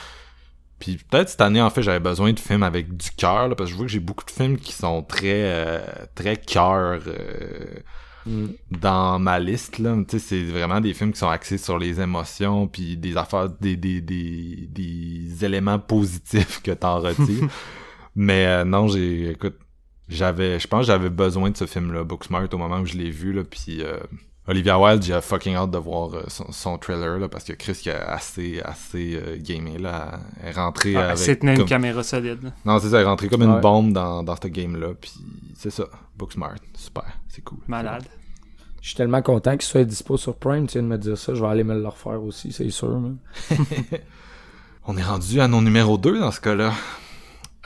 Puis 0.79 0.97
peut-être 1.11 1.29
cette 1.29 1.41
année, 1.43 1.61
en 1.63 1.71
fait, 1.71 1.83
j'avais 1.83 2.01
besoin 2.01 2.33
de 2.33 2.41
films 2.41 2.63
avec 2.65 2.97
du 2.97 3.11
cœur, 3.13 3.49
là, 3.49 3.55
parce 3.55 3.69
que 3.69 3.73
je 3.73 3.77
vois 3.77 3.87
que 3.87 3.93
j'ai 3.93 4.01
beaucoup 4.01 4.25
de 4.25 4.31
films 4.33 4.57
qui 4.59 4.73
sont 4.73 5.03
très 5.03 5.43
euh, 5.45 5.81
très 6.15 6.37
cœur 6.37 7.01
euh, 7.07 7.77
Mm. 8.27 8.47
dans 8.71 9.19
ma 9.19 9.39
liste. 9.39 9.79
Là. 9.79 9.97
Tu 10.09 10.19
sais, 10.19 10.19
c'est 10.19 10.43
vraiment 10.43 10.81
des 10.81 10.95
films 10.95 11.13
qui 11.13 11.19
sont 11.19 11.29
axés 11.29 11.59
sur 11.59 11.79
les 11.79 12.01
émotions, 12.01 12.69
puis 12.69 12.97
des 12.97 13.17
affaires, 13.17 13.49
des, 13.49 13.77
des, 13.77 14.01
des, 14.01 14.69
des 14.71 15.45
éléments 15.45 15.79
positifs 15.79 16.63
que 16.63 16.71
t'en 16.73 17.01
retires. 17.01 17.49
Mais 18.15 18.47
euh, 18.47 18.65
non, 18.65 18.89
j'ai, 18.89 19.31
écoute, 19.31 19.57
j'avais, 20.09 20.59
je 20.61 20.69
pense 20.69 20.81
que 20.83 20.87
j'avais 20.87 21.11
besoin 21.11 21.51
de 21.51 21.57
ce 21.57 21.67
film-là, 21.67 22.05
Booksmart, 22.05 22.49
au 22.53 22.59
moment 22.59 22.81
où 22.81 22.87
je 22.87 22.95
l'ai 22.95 23.11
vu, 23.11 23.33
là, 23.33 23.43
puis 23.45 23.83
euh, 23.83 23.99
Olivia 24.49 24.77
Wilde, 24.79 25.03
j'ai 25.05 25.21
fucking 25.21 25.55
hâte 25.55 25.71
de 25.71 25.79
voir 25.79 26.15
euh, 26.15 26.25
son, 26.27 26.51
son 26.51 26.77
trailer, 26.77 27.19
là, 27.19 27.29
parce 27.29 27.45
que 27.45 27.53
Chris 27.53 27.75
qui 27.75 27.91
a 27.91 28.11
assez, 28.11 28.61
assez 28.65 29.15
euh, 29.15 29.37
gamé, 29.39 29.79
là, 29.79 30.19
elle 30.43 30.49
est 30.49 30.53
rentrée 30.53 30.97
Ah, 30.97 31.07
avec... 31.11 31.19
c'est 31.19 31.37
tenir 31.37 31.53
une 31.53 31.59
comme- 31.61 31.69
caméra 31.69 32.03
solide. 32.03 32.43
là. 32.43 32.51
Non, 32.65 32.79
c'est 32.81 32.89
ça, 32.91 32.97
elle 32.99 33.05
est 33.05 33.09
rentrée 33.09 33.29
comme 33.29 33.43
une 33.43 33.61
bombe 33.61 33.93
dans, 33.93 34.23
dans 34.25 34.35
ce 34.35 34.49
game-là, 34.49 34.89
puis 35.01 35.13
c'est 35.57 35.71
ça, 35.71 35.85
Booksmart, 36.19 36.57
super, 36.75 37.05
c'est 37.29 37.43
cool. 37.45 37.59
Malade. 37.69 38.05
Je 38.81 38.89
suis 38.89 38.97
tellement 38.97 39.23
content 39.23 39.53
qu'il 39.53 39.63
soit 39.63 39.85
dispo 39.85 40.17
sur 40.17 40.35
Prime. 40.35 40.67
Tu 40.67 40.73
viens 40.73 40.83
de 40.83 40.89
me 40.89 40.99
dire 40.99 41.17
ça. 41.17 41.35
Je 41.35 41.41
vais 41.41 41.47
aller 41.47 41.63
me 41.63 41.73
le 41.81 41.87
refaire 41.87 42.21
aussi, 42.21 42.51
c'est 42.51 42.69
sûr. 42.71 43.01
On 44.87 44.97
est 44.97 45.03
rendu 45.05 45.41
à 45.41 45.47
nos 45.47 45.61
numéro 45.61 45.97
2 45.99 46.19
dans 46.19 46.33
ce 46.33 46.41
cas-là. 46.41 46.73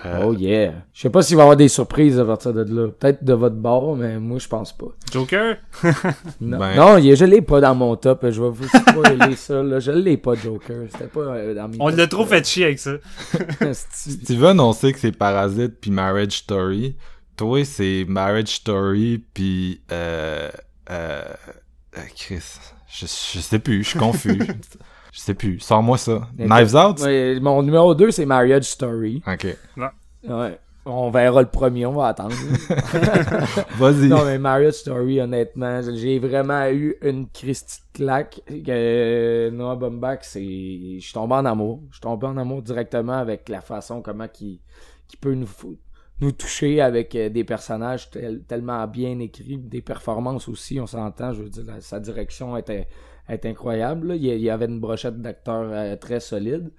Euh, 0.05 0.25
Oh 0.27 0.35
yeah. 0.35 0.75
Je 0.93 1.01
sais 1.01 1.11
pas 1.11 1.23
s'il 1.23 1.37
va 1.37 1.43
y 1.43 1.45
avoir 1.45 1.57
des 1.57 1.69
surprises 1.69 2.19
à 2.19 2.25
partir 2.27 2.53
de 2.53 2.63
là. 2.65 2.89
Peut-être 2.89 3.25
de 3.25 3.33
votre 3.33 3.57
bord, 3.57 3.97
mais 3.97 4.19
moi, 4.19 4.39
je 4.39 4.47
pense 4.47 4.77
pas. 4.77 4.87
Joker? 5.11 5.57
Non, 6.41 6.59
Ben- 6.59 6.77
non 6.77 6.99
il- 6.99 7.17
je 7.17 7.25
l'ai 7.25 7.41
pas 7.41 7.61
dans 7.63 7.75
mon 7.75 7.97
top. 7.97 8.27
Je 8.31 8.43
vais 8.43 8.51
vous 8.51 8.69
spoiler 8.69 9.37
ça. 9.37 9.63
Là. 9.63 9.81
Je 9.81 9.91
l'ai 9.93 10.19
pas, 10.19 10.35
Joker. 10.35 10.83
C'était 10.93 11.07
pas 11.07 11.21
euh, 11.21 11.55
dans 11.55 11.69
mes 11.69 11.77
On 11.81 11.89
l'a 11.89 12.07
trop 12.07 12.27
fait 12.27 12.47
chier 12.47 12.65
avec 12.67 12.79
ça. 12.79 12.93
Steven, 13.73 14.61
on 14.61 14.73
sait 14.75 14.93
que 14.93 14.99
c'est 14.99 15.13
Parasite 15.13 15.81
puis 15.81 15.91
Marriage 15.91 16.33
Story. 16.33 16.97
Toi, 17.37 17.65
c'est 17.65 18.05
Marriage 18.09 18.49
Story 18.49 19.25
puis 19.33 19.81
euh, 19.93 20.51
euh, 20.91 21.23
euh, 21.97 22.01
Chris. 22.17 22.43
Je, 22.89 23.07
je 23.07 23.41
sais 23.41 23.59
plus, 23.59 23.83
je 23.83 23.89
suis 23.91 23.99
confus. 23.99 24.39
je 25.17 25.21
sais 25.23 25.35
plus. 25.35 25.59
Sors-moi 25.61 25.97
ça. 25.97 26.29
Knives 26.37 26.75
Out? 26.77 27.01
Ouais, 27.01 27.41
mon 27.41 27.63
numéro 27.63 27.95
2, 27.95 28.11
c'est 28.11 28.27
Marriage 28.27 28.65
Story. 28.65 29.23
Ok. 29.27 29.47
Ouais. 30.29 30.59
On 30.89 31.11
verra 31.11 31.41
le 31.43 31.49
premier, 31.49 31.85
on 31.87 31.93
va 31.95 32.09
attendre. 32.09 32.35
Vas-y. 33.79 34.09
non, 34.09 34.25
mais 34.25 34.39
Marriage 34.39 34.75
Story, 34.75 35.21
honnêtement, 35.21 35.81
j'ai 35.95 36.19
vraiment 36.19 36.69
eu 36.71 36.97
une 37.03 37.29
Christie 37.29 37.81
de 37.93 37.99
claque. 37.99 38.41
Que 38.47 39.51
Noah 39.51 39.77
Baumbach, 39.77 40.19
c'est. 40.23 40.41
Je 40.43 41.01
suis 41.01 41.13
tombé 41.13 41.35
en 41.35 41.45
amour. 41.45 41.83
Je 41.91 41.95
suis 41.97 42.01
tombé 42.03 42.27
en 42.27 42.37
amour 42.37 42.63
directement 42.63 43.15
avec 43.15 43.49
la 43.49 43.61
façon 43.61 44.01
comment 44.03 44.29
qui 44.29 44.61
qui 45.09 45.17
peut 45.17 45.35
nous 45.35 45.49
nous 46.21 46.33
toucher 46.33 46.81
avec 46.81 47.15
euh, 47.15 47.29
des 47.29 47.45
personnages 47.45 48.09
tel- 48.11 48.43
tellement 48.45 48.87
bien 48.87 49.19
écrits, 49.19 49.59
des 49.59 49.83
performances 49.83 50.49
aussi, 50.49 50.81
on 50.81 50.87
s'entend, 50.87 51.35
je 51.35 51.43
veux 51.43 51.51
dire, 51.51 51.65
la- 51.67 51.81
sa 51.83 52.01
direction 52.01 52.57
était, 52.57 52.89
était 53.29 53.49
incroyable. 53.49 54.09
là. 54.09 54.15
Il 54.17 54.25
y 54.25 54.51
avait 54.51 54.67
une 54.67 54.81
brochette 54.81 55.21
d'acteurs 55.21 55.69
euh, 55.71 55.97
très 55.97 56.21
solide. 56.21 56.71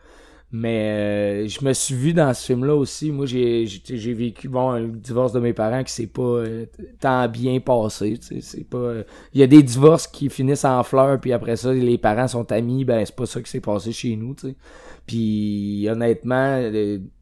Mais 0.49 1.43
euh, 1.45 1.47
je 1.49 1.65
me 1.65 1.73
suis 1.73 1.93
vu 1.93 2.13
dans 2.13 2.33
ce 2.33 2.45
film-là 2.45 2.73
aussi. 2.73 3.11
Moi, 3.11 3.25
j'ai 3.25 3.65
j'ai 3.65 4.13
vécu 4.13 4.47
bon 4.47 4.71
le 4.73 4.87
divorce 4.87 5.33
de 5.33 5.41
mes 5.41 5.51
parents 5.51 5.83
qui 5.83 5.91
s'est 5.91 6.07
pas 6.07 6.21
euh, 6.21 6.65
tant 7.01 7.27
bien 7.27 7.59
passé. 7.59 8.17
C'est 8.21 8.63
pas. 8.63 8.77
euh, 8.77 9.03
Il 9.33 9.41
y 9.41 9.43
a 9.43 9.47
des 9.47 9.61
divorces 9.61 10.07
qui 10.07 10.29
finissent 10.29 10.63
en 10.63 10.81
fleurs, 10.83 11.19
puis 11.19 11.33
après 11.33 11.57
ça, 11.57 11.73
les 11.73 11.97
parents 11.97 12.29
sont 12.29 12.49
amis. 12.53 12.85
Ben 12.85 13.05
c'est 13.05 13.15
pas 13.15 13.25
ça 13.25 13.41
qui 13.41 13.51
s'est 13.51 13.59
passé 13.59 13.91
chez 13.91 14.15
nous. 14.15 14.35
tu 14.35 14.47
sais. 14.49 14.55
Puis 15.05 15.85
honnêtement, 15.89 16.61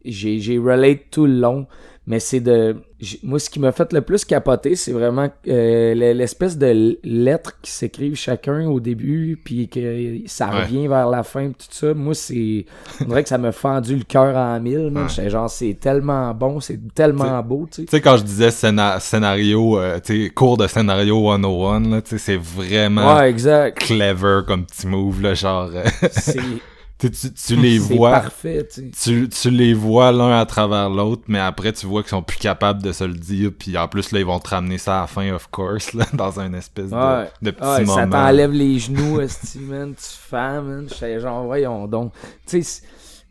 j'ai 0.06 0.40
j'ai 0.40 0.58
relate 0.60 1.10
tout 1.10 1.26
le 1.26 1.40
long. 1.40 1.68
Mais 2.08 2.20
c'est 2.20 2.40
de 2.40 2.76
moi 3.24 3.40
ce 3.40 3.50
qui 3.50 3.60
m'a 3.60 3.72
fait 3.72 3.92
le 3.94 4.02
plus 4.02 4.24
capoter 4.26 4.76
c'est 4.76 4.92
vraiment 4.92 5.28
euh, 5.48 5.94
l'espèce 6.14 6.58
de 6.58 6.98
lettres 7.04 7.60
qui 7.62 7.72
s'écrivent 7.72 8.16
chacun 8.16 8.68
au 8.68 8.80
début 8.80 9.40
puis 9.44 9.68
que 9.68 10.20
ça 10.28 10.50
Ouais. 10.50 10.62
revient 10.62 10.88
vers 10.88 11.10
la 11.10 11.24
fin 11.24 11.48
tout 11.50 11.66
ça 11.70 11.94
moi 11.94 12.14
c'est 12.14 12.66
on 13.02 13.06
dirait 13.06 13.24
que 13.24 13.30
ça 13.30 13.38
m'a 13.38 13.52
fendu 13.52 13.96
le 13.96 14.04
cœur 14.04 14.36
en 14.36 14.60
mille. 14.60 14.92
Ouais. 14.96 15.30
Genre 15.30 15.50
c'est 15.50 15.74
tellement 15.80 16.34
bon 16.34 16.60
c'est 16.60 16.80
tellement 16.94 17.42
beau 17.42 17.68
tu 17.70 17.82
sais 17.82 17.86
Tu 17.86 17.92
sais, 17.92 18.02
quand 18.02 18.18
je 18.18 18.24
disais 18.24 18.50
scéna- 18.50 19.00
scénario, 19.00 19.78
euh, 19.80 20.00
tu 20.04 20.26
sais, 20.26 20.30
cours 20.30 20.58
de 20.58 20.68
scénario 20.68 21.32
101, 21.32 21.80
là, 21.90 22.02
tu 22.02 22.12
sais, 22.12 22.18
c'est 22.18 22.38
vraiment 22.38 23.18
ouais 23.18 23.30
exact 23.30 23.80
clever 23.80 24.42
comme 24.48 24.66
petit 24.66 24.88
move, 24.88 25.22
là, 25.22 25.34
genre, 25.34 25.70
euh, 25.74 25.84
c'est 26.12 26.40
tu, 26.98 27.12
tu, 27.12 27.34
tu 27.34 27.56
les 27.58 27.78
vois, 27.78 28.12
parfait 28.12 28.66
tu 28.68 28.90
tu, 29.30 29.50
les 29.52 29.74
vois 29.74 30.12
l'un 30.14 30.40
à 30.40 30.46
travers 30.46 30.90
l'autre, 30.90 31.24
mais 31.28 31.40
après, 31.40 31.74
tu 31.74 31.86
vois 31.86 32.02
qu'ils 32.04 32.12
sont 32.12 32.24
plus 32.24 32.38
capables 32.38 32.82
de 32.82 32.92
se 32.94 33.04
le 33.04 33.14
dire, 33.14 33.52
puis 33.58 33.78
en 33.78 33.88
plus, 33.90 34.12
là, 34.12 34.20
ils 34.20 34.26
vont 34.26 34.40
te 34.40 34.50
ramener 34.50 34.78
ça 34.78 35.00
à 35.00 35.02
la 35.02 35.08
fin, 35.08 35.34
of 35.34 35.48
course, 35.52 35.94
là, 35.94 36.06
dans 36.14 36.40
un 36.40 36.54
espèce 36.54 36.90
de, 36.92 36.96
Ouais. 36.96 37.30
de 37.42 37.52
petit 37.52 37.64
Ouais, 37.68 37.84
moment. 37.84 37.96
ça 37.96 38.08
t'enlève 38.08 38.52
les 38.52 38.80
genoux, 38.80 39.18
man, 39.18 39.94
tu 39.94 40.08
fais, 40.30 40.62
man. 40.62 40.88
J'étais 40.90 41.20
genre, 41.20 41.44
voyons 41.46 41.88
donc. 41.88 42.14
Tu 42.48 42.62
sais, 42.62 42.62
c'est- 42.62 42.84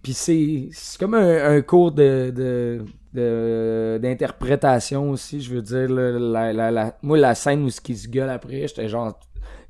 pis 0.03 0.12
c'est, 0.12 0.69
c'est 0.73 0.99
comme 1.01 1.15
un, 1.15 1.57
un 1.57 1.62
cours 1.62 1.91
de, 1.91 2.31
de, 2.37 2.85
de- 3.15 3.99
d'interprétation 4.03 5.11
aussi, 5.11 5.41
je 5.41 5.55
veux 5.55 5.62
dire, 5.62 5.89
là, 5.89 6.11
la, 6.11 6.53
la, 6.53 6.71
la- 6.71 6.99
moi, 7.03 7.17
la 7.17 7.35
scène 7.35 7.62
où 7.65 7.71
ce 7.71 7.81
qui 7.81 7.97
se 7.97 8.09
gueule 8.09 8.29
après, 8.29 8.67
j'étais 8.69 8.89
genre, 8.89 9.19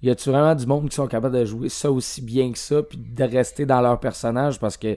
y 0.06 0.10
a-tu 0.10 0.30
vraiment 0.30 0.54
du 0.54 0.66
monde 0.66 0.88
qui 0.88 0.94
sont 0.96 1.06
capables 1.06 1.36
de 1.38 1.44
jouer 1.44 1.68
ça 1.68 1.90
aussi 1.90 2.20
bien 2.22 2.52
que 2.52 2.58
ça, 2.58 2.82
puis 2.82 2.98
de 2.98 3.24
rester 3.24 3.66
dans 3.66 3.80
leur 3.80 3.98
personnage, 4.00 4.58
parce 4.58 4.76
que 4.76 4.96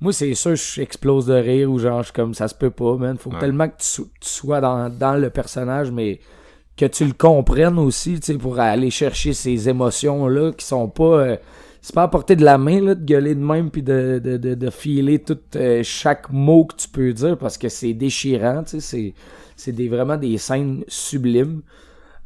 moi, 0.00 0.12
c'est 0.12 0.34
sûr, 0.34 0.56
je 0.56 0.80
explose 0.80 1.26
de 1.26 1.34
rire, 1.34 1.70
ou 1.70 1.78
genre, 1.78 2.00
je 2.00 2.06
suis 2.06 2.12
comme, 2.12 2.34
ça 2.34 2.48
se 2.48 2.54
peut 2.54 2.70
pas, 2.70 2.96
man. 2.96 3.16
Faut 3.18 3.30
Ouais. 3.30 3.38
tellement 3.38 3.68
que 3.68 3.76
tu, 3.78 3.86
so- 3.86 4.08
tu 4.20 4.28
sois 4.28 4.60
dans, 4.60 4.88
dans 4.90 5.14
le 5.14 5.30
personnage, 5.30 5.92
mais 5.92 6.18
que 6.76 6.86
tu 6.86 7.04
le 7.04 7.12
comprennes 7.12 7.78
aussi, 7.78 8.18
tu 8.18 8.32
sais, 8.32 8.34
pour 8.38 8.58
aller 8.58 8.90
chercher 8.90 9.32
ces 9.32 9.68
émotions-là 9.68 10.52
qui 10.52 10.66
sont 10.66 10.88
pas... 10.88 11.04
euh, 11.04 11.36
c'est 11.80 11.94
pas 11.94 12.04
à 12.04 12.08
portée 12.08 12.34
de 12.36 12.44
la 12.44 12.58
main, 12.58 12.80
là, 12.80 12.94
de 12.94 13.04
gueuler 13.04 13.34
de 13.34 13.40
même 13.44 13.70
puis 13.70 13.82
de, 13.82 14.20
de, 14.22 14.36
de, 14.36 14.54
de 14.54 14.70
filer 14.70 15.18
tout 15.20 15.38
euh, 15.56 15.82
chaque 15.82 16.30
mot 16.30 16.64
que 16.64 16.76
tu 16.76 16.88
peux 16.88 17.12
dire 17.12 17.36
parce 17.36 17.58
que 17.58 17.68
c'est 17.68 17.92
déchirant, 17.92 18.62
tu 18.64 18.70
sais, 18.70 18.80
c'est, 18.80 19.14
c'est 19.56 19.72
des, 19.72 19.88
vraiment 19.88 20.16
des 20.16 20.38
scènes 20.38 20.84
sublimes. 20.88 21.62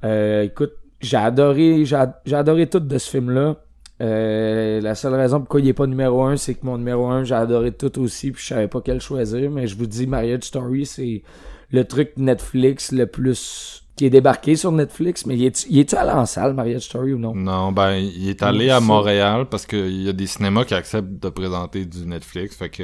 Euh, 0.05 0.43
écoute, 0.43 0.75
j'ai 1.07 1.17
adoré, 1.17 1.85
j'ai, 1.85 1.97
ad- 1.97 2.15
j'ai 2.25 2.37
adoré 2.37 2.69
tout 2.69 2.81
de 2.81 2.99
ce 2.99 3.11
film-là. 3.11 3.57
Euh, 4.03 4.81
la 4.83 4.95
seule 4.95 5.15
raison 5.15 5.39
pourquoi 5.41 5.61
il 5.61 5.69
est 5.69 5.73
pas 5.73 5.87
numéro 5.87 6.23
un, 6.23 6.37
c'est 6.37 6.55
que 6.55 6.67
mon 6.67 6.77
numéro 6.77 7.07
un, 7.07 7.25
j'ai 7.25 7.35
adoré 7.35 7.73
tout 7.73 7.99
aussi, 7.99 8.31
puis 8.31 8.43
je 8.43 8.49
savais 8.49 8.69
pas 8.69 8.81
quel 8.83 9.01
choisir, 9.01 9.51
mais 9.51 9.67
je 9.67 9.77
vous 9.77 9.87
dis, 9.87 10.07
Marriage 10.07 10.43
Story, 10.43 10.85
c'est 10.85 11.23
le 11.71 11.85
truc 11.85 12.13
Netflix 12.19 12.93
le 12.93 13.07
plus 13.07 13.83
qui 13.97 14.05
est 14.05 14.11
débarqué 14.11 14.57
sur 14.57 14.71
Netflix, 14.73 15.25
mais 15.25 15.37
il 15.37 15.45
est-tu 15.47 15.67
il 15.71 15.79
est-tu 15.79 15.95
allé 15.97 16.11
en 16.11 16.27
salle, 16.27 16.53
Marriage 16.53 16.83
Story, 16.83 17.15
ou 17.15 17.19
non? 17.19 17.35
Non, 17.35 17.73
ben, 17.73 17.93
il 17.95 18.29
est 18.29 18.43
allé 18.43 18.69
à. 18.69 18.81
Montréal 18.81 19.47
parce 19.51 19.65
qu'il 19.65 20.03
y 20.03 20.09
a 20.11 20.13
des 20.13 20.27
cinémas 20.27 20.65
qui 20.65 20.75
acceptent 20.75 21.19
de 21.23 21.29
présenter 21.31 21.87
du 21.87 22.05
Netflix. 22.07 22.57
Fait 22.57 22.69
que 22.69 22.83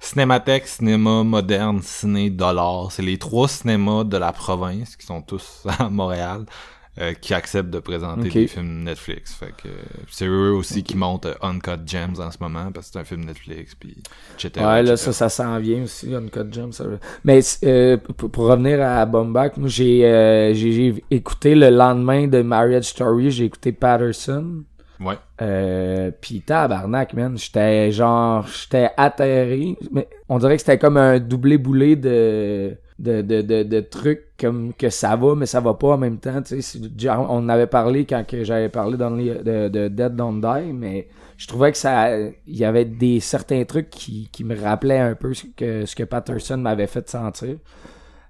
Cinémathèque, 0.00 0.66
Cinéma 0.66 1.22
Moderne, 1.24 1.80
Ciné 1.82 2.30
Dollar, 2.30 2.90
c'est 2.90 3.02
les 3.02 3.18
trois 3.18 3.48
cinémas 3.48 4.04
de 4.04 4.16
la 4.16 4.32
province 4.32 4.96
qui 4.96 5.04
sont 5.04 5.20
tous 5.20 5.66
à 5.78 5.90
Montréal 5.90 6.46
euh, 7.00 7.12
qui 7.14 7.32
acceptent 7.32 7.70
de 7.70 7.78
présenter 7.78 8.28
des 8.28 8.46
films 8.48 8.82
Netflix. 8.82 9.34
Fait 9.34 9.52
que 9.56 9.68
euh, 9.68 9.72
c'est 10.10 10.26
eux 10.26 10.52
aussi 10.52 10.82
qui 10.82 10.96
montent 10.96 11.26
euh, 11.26 11.34
Uncut 11.42 11.86
Gems 11.86 12.20
en 12.20 12.30
ce 12.30 12.38
moment 12.40 12.72
parce 12.72 12.88
que 12.88 12.92
c'est 12.94 12.98
un 12.98 13.04
film 13.04 13.24
Netflix, 13.24 13.74
puis 13.74 13.96
etc. 14.34 14.50
Ouais, 14.56 14.82
là, 14.82 14.94
etc. 14.94 14.96
ça, 14.96 15.12
ça 15.12 15.28
s'en 15.28 15.58
vient 15.58 15.84
aussi, 15.84 16.12
Uncut 16.14 16.52
Gem. 16.52 16.72
Ça... 16.72 16.84
Mais 17.24 17.40
euh, 17.64 17.96
pour, 18.16 18.30
pour 18.30 18.46
revenir 18.46 18.82
à 18.82 19.06
Bombach, 19.06 19.56
moi, 19.56 19.68
j'ai, 19.68 20.04
euh, 20.06 20.52
j'ai, 20.54 20.72
j'ai 20.72 21.04
écouté 21.10 21.54
le 21.54 21.70
lendemain 21.70 22.26
de 22.26 22.42
Marriage 22.42 22.86
Story, 22.86 23.30
j'ai 23.30 23.44
écouté 23.44 23.72
Patterson. 23.72 24.64
Ouais. 25.00 25.14
Euh, 25.40 26.10
pis 26.20 26.40
tabarnak, 26.40 27.14
man, 27.14 27.38
j'étais 27.38 27.92
genre, 27.92 28.44
j'étais 28.48 28.90
atterré. 28.96 29.76
Mais 29.92 30.08
on 30.28 30.38
dirait 30.38 30.56
que 30.56 30.62
c'était 30.62 30.78
comme 30.78 30.96
un 30.96 31.20
doublé 31.20 31.58
boulé 31.58 31.94
de, 31.94 32.76
de, 32.98 33.22
de, 33.22 33.42
de, 33.42 33.62
de 33.62 33.80
trucs 33.80 34.24
comme 34.38 34.72
que 34.74 34.90
ça 34.90 35.16
va, 35.16 35.34
mais 35.34 35.46
ça 35.46 35.60
va 35.60 35.74
pas 35.74 35.88
en 35.94 35.98
même 35.98 36.18
temps. 36.18 36.42
Tu 36.42 36.60
sais, 36.62 36.78
on 37.08 37.48
avait 37.48 37.66
parlé 37.66 38.04
quand 38.06 38.24
j'avais 38.42 38.68
parlé 38.68 38.96
dans 38.96 39.10
de, 39.10 39.68
de 39.68 39.88
Dead 39.88 40.14
Don't 40.16 40.40
Die, 40.40 40.72
mais 40.72 41.08
je 41.36 41.46
trouvais 41.46 41.72
que 41.72 41.78
ça, 41.78 42.18
il 42.18 42.34
y 42.46 42.64
avait 42.64 42.84
des 42.84 43.20
certains 43.20 43.64
trucs 43.64 43.90
qui, 43.90 44.28
qui 44.32 44.44
me 44.44 44.60
rappelaient 44.60 44.98
un 44.98 45.14
peu 45.14 45.34
ce 45.34 45.44
que, 45.56 45.86
ce 45.86 45.94
que 45.94 46.02
Patterson 46.02 46.56
m'avait 46.58 46.88
fait 46.88 47.08
sentir. 47.08 47.56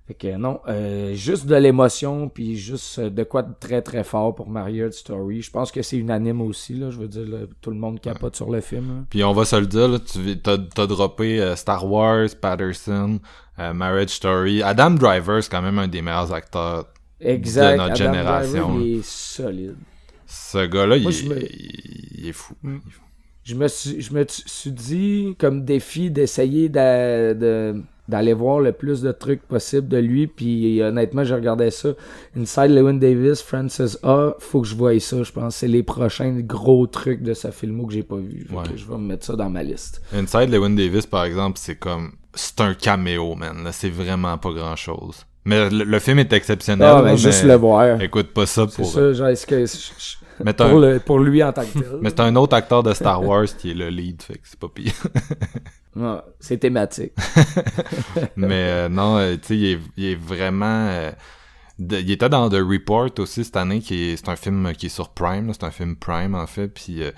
Fait 0.08 0.14
que 0.14 0.36
non, 0.38 0.60
euh, 0.68 1.12
juste 1.12 1.44
de 1.44 1.54
l'émotion, 1.54 2.30
puis 2.30 2.56
juste 2.56 2.98
de 2.98 3.22
quoi 3.24 3.42
de 3.42 3.52
très 3.60 3.82
très 3.82 4.02
fort 4.04 4.34
pour 4.34 4.48
Marriage 4.48 4.92
Story. 4.94 5.42
Je 5.42 5.50
pense 5.50 5.70
que 5.70 5.82
c'est 5.82 5.98
unanime 5.98 6.40
aussi, 6.40 6.72
là. 6.72 6.88
Je 6.88 6.96
veux 6.98 7.08
dire, 7.08 7.26
là, 7.28 7.40
tout 7.60 7.68
le 7.70 7.76
monde 7.76 8.00
capote 8.00 8.34
sur 8.34 8.50
le 8.50 8.62
film. 8.62 8.88
là. 8.88 9.04
Puis 9.10 9.22
on 9.22 9.34
va 9.34 9.44
se 9.44 9.56
le 9.56 9.66
dire, 9.66 9.86
là, 9.86 9.98
tu 9.98 10.38
t'as, 10.40 10.56
t'as 10.56 10.86
droppé 10.86 11.42
euh, 11.42 11.54
Star 11.56 11.84
Wars, 11.86 12.26
Patterson, 12.40 13.20
euh, 13.58 13.74
Marriage 13.74 14.08
Story. 14.08 14.62
Adam 14.62 14.92
Driver, 14.92 15.42
c'est 15.42 15.50
quand 15.50 15.60
même 15.60 15.78
un 15.78 15.88
des 15.88 16.00
meilleurs 16.00 16.32
acteurs. 16.32 16.86
Exact. 17.20 17.72
De 17.72 17.76
notre 17.76 17.92
Adam 17.92 18.12
génération. 18.12 18.68
Driver, 18.70 18.86
il 18.86 18.98
est 19.00 19.04
solide. 19.04 19.76
Ce 20.26 20.66
gars-là, 20.66 20.98
Moi, 21.00 21.10
me- 21.10 21.42
il- 21.52 22.08
il 22.20 22.28
est 22.28 22.32
fou. 22.32 22.54
Mm. 22.62 22.78
Je 23.44 23.54
me 23.54 23.68
suis, 23.68 24.00
je 24.00 24.14
me 24.14 24.24
suis 24.28 24.72
dit 24.72 25.34
comme 25.38 25.64
défi 25.66 26.10
d'essayer 26.10 26.70
de- 26.70 27.82
d'aller 28.08 28.32
voir 28.32 28.60
le 28.60 28.72
plus 28.72 29.02
de 29.02 29.12
trucs 29.12 29.42
possible 29.42 29.86
de 29.88 29.98
lui. 29.98 30.26
Puis 30.26 30.82
honnêtement, 30.82 31.24
je 31.24 31.34
regardais 31.34 31.70
ça. 31.70 31.90
Inside 32.36 32.70
Lewin 32.70 32.94
Davis, 32.94 33.42
Francis 33.42 33.98
A. 34.02 34.34
Faut 34.38 34.62
que 34.62 34.66
je 34.66 34.74
voie 34.74 34.98
ça, 34.98 35.22
je 35.22 35.30
pense. 35.32 35.56
C'est 35.56 35.68
les 35.68 35.82
prochains 35.82 36.40
gros 36.40 36.86
trucs 36.86 37.22
de 37.22 37.34
ce 37.34 37.50
film 37.50 37.86
que 37.86 37.92
j'ai 37.92 38.02
pas 38.02 38.16
vu. 38.16 38.46
Fait 38.48 38.54
Ouais. 38.56 38.62
que 38.70 38.76
je 38.76 38.86
vais 38.86 38.94
me 38.96 39.06
mettre 39.08 39.24
ça 39.26 39.36
dans 39.36 39.50
ma 39.50 39.62
liste. 39.62 40.02
Inside 40.14 40.50
Lewin 40.50 40.70
Davis, 40.70 41.06
par 41.06 41.24
exemple, 41.24 41.58
c'est 41.60 41.76
comme... 41.76 42.12
C'est 42.34 42.60
un 42.60 42.74
caméo, 42.74 43.34
man. 43.34 43.68
C'est 43.72 43.90
vraiment 43.90 44.38
pas 44.38 44.52
grand-chose. 44.52 45.24
Mais 45.44 45.70
le, 45.70 45.84
le 45.84 45.98
film 45.98 46.18
est 46.18 46.32
exceptionnel. 46.32 46.86
Ah, 46.88 47.02
ben, 47.02 47.10
mais 47.12 47.16
juste 47.16 47.42
le 47.44 47.54
voir. 47.54 48.00
Écoute 48.02 48.28
pas 48.34 48.44
ça 48.46 48.66
C'est 48.68 48.76
pour... 48.82 48.92
ça, 48.92 49.12
genre, 49.14 49.28
est-ce 49.28 49.46
que. 49.46 49.64
je- 49.64 49.72
je- 49.98 50.17
Mais 50.44 50.52
Pour, 50.52 50.66
un- 50.66 50.80
le- 50.80 50.98
pour 51.00 51.18
lui 51.18 51.42
en 51.42 51.52
tant 51.52 51.62
que 51.64 51.78
tel. 51.78 51.98
Mais 52.00 52.10
c'est 52.10 52.20
un 52.20 52.34
autre 52.36 52.54
acteur 52.56 52.82
de 52.82 52.92
Star 52.94 53.22
Wars 53.24 53.46
qui 53.58 53.70
est 53.72 53.74
le 53.74 53.88
lead, 53.88 54.22
fait 54.22 54.34
que 54.34 54.40
c'est 54.44 54.58
pas 54.58 54.68
pire. 54.68 54.92
Ouais, 55.96 56.18
c'est 56.38 56.58
thématique. 56.58 57.12
Mais 58.36 58.68
euh, 58.68 58.88
non, 58.88 59.16
euh, 59.18 59.34
tu 59.36 59.48
sais, 59.48 59.56
il 59.56 59.66
est, 59.72 59.78
il 59.96 60.04
est 60.12 60.14
vraiment... 60.14 60.86
euh, 60.88 61.10
de- 61.80 61.96
il 61.98 62.10
était 62.12 62.28
dans 62.28 62.48
The 62.48 62.54
Report 62.60 63.10
aussi 63.18 63.44
cette 63.44 63.56
année, 63.56 63.80
qui 63.80 64.10
est, 64.10 64.16
c'est 64.16 64.28
un 64.28 64.36
film 64.36 64.72
qui 64.74 64.86
est 64.86 64.90
sur 64.90 65.08
Prime, 65.08 65.48
là, 65.48 65.52
c'est 65.54 65.64
un 65.64 65.72
film 65.72 65.96
Prime 65.96 66.36
en 66.36 66.46
fait, 66.46 66.68
puis 66.68 67.02
euh, 67.02 67.10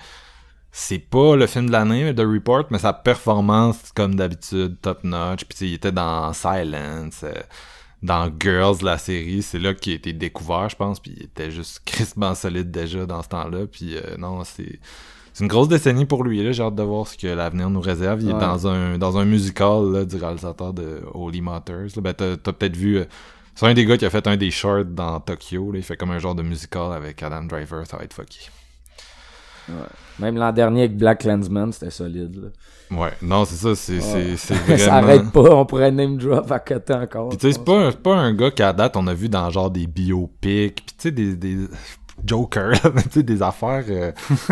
c'est 0.71 0.97
pas 0.99 1.35
le 1.35 1.45
film 1.47 1.67
de 1.67 1.71
l'année, 1.73 2.15
The 2.15 2.21
Report, 2.21 2.65
mais 2.71 2.79
sa 2.79 2.93
performance, 2.93 3.91
comme 3.93 4.15
d'habitude, 4.15 4.77
top 4.81 5.03
notch, 5.03 5.45
puis 5.45 5.49
tu 5.49 5.57
sais, 5.57 5.67
il 5.67 5.73
était 5.75 5.91
dans 5.91 6.33
Silence, 6.33 7.21
euh, 7.23 7.33
dans 8.03 8.31
Girls, 8.39 8.77
la 8.83 8.97
série, 8.97 9.41
c'est 9.41 9.59
là 9.59 9.73
qu'il 9.73 9.93
a 9.93 9.95
été 9.95 10.13
découvert, 10.13 10.69
je 10.69 10.75
pense, 10.75 10.99
puis 10.99 11.13
il 11.17 11.23
était 11.23 11.51
juste 11.51 11.81
crispement 11.85 12.33
solide 12.35 12.71
déjà 12.71 13.05
dans 13.05 13.21
ce 13.21 13.29
temps-là, 13.29 13.67
puis 13.71 13.95
euh, 13.97 14.17
non, 14.17 14.43
c'est... 14.43 14.79
C'est 15.33 15.45
une 15.45 15.49
grosse 15.49 15.69
décennie 15.69 16.05
pour 16.05 16.25
lui, 16.25 16.43
là. 16.43 16.51
J'ai 16.51 16.61
hâte 16.61 16.75
de 16.75 16.83
voir 16.83 17.07
ce 17.07 17.17
que 17.17 17.25
l'avenir 17.27 17.69
nous 17.69 17.79
réserve. 17.79 18.21
Il 18.21 18.29
est 18.31 18.33
Ouais. 18.33 18.39
dans 18.41 18.67
un 18.67 18.97
dans 18.97 19.17
un 19.17 19.23
musical 19.23 19.89
là, 19.89 20.03
du 20.03 20.17
réalisateur 20.17 20.73
de 20.73 21.01
Holy 21.13 21.39
Motors. 21.39 21.83
là. 21.95 22.01
Ben, 22.01 22.13
t'as, 22.13 22.35
t'as 22.35 22.51
peut-être 22.51 22.75
vu. 22.75 22.97
euh, 22.97 23.05
c'est 23.55 23.65
un 23.65 23.73
des 23.73 23.85
gars 23.85 23.97
qui 23.97 24.03
a 24.05 24.09
fait 24.09 24.27
un 24.27 24.35
des 24.35 24.51
shorts 24.51 24.83
dans 24.83 25.21
Tokyo. 25.21 25.71
Là. 25.71 25.77
Il 25.77 25.83
fait 25.85 25.95
comme 25.95 26.11
un 26.11 26.19
genre 26.19 26.35
de 26.35 26.43
musical 26.43 26.91
avec 26.91 27.23
Adam 27.23 27.43
Driver. 27.43 27.87
Ça 27.87 27.95
va 27.95 28.03
être 28.03 28.13
fucky. 28.13 28.49
Même 30.19 30.35
l'an 30.35 30.51
dernier 30.51 30.81
avec 30.81 30.97
Black 30.97 31.21
Clansman, 31.21 31.71
c'était 31.71 31.91
solide. 31.91 32.35
là. 32.35 32.47
Ouais, 32.91 33.11
non, 33.21 33.45
c'est 33.45 33.55
ça. 33.55 33.73
C'est, 33.75 34.01
c'est, 34.01 34.35
c'est 34.37 34.55
ça 34.77 34.89
vraiment. 34.91 34.91
arrête 35.07 35.31
pas, 35.31 35.55
on 35.55 35.65
pourrait 35.65 35.91
name 35.91 36.17
drop 36.17 36.51
à 36.51 36.59
côté 36.59 36.93
encore. 36.93 37.29
Puis 37.29 37.37
tu 37.37 37.47
sais, 37.47 37.53
c'est 37.53 37.63
pas, 37.63 37.77
un- 37.87 37.91
c'est 37.91 38.01
pas 38.03 38.15
un 38.15 38.33
gars 38.33 38.51
qu'à 38.51 38.73
date 38.73 38.97
on 38.97 39.07
a 39.07 39.13
vu 39.13 39.29
dans 39.29 39.49
genre 39.49 39.71
des 39.71 39.87
biopics. 39.87 40.75
Puis 40.75 40.85
tu 40.87 40.93
sais, 40.97 41.11
des, 41.11 41.35
des 41.35 41.57
Joker, 42.25 42.73
tu 43.03 43.09
sais, 43.11 43.23
des 43.23 43.41
affaires. 43.41 43.85
euh, 43.89 44.11
tu 44.29 44.47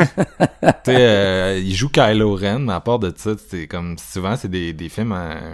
sais, 0.85 0.95
euh, 0.95 1.59
il 1.63 1.75
joue 1.75 1.89
Kylo 1.89 2.35
Ren, 2.35 2.59
mais 2.59 2.73
à 2.73 2.79
part 2.79 2.99
de 2.99 3.13
ça, 3.15 3.31
c'est 3.49 3.67
comme 3.67 3.97
souvent 3.97 4.35
c'est 4.35 4.47
des, 4.49 4.73
des 4.73 4.89
films. 4.89 5.11
euh, 5.13 5.53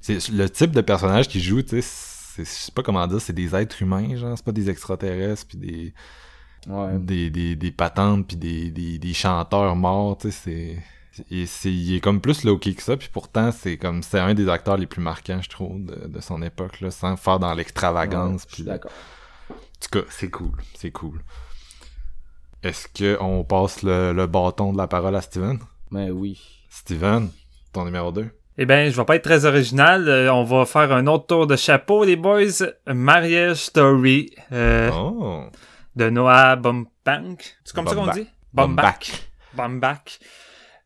c'est 0.00 0.28
le 0.30 0.48
type 0.50 0.72
de 0.72 0.80
personnage 0.80 1.28
qu'il 1.28 1.42
joue, 1.42 1.62
tu 1.62 1.80
sais. 1.80 1.82
c'est- 1.82 2.44
Je 2.44 2.44
sais 2.44 2.72
pas 2.72 2.82
comment 2.82 3.06
dire, 3.06 3.20
c'est 3.20 3.32
des 3.34 3.54
êtres 3.54 3.82
humains, 3.82 4.16
genre, 4.16 4.32
c'est 4.36 4.44
pas 4.44 4.52
des 4.52 4.68
extraterrestres, 4.70 5.46
puis 5.48 5.58
des, 5.58 5.94
Ouais. 6.68 6.98
des, 6.98 7.30
des, 7.30 7.56
des 7.56 7.70
patentes, 7.70 8.26
puis 8.28 8.36
des, 8.36 8.70
des, 8.70 8.98
des 8.98 9.12
chanteurs 9.14 9.74
morts, 9.76 10.18
tu 10.18 10.30
sais, 10.30 10.38
c'est... 10.44 10.76
Et 11.30 11.46
c'est, 11.46 11.72
il 11.72 11.94
est 11.96 12.00
comme 12.00 12.20
plus 12.20 12.44
low-key 12.44 12.74
que 12.74 12.82
ça, 12.82 12.96
puis 12.96 13.08
pourtant, 13.12 13.50
c'est 13.52 13.76
comme, 13.76 14.02
c'est 14.02 14.18
un 14.18 14.34
des 14.34 14.48
acteurs 14.48 14.76
les 14.76 14.86
plus 14.86 15.02
marquants, 15.02 15.40
je 15.42 15.48
trouve, 15.48 15.84
de, 15.84 16.06
de 16.08 16.20
son 16.20 16.42
époque, 16.42 16.80
là, 16.80 16.90
sans 16.90 17.16
faire 17.16 17.38
dans 17.38 17.52
l'extravagance. 17.54 18.46
Ouais, 18.58 18.64
d'accord. 18.64 18.90
En 19.50 19.54
tout 19.80 20.00
cas, 20.00 20.06
c'est 20.10 20.30
cool, 20.30 20.52
c'est 20.74 20.90
cool. 20.90 21.20
Est-ce 22.62 22.88
que 22.88 23.16
on 23.20 23.42
passe 23.44 23.82
le, 23.82 24.12
le 24.12 24.26
bâton 24.26 24.72
de 24.72 24.78
la 24.78 24.86
parole 24.86 25.16
à 25.16 25.20
Steven? 25.22 25.58
Mais 25.90 26.10
oui. 26.10 26.38
Steven, 26.68 27.30
ton 27.72 27.84
numéro 27.84 28.12
2. 28.12 28.28
Eh 28.58 28.66
ben, 28.66 28.90
je 28.90 28.96
vais 28.96 29.04
pas 29.06 29.16
être 29.16 29.24
très 29.24 29.46
original. 29.46 30.06
Euh, 30.08 30.32
on 30.32 30.44
va 30.44 30.66
faire 30.66 30.92
un 30.92 31.06
autre 31.06 31.26
tour 31.26 31.46
de 31.46 31.56
chapeau, 31.56 32.04
les 32.04 32.16
boys. 32.16 32.44
Marriage 32.86 33.56
Story 33.56 34.34
euh, 34.52 34.90
Oh. 34.92 35.44
de 35.96 36.10
Noah 36.10 36.56
Baumbach. 36.56 37.56
C'est 37.64 37.74
comme 37.74 37.88
ça 37.88 37.94
qu'on 37.94 38.08
dit? 38.08 38.26
Baumbach. 38.52 39.10
Baumbach. 39.54 40.18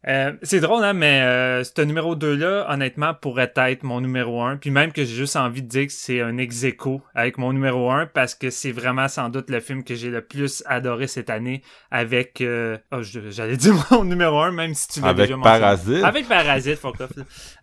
Euh, 0.07 0.33
c'est 0.43 0.61
drôle, 0.61 0.85
hein, 0.85 0.93
mais 0.93 1.23
euh, 1.23 1.65
ce 1.65 1.81
numéro 1.81 2.15
2-là, 2.15 2.67
honnêtement, 2.69 3.15
pourrait 3.15 3.53
être 3.57 3.85
mon 3.85 4.01
numéro 4.01 4.43
1. 4.43 4.59
Puis 4.59 4.71
même 4.71 4.93
que 4.93 5.05
j'ai 5.05 5.15
juste 5.15 5.37
envie 5.37 5.63
de 5.63 5.69
dire 5.69 5.87
que 5.87 5.93
c'est 5.93 6.21
un 6.21 6.37
ex 6.37 6.63
aequo 6.65 7.03
avec 7.15 7.39
mon 7.39 7.53
numéro 7.53 7.91
1 7.91 8.07
parce 8.07 8.35
que 8.35 8.51
c'est 8.51 8.73
vraiment 8.73 9.09
sans 9.09 9.31
doute 9.31 9.49
le 9.49 9.61
film 9.61 9.83
que 9.83 9.95
j'ai 9.95 10.11
le 10.11 10.21
plus 10.21 10.63
adoré 10.67 11.07
cette 11.07 11.31
année 11.31 11.63
avec... 11.91 12.41
euh, 12.41 12.77
oh, 12.93 12.99
j'allais 13.03 13.57
dire 13.59 13.75
mon 13.91 14.05
numéro 14.05 14.41
1, 14.41 14.53
même 14.53 14.75
si 14.75 14.89
tu 14.89 15.01
l'as 15.01 15.09
Avec 15.09 15.27
déjà 15.27 15.37
mentionné. 15.37 15.61
Parasite. 15.61 16.05
Avec 16.05 16.29
Parasite, 16.29 16.77
fuck 16.79 17.01
off. 17.01 17.11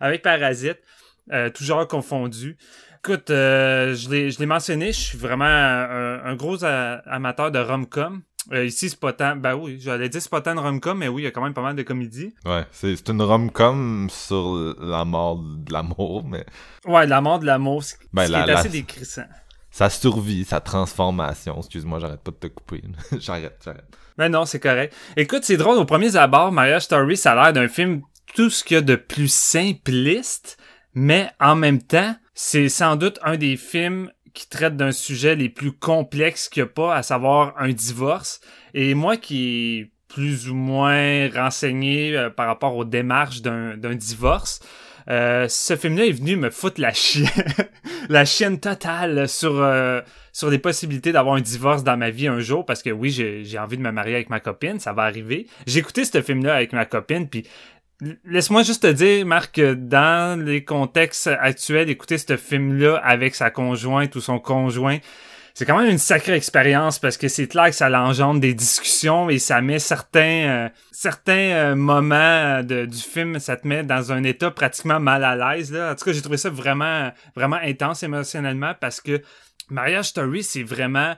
Avec 0.00 0.22
Parasite, 0.22 0.78
euh, 1.32 1.48
toujours 1.50 1.86
confondu. 1.86 2.56
Écoute, 3.04 3.30
euh, 3.30 3.94
je 3.96 4.10
l'ai 4.10 4.30
je 4.30 4.38
l'ai 4.38 4.46
mentionné, 4.46 4.92
je 4.92 5.00
suis 5.00 5.18
vraiment 5.18 5.44
un, 5.44 6.24
un 6.24 6.34
gros 6.36 6.64
amateur 6.64 7.50
de 7.50 7.58
rom-com. 7.58 8.22
Euh, 8.50 8.64
ici, 8.64 8.90
c'est 8.90 8.98
pas 8.98 9.12
tant... 9.12 9.36
Ben 9.36 9.54
oui, 9.54 9.78
j'allais 9.80 10.08
dire 10.08 10.20
c'est 10.20 10.30
pas 10.30 10.40
tant 10.40 10.54
de 10.56 10.60
rom-com, 10.60 10.98
mais 10.98 11.06
oui, 11.06 11.22
il 11.22 11.24
y 11.26 11.28
a 11.28 11.30
quand 11.30 11.42
même 11.44 11.54
pas 11.54 11.62
mal 11.62 11.76
de 11.76 11.82
comédies. 11.84 12.34
Ouais, 12.44 12.66
c'est 12.72 12.96
c'est 12.96 13.08
une 13.10 13.22
rom-com 13.22 14.08
sur 14.10 14.74
la 14.80 15.04
mort 15.04 15.36
de 15.38 15.72
l'amour, 15.72 16.24
mais 16.26 16.44
Ouais, 16.84 17.06
la 17.06 17.20
mort 17.20 17.38
de 17.38 17.46
l'amour, 17.46 17.84
ce 17.84 17.94
Ben, 18.12 18.26
la- 18.28 18.42
est 18.42 18.46
la- 18.46 18.58
assez 18.58 18.68
décrissant. 18.68 19.22
sa 19.70 19.88
survie, 19.88 20.44
sa 20.44 20.58
transformation. 20.60 21.56
Excuse-moi, 21.58 22.00
j'arrête 22.00 22.20
pas 22.20 22.32
de 22.32 22.36
te 22.36 22.46
couper. 22.48 22.82
j'arrête, 23.18 23.60
j'arrête. 23.64 23.84
Mais 24.18 24.28
non, 24.28 24.44
c'est 24.44 24.60
correct. 24.60 24.92
Écoute, 25.16 25.44
c'est 25.44 25.56
drôle, 25.56 25.78
au 25.78 25.84
premier 25.84 26.14
abord, 26.16 26.50
Marriage 26.52 26.82
Story, 26.82 27.16
ça 27.16 27.32
a 27.32 27.44
l'air 27.44 27.52
d'un 27.52 27.68
film 27.68 28.02
tout 28.34 28.50
ce 28.50 28.64
qu'il 28.64 28.74
y 28.74 28.78
a 28.78 28.82
de 28.82 28.96
plus 28.96 29.30
simpliste, 29.32 30.58
mais 30.94 31.30
en 31.40 31.54
même 31.54 31.80
temps, 31.82 32.14
c'est 32.34 32.68
sans 32.68 32.96
doute 32.96 33.18
un 33.22 33.36
des 33.36 33.56
films 33.56 34.10
qui 34.34 34.48
traite 34.48 34.76
d'un 34.76 34.92
sujet 34.92 35.34
les 35.34 35.48
plus 35.48 35.72
complexes 35.72 36.48
qu'il 36.48 36.62
n'y 36.62 36.68
a 36.68 36.72
pas, 36.72 36.94
à 36.94 37.02
savoir 37.02 37.54
un 37.58 37.70
divorce. 37.70 38.40
Et 38.74 38.94
moi 38.94 39.16
qui 39.16 39.78
est 39.78 39.90
plus 40.08 40.50
ou 40.50 40.54
moins 40.54 41.28
renseigné 41.30 42.16
euh, 42.16 42.30
par 42.30 42.46
rapport 42.46 42.76
aux 42.76 42.84
démarches 42.84 43.42
d'un 43.42 43.94
divorce, 43.94 44.60
euh, 45.08 45.46
ce 45.48 45.76
film-là 45.76 46.06
est 46.06 46.12
venu 46.12 46.36
me 46.36 46.50
foutre 46.50 46.80
la 46.80 46.92
chienne, 46.92 47.28
la 48.08 48.24
chienne 48.24 48.60
totale 48.60 49.28
sur 49.28 49.60
euh, 49.60 50.00
sur 50.32 50.48
les 50.48 50.58
possibilités 50.58 51.12
d'avoir 51.12 51.34
un 51.34 51.40
divorce 51.40 51.82
dans 51.82 51.96
ma 51.96 52.10
vie 52.10 52.28
un 52.28 52.40
jour 52.40 52.64
parce 52.64 52.82
que 52.82 52.90
oui, 52.90 53.10
j'ai 53.10 53.58
envie 53.58 53.76
de 53.76 53.82
me 53.82 53.90
marier 53.90 54.14
avec 54.14 54.30
ma 54.30 54.40
copine, 54.40 54.78
ça 54.78 54.92
va 54.92 55.02
arriver. 55.02 55.46
J'ai 55.66 55.80
écouté 55.80 56.04
ce 56.04 56.22
film-là 56.22 56.54
avec 56.54 56.72
ma 56.72 56.86
copine 56.86 57.28
puis 57.28 57.44
laisse-moi 58.24 58.62
juste 58.62 58.82
te 58.82 58.92
dire 58.92 59.24
Marc 59.26 59.56
que 59.56 59.74
dans 59.74 60.40
les 60.42 60.64
contextes 60.64 61.28
actuels, 61.28 61.90
écouter 61.90 62.18
ce 62.18 62.36
film-là 62.36 62.96
avec 62.96 63.34
sa 63.34 63.50
conjointe 63.50 64.14
ou 64.16 64.20
son 64.20 64.38
conjoint 64.38 64.98
c'est 65.54 65.66
quand 65.66 65.78
même 65.78 65.90
une 65.90 65.98
sacrée 65.98 66.32
expérience 66.32 66.98
parce 66.98 67.16
que 67.16 67.28
c'est 67.28 67.46
clair 67.46 67.66
que 67.66 67.72
ça 67.74 67.90
l'engendre 67.90 68.40
des 68.40 68.54
discussions 68.54 69.28
et 69.28 69.38
ça 69.38 69.60
met 69.60 69.78
certains 69.78 70.48
euh, 70.48 70.68
certains 70.92 71.32
euh, 71.34 71.74
moments 71.74 72.62
de- 72.62 72.86
du 72.86 72.98
film, 72.98 73.38
ça 73.38 73.56
te 73.56 73.66
met 73.68 73.82
dans 73.82 74.12
un 74.12 74.22
état 74.24 74.50
pratiquement 74.50 74.98
mal 74.98 75.24
à 75.24 75.36
l'aise. 75.36 75.70
Là. 75.72 75.92
En 75.92 75.94
tout 75.94 76.04
cas, 76.04 76.12
j'ai 76.12 76.22
trouvé 76.22 76.38
ça 76.38 76.48
vraiment 76.48 77.12
vraiment 77.36 77.58
intense 77.62 78.02
émotionnellement 78.02 78.72
parce 78.80 79.00
que 79.00 79.20
Marriage 79.68 80.06
Story, 80.06 80.42
c'est 80.42 80.62
vraiment 80.62 81.16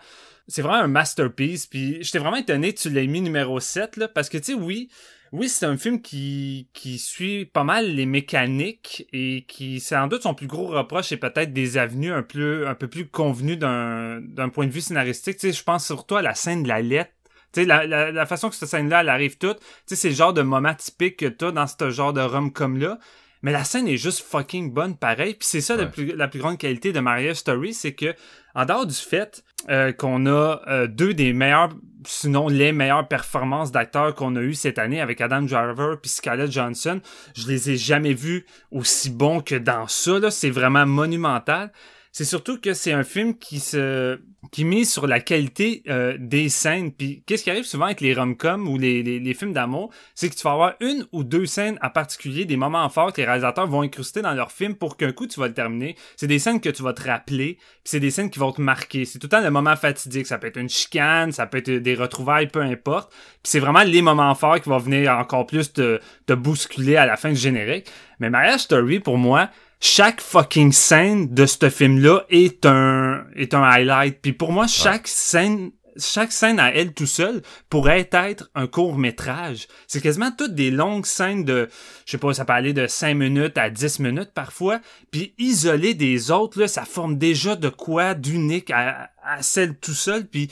c'est 0.49 0.63
vraiment 0.63 0.83
un 0.83 0.89
masterpiece. 0.89 1.67
Puis 1.67 1.99
j'étais 2.03 2.19
vraiment 2.19 2.37
étonné 2.37 2.73
que 2.73 2.81
tu 2.81 2.91
l'aies 2.91 3.07
mis 3.07 3.21
numéro 3.21 3.61
7 3.61 3.97
là, 3.97 4.09
parce 4.09 4.29
que 4.29 4.39
tu 4.39 4.45
sais, 4.45 4.55
oui, 4.55 4.91
oui, 5.35 5.49
c'est 5.49 5.67
un 5.67 5.77
film 5.77 6.01
qui, 6.01 6.69
qui 6.75 6.97
suit 6.97 7.45
pas 7.45 7.65
mal 7.65 7.93
les 7.93 8.07
mécaniques 8.07 9.09
et 9.13 9.45
qui, 9.49 9.81
sans 9.81 10.07
doute, 10.07 10.23
son 10.23 10.33
plus 10.33 10.47
gros 10.47 10.69
reproche 10.69 11.11
est 11.11 11.17
peut-être 11.17 11.53
des 11.53 11.77
avenues 11.77 12.13
un 12.13 12.23
peu, 12.23 12.69
un 12.69 12.77
peu 12.77 12.87
plus 12.87 13.09
convenues 13.09 13.57
d'un, 13.57 14.49
point 14.53 14.67
de 14.67 14.71
vue 14.71 14.81
scénaristique. 14.81 15.39
Tu 15.39 15.49
sais, 15.49 15.53
je 15.53 15.65
pense 15.65 15.85
surtout 15.85 16.15
à 16.15 16.23
la 16.23 16.35
scène 16.35 16.63
de 16.63 16.69
la 16.69 16.81
lettre. 16.83 17.11
Tu 17.53 17.63
sais, 17.63 17.67
la, 17.67 17.85
la, 17.85 18.27
façon 18.27 18.49
que 18.49 18.55
cette 18.55 18.69
scène-là, 18.69 18.99
arrive 19.13 19.37
toute, 19.37 19.59
tu 19.59 19.65
sais, 19.87 19.97
c'est 19.97 20.11
le 20.11 20.15
genre 20.15 20.35
de 20.35 20.43
moment 20.43 20.75
typique 20.75 21.17
que 21.17 21.27
t'as 21.27 21.51
dans 21.51 21.67
ce 21.67 21.91
genre 21.91 22.13
de 22.13 22.21
rom-com-là. 22.21 23.01
Mais 23.45 23.53
la 23.53 23.63
scène 23.63 23.87
est 23.89 23.99
juste 23.99 24.21
fucking 24.21 24.73
bonne 24.73 24.97
pareil. 24.97 25.35
Puis 25.35 25.47
c'est 25.47 25.61
ça 25.61 25.77
la, 25.77 25.85
plus, 25.85 26.17
la 26.17 26.29
plus 26.29 26.41
grande 26.41 26.57
qualité 26.57 26.93
de 26.95 27.01
Marriage 27.01 27.37
Story, 27.37 27.75
c'est 27.75 27.93
que 27.93 28.15
en 28.55 28.65
dehors 28.65 28.87
du 28.87 28.95
fait 28.95 29.45
euh, 29.69 29.93
qu'on 29.93 30.25
a 30.25 30.63
euh, 30.67 30.87
deux 30.87 31.13
des 31.13 31.35
meilleurs, 31.35 31.69
sinon 32.07 32.49
les 32.49 32.73
meilleures 32.73 33.07
performances 33.07 33.71
d'acteurs 33.71 34.15
qu'on 34.15 34.35
a 34.37 34.41
eu 34.41 34.55
cette 34.55 34.79
année 34.79 34.99
avec 34.99 35.21
Adam 35.21 35.43
Driver 35.43 36.01
puis 36.01 36.11
Scarlett 36.11 36.51
Johansson, 36.51 37.03
je 37.37 37.47
les 37.47 37.69
ai 37.69 37.77
jamais 37.77 38.15
vus 38.15 38.47
aussi 38.71 39.11
bons 39.11 39.43
que 39.43 39.57
dans 39.57 39.89
ça. 39.89 40.19
Là, 40.19 40.31
c'est 40.31 40.49
vraiment 40.49 40.87
monumental. 40.87 41.71
C'est 42.17 42.25
surtout 42.25 42.61
que 42.61 42.75
c'est 42.75 42.93
un 42.93 43.03
film 43.03 43.37
qui 43.37 43.59
se 43.59 44.21
qui 44.53 44.65
mise 44.65 44.93
sur 44.93 45.09
la 45.09 45.19
qualité 45.19 45.83
euh, 45.89 46.17
des 46.17 46.49
scènes. 46.49 46.93
Puis 46.93 47.25
qu'est-ce 47.27 47.43
qui 47.43 47.51
arrive 47.51 47.65
souvent 47.65 47.87
avec 47.87 48.01
les 48.01 48.15
rom-coms 48.15 48.69
ou 48.69 48.79
les, 48.79 49.35
films 49.35 49.53
d'amour, 49.53 49.91
c'est 50.15 50.29
que 50.29 50.37
tu 50.37 50.45
vas 50.45 50.53
avoir 50.53 50.75
une 50.79 51.09
ou 51.11 51.25
deux 51.25 51.45
scènes 51.45 51.77
en 51.83 51.91
particulier, 51.91 52.45
des 52.45 52.57
moments 52.57 52.89
forts 52.89 53.13
que 53.13 53.21
les 53.21 53.27
réalisateurs 53.27 53.67
vont 53.67 53.83
incruster 53.83 54.23
dans 54.23 54.33
leur 54.33 54.53
film 54.53 54.77
pour 54.77 54.97
qu'un 54.97 55.11
coup 55.11 55.27
tu 55.27 55.41
vas 55.41 55.49
le 55.49 55.55
terminer. 55.55 55.97
C'est 56.15 56.29
des 56.29 56.39
scènes 56.39 56.61
que 56.61 56.69
tu 56.69 56.85
vas 56.85 56.93
te 56.93 57.03
rappeler, 57.03 57.55
puis 57.55 57.83
c'est 57.83 57.99
des 57.99 58.13
scènes 58.13 58.31
qui 58.31 58.39
vont 58.39 58.53
te 58.53 58.61
marquer. 58.61 59.07
C'est 59.07 59.19
tout 59.19 59.27
le 59.27 59.31
temps 59.31 59.43
le 59.43 59.51
moment 59.51 59.75
fatidique. 59.75 60.29
Ça 60.29 60.39
peut 60.39 60.47
être 60.47 60.59
une 60.59 60.69
chicane, 60.69 61.33
ça 61.33 61.49
peut 61.49 61.59
être 61.59 61.71
des 61.71 61.95
retrouvailles, 61.97 62.47
peu 62.47 62.61
importe. 62.61 63.11
Puis 63.11 63.51
c'est 63.51 63.61
vraiment 63.61 63.83
les 63.83 64.03
moments 64.03 64.37
forts 64.37 64.61
qui 64.61 64.69
vont 64.69 64.79
venir 64.79 65.11
encore 65.19 65.47
plus 65.47 65.73
te, 65.73 65.99
te 66.27 66.33
bousculer 66.33 66.95
à 66.95 67.07
la 67.07 67.17
fin 67.17 67.31
du 67.31 67.37
générique. 67.37 67.91
Mais 68.21 68.31
Marriage 68.31 68.61
Story, 68.61 69.01
pour 69.01 69.19
moi, 69.19 69.51
chaque 69.85 70.23
fucking 70.23 70.73
scène 70.73 71.35
de 71.35 71.45
ce 71.45 71.69
film-là 71.69 72.25
est 72.31 72.65
un, 72.65 73.27
est 73.37 73.53
un 73.53 73.63
highlight. 73.63 74.19
Puis 74.23 74.33
pour 74.33 74.51
moi, 74.51 74.67
chaque 74.67 75.07
scène, 75.07 75.73
chaque 75.99 76.33
scène 76.33 76.59
à 76.59 76.75
elle 76.75 76.95
tout 76.95 77.07
seul 77.07 77.43
pourrait 77.69 78.09
être 78.11 78.51
un 78.55 78.67
court 78.67 78.97
métrage. 78.97 79.69
C'est 79.87 80.01
quasiment 80.01 80.31
toutes 80.31 80.55
des 80.55 80.71
longues 80.71 81.05
scènes 81.05 81.45
de, 81.45 81.69
je 82.07 82.13
sais 82.13 82.19
pas, 82.19 82.33
ça 82.33 82.47
peut 82.47 82.55
aller 82.55 82.73
de 82.73 82.87
5 82.87 83.15
minutes 83.15 83.59
à 83.59 83.69
10 83.69 84.01
minutes 84.01 84.31
parfois. 84.35 84.81
Puis 85.11 85.35
isolé 85.37 85.93
des 85.93 86.31
autres, 86.31 86.59
là, 86.59 86.67
ça 86.67 86.87
forme 86.87 87.19
déjà 87.19 87.55
de 87.55 87.69
quoi 87.69 88.15
d'unique 88.15 88.71
à, 88.71 89.11
à 89.23 89.43
celle 89.43 89.77
tout 89.77 89.93
seul. 89.93 90.27
Puis 90.27 90.49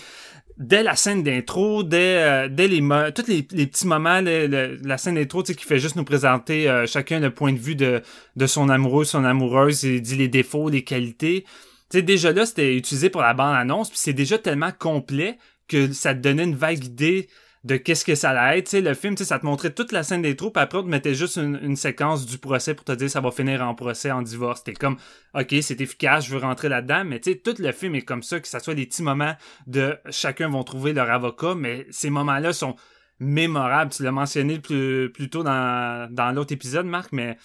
dès 0.59 0.83
la 0.83 0.97
scène 0.97 1.23
d'intro, 1.23 1.83
dès, 1.83 2.19
euh, 2.23 2.49
dès 2.49 2.69
les, 2.69 2.81
tous 3.15 3.27
les, 3.27 3.43
petits 3.43 3.87
moments, 3.87 4.21
le- 4.21 4.47
le- 4.47 4.79
la 4.83 4.99
scène 4.99 5.15
d'intro, 5.17 5.43
tu 5.43 5.53
sais, 5.53 5.59
qui 5.59 5.65
fait 5.65 5.79
juste 5.79 5.97
nous 5.97 6.05
présenter 6.05 6.69
euh, 6.69 6.87
chacun 6.87 7.21
le 7.21 7.31
point 7.33 7.53
de 7.53 7.59
vue 7.59 7.75
de, 7.75 8.03
de 8.37 8.47
son 8.47 8.69
amoureux, 8.69 9.05
son 9.05 9.25
amoureuse, 9.25 9.85
et 9.85 10.01
dit 10.01 10.17
les 10.17 10.29
défauts, 10.29 10.69
les 10.69 10.85
qualités. 10.85 11.45
Tu 11.91 11.99
sais, 11.99 12.03
déjà 12.03 12.33
là, 12.33 12.47
c'était 12.47 12.77
utilisé 12.77 13.11
pour 13.11 13.23
la 13.23 13.35
bande-annonce, 13.35 13.91
puis 13.91 13.99
c'est 13.99 14.13
déjà 14.13 14.39
tellement 14.39 14.73
complet 14.77 15.39
que 15.69 15.93
ça 15.93 16.15
te 16.15 16.21
donnait 16.21 16.45
une 16.45 16.57
vague 16.57 16.85
idée 16.85 17.29
de 17.65 17.77
qu'est-ce 17.77 18.05
que 18.05 18.15
ça 18.15 18.31
allait 18.31 18.59
être. 18.59 18.73
Le 18.77 18.95
film, 18.95 19.17
ça 19.17 19.39
te 19.39 19.47
montrait 19.47 19.73
toute 19.73 19.93
la 19.93 20.03
scène 20.03 20.23
d'intro, 20.23 20.51
puis 20.51 20.63
après, 20.63 20.79
on 20.79 20.83
te 20.83 20.89
mettait 20.89 21.15
juste 21.15 21.37
une, 21.37 21.59
une 21.63 21.77
séquence 21.77 22.27
du 22.27 22.39
procès 22.39 22.75
pour 22.75 22.85
te 22.85 22.93
dire 22.93 23.09
ça 23.09 23.21
va 23.21 23.31
finir 23.31 23.63
en 23.63 23.75
procès, 23.75 24.11
en 24.11 24.23
divorce. 24.23 24.65
T'es 24.65 24.73
comme, 24.73 24.97
ok, 25.35 25.55
c'est 25.63 25.81
efficace, 25.81 26.27
je 26.27 26.35
veux 26.35 26.41
rentrer 26.41 26.69
là-dedans, 26.69 27.05
mais 27.05 27.21
tu 27.21 27.33
sais, 27.33 27.39
tout 27.39 27.55
le 27.59 27.73
film 27.73 27.95
est 27.95 28.03
comme 28.03 28.23
ça, 28.23 28.41
que 28.41 28.49
ça 28.49 28.59
soit 28.59 28.75
des 28.75 28.87
petits 28.87 29.03
moments 29.03 29.35
de 29.67 29.97
chacun 30.11 30.49
vont 30.49 30.65
trouver 30.65 30.93
leur 30.93 31.11
avocat, 31.11 31.55
mais 31.55 31.87
ces 31.91 32.11
moments-là 32.11 32.53
sont 32.53 32.75
mémorables. 33.21 33.93
Tu 33.93 34.03
l'as 34.03 34.13
mentionné 34.13 34.59
plus, 34.59 35.13
plus 35.13 35.31
tôt 35.31 35.45
dans, 35.45 36.13
dans 36.13 36.33
l'autre 36.33 36.53
épisode, 36.53 36.87
Marc, 36.87 37.13
mais 37.13 37.37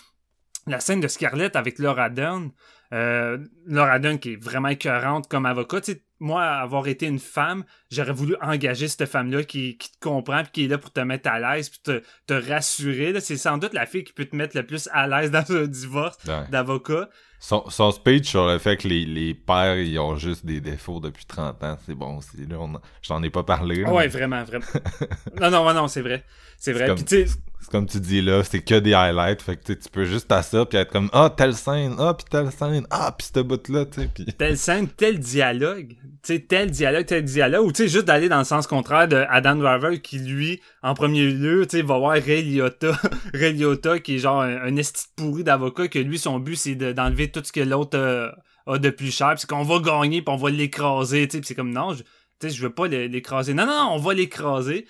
la 0.66 0.80
scène 0.80 1.00
de 1.00 1.08
Scarlett 1.08 1.56
avec 1.56 1.80
Laura 1.80 2.10
Dern, 2.10 2.52
euh, 2.94 3.38
Laura 3.66 4.00
Dern 4.00 4.18
qui 4.20 4.34
est 4.34 4.44
vraiment 4.44 4.70
écœurante 4.70 5.28
comme 5.28 5.46
avocat, 5.46 5.82
tu 5.82 5.94
sais, 5.94 6.02
moi, 6.20 6.44
avoir 6.44 6.88
été 6.88 7.06
une 7.06 7.20
femme, 7.20 7.64
j'aurais 7.92 8.12
voulu 8.12 8.36
engager 8.42 8.88
cette 8.88 9.06
femme-là 9.08 9.44
qui, 9.44 9.78
qui 9.78 9.92
te 9.92 9.98
comprend 10.00 10.42
puis 10.42 10.52
qui 10.52 10.66
est 10.66 10.68
là 10.68 10.80
pour 10.80 10.92
te 10.92 11.00
mettre 11.02 11.30
à 11.30 11.40
l'aise 11.40 11.70
puis 11.70 11.80
te, 11.84 12.02
te 12.26 12.34
rassurer. 12.34 13.20
C'est 13.20 13.38
sans 13.38 13.60
doute 13.60 13.74
la 13.74 13.86
fille 13.86 14.04
qui 14.04 14.14
peut 14.14 14.26
te 14.26 14.36
mettre 14.36 14.58
le 14.58 14.66
plus 14.66 14.90
à 14.94 15.08
l'aise 15.08 15.30
dans 15.30 15.46
un 15.52 15.68
divorce 15.68 16.18
Ouais. 16.28 16.46
d'avocat. 16.50 17.08
Son, 17.40 17.70
son 17.70 17.92
speech 17.92 18.28
sur 18.28 18.48
le 18.48 18.58
fait 18.58 18.78
que 18.78 18.88
les, 18.88 19.06
les 19.06 19.36
pères, 19.36 19.78
ils 19.78 20.00
ont 20.00 20.16
juste 20.16 20.44
des 20.44 20.60
défauts 20.60 21.00
depuis 21.00 21.26
30 21.26 21.64
ans, 21.64 21.78
c'est 21.86 21.94
bon 21.94 22.18
aussi. 22.18 22.48
Là, 22.48 22.58
on, 22.60 22.74
je 23.04 23.10
t'en 23.10 23.22
ai 23.22 23.30
pas 23.30 23.44
parlé. 23.44 23.84
là, 23.84 23.94
Ouais, 23.94 24.04
mais 24.06 24.08
vraiment, 24.08 24.44
vraiment. 24.44 24.66
non, 25.40 25.52
non, 25.52 25.72
non, 25.74 25.88
c'est 25.88 26.02
vrai. 26.02 26.24
C'est 26.58 26.74
vrai. 26.74 26.88
comme- 26.88 26.96
Puis 27.04 27.26
comme 27.72 27.86
tu 27.86 28.00
dis 28.00 28.22
là, 28.22 28.44
c'est 28.44 28.62
que 28.62 28.76
des 28.80 28.94
highlights. 28.94 29.42
Fait 29.42 29.58
que 29.58 29.74
tu 29.74 29.90
peux 29.92 30.06
juste 30.06 30.32
à 30.32 30.42
ça, 30.42 30.66
puis 30.66 30.78
être 30.78 30.92
comme 30.92 31.10
Ah, 31.12 31.34
telle 31.36 31.54
scène, 31.54 31.96
ah, 32.00 32.14
puis 32.14 32.26
telle 32.30 32.52
scène, 32.52 32.86
ah, 32.92 33.14
puis 33.18 33.28
cette 33.34 33.46
bout-là, 33.46 33.86
tu 33.86 34.02
sais. 34.02 34.10
Puis 34.14 34.26
telle 34.38 34.58
scène, 34.58 34.88
tel 34.88 35.20
dialogue, 35.20 35.90
tu 35.90 36.34
sais, 36.34 36.40
tel 36.40 36.72
dialogue, 36.72 37.06
tel 37.06 37.24
dialogue, 37.24 37.66
ou 37.66 37.72
tu 37.72 37.84
sais, 37.84 37.90
juste 37.90 38.06
d'aller 38.06 38.30
dans 38.30 38.38
le 38.38 38.44
sens 38.46 38.68
contraire 38.68 39.08
de 39.08 39.26
Adam 39.30 39.56
Driver 39.56 40.02
qui, 40.02 40.20
lui, 40.20 40.62
en 40.82 40.94
premier 40.94 41.24
lieu, 41.30 41.66
tu 41.68 41.78
sais, 41.78 41.84
va 41.84 41.98
voir 41.98 42.14
Ray 42.14 42.44
Liotta, 42.44 42.92
Ray 43.34 43.54
Liotta 43.54 44.00
qui 44.00 44.16
est 44.16 44.20
genre 44.20 44.42
un, 44.42 44.74
un 44.78 44.82
pourri 45.18 45.44
d'avocat, 45.44 45.88
que 45.90 46.00
lui, 46.00 46.18
son 46.18 46.40
but, 46.40 46.56
c'est 46.56 46.76
de- 46.76 46.94
d'enlever 46.94 47.30
tout 47.32 47.42
ce 47.44 47.52
que 47.52 47.60
l'autre 47.62 47.98
euh, 47.98 48.30
a 48.66 48.78
de 48.78 48.90
plus 48.90 49.12
cher, 49.14 49.34
pis 49.36 49.42
c'est 49.42 49.50
qu'on 49.50 49.64
va 49.64 49.80
gagner, 49.80 50.22
puis 50.22 50.34
on 50.34 50.38
va 50.38 50.50
l'écraser, 50.50 51.28
tu 51.28 51.38
sais, 51.38 51.42
pis 51.42 51.48
c'est 51.48 51.56
comme, 51.56 51.72
non, 51.74 51.94
je, 51.94 52.04
tu 52.04 52.08
sais, 52.42 52.50
je 52.50 52.62
veux 52.62 52.70
pas 52.74 52.88
l'é- 52.88 53.08
l'écraser. 53.08 53.54
Non, 53.54 53.66
non, 53.66 53.90
on 53.92 53.98
va 53.98 54.14
l'écraser. 54.14 54.86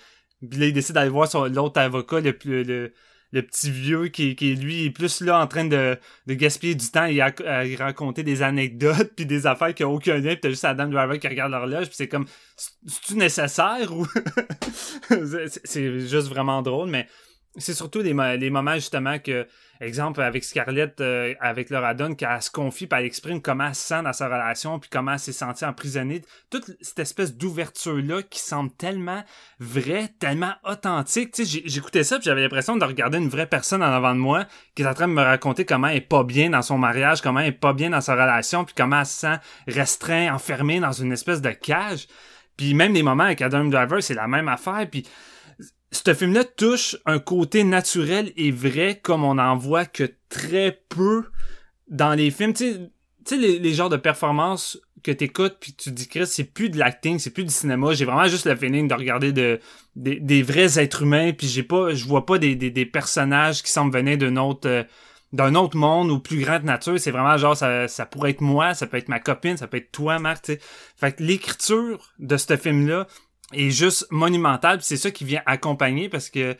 Puis 0.48 0.60
là, 0.60 0.66
il 0.66 0.72
décide 0.72 0.94
d'aller 0.94 1.10
voir 1.10 1.28
l'autre 1.48 1.80
avocat 1.80 2.20
le 2.20 2.36
le, 2.44 2.92
le 3.32 3.42
petit 3.42 3.70
vieux 3.70 4.08
qui, 4.08 4.36
qui 4.36 4.54
lui 4.54 4.86
est 4.86 4.90
plus 4.90 5.20
là 5.20 5.40
en 5.40 5.46
train 5.46 5.64
de, 5.64 5.98
de 6.26 6.34
gaspiller 6.34 6.74
du 6.74 6.90
temps 6.90 7.04
et 7.04 7.20
à, 7.20 7.32
à 7.46 7.64
raconter 7.78 8.22
des 8.22 8.42
anecdotes 8.42 9.12
puis 9.16 9.26
des 9.26 9.46
affaires 9.46 9.74
qui 9.74 9.84
ont 9.84 9.94
aucun 9.94 10.16
lien 10.18 10.32
puis 10.32 10.40
t'as 10.40 10.50
juste 10.50 10.64
Adam 10.64 10.86
Driver 10.86 11.18
qui 11.18 11.28
regarde 11.28 11.52
l'horloge 11.52 11.86
puis 11.86 11.96
c'est 11.96 12.08
comme 12.08 12.26
c'est-tu 12.56 13.16
nécessaire 13.16 13.94
ou? 13.94 14.06
C'est 15.64 16.00
juste 16.00 16.28
vraiment 16.28 16.62
drôle 16.62 16.88
mais 16.88 17.06
c'est 17.58 17.74
surtout 17.74 18.00
les, 18.00 18.14
les 18.36 18.50
moments 18.50 18.74
justement 18.74 19.18
que 19.18 19.46
exemple 19.80 20.20
avec 20.20 20.44
Scarlett 20.44 21.00
euh, 21.00 21.34
avec 21.40 21.70
Laura 21.70 21.94
Dunn 21.94 22.16
qu'elle 22.16 22.42
se 22.42 22.50
confie 22.50 22.86
puis 22.86 22.98
elle 22.98 23.06
exprime 23.06 23.40
comment 23.40 23.68
elle 23.68 23.74
se 23.74 23.82
sent 23.82 24.02
dans 24.02 24.12
sa 24.12 24.26
relation 24.26 24.78
puis 24.78 24.90
comment 24.90 25.12
elle 25.12 25.18
s'est 25.18 25.32
sentie 25.32 25.64
emprisonnée 25.64 26.22
toute 26.50 26.70
cette 26.80 26.98
espèce 26.98 27.36
d'ouverture 27.36 27.96
là 27.96 28.22
qui 28.22 28.40
semble 28.40 28.70
tellement 28.72 29.22
vrai, 29.60 30.08
tellement 30.18 30.52
authentique. 30.64 31.32
Tu 31.32 31.46
sais, 31.46 31.62
j'écoutais 31.64 32.04
ça 32.04 32.16
puis 32.16 32.24
j'avais 32.24 32.42
l'impression 32.42 32.76
de 32.76 32.84
regarder 32.84 33.18
une 33.18 33.28
vraie 33.28 33.46
personne 33.46 33.82
en 33.82 33.92
avant 33.92 34.14
de 34.14 34.20
moi 34.20 34.46
qui 34.74 34.82
est 34.82 34.86
en 34.86 34.94
train 34.94 35.08
de 35.08 35.12
me 35.12 35.22
raconter 35.22 35.64
comment 35.64 35.88
elle 35.88 35.98
est 35.98 36.00
pas 36.00 36.24
bien 36.24 36.50
dans 36.50 36.62
son 36.62 36.78
mariage, 36.78 37.20
comment 37.20 37.40
elle 37.40 37.48
est 37.48 37.52
pas 37.52 37.72
bien 37.72 37.90
dans 37.90 38.00
sa 38.00 38.14
relation, 38.14 38.64
puis 38.64 38.74
comment 38.76 39.00
elle 39.00 39.06
se 39.06 39.18
sent 39.18 39.36
restreinte, 39.68 40.32
enfermée 40.32 40.80
dans 40.80 40.92
une 40.92 41.12
espèce 41.12 41.40
de 41.40 41.50
cage. 41.50 42.08
Puis 42.56 42.74
même 42.74 42.92
les 42.92 43.04
moments 43.04 43.24
avec 43.24 43.40
Adam 43.40 43.64
Driver, 43.64 44.02
c'est 44.02 44.14
la 44.14 44.26
même 44.26 44.48
affaire. 44.48 44.86
Puis 44.90 45.04
ce 45.90 46.14
film-là 46.14 46.44
touche 46.44 46.96
un 47.06 47.18
côté 47.18 47.64
naturel 47.64 48.32
et 48.36 48.50
vrai 48.50 49.00
comme 49.02 49.24
on 49.24 49.38
en 49.38 49.56
voit 49.56 49.86
que 49.86 50.04
très 50.28 50.82
peu 50.88 51.24
dans 51.88 52.14
les 52.14 52.30
films. 52.30 52.52
Tu 52.52 52.74
sais, 53.24 53.36
les, 53.36 53.58
les 53.58 53.74
genres 53.74 53.88
de 53.88 53.96
performances 53.96 54.78
que 55.02 55.10
t'écoutes 55.12 55.56
puis 55.60 55.72
tu 55.72 55.90
te 55.90 55.94
dis 55.94 56.08
Chris 56.08 56.26
c'est 56.26 56.44
plus 56.44 56.70
de 56.70 56.78
l'acting 56.78 57.18
c'est 57.18 57.30
plus 57.30 57.44
du 57.44 57.52
cinéma. 57.52 57.92
J'ai 57.92 58.04
vraiment 58.04 58.26
juste 58.26 58.46
le 58.46 58.56
feeling 58.56 58.88
de 58.88 58.94
regarder 58.94 59.32
de, 59.32 59.60
des, 59.96 60.20
des 60.20 60.42
vrais 60.42 60.78
êtres 60.78 61.02
humains 61.02 61.32
puis 61.32 61.46
j'ai 61.46 61.62
pas 61.62 61.94
je 61.94 62.04
vois 62.04 62.26
pas 62.26 62.38
des, 62.38 62.56
des, 62.56 62.70
des 62.70 62.86
personnages 62.86 63.62
qui 63.62 63.70
semblent 63.70 63.92
venir 63.92 64.18
d'un 64.18 64.36
autre 64.36 64.68
euh, 64.68 64.84
d'un 65.32 65.54
autre 65.56 65.76
monde 65.76 66.10
ou 66.10 66.20
plus 66.20 66.40
grande 66.40 66.64
nature. 66.64 66.98
C'est 66.98 67.10
vraiment 67.10 67.36
genre 67.36 67.54
ça, 67.54 67.86
ça 67.86 68.06
pourrait 68.06 68.30
être 68.30 68.40
moi 68.40 68.74
ça 68.74 68.86
peut 68.86 68.96
être 68.96 69.08
ma 69.08 69.20
copine 69.20 69.56
ça 69.56 69.66
peut 69.66 69.76
être 69.76 69.92
toi 69.92 70.18
Marc 70.18 70.42
tu 70.42 70.52
sais. 70.54 70.60
Fait 70.96 71.12
que 71.12 71.22
l'écriture 71.22 72.12
de 72.18 72.36
ce 72.36 72.56
film 72.56 72.88
là 72.88 73.06
est 73.52 73.70
juste 73.70 74.06
monumentale 74.10 74.78
puis 74.78 74.86
c'est 74.86 74.96
ça 74.96 75.10
qui 75.10 75.24
vient 75.24 75.42
accompagner 75.46 76.08
parce 76.08 76.30
que 76.30 76.56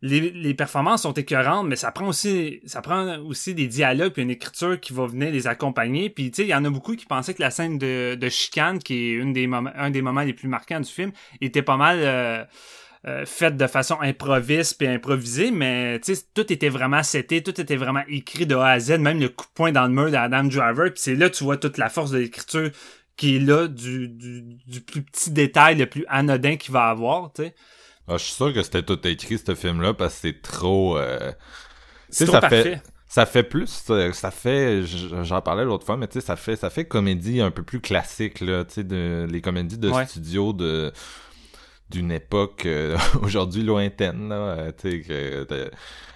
les, 0.00 0.30
les 0.30 0.54
performances 0.54 1.02
sont 1.02 1.12
écœurantes, 1.12 1.66
mais 1.66 1.76
ça 1.76 1.90
prend 1.90 2.06
aussi 2.06 2.60
ça 2.66 2.80
prend 2.82 3.18
aussi 3.18 3.54
des 3.54 3.66
dialogues 3.66 4.12
puis 4.12 4.22
une 4.22 4.30
écriture 4.30 4.78
qui 4.78 4.92
va 4.92 5.06
venir 5.06 5.32
les 5.32 5.46
accompagner. 5.46 6.08
Puis 6.08 6.30
tu 6.30 6.36
sais, 6.36 6.42
il 6.44 6.50
y 6.50 6.54
en 6.54 6.64
a 6.64 6.70
beaucoup 6.70 6.94
qui 6.94 7.06
pensaient 7.06 7.34
que 7.34 7.42
la 7.42 7.50
scène 7.50 7.78
de, 7.78 8.14
de 8.14 8.28
chicane, 8.28 8.78
qui 8.78 8.94
est 8.94 9.12
une 9.14 9.32
des 9.32 9.50
un 9.52 9.90
des 9.90 10.02
moments 10.02 10.22
les 10.22 10.34
plus 10.34 10.48
marquants 10.48 10.80
du 10.80 10.90
film, 10.90 11.10
était 11.40 11.62
pas 11.62 11.76
mal 11.76 11.98
euh, 12.00 12.44
euh, 13.06 13.24
faite 13.26 13.56
de 13.56 13.66
façon 13.66 14.00
improviste 14.00 14.78
puis 14.78 14.86
improvisée, 14.86 15.50
mais 15.50 16.00
tout 16.34 16.52
était 16.52 16.68
vraiment 16.68 17.02
seté, 17.02 17.42
tout 17.42 17.60
était 17.60 17.76
vraiment 17.76 18.02
écrit 18.08 18.46
de 18.46 18.54
A 18.54 18.70
à 18.70 18.78
Z, 18.80 18.98
même 18.98 19.20
le 19.20 19.28
coup 19.28 19.46
de 19.46 19.52
poing 19.54 19.72
dans 19.72 19.86
le 19.86 19.92
mur 19.92 20.10
d'Adam 20.10 20.44
Driver. 20.44 20.92
Puis 20.92 21.02
c'est 21.02 21.14
là 21.16 21.28
tu 21.28 21.42
vois 21.42 21.56
toute 21.56 21.76
la 21.76 21.88
force 21.88 22.12
de 22.12 22.18
l'écriture 22.18 22.70
qui 23.18 23.36
est 23.36 23.40
là 23.40 23.68
du, 23.68 24.08
du, 24.08 24.42
du 24.66 24.82
plus 24.82 25.02
petit 25.02 25.32
détail, 25.32 25.76
le 25.76 25.86
plus 25.88 26.06
anodin 26.08 26.56
qu'il 26.56 26.72
va 26.72 26.88
avoir, 26.90 27.32
tu 27.34 27.44
sais. 27.44 27.56
Ah, 28.08 28.16
je 28.16 28.24
suis 28.24 28.32
sûr 28.34 28.52
que 28.54 28.62
c'était 28.62 28.82
tout 28.82 29.06
écrit, 29.06 29.38
ce 29.38 29.54
film-là, 29.54 29.92
parce 29.94 30.14
que 30.14 30.20
c'est 30.22 30.42
trop... 30.42 30.96
euh, 30.98 31.32
C'est 32.10 32.26
ça 32.26 32.40
parfait. 32.40 32.62
fait, 32.62 32.82
ça 33.06 33.26
fait 33.26 33.42
plus, 33.44 33.84
euh, 33.90 34.12
ça 34.12 34.30
fait, 34.30 34.82
j'en 34.86 35.42
parlais 35.42 35.64
l'autre 35.64 35.84
fois, 35.86 35.96
mais 35.96 36.08
tu 36.08 36.20
sais, 36.20 36.26
ça 36.26 36.36
fait, 36.36 36.56
ça 36.56 36.70
fait 36.70 36.86
comédie 36.86 37.40
un 37.40 37.50
peu 37.50 37.62
plus 37.62 37.80
classique, 37.80 38.40
là, 38.40 38.64
tu 38.64 38.74
sais, 38.74 38.84
de, 38.84 39.26
les 39.30 39.40
comédies 39.42 39.78
de 39.78 39.90
Ouais. 39.90 40.06
studio 40.08 40.52
de, 40.54 40.92
d'une 41.90 42.12
époque, 42.12 42.66
euh, 42.66 42.98
aujourd'hui 43.22 43.62
lointaine, 43.62 44.28
là, 44.28 44.72
tu 44.72 44.90
sais, 44.90 45.00
que, 45.02 45.70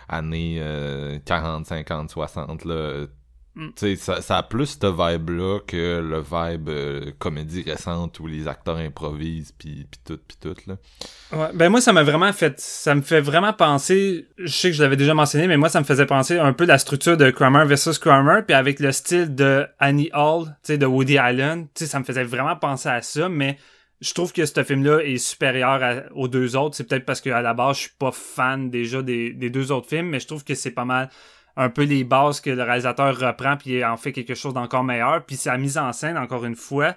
années 0.09 0.59
euh, 0.61 1.19
40, 1.25 1.67
50, 1.67 2.11
60, 2.11 2.65
là, 2.65 3.07
Mm. 3.55 3.69
ça, 3.97 4.23
ça 4.23 4.39
a 4.39 4.43
plus 4.43 4.65
cette 4.67 4.85
vibe-là 4.87 5.59
que 5.67 6.01
le 6.01 6.21
vibe 6.21 6.71
euh, 6.71 7.11
comédie 7.19 7.63
récente 7.63 8.19
où 8.21 8.27
les 8.27 8.49
acteurs 8.49 8.79
improvisent, 8.79 9.53
puis 9.53 9.87
tout, 10.07 10.19
puis 10.27 10.39
tout, 10.41 10.55
là. 10.67 10.77
Ouais, 11.33 11.51
ben 11.53 11.69
moi 11.69 11.81
ça 11.83 11.93
m'a 11.93 12.03
vraiment 12.03 12.33
fait 12.33 12.59
ça 12.61 12.95
me 12.95 13.01
fait 13.03 13.21
vraiment 13.21 13.53
penser 13.53 14.27
je 14.39 14.47
sais 14.53 14.71
que 14.71 14.77
je 14.77 14.83
l'avais 14.83 14.97
déjà 14.97 15.15
mentionné 15.15 15.47
mais 15.49 15.57
moi 15.57 15.69
ça 15.71 15.81
me 15.81 15.85
faisait 15.85 16.05
penser 16.07 16.39
un 16.39 16.53
peu 16.53 16.67
la 16.67 16.77
structure 16.79 17.17
de 17.17 17.31
Kramer 17.31 17.65
versus 17.67 17.99
Kramer 17.99 18.41
puis 18.47 18.55
avec 18.55 18.81
le 18.81 18.93
style 18.93 19.35
de 19.35 19.67
Annie 19.79 20.11
Hall 20.13 20.45
tu 20.47 20.53
sais 20.65 20.79
de 20.79 20.85
Woody 20.85 21.17
Allen 21.17 21.65
tu 21.75 21.85
sais 21.85 21.87
ça 21.87 21.99
me 21.99 22.05
faisait 22.05 22.25
vraiment 22.25 22.57
penser 22.57 22.91
à 22.91 23.01
ça 23.01 23.31
mais 23.31 23.57
je 24.03 24.13
trouve 24.13 24.33
que 24.35 24.45
ce 24.45 24.63
film 24.63 24.85
là 24.85 24.99
est 25.01 25.17
supérieur 25.17 25.83
à- 25.83 26.03
aux 26.15 26.29
deux 26.29 26.55
autres 26.55 26.77
c'est 26.77 26.85
peut-être 26.85 27.07
parce 27.07 27.23
que 27.23 27.31
à 27.31 27.41
la 27.41 27.55
base 27.55 27.77
je 27.77 27.81
suis 27.83 27.93
pas 27.99 28.13
fan 28.13 28.69
déjà 28.69 29.01
des, 29.01 29.33
des 29.33 29.49
deux 29.49 29.73
autres 29.73 29.89
films 29.89 30.09
mais 30.11 30.21
je 30.21 30.27
trouve 30.27 30.45
que 30.45 30.55
c'est 30.55 30.71
pas 30.73 30.85
mal 30.85 31.09
un 31.57 31.69
peu 31.69 31.83
les 31.83 32.05
bases 32.05 32.41
que 32.41 32.51
le 32.51 32.63
réalisateur 32.63 33.19
reprend 33.19 33.57
puis 33.57 33.85
en 33.85 33.97
fait 33.97 34.13
quelque 34.13 34.35
chose 34.35 34.55
d'encore 34.55 34.85
meilleur 34.85 35.25
puis 35.25 35.37
sa 35.37 35.57
mise 35.59 35.79
en 35.79 35.93
scène 35.93 36.17
encore 36.17 36.45
une 36.45 36.57
fois 36.57 36.97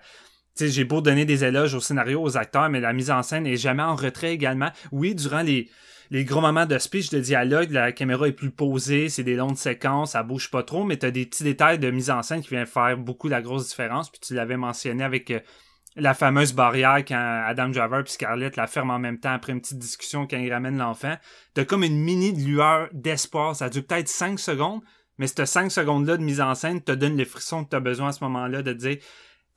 tu 0.56 0.70
j'ai 0.70 0.86
beau 0.86 1.02
donner 1.02 1.26
des 1.26 1.44
éloges 1.44 1.74
au 1.74 1.82
scénario, 1.82 2.22
aux 2.22 2.38
acteurs, 2.38 2.70
mais 2.70 2.80
la 2.80 2.94
mise 2.94 3.12
en 3.12 3.24
scène 3.24 3.46
est 3.46 3.58
jamais 3.58 3.84
en 3.84 3.96
retrait 3.96 4.32
également. 4.32 4.70
Oui, 4.92 5.14
durant 5.14 5.42
les, 5.42 5.70
les 6.12 6.24
gros 6.24 6.40
moments 6.40 6.66
de 6.66 6.78
speech, 6.78 7.10
de 7.10 7.20
dialogue, 7.20 7.72
la 7.72 7.92
caméra 7.92 8.28
est 8.28 8.32
plus 8.34 8.52
posée, 8.52 9.10
c'est 9.10 9.24
des 9.24 9.36
longues 9.36 9.58
séquences, 9.58 10.12
ça 10.12 10.24
bouge 10.24 10.50
pas 10.50 10.64
trop, 10.64 10.86
mais 10.86 10.98
t'as 10.98 11.12
des 11.12 11.26
petits 11.26 11.44
détails 11.44 11.80
de 11.80 11.92
mise 11.92 12.10
en 12.10 12.24
scène 12.24 12.42
qui 12.42 12.50
viennent 12.50 12.66
faire 12.66 12.98
beaucoup 12.98 13.28
la 13.28 13.42
grosse 13.42 13.68
différence. 13.68 14.10
Puis 14.10 14.22
tu 14.22 14.34
l'avais 14.34 14.56
mentionné 14.56 15.04
avec 15.04 15.30
euh, 15.32 15.40
la 15.96 16.14
fameuse 16.14 16.54
barrière 16.54 17.04
quand 17.06 17.44
Adam 17.46 17.70
Driver 17.70 18.02
et 18.02 18.10
Scarlett 18.10 18.56
la 18.58 18.68
ferment 18.68 18.96
en 18.96 19.00
même 19.00 19.20
temps 19.20 19.34
après 19.34 19.54
une 19.54 19.62
petite 19.62 19.80
discussion 19.80 20.28
quand 20.28 20.38
ils 20.38 20.52
ramènent 20.52 20.78
l'enfant. 20.78 21.16
T'as 21.54 21.66
comme 21.66 21.84
une 21.84 21.98
mini 21.98 22.34
lueur 22.34 22.90
d'espoir. 22.92 23.56
Ça 23.56 23.70
dure 23.70 23.86
peut-être 23.86 24.10
5 24.10 24.40
secondes, 24.40 24.82
mais 25.18 25.28
cette 25.28 25.46
5 25.46 25.72
secondes-là 25.72 26.18
de 26.18 26.24
mise 26.24 26.42
en 26.42 26.54
scène 26.54 26.82
te 26.82 26.92
donne 26.92 27.18
le 27.18 27.26
frisson 27.26 27.64
que 27.64 27.70
t'as 27.70 27.80
besoin 27.80 28.10
à 28.10 28.12
ce 28.12 28.24
moment-là 28.26 28.62
de 28.62 28.74
dire 28.74 28.98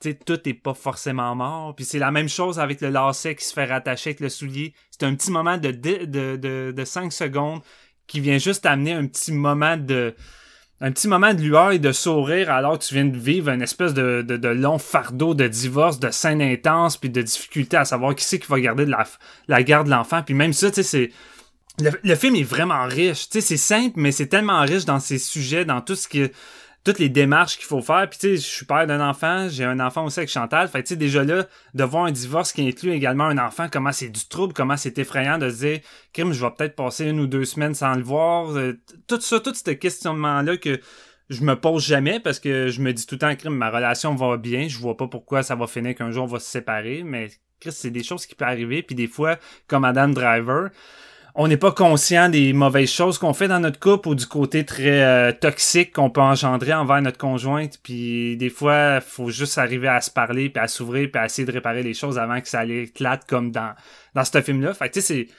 tu 0.01 0.11
sais, 0.11 0.15
tout 0.15 0.47
est 0.47 0.53
pas 0.53 0.73
forcément 0.73 1.35
mort. 1.35 1.75
Puis 1.75 1.83
c'est 1.83 1.99
la 1.99 2.11
même 2.11 2.29
chose 2.29 2.57
avec 2.57 2.79
le 2.79 2.89
lacet 2.89 3.35
qui 3.35 3.43
se 3.43 3.53
fait 3.53 3.65
rattacher 3.65 4.11
avec 4.11 4.21
le 4.21 4.29
soulier. 4.29 4.73
C'est 4.91 5.05
un 5.05 5.13
petit 5.13 5.29
moment 5.29 5.57
de, 5.57 5.71
de, 5.71 6.05
de, 6.05 6.37
de, 6.37 6.73
de 6.73 6.85
5 6.85 7.11
secondes 7.11 7.61
qui 8.07 8.21
vient 8.21 8.37
juste 8.37 8.65
amener 8.65 8.93
un 8.93 9.05
petit 9.07 9.33
moment 9.33 9.75
de 9.75 10.15
un 10.81 10.91
petit 10.91 11.07
moment 11.07 11.33
de 11.33 11.41
lueur 11.41 11.71
et 11.71 11.79
de 11.79 11.91
sourire 11.91 12.49
alors 12.51 12.79
que 12.79 12.85
tu 12.85 12.93
viens 12.93 13.05
de 13.05 13.17
vivre 13.17 13.49
une 13.49 13.61
espèce 13.61 13.93
de, 13.93 14.21
de, 14.21 14.37
de 14.37 14.47
long 14.47 14.77
fardeau 14.77 15.33
de 15.33 15.47
divorce, 15.47 15.99
de 15.99 16.09
scène 16.09 16.41
intense, 16.41 16.95
puis 16.95 17.09
de 17.09 17.21
difficulté 17.21 17.77
à 17.77 17.85
savoir 17.85 18.15
qui 18.15 18.23
c'est 18.23 18.39
qui 18.39 18.47
va 18.47 18.59
garder 18.59 18.85
de 18.85 18.91
la, 18.91 19.05
la 19.47 19.63
garde 19.63 19.87
de 19.87 19.91
l'enfant. 19.91 20.23
Puis 20.23 20.33
même 20.33 20.53
ça, 20.53 20.69
tu 20.69 20.75
sais, 20.75 20.83
c'est... 20.83 21.11
Le, 21.81 21.91
le 22.03 22.15
film 22.15 22.35
est 22.35 22.43
vraiment 22.43 22.85
riche. 22.85 23.29
Tu 23.29 23.39
sais, 23.39 23.41
c'est 23.41 23.57
simple, 23.57 23.93
mais 23.97 24.11
c'est 24.11 24.27
tellement 24.27 24.61
riche 24.61 24.85
dans 24.85 24.99
ses 24.99 25.17
sujets, 25.17 25.65
dans 25.65 25.81
tout 25.81 25.95
ce 25.95 26.07
que 26.07 26.31
toutes 26.83 26.99
les 26.99 27.09
démarches 27.09 27.57
qu'il 27.57 27.65
faut 27.65 27.81
faire. 27.81 28.09
Puis 28.09 28.19
tu 28.19 28.27
sais, 28.27 28.35
je 28.37 28.47
suis 28.47 28.65
père 28.65 28.87
d'un 28.87 29.07
enfant, 29.07 29.47
j'ai 29.49 29.63
un 29.65 29.79
enfant 29.79 30.05
aussi 30.05 30.19
avec 30.19 30.29
Chantal. 30.29 30.67
Fait 30.67 30.83
tu 30.83 30.89
sais, 30.89 30.95
déjà 30.95 31.23
là, 31.23 31.45
de 31.73 31.83
voir 31.83 32.05
un 32.05 32.11
divorce 32.11 32.51
qui 32.51 32.67
inclut 32.67 32.91
également 32.91 33.25
un 33.25 33.37
enfant, 33.37 33.67
comment 33.71 33.91
c'est 33.91 34.09
du 34.09 34.27
trouble, 34.27 34.53
comment 34.53 34.77
c'est 34.77 34.97
effrayant 34.97 35.37
de 35.37 35.49
se 35.49 35.65
dire, 35.65 35.79
crime, 36.13 36.33
je 36.33 36.43
vais 36.43 36.51
peut-être 36.51 36.75
passer 36.75 37.05
une 37.05 37.19
ou 37.19 37.27
deux 37.27 37.45
semaines 37.45 37.75
sans 37.75 37.95
le 37.95 38.03
voir. 38.03 38.55
Euh, 38.55 38.79
Tout 39.07 39.21
ça, 39.21 39.39
tout 39.39 39.53
ce 39.53 39.71
questionnement-là 39.71 40.57
que 40.57 40.79
je 41.29 41.43
me 41.43 41.55
pose 41.55 41.85
jamais 41.85 42.19
parce 42.19 42.39
que 42.39 42.69
je 42.69 42.81
me 42.81 42.91
dis 42.91 43.05
tout 43.05 43.15
le 43.15 43.19
temps, 43.19 43.35
crime, 43.35 43.53
ma 43.55 43.69
relation 43.69 44.15
va 44.15 44.37
bien, 44.37 44.67
je 44.67 44.77
vois 44.77 44.97
pas 44.97 45.07
pourquoi 45.07 45.43
ça 45.43 45.55
va 45.55 45.67
finir 45.67 45.95
qu'un 45.95 46.11
jour 46.11 46.23
on 46.23 46.27
va 46.27 46.39
se 46.39 46.49
séparer, 46.49 47.03
mais 47.03 47.29
Chris, 47.59 47.73
c'est 47.73 47.91
des 47.91 48.03
choses 48.03 48.25
qui 48.25 48.35
peuvent 48.35 48.47
arriver. 48.47 48.83
Puis 48.83 48.95
des 48.95 49.07
fois, 49.07 49.37
comme 49.67 49.83
Adam 49.83 50.07
Driver, 50.09 50.69
on 51.35 51.47
n'est 51.47 51.57
pas 51.57 51.71
conscient 51.71 52.29
des 52.29 52.53
mauvaises 52.53 52.91
choses 52.91 53.17
qu'on 53.17 53.33
fait 53.33 53.47
dans 53.47 53.59
notre 53.59 53.79
couple 53.79 54.09
ou 54.09 54.15
du 54.15 54.25
côté 54.25 54.65
très 54.65 55.03
euh, 55.03 55.31
toxique 55.31 55.93
qu'on 55.93 56.09
peut 56.09 56.21
engendrer 56.21 56.73
envers 56.73 57.01
notre 57.01 57.17
conjointe. 57.17 57.79
Puis 57.83 58.35
des 58.37 58.49
fois, 58.49 58.99
faut 59.01 59.29
juste 59.29 59.57
arriver 59.57 59.87
à 59.87 60.01
se 60.01 60.11
parler, 60.11 60.49
puis 60.49 60.61
à 60.61 60.67
s'ouvrir, 60.67 61.09
puis 61.11 61.21
à 61.21 61.25
essayer 61.25 61.45
de 61.45 61.51
réparer 61.51 61.83
les 61.83 61.93
choses 61.93 62.17
avant 62.17 62.41
que 62.41 62.47
ça 62.47 62.65
éclate 62.65 63.25
comme 63.27 63.51
dans, 63.51 63.73
dans 64.15 64.25
ce 64.25 64.41
film-là. 64.41 64.73
Fait 64.73 64.89
que 64.89 64.93
tu 64.93 65.01
sais, 65.01 65.25
c'est... 65.25 65.33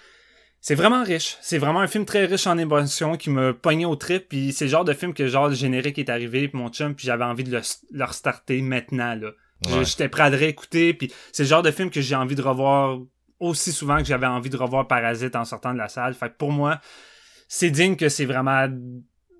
C'est 0.62 0.74
vraiment 0.74 1.02
riche. 1.02 1.38
C'est 1.40 1.56
vraiment 1.56 1.80
un 1.80 1.86
film 1.86 2.04
très 2.04 2.26
riche 2.26 2.46
en 2.46 2.58
émotions 2.58 3.16
qui 3.16 3.30
me 3.30 3.54
pognait 3.54 3.86
au 3.86 3.96
trip. 3.96 4.28
Puis 4.28 4.52
c'est 4.52 4.66
le 4.66 4.70
genre 4.70 4.84
de 4.84 4.92
film 4.92 5.14
que 5.14 5.26
genre 5.26 5.48
le 5.48 5.54
générique 5.54 5.98
est 5.98 6.10
arrivé, 6.10 6.48
puis 6.48 6.58
mon 6.58 6.68
chum, 6.68 6.94
puis 6.94 7.06
j'avais 7.06 7.24
envie 7.24 7.44
de 7.44 7.50
le, 7.50 7.62
le 7.92 8.04
restarter 8.04 8.60
maintenant. 8.60 9.14
là. 9.14 9.30
Ouais. 9.66 9.86
J'étais 9.86 10.10
prêt 10.10 10.24
à 10.24 10.28
le 10.28 10.36
réécouter. 10.36 10.92
Puis 10.92 11.10
c'est 11.32 11.44
le 11.44 11.48
genre 11.48 11.62
de 11.62 11.70
film 11.70 11.88
que 11.88 12.02
j'ai 12.02 12.14
envie 12.14 12.34
de 12.34 12.42
revoir 12.42 12.98
aussi 13.40 13.72
souvent 13.72 13.98
que 13.98 14.04
j'avais 14.04 14.26
envie 14.26 14.50
de 14.50 14.56
revoir 14.56 14.86
Parasite 14.86 15.34
en 15.34 15.44
sortant 15.44 15.72
de 15.72 15.78
la 15.78 15.88
salle. 15.88 16.14
Fait 16.14 16.28
que 16.28 16.36
pour 16.36 16.52
moi, 16.52 16.78
c'est 17.48 17.70
digne 17.70 17.96
que 17.96 18.08
c'est 18.08 18.26
vraiment 18.26 18.68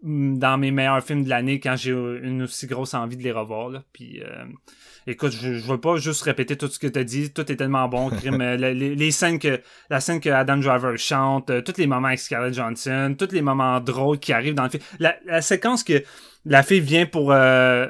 dans 0.02 0.56
mes 0.56 0.70
meilleurs 0.70 1.02
films 1.04 1.24
de 1.24 1.28
l'année 1.28 1.60
quand 1.60 1.76
j'ai 1.76 1.90
une 1.90 2.42
aussi 2.42 2.66
grosse 2.66 2.94
envie 2.94 3.18
de 3.18 3.22
les 3.22 3.32
revoir. 3.32 3.68
Là. 3.68 3.84
Puis 3.92 4.22
euh, 4.24 4.44
écoute, 5.06 5.32
je, 5.32 5.52
je 5.52 5.66
veux 5.70 5.78
pas 5.78 5.96
juste 5.96 6.22
répéter 6.22 6.56
tout 6.56 6.68
ce 6.68 6.78
que 6.78 6.86
t'as 6.86 7.04
dit. 7.04 7.30
Tout 7.32 7.52
est 7.52 7.56
tellement 7.56 7.86
bon. 7.86 8.08
Crime, 8.16 8.40
euh, 8.40 8.56
les, 8.56 8.94
les- 8.94 9.10
scènes 9.10 9.38
que 9.38 9.60
la 9.90 10.00
scène 10.00 10.20
que 10.20 10.30
Adam 10.30 10.56
Driver 10.56 10.96
chante, 10.96 11.50
euh, 11.50 11.60
tous 11.60 11.76
les 11.76 11.86
moments 11.86 12.08
avec 12.08 12.18
Scarlett 12.20 12.54
Johansson, 12.54 13.14
tous 13.18 13.30
les 13.32 13.42
moments 13.42 13.78
drôles 13.80 14.18
qui 14.18 14.32
arrivent 14.32 14.54
dans 14.54 14.64
le 14.64 14.70
film. 14.70 14.82
La, 15.00 15.16
la 15.26 15.42
séquence 15.42 15.84
que 15.84 16.02
la 16.46 16.62
fille 16.62 16.80
vient 16.80 17.04
pour 17.04 17.32
euh, 17.32 17.86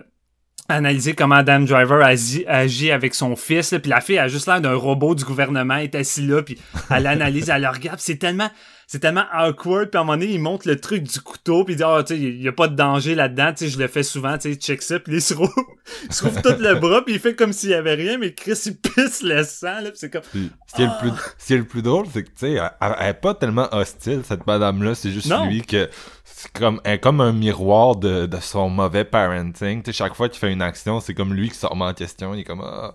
analyser 0.70 1.14
comment 1.14 1.36
Adam 1.36 1.60
Driver 1.60 2.02
agit, 2.04 2.44
agit 2.46 2.90
avec 2.90 3.14
son 3.14 3.36
fils, 3.36 3.72
là, 3.72 3.78
puis 3.78 3.90
la 3.90 4.00
fille 4.00 4.18
a 4.18 4.28
juste 4.28 4.46
l'air 4.46 4.60
d'un 4.60 4.74
robot 4.74 5.14
du 5.14 5.24
gouvernement, 5.24 5.76
elle 5.76 5.84
est 5.84 5.94
assise 5.94 6.28
là, 6.28 6.42
puis 6.42 6.58
elle 6.90 7.06
analyse, 7.06 7.48
elle 7.50 7.62
le 7.62 7.68
regarde, 7.68 8.00
c'est 8.00 8.16
tellement 8.16 8.50
c'est 8.86 8.98
tellement 8.98 9.26
awkward 9.32 9.88
puis 9.88 9.98
à 9.98 10.00
un 10.00 10.04
moment 10.04 10.18
donné 10.18 10.32
il 10.32 10.40
montre 10.40 10.66
le 10.66 10.74
truc 10.80 11.04
du 11.04 11.20
couteau 11.20 11.62
puis 11.62 11.74
il 11.74 11.76
dit 11.76 11.84
ah 11.84 12.02
tu 12.04 12.12
sais 12.16 12.20
il 12.20 12.42
y 12.42 12.48
a 12.48 12.52
pas 12.52 12.66
de 12.66 12.74
danger 12.74 13.14
là-dedans 13.14 13.52
tu 13.52 13.66
sais 13.66 13.70
je 13.70 13.78
le 13.78 13.86
fais 13.86 14.02
souvent 14.02 14.36
tu 14.36 14.52
sais 14.52 14.58
check 14.58 14.82
ça 14.82 14.98
puis 14.98 15.14
il 15.14 15.22
se 15.22 15.32
rouvre 15.32 15.54
il 16.08 16.12
se 16.12 16.24
rouvre 16.24 16.42
tout 16.42 16.56
le 16.58 16.74
bras 16.74 17.04
puis 17.04 17.14
il 17.14 17.20
fait 17.20 17.36
comme 17.36 17.52
s'il 17.52 17.70
y 17.70 17.74
avait 17.74 17.94
rien 17.94 18.18
mais 18.18 18.34
Chris 18.34 18.60
il 18.66 18.76
pisse 18.76 19.22
le 19.22 19.44
sang 19.44 19.80
là 19.80 19.90
puis 19.90 19.92
c'est 19.94 20.10
comme 20.10 20.22
Puis, 20.32 20.50
ce 20.66 20.74
qui 20.74 20.82
est 20.82 20.86
le 20.86 20.98
plus, 20.98 21.10
ce 21.38 21.46
qui 21.46 21.54
est 21.54 21.58
le 21.58 21.64
plus 21.66 21.82
drôle, 21.82 22.06
c'est 22.12 22.24
que, 22.24 22.28
tu 22.28 22.34
sais, 22.38 22.52
elle, 22.52 22.96
elle 23.00 23.08
est 23.08 23.14
pas 23.14 23.34
tellement 23.34 23.68
hostile, 23.72 24.22
cette 24.24 24.46
madame-là. 24.46 24.94
C'est 24.94 25.10
juste 25.10 25.28
Non. 25.28 25.46
lui 25.46 25.62
que, 25.62 25.88
c'est 26.40 26.52
comme, 26.52 26.80
est 26.86 26.98
comme 26.98 27.20
un 27.20 27.32
miroir 27.32 27.96
de, 27.96 28.24
de 28.24 28.40
son 28.40 28.70
mauvais 28.70 29.04
parenting. 29.04 29.82
Chaque 29.92 30.14
fois 30.14 30.30
qu'il 30.30 30.38
fait 30.38 30.50
une 30.50 30.62
action, 30.62 30.98
c'est 30.98 31.12
comme 31.12 31.34
lui 31.34 31.50
qui 31.50 31.54
se 31.54 31.66
remet 31.66 31.84
en 31.84 31.92
question. 31.92 32.32
Il 32.32 32.40
est 32.40 32.44
comme, 32.44 32.62
ah. 32.64 32.94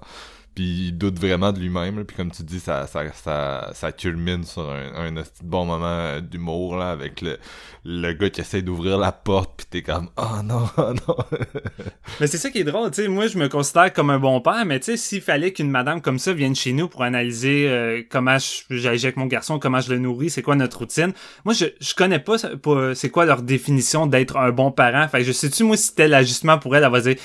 Puis 0.56 0.88
il 0.88 0.98
doute 0.98 1.19
vraiment 1.19 1.52
de 1.52 1.60
lui-même. 1.60 2.03
Puis 2.06 2.15
comme 2.15 2.32
tu 2.32 2.44
dis, 2.44 2.60
ça, 2.60 2.88
ça, 2.88 3.72
ça, 3.73 3.91
culmine 3.91 4.44
sur 4.44 4.69
un, 4.69 5.18
un 5.18 5.23
bon 5.44 5.65
moment 5.65 5.86
euh, 5.86 6.22
d'humour, 6.22 6.77
là, 6.77 6.91
avec 6.91 7.22
le, 7.22 7.38
le 7.86 8.14
gars 8.14 8.30
qui 8.32 8.41
essaie 8.41 8.64
d'ouvrir 8.64 8.98
la 8.98 9.11
porte, 9.11 9.52
puis 9.57 9.68
t'es 9.69 9.82
comme, 9.84 10.10
oh 10.18 10.41
non, 10.44 10.68
oh 10.77 10.94
non. 11.07 11.15
Mais 12.19 12.27
c'est 12.27 12.38
ça 12.38 12.49
qui 12.49 12.60
est 12.60 12.64
drôle, 12.64 12.90
tu 12.90 13.03
sais, 13.03 13.07
moi 13.07 13.27
je 13.27 13.38
me 13.38 13.48
considère 13.48 13.94
comme 13.94 14.10
un 14.10 14.18
bon 14.19 14.41
père, 14.41 14.65
mais 14.65 14.80
tu 14.80 14.86
sais, 14.86 14.98
s'il 14.98 15.22
fallait 15.22 15.52
qu'une 15.52 15.69
madame 15.69 16.02
comme 16.02 16.18
ça 16.18 16.34
vienne 16.34 16.56
chez 16.56 16.72
nous 16.72 16.88
pour 16.88 17.03
analyser 17.03 17.68
euh, 17.68 18.02
comment 18.10 18.38
j'agis 18.69 19.06
avec 19.06 19.18
mon 19.18 19.26
garçon, 19.26 19.60
comment 19.60 19.82
je 19.82 19.91
le 19.91 19.99
nourris, 19.99 20.30
c'est 20.30 20.41
quoi 20.41 20.56
notre 20.56 20.80
routine, 20.80 21.14
moi 21.44 21.53
je, 21.53 21.65
je 21.80 21.94
connais 21.94 22.19
pas, 22.19 22.38
pas 22.61 22.95
c'est 22.95 23.10
quoi 23.10 23.26
leur 23.26 23.41
définition 23.41 24.07
d'être 24.07 24.38
un 24.38 24.52
bon 24.52 24.72
parent, 24.72 25.07
fait 25.07 25.19
que 25.19 25.26
je 25.26 25.32
sais-tu 25.32 25.64
moi 25.64 25.77
si 25.77 25.88
c'était 25.88 26.07
l'ajustement 26.07 26.57
pour 26.57 26.76
elle, 26.76 26.84
elle 26.84 26.91
va 26.91 27.02
dire, 27.02 27.15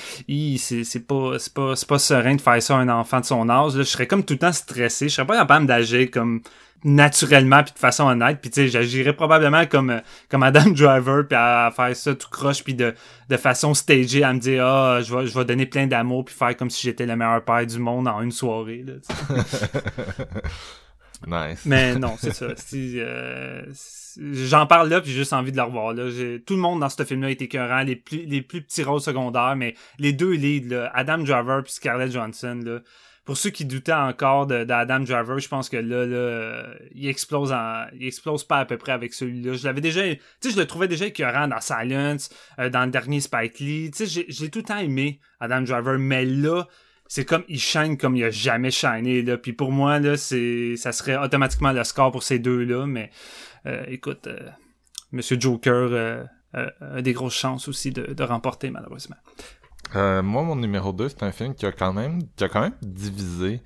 c'est 0.57 1.07
pas, 1.07 1.37
pas, 1.55 1.73
pas 1.87 1.99
serein 1.99 2.35
de 2.35 2.41
faire 2.41 2.61
ça 2.61 2.75
à 2.75 2.79
un 2.79 2.89
enfant 2.89 3.20
de 3.21 3.25
son 3.25 3.49
âge, 3.49 3.75
là. 3.75 3.83
je 3.83 3.87
serais 3.89 4.07
comme 4.07 4.23
tout 4.23 4.33
le 4.33 4.39
temps 4.39 4.51
stressé, 4.51 5.07
je 5.07 5.15
serais 5.15 5.27
pas 5.27 5.37
capable 5.37 5.65
d'agir 5.65 6.11
comme 6.11 6.41
naturellement 6.83 7.63
puis 7.63 7.73
de 7.73 7.79
façon 7.79 8.05
honnête 8.05 8.39
puis 8.41 8.49
tu 8.49 8.61
sais 8.61 8.67
j'agirais 8.67 9.13
probablement 9.13 9.65
comme 9.67 9.91
euh, 9.91 9.99
comme 10.29 10.43
Adam 10.43 10.69
Driver 10.75 11.27
puis 11.27 11.37
à, 11.37 11.67
à 11.67 11.71
faire 11.71 11.95
ça 11.95 12.15
tout 12.15 12.29
croche 12.29 12.63
puis 12.63 12.73
de 12.73 12.95
de 13.29 13.37
façon 13.37 13.73
stagée 13.73 14.23
à 14.23 14.33
me 14.33 14.39
dire 14.39 14.65
ah 14.65 15.01
je 15.01 15.15
vais 15.15 15.27
je 15.27 15.37
vais 15.37 15.45
donner 15.45 15.65
plein 15.67 15.85
d'amour 15.85 16.25
puis 16.25 16.33
faire 16.33 16.57
comme 16.57 16.69
si 16.69 16.81
j'étais 16.81 17.05
le 17.05 17.15
meilleur 17.15 17.43
père 17.43 17.65
du 17.65 17.77
monde 17.77 18.07
en 18.07 18.21
une 18.21 18.31
soirée 18.31 18.83
là, 18.83 18.93
nice. 21.49 21.61
mais 21.65 21.95
non 21.95 22.15
c'est 22.17 22.33
ça 22.33 22.47
euh, 22.73 23.61
j'en 24.17 24.65
parle 24.65 24.89
là 24.89 25.01
puis 25.01 25.11
j'ai 25.11 25.17
juste 25.17 25.33
envie 25.33 25.51
de 25.51 25.57
le 25.57 25.63
revoir 25.63 25.93
là 25.93 26.05
tout 26.45 26.55
le 26.55 26.61
monde 26.61 26.79
dans 26.79 26.89
ce 26.89 27.03
film 27.03 27.21
là 27.21 27.29
est 27.29 27.43
écœurant 27.43 27.83
les 27.83 27.95
plus 27.95 28.25
les 28.25 28.41
plus 28.41 28.63
petits 28.63 28.81
rôles 28.81 29.01
secondaires 29.01 29.55
mais 29.55 29.75
les 29.99 30.13
deux 30.13 30.31
leads 30.31 30.73
là 30.73 30.91
Adam 30.95 31.19
Driver 31.19 31.61
puis 31.63 31.73
Scarlett 31.73 32.11
Johansson 32.11 32.59
là 32.65 32.79
pour 33.23 33.37
ceux 33.37 33.51
qui 33.51 33.65
doutaient 33.65 33.93
encore 33.93 34.47
d'Adam 34.47 34.99
Driver, 34.99 35.37
je 35.37 35.47
pense 35.47 35.69
que 35.69 35.77
là, 35.77 36.05
là, 36.07 36.65
il 36.95 37.07
explose 37.07 37.51
en, 37.51 37.85
il 37.93 38.07
explose 38.07 38.43
pas 38.43 38.57
à 38.57 38.65
peu 38.65 38.77
près 38.77 38.93
avec 38.93 39.13
celui-là. 39.13 39.53
Je 39.53 39.63
l'avais 39.63 39.81
déjà, 39.81 40.01
tu 40.03 40.19
sais, 40.41 40.51
je 40.51 40.57
le 40.57 40.65
trouvais 40.65 40.87
déjà 40.87 41.05
écœurant 41.05 41.47
dans 41.47 41.61
Silence, 41.61 42.29
euh, 42.57 42.69
dans 42.69 42.83
le 42.85 42.91
dernier 42.91 43.19
Spike 43.19 43.59
Lee. 43.59 43.91
Tu 43.91 44.07
sais, 44.07 44.25
j'ai- 44.27 44.49
tout 44.49 44.59
le 44.59 44.65
temps 44.65 44.79
aimé 44.79 45.19
Adam 45.39 45.61
Driver, 45.61 45.99
mais 45.99 46.25
là, 46.25 46.67
c'est 47.07 47.25
comme 47.25 47.43
il 47.47 47.59
shine 47.59 47.97
comme 47.97 48.15
il 48.15 48.23
a 48.23 48.31
jamais 48.31 48.71
shiné 48.71 49.21
là. 49.21 49.37
Puis 49.37 49.53
pour 49.53 49.71
moi 49.71 49.99
là, 49.99 50.17
ça 50.17 50.91
serait 50.91 51.17
automatiquement 51.17 51.73
le 51.73 51.83
score 51.83 52.11
pour 52.11 52.23
ces 52.23 52.39
deux-là. 52.39 52.87
Mais 52.87 53.11
euh, 53.67 53.83
écoute, 53.87 54.27
euh, 54.27 54.49
Monsieur 55.11 55.39
Joker 55.39 55.89
euh, 55.91 56.23
a 56.53 57.01
des 57.01 57.13
grosses 57.13 57.35
chances 57.35 57.67
aussi 57.67 57.91
de 57.91 58.23
remporter 58.23 58.71
malheureusement. 58.71 59.17
Euh, 59.95 60.21
moi, 60.21 60.43
mon 60.43 60.55
numéro 60.55 60.93
2, 60.93 61.09
c'est 61.09 61.23
un 61.23 61.31
film 61.31 61.53
qui 61.53 61.65
a 61.65 61.71
quand 61.71 61.93
même, 61.93 62.19
qui 62.35 62.43
a 62.43 62.49
quand 62.49 62.61
même 62.61 62.75
divisé. 62.81 63.61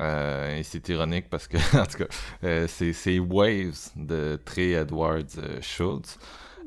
Euh, 0.00 0.56
et 0.58 0.62
c'est 0.62 0.88
ironique 0.88 1.28
parce 1.28 1.46
que, 1.46 1.56
en 1.78 1.84
tout 1.86 1.98
cas, 1.98 2.06
euh, 2.44 2.66
c'est, 2.68 3.18
Waves 3.18 3.90
de 3.96 4.38
Trey 4.44 4.70
Edwards 4.70 5.36
euh, 5.38 5.58
Schultz. 5.60 6.18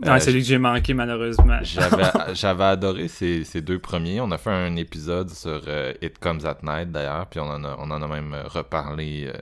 Non, 0.04 0.14
Euh, 0.14 0.20
c'est 0.20 0.26
celui 0.26 0.42
que 0.42 0.48
j'ai 0.48 0.58
manqué 0.58 0.94
malheureusement. 0.94 1.60
J'avais, 1.64 2.04
j'avais 2.34 2.64
adoré 2.64 3.08
ces, 3.08 3.44
ces 3.44 3.62
deux 3.62 3.80
premiers. 3.80 4.22
On 4.22 4.32
a 4.32 4.38
fait 4.38 4.50
un 4.52 4.76
épisode 4.76 5.30
sur 5.30 5.62
euh, 5.68 5.94
It 6.02 6.18
Comes 6.20 6.46
at 6.46 6.58
Night 6.64 6.92
d'ailleurs, 6.92 7.28
puis 7.28 7.40
on 7.40 7.48
en 7.48 7.64
a, 7.64 7.76
on 7.80 7.90
en 7.92 8.02
a 8.02 8.08
même 8.08 8.36
reparlé 8.46 9.28
euh, 9.28 9.38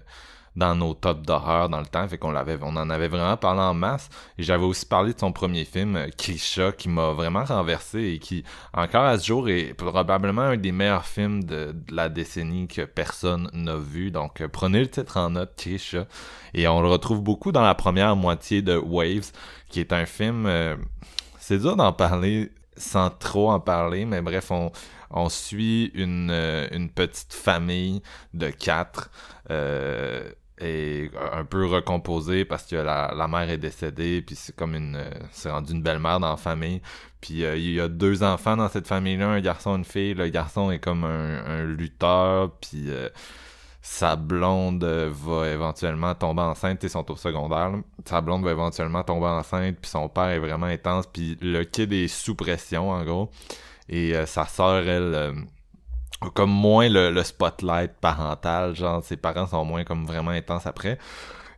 dans 0.55 0.75
nos 0.75 0.93
tops 0.93 1.21
d'horreur 1.21 1.69
dans 1.69 1.79
le 1.79 1.85
temps, 1.85 2.07
fait 2.07 2.17
qu'on 2.17 2.31
l'avait, 2.31 2.57
on 2.61 2.75
en 2.75 2.89
avait 2.89 3.07
vraiment 3.07 3.37
parlé 3.37 3.61
en 3.61 3.73
masse. 3.73 4.09
Et 4.37 4.43
j'avais 4.43 4.65
aussi 4.65 4.85
parlé 4.85 5.13
de 5.13 5.19
son 5.19 5.31
premier 5.31 5.65
film, 5.65 5.95
euh, 5.95 6.07
Krisha, 6.17 6.71
qui 6.71 6.89
m'a 6.89 7.11
vraiment 7.11 7.45
renversé 7.45 7.99
et 7.99 8.19
qui, 8.19 8.43
encore 8.73 9.03
à 9.05 9.17
ce 9.17 9.25
jour, 9.27 9.49
est 9.49 9.73
probablement 9.73 10.41
un 10.41 10.57
des 10.57 10.71
meilleurs 10.71 11.05
films 11.05 11.43
de, 11.43 11.75
la 11.89 12.09
décennie 12.09 12.67
que 12.67 12.81
personne 12.81 13.49
n'a 13.53 13.77
vu. 13.77 14.11
Donc, 14.11 14.41
euh, 14.41 14.47
prenez 14.47 14.81
le 14.81 14.89
titre 14.89 15.17
en 15.17 15.31
note, 15.31 15.53
Krisha. 15.55 16.05
Et 16.53 16.67
on 16.67 16.81
le 16.81 16.89
retrouve 16.89 17.21
beaucoup 17.21 17.51
dans 17.51 17.63
la 17.63 17.75
première 17.75 18.15
moitié 18.15 18.61
de 18.61 18.75
Waves, 18.77 19.31
qui 19.69 19.79
est 19.79 19.93
un 19.93 20.05
film... 20.05 20.45
euh, 20.45 20.75
c'est 21.39 21.57
dur 21.57 21.75
d'en 21.75 21.91
parler 21.91 22.51
sans 22.77 23.09
trop 23.09 23.51
en 23.51 23.59
parler, 23.59 24.05
mais 24.05 24.21
bref, 24.21 24.51
on, 24.51 24.71
on 25.09 25.29
suit 25.29 25.91
une, 25.93 26.29
euh, 26.31 26.67
une 26.71 26.89
petite 26.89 27.33
famille 27.33 28.01
de 28.33 28.49
quatre 28.49 29.11
euh, 29.49 30.31
et 30.61 31.11
un 31.33 31.45
peu 31.45 31.65
recomposée 31.65 32.45
parce 32.45 32.65
que 32.65 32.75
la, 32.75 33.27
mère 33.27 33.49
est 33.49 33.57
décédée, 33.57 34.21
puis 34.21 34.35
c'est 34.35 34.55
comme 34.55 34.75
une... 34.75 35.03
c'est 35.31 35.49
rendu 35.49 35.73
une 35.73 35.81
belle-mère 35.81 36.19
dans 36.19 36.31
la 36.31 36.37
famille. 36.37 36.81
Puis 37.21 37.43
euh, 37.43 37.55
il 37.57 37.73
y 37.73 37.79
a 37.79 37.87
deux 37.87 38.23
enfants 38.23 38.57
dans 38.57 38.69
cette 38.69 38.87
famille-là, 38.87 39.27
un 39.29 39.41
garçon 39.41 39.73
et 39.75 39.77
une 39.77 39.85
fille. 39.85 40.13
Le 40.13 40.27
garçon 40.29 40.71
est 40.71 40.79
comme 40.79 41.03
un, 41.03 41.63
lutteur, 41.63 42.51
puis... 42.59 42.89
euh, 42.89 43.09
sa 43.83 44.15
blonde 44.15 44.83
va 44.83 45.49
éventuellement 45.49 46.13
tomber 46.13 46.43
enceinte, 46.43 46.83
ils 46.83 46.89
sont 46.89 47.09
au 47.09 47.15
secondaire. 47.15 47.71
Sa 48.05 48.21
blonde 48.21 48.43
va 48.43 48.51
éventuellement 48.51 49.03
tomber 49.03 49.25
enceinte, 49.25 49.77
puis 49.81 49.89
son 49.89 50.07
père 50.07 50.29
est 50.29 50.39
vraiment 50.39 50.67
intense, 50.67 51.07
puis 51.07 51.35
le 51.41 51.63
kid 51.63 51.91
est 51.91 52.07
sous 52.07 52.35
pression 52.35 52.91
en 52.91 53.03
gros. 53.03 53.31
Et 53.89 54.15
euh, 54.15 54.27
sa 54.27 54.45
sœur, 54.45 54.87
elle, 54.87 55.33
comme 56.29 56.51
moins 56.51 56.89
le, 56.89 57.11
le 57.11 57.23
spotlight 57.23 57.93
parental, 57.99 58.75
genre 58.75 59.03
ses 59.03 59.17
parents 59.17 59.47
sont 59.47 59.65
moins 59.65 59.83
comme 59.83 60.05
vraiment 60.05 60.31
intenses 60.31 60.67
après. 60.67 60.97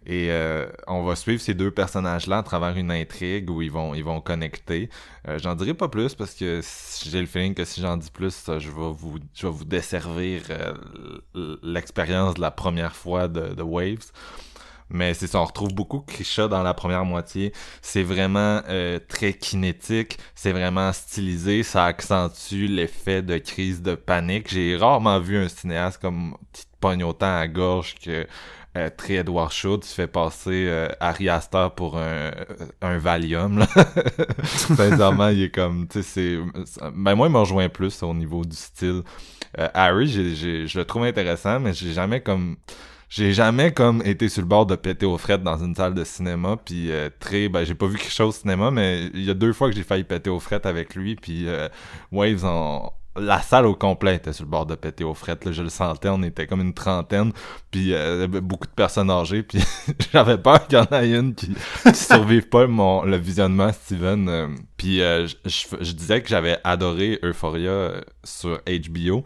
Et 0.05 0.31
euh, 0.31 0.67
on 0.87 1.03
va 1.03 1.15
suivre 1.15 1.41
ces 1.41 1.53
deux 1.53 1.71
personnages-là 1.71 2.39
à 2.39 2.43
travers 2.43 2.75
une 2.75 2.91
intrigue 2.91 3.49
où 3.49 3.61
ils 3.61 3.71
vont 3.71 3.93
ils 3.95 4.03
vont 4.03 4.19
connecter. 4.19 4.89
Euh, 5.27 5.39
j'en 5.39 5.55
dirai 5.55 5.73
pas 5.73 5.87
plus 5.87 6.13
parce 6.13 6.33
que 6.33 6.59
j'ai 7.05 7.21
le 7.21 7.25
feeling 7.25 7.53
que 7.53 7.63
si 7.63 7.79
j'en 7.79 7.95
dis 7.95 8.11
plus, 8.11 8.43
je 8.47 8.69
vais 8.69 8.91
vous 8.91 9.19
je 9.33 9.47
vais 9.47 9.53
vous 9.53 9.63
desservir 9.65 10.41
euh, 10.49 11.57
l'expérience 11.63 12.33
de 12.33 12.41
la 12.41 12.51
première 12.51 12.95
fois 12.95 13.27
de, 13.29 13.53
de 13.53 13.63
Waves. 13.63 14.11
Mais 14.93 15.13
c'est 15.13 15.27
ça, 15.27 15.41
on 15.41 15.45
retrouve 15.45 15.73
beaucoup 15.73 15.99
Krisha 15.99 16.47
dans 16.47 16.63
la 16.63 16.73
première 16.73 17.03
moitié. 17.03 17.51
C'est 17.81 18.03
vraiment 18.03 18.61
euh, 18.69 18.99
très 19.07 19.33
kinétique, 19.33 20.19
c'est 20.35 20.51
vraiment 20.51 20.93
stylisé, 20.93 21.63
ça 21.63 21.85
accentue 21.85 22.67
l'effet 22.67 23.21
de 23.21 23.37
crise 23.39 23.81
de 23.81 23.95
panique. 23.95 24.49
J'ai 24.49 24.77
rarement 24.77 25.19
vu 25.19 25.37
un 25.37 25.49
cinéaste 25.49 25.99
comme 25.99 26.37
qui 26.53 26.63
te 26.63 26.71
pogne 26.79 27.03
autant 27.03 27.35
à 27.35 27.47
gorge 27.47 27.95
que 27.95 28.27
euh, 28.75 28.89
Trey 28.95 29.15
Edward 29.15 29.51
Schultz 29.51 29.93
fait 29.93 30.07
passer 30.07 30.65
euh, 30.67 30.87
Harry 30.99 31.29
Astor 31.29 31.75
pour 31.75 31.97
un, 31.97 32.31
un 32.81 32.97
Valium. 32.97 33.59
Là. 33.59 33.67
Sincèrement, 34.43 35.27
il 35.27 35.43
est 35.43 35.51
comme, 35.51 35.87
tu 35.87 36.01
sais, 36.01 36.39
c'est... 36.63 36.89
Ben 36.95 37.13
moi, 37.13 37.27
il 37.27 37.33
me 37.33 37.37
rejoint 37.37 37.69
plus 37.69 38.01
au 38.01 38.13
niveau 38.15 38.43
du 38.43 38.55
style. 38.55 39.03
Euh, 39.59 39.67
Harry, 39.75 40.07
je 40.07 40.77
le 40.77 40.85
trouve 40.85 41.03
intéressant, 41.03 41.59
mais 41.59 41.73
j'ai 41.73 41.93
jamais 41.93 42.21
comme... 42.21 42.57
J'ai 43.15 43.31
jamais 43.31 43.71
comme 43.71 44.01
été 44.03 44.27
sur 44.27 44.41
le 44.41 44.47
bord 44.47 44.65
de 44.65 44.75
péter 44.75 45.05
aux 45.05 45.19
frettes 45.19 45.43
dans 45.43 45.63
une 45.63 45.75
salle 45.75 45.93
de 45.93 46.03
cinéma 46.03 46.57
puis 46.57 46.91
euh, 46.91 47.11
très 47.19 47.47
ben 47.47 47.63
j'ai 47.63 47.75
pas 47.75 47.85
vu 47.85 47.99
quelque 47.99 48.11
chose 48.11 48.29
au 48.29 48.39
cinéma 48.39 48.71
mais 48.71 49.05
il 49.13 49.23
y 49.23 49.29
a 49.29 49.35
deux 49.35 49.53
fois 49.53 49.69
que 49.69 49.75
j'ai 49.75 49.83
failli 49.83 50.03
péter 50.03 50.31
aux 50.31 50.39
frettes 50.39 50.65
avec 50.65 50.95
lui 50.95 51.15
puis 51.15 51.47
euh, 51.47 51.69
Waves 52.11 52.43
en 52.43 52.91
la 53.15 53.41
salle 53.41 53.65
au 53.65 53.75
complet 53.75 54.15
était 54.15 54.33
sur 54.33 54.45
le 54.45 54.49
bord 54.49 54.65
de 54.65 54.75
péter 54.75 55.03
aux 55.03 55.13
frettes 55.13 55.45
là, 55.45 55.51
je 55.51 55.61
le 55.61 55.69
sentais 55.69 56.09
on 56.09 56.23
était 56.23 56.47
comme 56.47 56.61
une 56.61 56.73
trentaine 56.73 57.31
puis 57.71 57.93
euh, 57.93 58.27
beaucoup 58.27 58.67
de 58.67 58.73
personnes 58.73 59.11
âgées 59.11 59.43
puis 59.43 59.59
j'avais 60.13 60.37
peur 60.37 60.67
qu'il 60.67 60.77
y 60.77 60.81
en 60.81 60.97
ait 60.97 61.11
une 61.11 61.35
qui, 61.35 61.55
qui 61.83 61.95
survive 61.95 62.49
pas 62.49 62.67
mon 62.67 63.03
le 63.03 63.17
visionnement 63.17 63.71
Steven 63.71 64.29
euh, 64.29 64.47
puis 64.77 65.01
euh, 65.01 65.27
je, 65.45 65.91
disais 65.93 66.21
que 66.21 66.29
j'avais 66.29 66.57
adoré 66.63 67.19
Euphoria 67.23 67.69
euh, 67.69 68.01
sur 68.23 68.61
HBO 68.67 69.23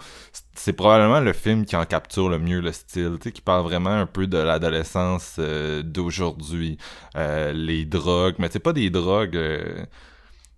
c'est 0.58 0.74
probablement 0.74 1.20
le 1.20 1.34
film 1.34 1.66
qui 1.66 1.76
en 1.76 1.86
capture 1.86 2.30
le 2.30 2.40
mieux 2.40 2.60
le 2.60 2.72
style, 2.72 3.18
qui 3.20 3.42
parle 3.42 3.64
vraiment 3.64 3.92
un 3.92 4.06
peu 4.06 4.28
de 4.28 4.38
l'adolescence 4.38 5.36
euh, 5.40 5.84
d'aujourd'hui, 5.84 6.78
les 7.16 7.86
drogues, 7.86 8.36
mais 8.40 8.50
c'est 8.52 8.60
pas 8.60 8.74
des 8.74 8.90
drogues. 8.90 9.38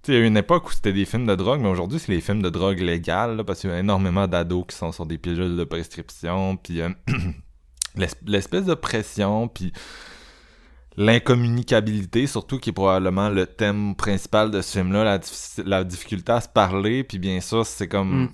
Il 0.10 0.16
y 0.16 0.18
a 0.18 0.22
eu 0.22 0.26
une 0.28 0.38
époque 0.38 0.68
où 0.68 0.72
c'était 0.72 0.94
des 0.94 1.06
films 1.06 1.26
de 1.26 1.36
drogue, 1.36 1.62
mais 1.62 1.70
aujourd'hui 1.70 2.00
c'est 2.00 2.12
les 2.12 2.22
films 2.22 2.42
de 2.42 2.50
drogue 2.50 2.80
légales, 2.80 3.36
là, 3.38 3.44
parce 3.44 3.62
qu'il 3.62 3.70
y 3.70 3.74
a 3.74 3.80
énormément 3.80 4.28
d'ados 4.28 4.66
qui 4.68 4.76
sont 4.76 4.92
sur 4.92 5.06
des 5.06 5.18
pilules 5.18 5.56
de 5.56 5.64
prescription, 5.64 6.58
puis 6.58 6.82
euh, 6.82 6.90
l'es- 7.96 8.08
l'espèce 8.26 8.66
de 8.66 8.74
pression, 8.74 9.48
puis 9.48 9.72
l'incommunicabilité, 10.98 12.28
surtout 12.28 12.58
qui 12.60 12.72
est 12.72 12.74
probablement 12.74 13.30
le 13.30 13.46
thème 13.46 13.96
principal 13.96 14.52
de 14.52 14.62
ce 14.62 14.78
film-là, 14.80 15.20
la, 15.66 15.84
difficulté 15.84 16.32
à 16.32 16.42
se 16.42 16.50
parler, 16.50 17.04
puis 17.04 17.20
bien 17.20 17.40
sûr 17.42 17.66
c'est 17.66 17.88
comme 17.88 18.24
Mm. 18.24 18.30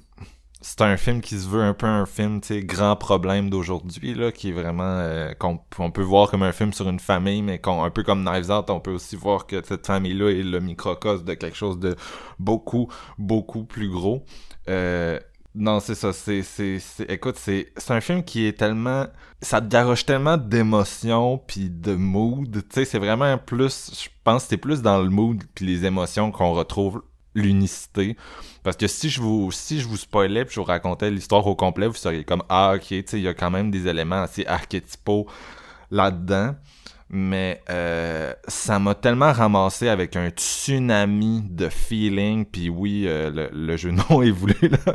C'est 0.67 0.81
un 0.81 0.97
film 0.97 1.21
qui 1.21 1.37
se 1.37 1.47
veut 1.47 1.61
un 1.61 1.75
peu 1.75 1.85
un 1.85 2.07
film, 2.07 2.41
tu 2.41 2.47
sais, 2.47 2.63
grand 2.63 2.95
problème 2.95 3.51
d'aujourd'hui, 3.51 4.15
là, 4.15 4.31
qui 4.31 4.49
est 4.49 4.51
vraiment, 4.51 4.97
euh, 4.97 5.31
qu'on 5.35 5.59
on 5.77 5.91
peut 5.91 6.01
voir 6.01 6.31
comme 6.31 6.41
un 6.41 6.53
film 6.53 6.73
sur 6.73 6.89
une 6.89 6.99
famille, 6.99 7.43
mais 7.43 7.59
qu'on, 7.59 7.83
un 7.83 7.91
peu 7.91 8.01
comme 8.01 8.23
Knives 8.23 8.49
Out, 8.49 8.71
on 8.71 8.79
peut 8.79 8.93
aussi 8.93 9.15
voir 9.15 9.45
que 9.45 9.63
cette 9.63 9.85
famille-là 9.85 10.31
est 10.31 10.41
le 10.41 10.59
microcosme 10.59 11.23
de 11.23 11.35
quelque 11.35 11.55
chose 11.55 11.77
de 11.77 11.95
beaucoup, 12.39 12.89
beaucoup 13.19 13.63
plus 13.63 13.89
gros. 13.89 14.25
Euh, 14.67 15.19
non, 15.53 15.79
c'est 15.79 15.93
ça, 15.93 16.11
c'est, 16.13 16.41
c'est, 16.41 16.79
c'est, 16.79 17.11
écoute, 17.11 17.35
c'est, 17.37 17.71
c'est 17.77 17.93
un 17.93 18.01
film 18.01 18.23
qui 18.23 18.47
est 18.47 18.57
tellement, 18.57 19.05
ça 19.43 19.61
te 19.61 19.67
garoche 19.67 20.03
tellement 20.03 20.37
d'émotions 20.37 21.37
puis 21.45 21.69
de 21.69 21.93
mood, 21.93 22.51
tu 22.51 22.63
sais, 22.71 22.85
c'est 22.85 22.99
vraiment 22.99 23.37
plus, 23.37 23.91
je 23.93 24.09
pense 24.23 24.45
que 24.45 24.49
c'est 24.49 24.57
plus 24.57 24.81
dans 24.81 24.99
le 24.99 25.09
mood 25.09 25.43
puis 25.53 25.67
les 25.67 25.85
émotions 25.85 26.31
qu'on 26.31 26.53
retrouve 26.53 27.03
l'unicité. 27.35 28.15
Parce 28.63 28.77
que 28.77 28.87
si 28.87 29.09
je 29.09 29.21
vous 29.21 29.51
si 29.51 29.79
je 29.79 29.87
spoilais 29.95 30.45
puis 30.45 30.55
je 30.55 30.59
vous 30.59 30.65
racontais 30.65 31.11
l'histoire 31.11 31.45
au 31.45 31.55
complet, 31.55 31.87
vous 31.87 31.93
seriez 31.93 32.23
comme 32.23 32.41
ah 32.49 32.73
ok, 32.75 32.89
il 32.89 33.19
y 33.19 33.27
a 33.27 33.33
quand 33.33 33.51
même 33.51 33.69
des 33.69 33.87
éléments 33.87 34.23
assez 34.23 34.45
archétypaux 34.47 35.27
là-dedans. 35.91 36.55
Mais 37.07 37.61
euh, 37.69 38.33
ça 38.47 38.79
m'a 38.79 38.95
tellement 38.95 39.31
ramassé 39.31 39.89
avec 39.89 40.15
un 40.15 40.29
tsunami 40.29 41.43
de 41.47 41.69
feeling. 41.69 42.45
Puis 42.45 42.67
oui, 42.67 43.03
euh, 43.05 43.29
le, 43.29 43.49
le 43.53 43.77
jeu 43.77 43.91
de 43.91 43.97
nom 43.97 44.23
est 44.23 44.31
voulu 44.31 44.55
là. 44.63 44.93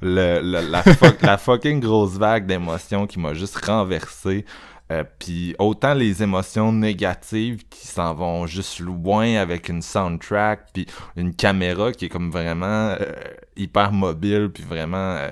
Le, 0.00 0.40
la, 0.40 0.82
la 1.20 1.36
fucking 1.36 1.78
grosse 1.78 2.16
vague 2.16 2.46
d'émotions 2.46 3.06
qui 3.06 3.20
m'a 3.20 3.34
juste 3.34 3.62
renversé. 3.66 4.46
Euh, 4.92 5.04
puis 5.18 5.54
autant 5.58 5.94
les 5.94 6.22
émotions 6.22 6.72
négatives 6.72 7.64
qui 7.68 7.86
s'en 7.86 8.14
vont 8.14 8.46
juste 8.46 8.78
loin 8.80 9.36
avec 9.36 9.68
une 9.68 9.82
soundtrack 9.82 10.68
puis 10.72 10.86
une 11.16 11.34
caméra 11.34 11.92
qui 11.92 12.06
est 12.06 12.08
comme 12.08 12.30
vraiment 12.30 12.94
euh, 13.00 13.14
hyper 13.56 13.92
mobile 13.92 14.50
puis 14.52 14.64
vraiment 14.64 15.16
euh, 15.16 15.30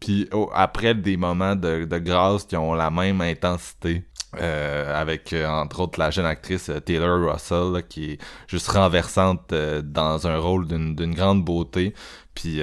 puis 0.00 0.28
après 0.54 0.94
des 0.94 1.16
moments 1.16 1.56
de, 1.56 1.84
grâce 1.98 2.44
qui 2.44 2.56
ont 2.56 2.74
la 2.74 2.90
même 2.90 3.20
intensité 3.20 4.04
euh, 4.40 5.00
avec 5.00 5.32
euh, 5.32 5.46
entre 5.46 5.80
autres 5.80 5.98
la 5.98 6.10
jeune 6.10 6.26
actrice 6.26 6.68
euh, 6.68 6.80
Taylor 6.80 7.32
Russell 7.32 7.72
là, 7.72 7.80
qui 7.80 8.12
est 8.12 8.18
juste 8.48 8.68
renversante 8.68 9.54
dans 9.54 10.26
un 10.26 10.36
rôle 10.36 10.66
d'une 10.66 11.14
grande 11.14 11.44
beauté 11.44 11.94
puis 12.34 12.60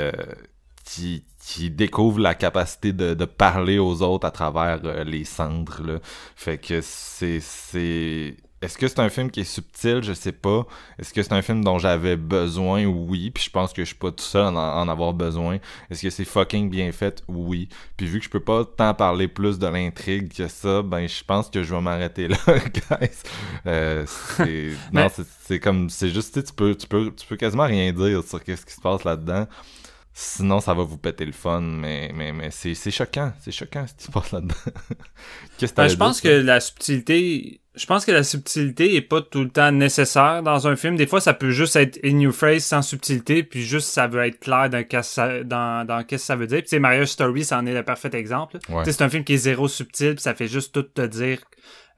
qui, 0.85 1.25
qui 1.45 1.69
découvre 1.69 2.19
la 2.19 2.35
capacité 2.35 2.93
de, 2.93 3.13
de 3.13 3.25
parler 3.25 3.77
aux 3.77 4.01
autres 4.01 4.25
à 4.25 4.31
travers 4.31 4.79
euh, 4.85 5.03
les 5.03 5.25
cendres. 5.25 5.81
Là. 5.85 5.99
Fait 6.35 6.57
que 6.57 6.79
c'est. 6.81 7.39
c'est... 7.41 8.37
Est-ce 8.61 8.77
que 8.77 8.87
c'est 8.87 8.99
un 8.99 9.09
film 9.09 9.29
qui 9.29 9.41
est 9.41 9.43
subtil? 9.43 10.01
Je 10.03 10.13
sais 10.13 10.31
pas. 10.31 10.65
Est-ce 10.97 11.13
que 11.13 11.21
c'est 11.21 11.33
un 11.33 11.41
film 11.41 11.61
dont 11.61 11.79
j'avais 11.79 12.15
besoin? 12.15 12.85
Oui. 12.85 13.29
Puis 13.29 13.43
je 13.43 13.49
pense 13.49 13.73
que 13.73 13.81
je 13.81 13.87
suis 13.87 13.97
pas 13.97 14.11
tout 14.11 14.23
seul 14.23 14.45
en, 14.45 14.55
en 14.55 14.87
avoir 14.87 15.13
besoin. 15.13 15.57
Est-ce 15.89 16.03
que 16.03 16.09
c'est 16.09 16.23
fucking 16.23 16.69
bien 16.69 16.93
fait? 16.93 17.21
Oui. 17.27 17.67
Puis 17.97 18.07
vu 18.07 18.19
que 18.19 18.25
je 18.25 18.29
peux 18.29 18.39
pas 18.39 18.63
tant 18.63 18.93
parler 18.93 19.27
plus 19.27 19.59
de 19.59 19.67
l'intrigue 19.67 20.33
que 20.33 20.47
ça, 20.47 20.81
ben 20.81 21.07
je 21.07 21.25
pense 21.25 21.49
que 21.49 21.61
je 21.61 21.75
vais 21.75 21.81
m'arrêter 21.81 22.29
là, 22.29 22.37
guys. 22.47 23.17
Euh, 23.67 24.05
c'est... 24.07 24.69
Non, 24.93 25.09
c'est, 25.13 25.27
c'est 25.41 25.59
comme... 25.59 25.89
C'est 25.89 26.09
juste, 26.09 26.41
tu 26.41 26.53
peux, 26.53 26.73
tu 26.73 26.87
peux, 26.87 27.11
tu 27.13 27.27
peux 27.27 27.35
quasiment 27.35 27.65
rien 27.65 27.91
dire 27.91 28.23
sur 28.23 28.41
qu'est-ce 28.41 28.65
qui 28.65 28.73
se 28.73 28.81
passe 28.81 29.03
là-dedans. 29.03 29.45
Sinon, 30.15 30.60
ça 30.60 30.76
va 30.76 30.84
vous 30.84 30.99
péter 30.99 31.26
le 31.26 31.31
fun, 31.31 31.61
mais, 31.61 32.11
mais, 32.14 32.31
mais 32.31 32.52
c'est, 32.52 32.76
choquant. 32.91 33.34
C'est 33.40 33.52
choquant 33.52 33.88
ce 33.88 33.95
qui 33.95 34.03
se 34.03 34.11
passe 34.11 34.31
là-dedans. 34.31 34.53
Qu'est-ce 35.57 35.73
que 35.73 35.77
Ben, 35.77 35.88
je 35.88 35.95
pense 35.95 36.22
que 36.22 36.27
la 36.27 36.60
subtilité, 36.60 37.61
je 37.73 37.85
pense 37.88 38.06
que 38.06 38.11
la 38.11 38.23
subtilité 38.23 38.95
est 38.95 39.02
pas 39.02 39.23
tout 39.23 39.41
le 39.41 39.49
temps 39.49 39.72
nécessaire 39.72 40.44
dans 40.44 40.68
un 40.68 40.76
film. 40.76 40.98
Des 40.98 41.07
fois, 41.07 41.19
ça 41.19 41.34
peut 41.34 41.49
juste 41.49 41.76
être 41.77 41.99
in 42.06 42.19
your 42.19 42.31
face 42.31 42.64
sans 42.64 42.84
subtilité, 42.84 43.41
puis 43.41 43.64
juste 43.64 43.88
ça 43.88 44.06
veut 44.06 44.23
être 44.23 44.40
clair 44.40 44.69
dans 44.69 44.84
qu'est-ce 44.84 45.10
que 45.10 45.14
ça, 45.15 45.44
dans, 45.44 45.84
dans 45.88 46.03
qu'est-ce 46.03 46.23
que 46.23 46.27
ça 46.27 46.35
veut 46.35 46.45
dire. 46.45 46.60
Puis, 46.60 46.65
tu 46.65 46.69
sais, 46.69 46.80
Marriage 46.80 47.07
Story, 47.07 47.44
ça 47.44 47.57
en 47.57 47.65
est 47.65 47.73
le 47.73 47.84
parfait 47.84 48.11
exemple. 48.14 48.60
Ouais. 48.69 48.84
C'est 48.85 49.02
un 49.02 49.10
film 49.10 49.23
qui 49.23 49.34
est 49.34 49.38
zéro 49.38 49.68
subtil, 49.68 50.14
puis 50.14 50.22
ça 50.22 50.35
fait 50.35 50.48
juste 50.48 50.76
tout 50.76 50.84
te 50.84 51.07
dire 51.07 51.40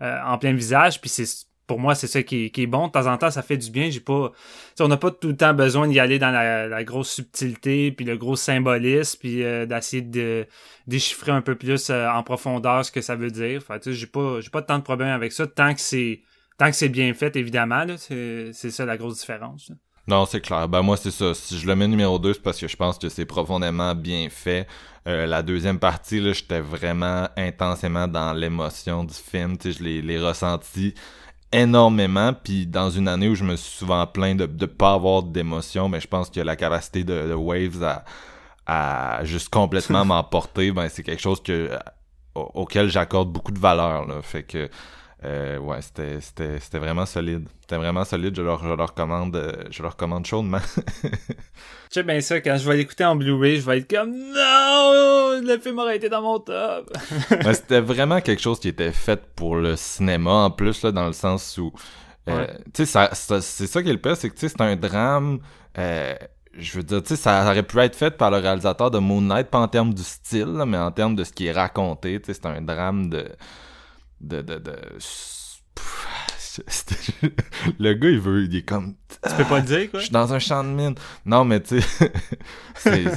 euh, 0.02 0.18
en 0.26 0.38
plein 0.38 0.54
visage, 0.54 1.02
puis 1.02 1.10
c'est 1.10 1.26
pour 1.68 1.80
moi, 1.80 1.96
c'est 1.96 2.08
ça 2.08 2.22
qui 2.24 2.46
est, 2.46 2.50
qui 2.50 2.64
est 2.64 2.68
bon. 2.68 2.88
De 2.88 2.92
temps 2.92 3.08
en 3.08 3.18
temps, 3.18 3.32
ça 3.32 3.42
fait 3.42 3.58
du 3.58 3.72
bien. 3.72 3.90
J'ai 3.90 4.00
pas, 4.00 4.32
on 4.80 4.88
n'a 4.88 4.98
pas 4.98 5.12
tout 5.12 5.30
le 5.30 5.36
temps 5.36 5.54
besoin 5.54 5.88
d'y 5.88 6.00
aller 6.00 6.20
dans 6.20 6.32
la, 6.32 6.84
grosse 6.84 7.10
subtilité, 7.10 7.92
puis 7.92 8.06
le 8.06 8.18
gros 8.18 8.36
symbolisme, 8.36 9.20
puis 9.20 9.44
euh, 9.44 9.66
d'essayer 9.66 10.02
de 10.02 10.46
déchiffrer 10.88 11.32
un 11.32 11.42
peu 11.42 11.56
plus 11.56 11.90
euh, 11.90 12.08
en 12.10 12.22
profondeur 12.24 12.86
ce 12.86 12.92
que 12.92 13.02
ça 13.02 13.16
veut 13.16 13.32
dire. 13.32 13.64
Fait, 13.64 13.80
tu 13.80 13.94
j'ai 13.94 14.08
pas, 14.08 14.40
j'ai 14.42 14.50
pas 14.50 14.62
tant 14.62 14.78
de 14.78 14.84
problème 14.84 15.10
avec 15.10 15.32
ça 15.32 15.48
tant 15.48 15.74
que 15.74 15.82
c'est, 15.82 16.22
tant 16.58 16.68
que 16.68 16.76
c'est 16.76 16.90
bien 16.90 17.14
fait, 17.14 17.36
évidemment. 17.36 17.86
C'est, 17.98 18.54
ça 18.54 18.86
la 18.86 18.98
grosse 18.98 19.20
différence. 19.20 19.72
Non, 20.08 20.28
c'est 20.28 20.42
clair. 20.42 20.68
Ben 20.68 20.84
moi, 20.84 20.98
c'est 20.98 21.10
ça. 21.10 21.34
Si 21.34 21.58
je 21.58 21.66
le 21.66 21.76
mets 21.76 21.88
numéro 21.88 22.20
2, 22.20 22.34
c'est 22.34 22.44
parce 22.44 22.60
que 22.60 22.68
je 22.68 22.76
pense 22.76 23.00
que 23.00 23.10
c'est 23.10 23.26
profondément 23.26 23.96
bien 23.96 24.28
fait. 24.30 24.68
Euh, 25.08 25.26
la 25.26 25.42
deuxième 25.42 25.80
partie, 25.80 26.20
là, 26.20 26.34
j'étais 26.34 26.60
vraiment 26.60 27.28
intensément 27.38 28.08
dans 28.08 28.34
l'émotion 28.34 29.04
du 29.04 29.16
film. 29.16 29.58
Tu 29.58 29.72
sais, 29.74 29.80
je 29.80 29.84
l'ai 29.84 30.20
ressenti 30.20 30.94
énormément. 31.52 32.34
Puis 32.34 32.66
dans 32.68 32.90
une 32.90 33.08
année 33.08 33.28
où 33.30 33.36
je 33.36 33.44
me 33.44 33.56
suis 33.56 33.78
souvent 33.78 34.06
plaint 34.08 34.38
de 34.38 34.46
ne 34.48 34.66
pas 34.66 34.94
avoir 34.94 35.24
d'émotion, 35.24 35.90
mais 35.90 36.00
je 36.00 36.08
pense 36.08 36.30
que 36.30 36.40
la 36.40 36.56
capacité 36.56 37.04
de, 37.04 37.28
de 37.28 37.34
Waves 37.34 37.84
à, 37.84 38.06
à 38.66 39.24
juste 39.24 39.50
complètement 39.50 40.06
m'emporter, 40.14 40.72
ben 40.72 40.90
c'est 40.90 41.04
quelque 41.04 41.22
chose 41.22 41.42
que 41.42 41.72
au- 42.36 42.52
auquel 42.56 42.90
j'accorde 42.90 43.32
beaucoup 43.32 43.52
de 43.52 43.60
valeur. 43.60 44.06
Là. 44.08 44.22
Fait 44.22 44.44
que 44.44 44.70
euh, 45.24 45.58
ouais, 45.58 45.82
c'était, 45.82 46.20
c'était, 46.22 46.60
c'était 46.60 46.78
vraiment 46.80 47.06
solide. 47.06 47.48
C'était 47.62 47.78
vraiment 47.78 48.04
solide. 48.06 48.36
Je 48.36 48.42
leur, 48.42 48.62
je 48.64 48.68
leur 48.74 48.90
recommande, 48.90 49.36
euh, 49.36 49.54
je 49.72 49.82
leur 49.82 49.94
recommande 49.94 50.26
chaudement. 50.26 50.60
Tu 51.92 52.02
sais 52.02 52.04
bien 52.04 52.20
ça, 52.20 52.42
quand 52.42 52.58
je 52.58 52.68
vais 52.70 52.78
l'écouter 52.78 53.06
en 53.06 53.16
Blu-ray, 53.16 53.58
je 53.62 53.66
vais 53.66 53.78
être 53.78 53.90
comme 53.90 54.10
non, 54.12 55.40
le 55.42 55.58
film 55.62 55.78
aurait 55.80 55.96
été 55.98 56.10
dans 56.10 56.22
mon 56.22 56.40
top. 56.40 56.92
C'était 57.54 57.80
vraiment 57.80 58.20
quelque 58.22 58.42
chose 58.42 58.60
qui 58.60 58.68
était 58.70 58.92
fait 58.92 59.22
pour 59.36 59.56
le 59.56 59.76
cinéma 59.76 60.32
en 60.32 60.52
plus 60.52 60.82
là, 60.84 60.92
dans 60.92 61.06
le 61.08 61.14
sens 61.14 61.58
où, 61.58 61.72
euh, 62.28 62.38
Ouais. 62.40 62.58
tu 62.74 62.86
sais, 62.86 63.08
c'est 63.14 63.68
ça 63.68 63.84
qui 63.84 63.90
est 63.90 63.94
le 63.94 64.00
pire, 64.02 64.18
c'est 64.18 64.30
que 64.30 64.34
tu 64.34 64.42
sais, 64.42 64.50
c'est 64.50 64.62
un 64.62 64.76
drame. 64.76 65.40
euh, 65.78 66.16
je 66.58 66.78
veux 66.78 66.84
dire, 66.84 67.04
tu 67.04 67.10
sais, 67.10 67.16
ça 67.18 67.44
aurait 67.46 67.64
pu 67.64 67.78
être 67.80 67.96
fait 67.96 68.12
par 68.18 68.32
le 68.32 68.38
réalisateur 68.38 68.90
de 68.90 68.98
Moon 68.98 69.22
Knight, 69.22 69.48
pas 69.50 69.60
en 69.60 69.68
termes 69.68 69.94
du 69.94 70.04
style, 70.04 70.54
là, 70.54 70.66
mais 70.66 70.78
en 70.78 70.92
termes 70.92 71.16
de 71.16 71.24
ce 71.24 71.32
qui 71.32 71.46
est 71.48 71.52
raconté. 71.52 72.20
Tu 72.20 72.34
sais, 72.34 72.40
c'est 72.42 72.48
un 72.48 72.62
drame 72.62 73.10
de, 73.10 73.28
de, 74.26 74.42
de, 74.42 74.58
de... 74.58 74.76
Le 77.80 77.94
gars, 77.94 78.10
il 78.10 78.20
veut, 78.20 78.44
il 78.46 78.56
est 78.56 78.62
comme, 78.64 78.96
tu 79.10 79.36
peux 79.36 79.44
pas 79.44 79.60
le 79.60 79.66
dire, 79.66 79.92
quoi? 79.92 80.00
je 80.00 80.06
suis 80.06 80.14
dans 80.14 80.34
un 80.34 80.40
champ 80.40 80.64
de 80.64 80.70
mine. 80.70 80.96
Non, 81.26 81.44
mais 81.46 81.62
tu 81.62 81.82
sais, 81.82 82.22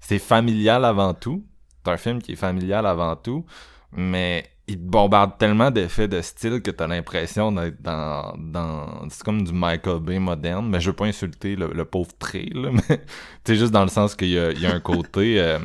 c'est, 0.00 0.18
familial 0.18 0.84
avant 0.84 1.14
tout. 1.14 1.44
C'est 1.84 1.92
un 1.92 1.96
film 1.96 2.22
qui 2.22 2.32
est 2.32 2.36
familial 2.36 2.86
avant 2.86 3.16
tout, 3.16 3.44
mais 3.92 4.46
il 4.66 4.76
te 4.76 4.84
bombarde 4.84 5.36
tellement 5.38 5.70
d'effets 5.70 6.08
de 6.08 6.20
style 6.22 6.62
que 6.62 6.70
t'as 6.70 6.86
l'impression 6.86 7.52
d'être 7.52 7.82
dans, 7.82 8.34
dans, 8.38 9.08
c'est 9.10 9.22
comme 9.22 9.42
du 9.42 9.52
Michael 9.52 10.00
Bay 10.00 10.18
moderne, 10.18 10.68
mais 10.68 10.80
je 10.80 10.90
veux 10.90 10.96
pas 10.96 11.06
insulter 11.06 11.56
le, 11.56 11.72
le 11.72 11.84
pauvre 11.84 12.12
Trey, 12.18 12.48
là, 12.54 12.70
mais 12.88 12.98
tu 13.44 13.52
sais, 13.52 13.56
juste 13.56 13.72
dans 13.72 13.82
le 13.82 13.90
sens 13.90 14.14
qu'il 14.14 14.28
y 14.28 14.38
a, 14.38 14.52
il 14.52 14.60
y 14.60 14.66
a 14.66 14.74
un 14.74 14.80
côté, 14.80 15.40
euh, 15.40 15.58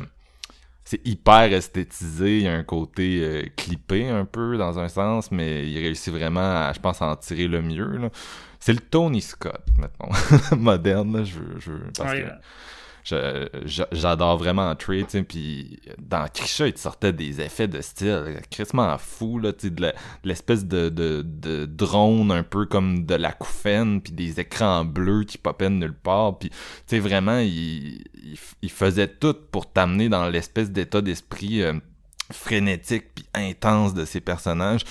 c'est 0.90 1.06
hyper 1.06 1.52
esthétisé, 1.52 2.38
il 2.38 2.42
y 2.42 2.48
a 2.48 2.52
un 2.52 2.64
côté 2.64 3.20
euh, 3.22 3.44
clippé 3.56 4.08
un 4.08 4.24
peu 4.24 4.56
dans 4.56 4.76
un 4.80 4.88
sens, 4.88 5.30
mais 5.30 5.70
il 5.70 5.78
réussit 5.78 6.12
vraiment 6.12 6.40
à, 6.40 6.72
je 6.74 6.80
pense, 6.80 7.00
à 7.00 7.06
en 7.06 7.14
tirer 7.14 7.46
le 7.46 7.62
mieux. 7.62 8.10
C'est 8.58 8.72
le 8.72 8.80
Tony 8.80 9.20
Scott, 9.20 9.62
mettons, 9.78 10.56
moderne, 10.56 11.16
là, 11.16 11.22
je 11.22 11.38
veux, 11.38 11.60
je 11.60 11.70
veux, 11.70 11.92
parce 11.96 12.10
Ouais, 12.10 12.22
que 12.22 12.26
euh, 12.26 12.30
j'adore 13.04 14.38
vraiment 14.38 14.74
Trey, 14.74 15.04
tu 15.08 15.24
puis 15.24 15.80
dans 15.98 16.26
Krisha, 16.32 16.66
il 16.66 16.72
te 16.72 16.80
sortait 16.80 17.12
des 17.12 17.40
effets 17.40 17.68
de 17.68 17.80
style 17.80 18.40
crissement 18.50 18.96
fou, 18.98 19.38
là, 19.38 19.52
tu 19.52 19.70
de 19.70 19.92
l'espèce 20.24 20.64
de, 20.66 20.88
de, 20.88 21.22
de 21.24 21.66
drone 21.66 22.30
un 22.30 22.42
peu 22.42 22.66
comme 22.66 23.06
de 23.06 23.14
la 23.14 23.32
couffaine, 23.32 24.00
puis 24.00 24.12
des 24.12 24.40
écrans 24.40 24.84
bleus 24.84 25.24
qui 25.24 25.38
popaient 25.38 25.70
nulle 25.70 25.94
part, 25.94 26.38
puis 26.38 26.50
tu 26.86 26.98
vraiment, 26.98 27.38
il, 27.38 28.02
il, 28.14 28.38
il 28.62 28.70
faisait 28.70 29.08
tout 29.08 29.36
pour 29.50 29.70
t'amener 29.72 30.08
dans 30.08 30.28
l'espèce 30.28 30.70
d'état 30.70 31.00
d'esprit 31.00 31.62
euh, 31.62 31.74
frénétique 32.32 33.14
puis 33.14 33.26
intense 33.34 33.94
de 33.94 34.04
ces 34.04 34.20
personnages. 34.20 34.84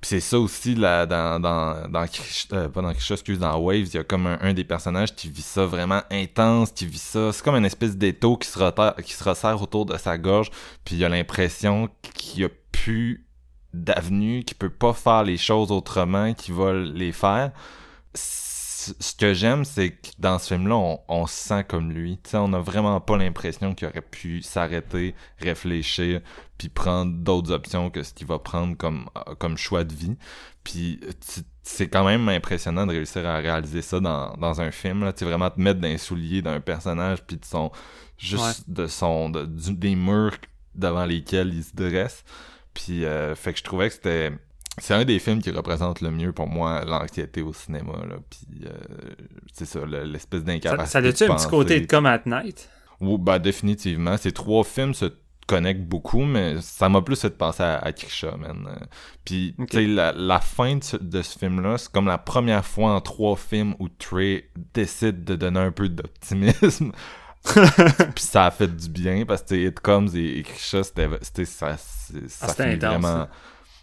Puis 0.00 0.10
c'est 0.10 0.20
ça 0.20 0.38
aussi 0.38 0.76
là, 0.76 1.06
dans 1.06 1.40
dans 1.40 1.88
dans 1.88 2.06
euh, 2.52 2.68
pas 2.68 2.82
dans 2.82 2.92
Krisha, 2.92 3.14
excuse, 3.14 3.38
dans 3.40 3.58
Waves, 3.58 3.88
il 3.88 3.94
y 3.94 3.98
a 3.98 4.04
comme 4.04 4.26
un, 4.26 4.54
des 4.54 4.62
personnages 4.62 5.14
qui 5.14 5.28
vit 5.28 5.42
ça 5.42 5.66
vraiment 5.66 6.02
intense, 6.10 6.70
qui 6.70 6.86
vit 6.86 6.98
ça, 6.98 7.32
c'est 7.32 7.42
comme 7.42 7.56
une 7.56 7.64
espèce 7.64 7.96
d'étau 7.96 8.36
qui 8.36 8.48
se 8.48 9.24
resserre 9.24 9.60
autour 9.60 9.86
de 9.86 9.96
sa 9.96 10.16
gorge, 10.16 10.50
puis 10.84 10.94
il 10.94 11.04
a 11.04 11.08
l'impression 11.08 11.88
qu'il 12.14 12.44
a 12.44 12.48
plus 12.70 13.26
d'avenue, 13.74 14.44
qu'il 14.44 14.56
peut 14.56 14.70
pas 14.70 14.92
faire 14.92 15.24
les 15.24 15.36
choses 15.36 15.72
autrement, 15.72 16.32
qu'il 16.32 16.54
va 16.54 16.72
les 16.72 17.12
faire. 17.12 17.50
Ce 19.00 19.14
que 19.16 19.34
j'aime, 19.34 19.64
c'est 19.64 19.90
que 19.90 20.08
dans 20.18 20.38
ce 20.38 20.54
film-là, 20.54 20.76
on, 20.76 21.00
on 21.08 21.26
se 21.26 21.34
sent 21.34 21.64
comme 21.64 21.90
lui. 21.90 22.18
Tu 22.22 22.30
sais, 22.30 22.36
on 22.36 22.52
a 22.52 22.60
vraiment 22.60 23.00
pas 23.00 23.16
l'impression 23.16 23.74
qu'il 23.74 23.88
aurait 23.88 24.02
pu 24.02 24.40
s'arrêter, 24.42 25.14
réfléchir, 25.38 26.20
puis 26.58 26.68
prendre 26.68 27.12
d'autres 27.12 27.50
options 27.52 27.90
que 27.90 28.02
ce 28.02 28.12
qu'il 28.14 28.26
va 28.26 28.38
prendre 28.38 28.76
comme, 28.76 29.08
comme 29.38 29.56
choix 29.56 29.84
de 29.84 29.94
vie. 29.94 30.16
Puis 30.62 31.00
c'est 31.62 31.88
quand 31.88 32.04
même 32.04 32.28
impressionnant 32.28 32.86
de 32.86 32.92
réussir 32.92 33.26
à 33.26 33.38
réaliser 33.38 33.82
ça 33.82 33.98
dans, 34.00 34.32
dans 34.34 34.60
un 34.60 34.70
film. 34.70 35.02
Là. 35.02 35.12
Tu 35.12 35.20
sais, 35.20 35.24
vraiment 35.24 35.50
te 35.50 35.60
mettre 35.60 35.80
dans 35.80 35.88
les 35.88 35.98
souliers 35.98 36.42
d'un 36.42 36.60
personnage, 36.60 37.22
puis 37.26 37.36
de 37.36 37.44
son, 37.44 37.72
juste 38.16 38.70
de 38.70 38.86
son 38.86 39.30
de- 39.30 39.46
du- 39.46 39.74
des 39.74 39.96
murs 39.96 40.36
devant 40.74 41.04
lesquels 41.04 41.52
il 41.52 41.64
se 41.64 41.74
dresse. 41.74 42.22
Puis 42.74 43.04
euh, 43.04 43.34
fait 43.34 43.52
que 43.52 43.58
je 43.58 43.64
trouvais 43.64 43.88
que 43.88 43.94
c'était 43.94 44.32
c'est 44.80 44.94
un 44.94 45.04
des 45.04 45.18
films 45.18 45.40
qui 45.42 45.50
représente 45.50 46.00
le 46.00 46.10
mieux 46.10 46.32
pour 46.32 46.48
moi 46.48 46.84
l'anxiété 46.84 47.42
au 47.42 47.52
cinéma 47.52 47.92
là. 48.08 48.16
Puis 48.30 48.66
euh, 48.66 48.70
c'est 49.52 49.64
ça 49.66 49.80
le- 49.84 50.04
l'espèce 50.04 50.40
Ça, 50.40 50.46
d'incapacité. 50.46 50.90
ça 50.90 50.98
a-tu 50.98 51.24
de 51.26 51.30
un 51.30 51.36
petit 51.36 51.46
côté 51.48 51.80
de 51.80 51.86
Come 51.86 52.06
at 52.06 52.22
Night? 52.26 52.68
Oui, 53.00 53.16
bah 53.18 53.38
définitivement. 53.38 54.16
Ces 54.16 54.32
trois 54.32 54.64
films 54.64 54.94
se 54.94 55.06
connectent 55.46 55.88
beaucoup, 55.88 56.24
mais 56.24 56.60
ça 56.60 56.88
m'a 56.90 57.00
plus 57.00 57.18
fait 57.20 57.30
penser 57.36 57.62
à, 57.62 57.78
à 57.78 57.92
Krisha, 57.92 58.36
man. 58.36 58.86
Puis, 59.24 59.54
tu 59.58 59.66
sais, 59.70 59.86
la, 59.86 60.12
la 60.12 60.40
fin 60.40 60.76
de 60.76 61.22
ce, 61.22 61.38
film-là, 61.38 61.78
c'est 61.78 61.90
comme 61.90 62.06
la 62.06 62.18
première 62.18 62.64
fois 62.66 62.92
en 62.94 63.00
trois 63.00 63.36
films 63.36 63.74
où 63.78 63.88
Trey 63.88 64.50
décide 64.74 65.24
de 65.24 65.36
donner 65.36 65.60
un 65.60 65.70
peu 65.70 65.88
d'optimisme. 65.88 66.92
Puis 67.44 68.24
ça 68.24 68.46
a 68.46 68.50
fait 68.50 68.68
du 68.68 68.88
bien, 68.90 69.24
parce 69.24 69.42
que 69.42 69.54
It 69.54 69.80
Comes 69.80 70.08
et, 70.14 70.38
et 70.38 70.42
Krisha, 70.42 70.82
c'était, 70.82 71.08
ça, 71.46 71.76
ça 71.78 72.46
Ah, 72.58 72.62
intense, 72.64 72.80
vraiment 72.82 73.08
ça. 73.08 73.30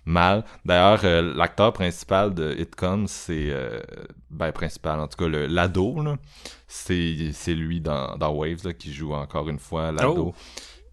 Mal. 0.06 0.46
D'ailleurs, 0.64 1.02
euh, 1.04 1.34
l'acteur 1.36 1.74
principal 1.74 2.34
de 2.34 2.56
It 2.58 2.76
Comes, 2.76 3.08
c'est... 3.08 3.50
euh, 3.50 3.82
ben, 4.30 4.52
principal, 4.52 5.00
en 5.00 5.08
tout 5.08 5.18
cas, 5.18 5.28
le, 5.28 5.48
l'ado, 5.48 6.02
là. 6.02 6.18
C'est, 6.68 7.32
c'est 7.34 7.56
lui 7.56 7.82
dans, 7.82 8.16
dans 8.18 8.32
Waves, 8.34 8.66
là, 8.66 8.74
qui 8.74 8.94
joue 8.94 9.14
encore 9.14 9.50
une 9.50 9.60
fois 9.60 9.92
l'ado. 9.92 10.34
Oh. 10.34 10.36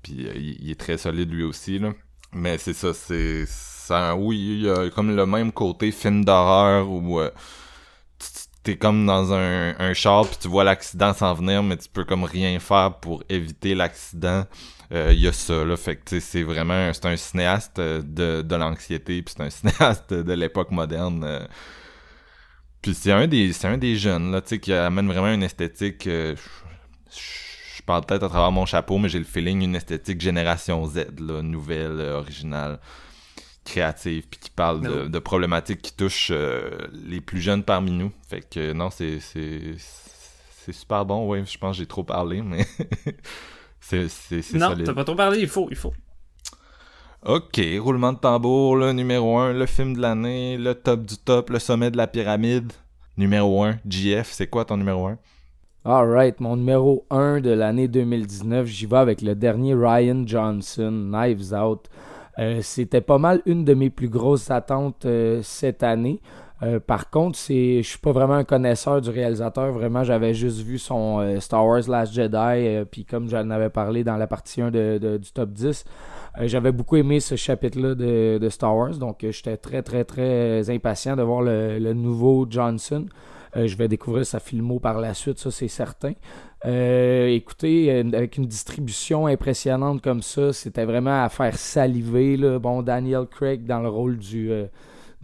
Puis 0.03 0.27
euh, 0.27 0.33
il, 0.35 0.65
il 0.65 0.71
est 0.71 0.81
très 0.81 0.99
solide 0.99 1.33
lui 1.33 1.45
aussi, 1.45 1.79
là. 1.79 1.93
Mais 2.33 2.59
c'est 2.59 2.75
ça, 2.75 2.93
c'est... 2.95 3.45
Ça, 3.47 4.17
oui, 4.17 4.39
il 4.39 4.63
y 4.63 4.71
a 4.71 4.91
comme 4.91 5.15
le 5.15 5.27
même 5.27 5.53
côté 5.53 5.93
film 5.93 6.25
d'horreur 6.25 6.89
où... 6.89 7.21
euh, 7.21 7.31
T'es 8.65 8.77
comme 8.77 9.05
dans 9.07 9.33
un, 9.33 9.75
un 9.77 9.93
char 9.93 10.25
puis 10.25 10.37
tu 10.41 10.47
vois 10.47 10.63
l'accident 10.63 11.13
s'en 11.13 11.35
venir 11.35 11.65
mais 11.65 11.77
tu 11.77 11.89
peux 11.89 12.05
comme 12.05 12.23
rien 12.23 12.61
faire 12.61 12.95
pour 13.01 13.25
éviter 13.29 13.75
l'accident. 13.75 14.45
Euh, 14.93 15.13
Il 15.13 15.21
y 15.21 15.29
a 15.29 15.33
ça 15.33 15.65
là, 15.65 15.77
fait 15.77 15.97
que 15.97 16.03
tu 16.05 16.17
sais, 16.17 16.21
c'est 16.21 16.43
vraiment 16.43 16.93
c'est 16.93 17.07
un 17.07 17.17
cinéaste 17.17 17.79
euh, 17.79 18.03
de, 18.03 18.43
de 18.43 18.57
l'anxiété 18.57 19.23
puis 19.23 19.35
c'est 19.37 19.43
un 19.43 19.51
cinéaste 19.71 20.13
de 20.13 20.33
l'époque 20.35 20.71
moderne. 20.71 21.25
euh. 21.25 21.47
Puis 22.81 22.95
c'est 22.95 23.13
un 23.13 23.27
des 23.29 23.53
c'est 23.53 23.69
un 23.69 23.79
des 23.79 23.97
jeunes 23.97 24.33
là, 24.33 24.41
tu 24.41 24.49
sais 24.51 24.59
qui 24.59 24.73
amène 24.73 25.07
vraiment 25.07 25.33
une 25.33 25.43
esthétique 25.45 26.07
euh, 26.07 26.35
je- 27.11 27.83
parle 27.85 28.05
peut-être 28.07 28.23
à 28.25 28.29
travers 28.29 28.53
mon 28.53 28.65
chapeau 28.65 28.99
mais 28.99 29.09
j'ai 29.09 29.19
le 29.19 29.25
feeling 29.25 29.63
une 29.63 29.75
esthétique 29.75 30.21
génération 30.21 30.87
Z 30.87 31.07
là, 31.21 31.43
nouvelle, 31.43 31.99
euh, 32.01 32.19
originale 32.19 32.79
créative 33.65 34.27
puis 34.31 34.41
qui 34.41 34.51
parle 34.51 35.09
de, 35.11 35.19
problématiques 35.19 35.83
qui 35.83 35.95
touchent 35.97 36.31
euh, 36.33 36.71
les 36.93 37.21
plus 37.21 37.41
jeunes 37.41 37.63
parmi 37.65 37.93
nous. 37.93 38.13
Fait 38.29 38.41
que 38.49 38.73
non, 38.73 38.91
c'est 38.91 39.21
c'est 39.21 39.75
c'est 39.79 40.73
super 40.73 41.05
bon. 41.07 41.29
Ouais, 41.29 41.45
je 41.47 41.59
pense 41.59 41.77
que 41.77 41.83
j'ai 41.83 41.87
trop 41.87 42.05
parlé, 42.05 42.43
mais 42.43 42.67
c'est 43.83 44.09
c'est 44.09 44.43
c'est 44.43 44.59
Non, 44.59 44.71
solide. 44.71 44.87
t'as 44.87 44.95
pas 44.95 45.05
trop 45.05 45.15
parlé, 45.17 45.41
il 45.41 45.49
faut, 45.49 45.69
il 45.71 45.77
faut. 45.77 45.93
Ok, 47.25 47.61
roulement 47.79 48.13
de 48.13 48.19
tambour, 48.19 48.77
le 48.77 48.93
numéro 48.93 49.39
1, 49.39 49.53
le 49.53 49.67
film 49.67 49.95
de 49.95 50.01
l'année, 50.01 50.57
le 50.57 50.75
top 50.75 51.03
du 51.03 51.17
top, 51.17 51.51
le 51.51 51.59
sommet 51.61 51.91
de 51.91 51.97
la 51.97 52.07
pyramide. 52.09 52.73
Numéro 53.17 53.63
1, 53.65 53.79
GF, 53.87 54.29
c'est 54.33 54.49
quoi 54.49 54.65
ton 54.65 54.77
numéro 54.77 55.07
1? 55.07 55.19
Alright, 55.85 56.41
mon 56.41 56.57
numéro 56.57 57.07
1 57.11 57.41
de 57.41 57.51
l'année 57.51 57.89
2019, 57.89 58.67
j'y 58.67 58.87
vais 58.87 58.97
avec 58.99 59.21
le 59.23 59.35
dernier 59.35 59.75
Ryan 59.75 60.23
Johnson, 60.27 60.91
Knives 60.93 61.53
Out. 61.53 61.89
Euh, 62.39 62.61
C'était 62.63 63.01
pas 63.01 63.19
mal 63.19 63.43
une 63.47 63.65
de 63.65 63.75
mes 63.75 63.91
plus 63.91 64.09
grosses 64.09 64.51
attentes 64.51 65.05
euh, 65.07 65.43
cette 65.43 65.83
année. 65.83 66.21
Euh, 66.63 66.79
par 66.79 67.11
contre, 67.11 67.37
c'est, 67.37 67.83
je 67.83 67.89
suis 67.89 67.99
pas 67.99 68.13
vraiment 68.13 68.35
un 68.35 68.45
connaisseur 68.45 69.01
du 69.01 69.11
réalisateur. 69.11 69.73
Vraiment, 69.73 70.05
j'avais 70.05 70.33
juste 70.33 70.61
vu 70.61 70.79
son 70.79 71.19
euh, 71.19 71.41
Star 71.41 71.67
Wars 71.67 71.83
Last 71.89 72.13
Jedi. 72.15 72.37
euh, 72.37 72.85
Puis 72.85 73.05
comme 73.05 73.29
j'en 73.29 73.51
avais 73.51 73.71
parlé 73.71 74.05
dans 74.05 74.17
la 74.17 74.29
partie 74.29 74.63
1 74.63 74.71
de- 74.71 75.19
du 75.21 75.33
top 75.33 75.51
10, 75.51 75.85
euh, 76.39 76.47
j'avais 76.47 76.71
beaucoup 76.71 76.97
aimé 76.97 77.19
ce 77.19 77.35
chapitre-là 77.35 77.95
de, 77.97 78.39
de 78.39 78.49
Star 78.49 78.77
Wars. 78.77 78.97
Donc, 78.97 79.27
j'étais 79.29 79.57
très, 79.57 79.83
très, 79.83 80.05
très 80.05 80.71
impatient 80.71 81.17
de 81.17 81.23
voir 81.23 81.43
le, 81.43 81.93
nouveau 81.95 82.47
Johnson. 82.49 83.07
Je 83.55 83.77
vais 83.77 83.87
découvrir 83.89 84.25
sa 84.25 84.41
filmo 84.41 84.79
par 84.79 84.99
la 84.99 85.13
suite, 85.13 85.39
ça 85.39 85.51
c'est 85.51 85.69
certain. 85.69 86.13
Écoutez, 86.65 87.91
avec 88.15 88.39
une 88.39 88.47
distribution 88.47 89.27
impressionnante 89.27 90.01
comme 90.01 90.23
ça, 90.23 90.55
c'était 90.55 90.87
vraiment 90.87 91.23
à 91.23 91.29
faire 91.29 91.59
saliver. 91.59 92.39
Bon, 92.59 92.81
Daniel 92.83 93.27
Craig 93.27 93.67
dans 93.67 93.81
le 93.81 93.91
rôle 93.91 94.17
du 94.17 94.51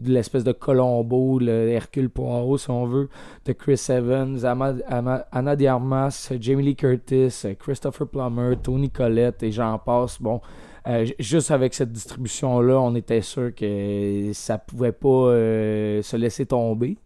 l'espèce 0.04 0.44
de 0.44 0.52
Colombo, 0.52 1.38
le 1.38 1.68
Hercule 1.68 2.10
Poirot, 2.10 2.58
si 2.58 2.70
on 2.70 2.86
veut, 2.86 3.08
de 3.44 3.52
Chris 3.52 3.80
Evans, 3.88 4.38
Anna 4.44 5.56
de 5.56 5.66
Armas, 5.66 6.32
Jamie 6.40 6.64
Lee 6.64 6.76
Curtis, 6.76 7.56
Christopher 7.58 8.06
Plummer, 8.06 8.56
Tony 8.62 8.90
Collette 8.90 9.42
et 9.42 9.52
j'en 9.52 9.78
passe. 9.78 10.20
Bon, 10.20 10.40
euh, 10.88 11.06
juste 11.18 11.50
avec 11.50 11.74
cette 11.74 11.92
distribution-là, 11.92 12.80
on 12.80 12.94
était 12.94 13.20
sûr 13.20 13.54
que 13.54 14.30
ça 14.32 14.56
pouvait 14.56 14.92
pas 14.92 15.08
euh, 15.08 16.02
se 16.02 16.16
laisser 16.16 16.46
tomber. 16.46 16.96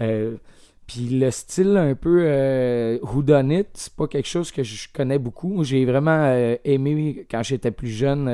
Euh, 0.00 0.36
puis 0.86 1.08
le 1.08 1.30
style 1.32 1.76
un 1.76 1.96
peu 1.96 2.20
euh, 2.22 2.98
whodunit, 3.02 3.64
c'est 3.74 3.94
pas 3.94 4.06
quelque 4.06 4.28
chose 4.28 4.52
que 4.52 4.62
je 4.62 4.88
connais 4.92 5.18
beaucoup. 5.18 5.64
J'ai 5.64 5.84
vraiment 5.84 6.56
aimé 6.64 7.26
quand 7.28 7.42
j'étais 7.42 7.72
plus 7.72 7.88
jeune. 7.88 8.28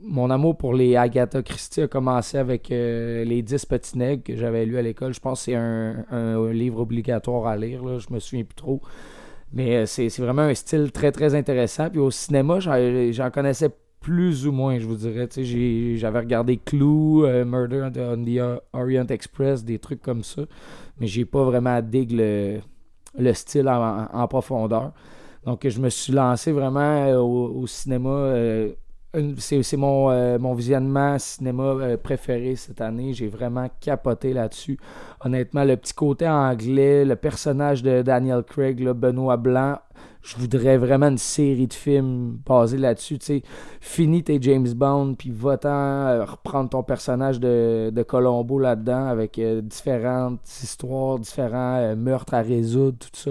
Mon 0.00 0.30
amour 0.30 0.56
pour 0.56 0.74
les 0.74 0.96
Agatha 0.96 1.42
Christie 1.42 1.82
a 1.82 1.88
commencé 1.88 2.36
avec 2.36 2.70
euh, 2.70 3.24
les 3.24 3.42
10 3.42 3.66
petits 3.66 3.98
nègres 3.98 4.22
que 4.22 4.36
j'avais 4.36 4.66
lu 4.66 4.76
à 4.76 4.82
l'école. 4.82 5.14
Je 5.14 5.20
pense 5.20 5.40
que 5.40 5.52
c'est 5.52 5.54
un, 5.54 6.52
livre 6.52 6.80
obligatoire 6.80 7.46
à 7.46 7.56
lire. 7.56 7.84
Là. 7.84 7.98
Je 7.98 8.12
me 8.12 8.18
souviens 8.18 8.44
plus 8.44 8.54
trop. 8.54 8.80
Mais 9.52 9.76
euh, 9.76 9.86
c'est 9.86 10.08
vraiment 10.18 10.42
un 10.42 10.54
style 10.54 10.90
très 10.92 11.12
très 11.12 11.34
intéressant. 11.34 11.88
Puis 11.88 12.00
au 12.00 12.10
cinéma, 12.10 12.58
j'en 12.60 13.30
connaissais 13.30 13.70
plus 14.00 14.46
ou 14.46 14.52
moins, 14.52 14.78
je 14.78 14.86
vous 14.86 14.96
dirais. 14.96 15.28
J'avais 15.96 16.18
regardé 16.18 16.58
Clue, 16.58 17.24
euh, 17.24 17.44
Murder 17.44 17.88
on 17.96 18.22
the 18.22 18.60
Orient 18.72 19.06
Express, 19.06 19.64
des 19.64 19.78
trucs 19.78 20.02
comme 20.02 20.22
ça. 20.22 20.42
Mais 21.00 21.06
j'ai 21.06 21.24
pas 21.24 21.44
vraiment 21.44 21.80
dig 21.80 22.12
le, 22.12 22.58
le 23.16 23.32
style 23.32 23.68
en, 23.68 24.28
profondeur. 24.28 24.92
Donc 25.44 25.66
je 25.66 25.80
me 25.80 25.88
suis 25.88 26.12
lancé 26.12 26.52
vraiment 26.52 27.06
euh, 27.06 27.18
au 27.18 27.66
cinéma. 27.66 28.34
C'est 29.38 29.60
euh, 29.74 30.38
mon 30.38 30.54
visionnement 30.54 31.18
cinéma 31.18 31.62
euh, 31.62 31.96
préféré 31.96 32.56
cette 32.56 32.80
année. 32.80 33.12
J'ai 33.12 33.28
vraiment 33.28 33.68
capoté 33.80 34.32
là-dessus. 34.32 34.78
Honnêtement, 35.24 35.64
le 35.64 35.76
petit 35.76 35.94
côté 35.94 36.28
anglais, 36.28 37.04
le 37.04 37.16
personnage 37.16 37.82
de 37.82 38.02
Daniel 38.02 38.42
Craig, 38.42 38.80
là, 38.80 38.92
Benoît 38.92 39.36
Blanc, 39.36 39.78
je 40.22 40.36
voudrais 40.36 40.78
vraiment 40.78 41.08
une 41.08 41.18
série 41.18 41.66
de 41.66 41.74
films 41.74 42.38
basés 42.46 42.78
là-dessus. 42.78 43.18
Tu 43.18 43.42
sais, 43.80 44.22
tes 44.22 44.38
James 44.40 44.72
Bond, 44.74 45.14
puis 45.14 45.30
va-t'en 45.30 45.68
euh, 45.68 46.24
reprendre 46.24 46.70
ton 46.70 46.82
personnage 46.82 47.38
de, 47.38 47.90
de 47.94 48.02
Colombo 48.02 48.58
là-dedans 48.58 49.06
avec 49.06 49.40
différentes 49.62 50.40
histoires, 50.62 51.18
différents 51.18 51.94
meurtres 51.94 52.34
à 52.34 52.40
résoudre, 52.40 52.96
tout 52.98 53.08
ça. 53.12 53.30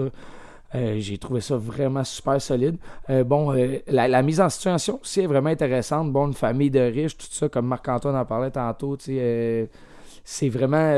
Euh, 0.74 0.96
J'ai 0.98 1.18
trouvé 1.18 1.40
ça 1.40 1.56
vraiment 1.56 2.04
super 2.04 2.40
solide. 2.40 2.76
Euh, 3.08 3.22
bon, 3.24 3.54
euh, 3.54 3.78
la, 3.86 4.22
mise 4.22 4.40
en 4.40 4.48
situation 4.48 4.98
aussi 5.00 5.20
est 5.20 5.26
vraiment 5.26 5.50
intéressante. 5.50 6.12
Bon, 6.12 6.26
une 6.26 6.34
famille 6.34 6.70
de 6.70 6.80
riches, 6.80 7.16
tout 7.16 7.26
ça, 7.30 7.48
comme 7.48 7.66
Marc-Antoine 7.66 8.16
en 8.16 8.24
parlait 8.24 8.50
tantôt, 8.50 8.96
c'est 8.98 10.48
vraiment 10.48 10.94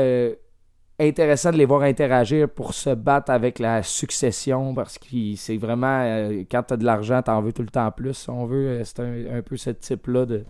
intéressant 0.99 1.51
de 1.51 1.57
les 1.57 1.65
voir 1.65 1.83
interagir 1.83 2.49
pour 2.49 2.73
se 2.73 2.89
battre 2.89 3.29
avec 3.29 3.59
la 3.59 3.83
succession 3.83 4.73
parce 4.73 4.97
que 4.97 5.35
c'est 5.35 5.57
vraiment, 5.57 6.01
quand 6.49 6.63
tu 6.63 6.73
as 6.73 6.77
de 6.77 6.85
l'argent, 6.85 7.21
tu 7.21 7.29
en 7.29 7.41
veux 7.41 7.53
tout 7.53 7.61
le 7.61 7.69
temps 7.69 7.91
plus, 7.91 8.15
si 8.15 8.29
on 8.31 8.45
veut. 8.45 8.81
C'est 8.83 8.99
un, 8.99 9.37
un 9.37 9.41
peu 9.43 9.57
ce 9.57 9.69
type-là 9.69 10.25
de, 10.25 10.43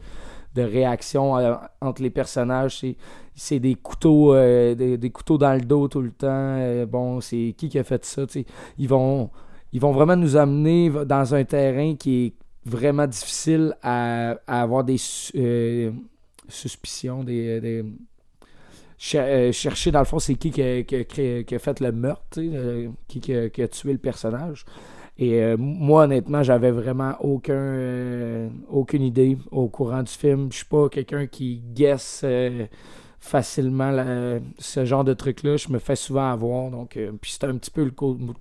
de 0.57 0.63
réaction 0.63 1.37
euh, 1.37 1.55
entre 1.81 2.01
les 2.01 2.09
personnages. 2.09 2.83
C'est, 3.35 3.59
des 3.59 3.75
couteaux 3.75 4.33
euh, 4.33 4.73
des, 4.75 5.09
couteaux 5.11 5.37
dans 5.37 5.53
le 5.53 5.61
dos 5.61 5.87
tout 5.87 6.01
le 6.01 6.11
temps. 6.11 6.27
Euh, 6.59 6.85
bon, 6.85 7.21
c'est 7.21 7.53
qui 7.57 7.69
qui 7.69 7.79
a 7.79 7.83
fait 7.83 8.03
ça? 8.03 8.23
Ils 8.77 8.89
vont, 8.89 9.29
ils 9.71 9.79
vont 9.79 9.91
vraiment 9.91 10.15
nous 10.15 10.35
amener 10.35 10.89
dans 11.05 11.35
un 11.35 11.43
terrain 11.43 11.95
qui 11.95 12.25
est 12.25 12.33
vraiment 12.65 13.07
difficile 13.07 13.75
à, 13.83 14.31
avoir 14.47 14.83
des 14.83 14.97
su- 14.97 15.93
suspicions, 16.49 17.23
des, 17.23 17.61
des- 17.61 17.85
cher- 18.97 19.53
chercher 19.53 19.91
dans 19.91 19.99
le 19.99 20.05
fond 20.05 20.19
c'est 20.19 20.35
qui 20.35 20.49
qui 20.51 20.61
a, 20.63 20.83
qui 20.83 21.55
a 21.55 21.59
fait 21.59 21.79
le 21.79 21.91
meurtre, 21.91 22.41
qui 23.07 23.61
a 23.61 23.67
tué 23.67 23.91
le 23.93 23.99
personnage. 23.99 24.65
Et 25.19 25.41
euh, 25.41 25.57
moi, 25.57 26.03
honnêtement, 26.03 26.43
j'avais 26.43 26.69
vraiment 26.71 27.15
euh, 27.49 28.49
aucune 28.69 29.01
idée 29.01 29.37
au 29.51 29.67
courant 29.67 30.03
du 30.03 30.11
film. 30.11 30.49
Je 30.51 30.57
suis 30.57 30.65
pas 30.65 30.89
quelqu'un 30.89 31.25
qui 31.25 31.59
guesse 31.73 32.21
euh, 32.23 32.67
facilement 33.19 34.39
ce 34.59 34.85
genre 34.85 35.03
de 35.03 35.13
truc-là. 35.13 35.57
Je 35.57 35.69
me 35.69 35.79
fais 35.79 35.95
souvent 35.95 36.31
avoir. 36.31 36.69
Donc, 36.69 36.99
puis 37.21 37.31
c'est 37.31 37.45
un 37.45 37.57
petit 37.57 37.71
peu 37.71 37.83
le 37.83 37.91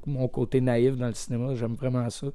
mon 0.06 0.28
côté 0.28 0.60
naïf 0.60 0.96
dans 0.96 1.08
le 1.08 1.14
cinéma. 1.14 1.54
J'aime 1.54 1.74
vraiment 1.74 2.08
ça. 2.10 2.26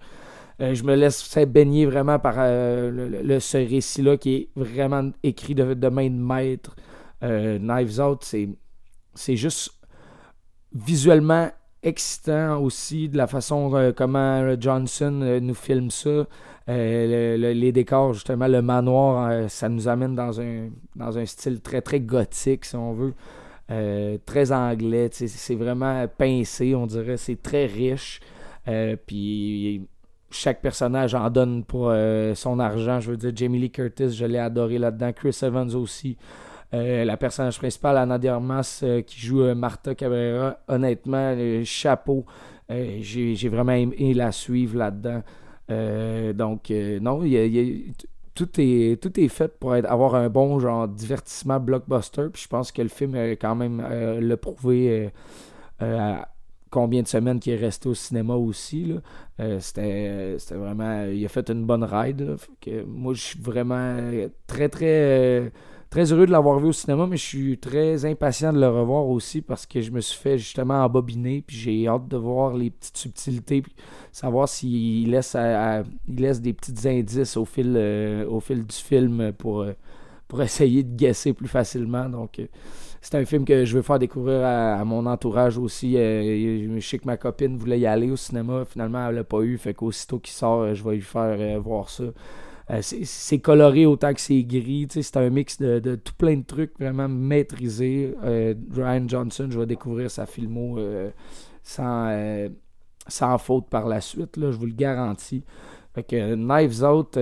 Je 0.60 0.84
me 0.84 0.96
laisse 0.96 1.38
baigner 1.48 1.86
vraiment 1.86 2.20
par 2.20 2.36
le, 2.38 3.40
ce 3.40 3.58
récit-là 3.58 4.18
qui 4.18 4.36
est 4.36 4.50
vraiment 4.56 5.12
écrit 5.24 5.56
de, 5.56 5.74
de 5.76 5.88
main 5.88 6.10
de 6.10 6.16
maître. 6.16 6.76
Knives 7.22 8.00
Out, 8.02 8.24
c'est 8.24 9.36
juste 9.36 9.72
visuellement 10.74 11.52
excitant 11.84 12.62
aussi 12.62 13.10
de 13.10 13.18
la 13.18 13.28
façon 13.28 13.74
euh, 13.76 13.92
comment 13.96 14.42
euh, 14.42 14.56
Johnson 14.60 15.20
euh, 15.24 15.40
nous 15.40 15.54
filme 15.56 15.90
ça. 15.92 16.26
Le- 16.68 17.36
le- 17.38 17.52
les 17.54 17.72
décors, 17.72 18.14
justement, 18.14 18.48
le 18.48 18.62
manoir, 18.62 19.50
ça 19.50 19.68
nous 19.68 19.88
amène 19.90 20.16
dans 20.16 20.40
un, 20.40 20.70
dans 20.96 21.18
un 21.18 21.26
style 21.26 21.60
très, 21.60 21.82
très 21.82 22.00
gothique, 22.00 22.64
si 22.66 22.76
on 22.78 22.94
veut. 22.94 23.14
Très 24.26 24.52
anglais. 24.54 25.10
C'est 25.12 25.56
vraiment 25.56 26.06
pincé, 26.18 26.74
on 26.76 26.86
dirait. 26.88 27.18
C'est 27.18 27.42
très 27.42 27.66
riche. 27.66 28.22
Puis 29.06 29.86
chaque 30.30 30.62
personnage 30.62 31.14
en 31.14 31.30
donne 31.30 31.66
pour 31.66 31.92
son 32.36 32.60
argent. 32.60 33.02
Je 33.02 33.12
veux 33.12 33.18
dire, 33.18 33.32
Jamie 33.36 33.60
Lee 33.60 33.72
Curtis, 33.72 34.12
je 34.12 34.26
l'ai 34.26 34.40
adoré 34.40 34.78
là-dedans. 34.78 35.12
Chris 35.14 35.38
Evans 35.42 35.74
aussi. 35.76 36.16
Euh, 36.74 37.04
la 37.04 37.18
personnage 37.18 37.58
principale, 37.58 37.98
Anna 37.98 38.18
de 38.18 38.28
Armas, 38.30 38.80
euh, 38.84 39.02
qui 39.02 39.20
joue 39.20 39.42
euh, 39.42 39.56
Martha 39.56 39.94
Cabrera, 39.96 40.58
honnêtement, 40.68 41.36
chapeau. 41.66 42.26
J'ai 42.70 43.36
j'ai 43.36 43.50
vraiment 43.50 43.74
aimé 43.74 44.14
la 44.14 44.32
suivre 44.32 44.78
là-dedans. 44.78 45.22
Donc, 46.34 46.70
non, 47.02 47.24
y 47.26 47.38
a- 47.38 47.72
tout, 48.34 48.50
est, 48.58 49.02
tout 49.02 49.20
est 49.20 49.28
fait 49.28 49.58
pour 49.60 49.76
être- 49.76 49.90
avoir 49.92 50.16
un 50.16 50.30
bon 50.30 50.58
genre 50.60 50.88
divertissement 50.88 51.60
blockbuster. 51.60 52.28
Puis 52.32 52.44
je 52.44 52.48
pense 52.48 52.72
que 52.72 52.82
le 52.82 52.88
film 52.90 53.16
a 53.16 53.32
quand 53.32 53.56
même 53.56 53.82
euh, 53.86 54.22
le 54.22 54.38
prouvé 54.38 55.12
combien 56.70 57.02
de 57.02 57.08
semaines 57.08 57.40
qu'il 57.40 57.54
est 57.54 57.58
resté 57.58 57.90
au 57.90 57.94
cinéma 57.94 58.36
aussi. 58.36 58.86
là. 59.38 59.60
C'était 59.60 60.36
c'était 60.40 60.56
vraiment. 60.56 61.06
Il 61.06 61.24
a 61.26 61.30
fait 61.30 61.50
une 61.50 61.66
bonne 61.66 61.84
ride. 61.84 62.38
que 62.62 62.84
moi, 62.84 63.14
je 63.14 63.22
suis 63.22 63.40
vraiment 63.40 63.98
très, 64.48 64.70
très. 64.70 65.52
Très 65.92 66.14
heureux 66.14 66.26
de 66.26 66.32
l'avoir 66.32 66.58
vu 66.58 66.68
au 66.68 66.72
cinéma, 66.72 67.06
mais 67.06 67.18
je 67.18 67.26
suis 67.26 67.58
très 67.58 68.06
impatient 68.06 68.54
de 68.54 68.62
le 68.62 68.70
revoir 68.70 69.08
aussi 69.08 69.42
parce 69.42 69.66
que 69.66 69.82
je 69.82 69.92
me 69.92 70.00
suis 70.00 70.18
fait 70.18 70.38
justement 70.38 70.86
embobiner, 70.86 71.44
puis 71.46 71.58
j'ai 71.58 71.86
hâte 71.86 72.08
de 72.08 72.16
voir 72.16 72.54
les 72.54 72.70
petites 72.70 72.96
subtilités, 72.96 73.62
puis 73.62 73.76
savoir 74.14 74.48
s'il 74.48 75.12
laisse, 75.12 75.36
des 76.42 76.54
petits 76.54 76.88
indices 76.88 77.36
au 77.36 77.44
fil, 77.44 77.74
euh, 77.76 78.26
au 78.26 78.40
fil 78.40 78.66
du 78.66 78.74
film 78.74 79.34
pour, 79.34 79.64
euh, 79.64 79.74
essayer 80.40 80.84
de 80.84 80.96
guesser 80.96 81.34
plus 81.34 81.50
facilement. 81.50 82.08
Donc, 82.08 82.40
euh, 82.40 82.48
c'est 83.02 83.16
un 83.16 83.26
film 83.26 83.44
que 83.44 83.66
je 83.66 83.76
veux 83.76 83.82
faire 83.82 84.00
découvrir 84.00 84.46
à, 84.46 84.86
mon 84.86 85.06
entourage 85.06 85.58
aussi. 85.58 85.96
Je 85.96 86.80
sais 86.80 87.00
que 87.00 87.06
ma 87.06 87.18
copine 87.18 87.58
voulait 87.58 87.82
y 87.82 87.86
aller 87.86 88.10
au 88.10 88.16
cinéma, 88.16 88.64
finalement 88.64 89.10
elle 89.10 89.16
l'a 89.16 89.24
pas 89.26 89.42
eu, 89.42 89.58
fait 89.58 89.74
qu'aussitôt 89.74 90.20
qu'il 90.20 90.34
sort, 90.34 90.74
je 90.74 90.82
vais 90.86 90.96
lui 90.96 91.02
faire 91.02 91.60
voir 91.60 91.90
ça. 91.90 92.06
Euh, 92.72 92.82
c'est- 92.82 93.40
coloré 93.40 93.86
autant 93.86 94.14
que 94.14 94.22
c'est 94.22 94.44
gris. 94.44 94.88
C'est 94.90 95.18
un 95.18 95.30
mix 95.30 95.58
de, 95.60 95.96
tout 95.96 96.14
plein 96.18 96.38
de 96.38 96.44
trucs 96.46 96.72
vraiment 96.80 97.10
maîtrisés. 97.10 98.16
Euh, 98.24 98.54
Ryan 98.74 99.06
Johnson, 99.08 99.48
je 99.52 99.60
vais 99.60 99.66
découvrir 99.66 100.10
sa 100.10 100.26
filmo 100.26 100.78
euh, 100.80 101.10
sans, 101.64 102.10
sans 103.08 103.38
faute 103.38 103.68
par 103.70 103.88
la 103.88 104.00
suite, 104.02 104.38
là, 104.38 104.52
je 104.52 104.58
vous 104.58 104.68
le 104.68 104.74
garantis. 104.74 105.44
Fait 105.94 106.04
Knives 106.38 106.84
Out, 106.84 107.16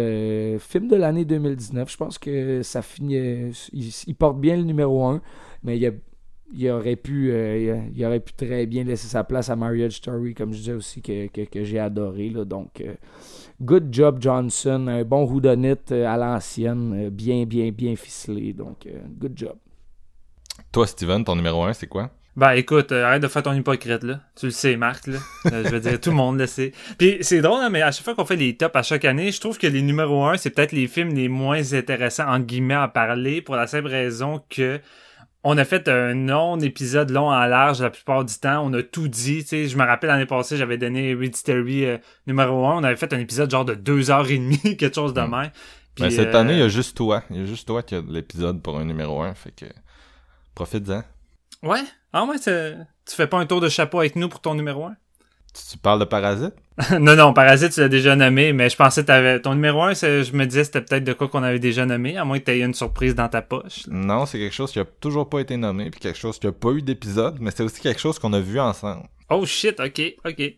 film 0.59 0.87
de 0.87 0.95
l'année 0.95 1.25
2019, 1.25 1.91
je 1.91 1.97
pense 1.97 2.19
que 2.19 2.61
ça 2.61 2.83
finit. 2.83 3.51
il, 3.73 3.89
il 4.05 4.15
porte 4.15 4.39
bien 4.39 4.55
le 4.57 4.63
numéro 4.63 5.03
1, 5.05 5.21
mais 5.63 5.75
il, 5.77 5.81
y 5.81 5.87
a- 5.87 5.91
il 6.53 6.69
aurait 6.69 6.95
pu 6.95 7.31
euh, 7.31 7.79
il, 7.93 8.05
aurait 8.05 8.19
pu 8.19 8.33
très 8.33 8.65
bien 8.65 8.83
laisser 8.83 9.07
sa 9.07 9.23
place 9.23 9.49
à 9.49 9.55
Marriage 9.55 9.93
Story, 9.93 10.33
comme 10.33 10.53
je 10.53 10.59
disais 10.59 10.73
aussi, 10.73 11.01
que, 11.01 11.27
que, 11.27 11.41
que 11.41 11.63
j'ai 11.63 11.79
adoré. 11.79 12.29
Là, 12.29 12.45
donc, 12.45 12.81
euh, 12.81 12.93
good 13.61 13.87
job 13.91 14.17
Johnson, 14.19 14.87
un 14.87 15.03
bon 15.03 15.29
houdonite 15.29 15.91
euh, 15.91 16.07
à 16.07 16.17
l'ancienne, 16.17 17.09
bien, 17.09 17.45
bien, 17.45 17.71
bien 17.71 17.95
ficelé. 17.95 18.53
Donc, 18.53 18.85
euh, 18.85 18.99
good 19.19 19.33
job. 19.35 19.55
Toi, 20.71 20.87
Steven, 20.87 21.23
ton 21.23 21.35
numéro 21.35 21.63
1, 21.63 21.73
c'est 21.73 21.87
quoi? 21.87 22.11
Ben 22.39 22.51
écoute, 22.51 22.93
euh, 22.93 23.03
arrête 23.03 23.21
de 23.21 23.27
faire 23.27 23.43
ton 23.43 23.53
hypocrite 23.53 24.01
là. 24.03 24.21
Tu 24.39 24.45
le 24.45 24.51
sais, 24.51 24.77
Marc 24.77 25.07
là. 25.07 25.17
Euh, 25.47 25.63
je 25.65 25.69
veux 25.71 25.79
dire, 25.81 25.99
tout 25.99 26.11
le 26.11 26.15
monde 26.15 26.39
le 26.39 26.47
sait. 26.47 26.71
Puis 26.97 27.17
c'est 27.19 27.41
drôle, 27.41 27.61
hein, 27.61 27.69
mais 27.69 27.81
à 27.81 27.91
chaque 27.91 28.05
fois 28.05 28.15
qu'on 28.15 28.23
fait 28.23 28.37
les 28.37 28.55
tops 28.55 28.75
à 28.75 28.81
chaque 28.81 29.03
année, 29.03 29.31
je 29.33 29.41
trouve 29.41 29.57
que 29.57 29.67
les 29.67 29.81
numéros 29.81 30.25
1, 30.25 30.37
c'est 30.37 30.51
peut-être 30.51 30.71
les 30.71 30.87
films 30.87 31.09
les 31.09 31.27
moins 31.27 31.73
intéressants 31.73 32.29
entre 32.29 32.45
guillemets 32.45 32.75
à 32.75 32.87
parler 32.87 33.41
pour 33.41 33.57
la 33.57 33.67
simple 33.67 33.87
raison 33.87 34.41
que 34.49 34.79
on 35.43 35.57
a 35.57 35.63
fait 35.65 35.87
un 35.87 36.13
non-épisode 36.15 37.11
long 37.11 37.29
en 37.29 37.45
large 37.45 37.81
la 37.81 37.89
plupart 37.89 38.25
du 38.25 38.33
temps. 38.35 38.61
On 38.65 38.73
a 38.73 38.83
tout 38.83 39.07
dit. 39.07 39.41
Tu 39.43 39.47
sais, 39.49 39.67
je 39.67 39.77
me 39.77 39.83
rappelle 39.85 40.09
l'année 40.09 40.25
passée, 40.25 40.57
j'avais 40.57 40.77
donné 40.77 41.11
Hereditary 41.11 41.85
euh, 41.85 41.97
numéro 42.27 42.65
1. 42.65 42.77
On 42.77 42.83
avait 42.83 42.95
fait 42.97 43.13
un 43.13 43.19
épisode 43.19 43.49
genre 43.49 43.65
de 43.65 43.73
deux 43.75 44.11
heures 44.11 44.29
et 44.29 44.37
demie, 44.37 44.59
quelque 44.77 44.93
chose 44.93 45.13
de 45.13 45.21
Mm. 45.21 45.31
même. 45.31 45.51
Puis, 45.95 46.03
Ben, 46.03 46.11
cette 46.11 46.35
euh, 46.35 46.39
année, 46.39 46.53
il 46.53 46.59
y 46.59 46.63
a 46.63 46.67
juste 46.69 46.95
toi. 46.97 47.23
Il 47.29 47.37
y 47.37 47.41
a 47.41 47.45
juste 47.45 47.67
toi 47.67 47.83
qui 47.83 47.95
a 47.95 48.01
de 48.01 48.11
l'épisode 48.11 48.61
pour 48.61 48.77
un 48.77 48.85
numéro 48.85 49.21
1, 49.21 49.33
fait 49.33 49.51
que 49.51 49.65
profite-en. 50.55 51.03
Ouais? 51.63 51.83
Ah 52.13 52.25
ouais, 52.25 52.37
tu 52.39 53.15
fais 53.15 53.27
pas 53.27 53.37
un 53.37 53.45
tour 53.45 53.61
de 53.61 53.69
chapeau 53.69 53.99
avec 53.99 54.15
nous 54.15 54.29
pour 54.29 54.39
ton 54.41 54.55
numéro 54.55 54.85
1? 54.85 54.95
Tu, 55.53 55.61
tu 55.71 55.77
parles 55.77 55.99
de 55.99 56.05
Parasite? 56.05 56.53
non, 56.99 57.15
non, 57.15 57.33
Parasite, 57.33 57.71
tu 57.73 57.81
l'as 57.81 57.89
déjà 57.89 58.15
nommé, 58.15 58.53
mais 58.53 58.69
je 58.69 58.75
pensais 58.77 59.01
que 59.01 59.07
t'avais... 59.07 59.41
Ton 59.41 59.53
numéro 59.53 59.81
1, 59.83 59.93
je 59.95 60.31
me 60.33 60.45
disais 60.45 60.63
c'était 60.63 60.81
peut-être 60.81 61.03
de 61.03 61.11
quoi 61.13 61.27
qu'on 61.27 61.43
avait 61.43 61.59
déjà 61.59 61.85
nommé, 61.85 62.15
à 62.17 62.23
moins 62.23 62.39
que 62.39 62.45
t'aies 62.45 62.59
une 62.59 62.73
surprise 62.73 63.15
dans 63.15 63.27
ta 63.27 63.41
poche. 63.41 63.85
là. 63.87 63.93
Non, 63.93 64.25
c'est 64.25 64.39
quelque 64.39 64.55
chose 64.55 64.71
qui 64.71 64.79
a 64.79 64.85
toujours 64.85 65.27
pas 65.27 65.39
été 65.39 65.57
nommé, 65.57 65.89
puis 65.89 65.99
quelque 65.99 66.17
chose 66.19 66.39
qui 66.39 66.47
a 66.47 66.51
pas 66.53 66.69
eu 66.71 66.81
d'épisode, 66.81 67.37
mais 67.41 67.51
c'est 67.51 67.63
aussi 67.63 67.81
quelque 67.81 67.99
chose 67.99 68.17
qu'on 68.19 68.31
a 68.33 68.39
vu 68.39 68.59
ensemble. 68.59 69.03
Oh 69.29 69.45
shit, 69.45 69.79
ok, 69.79 70.01
ok. 70.25 70.53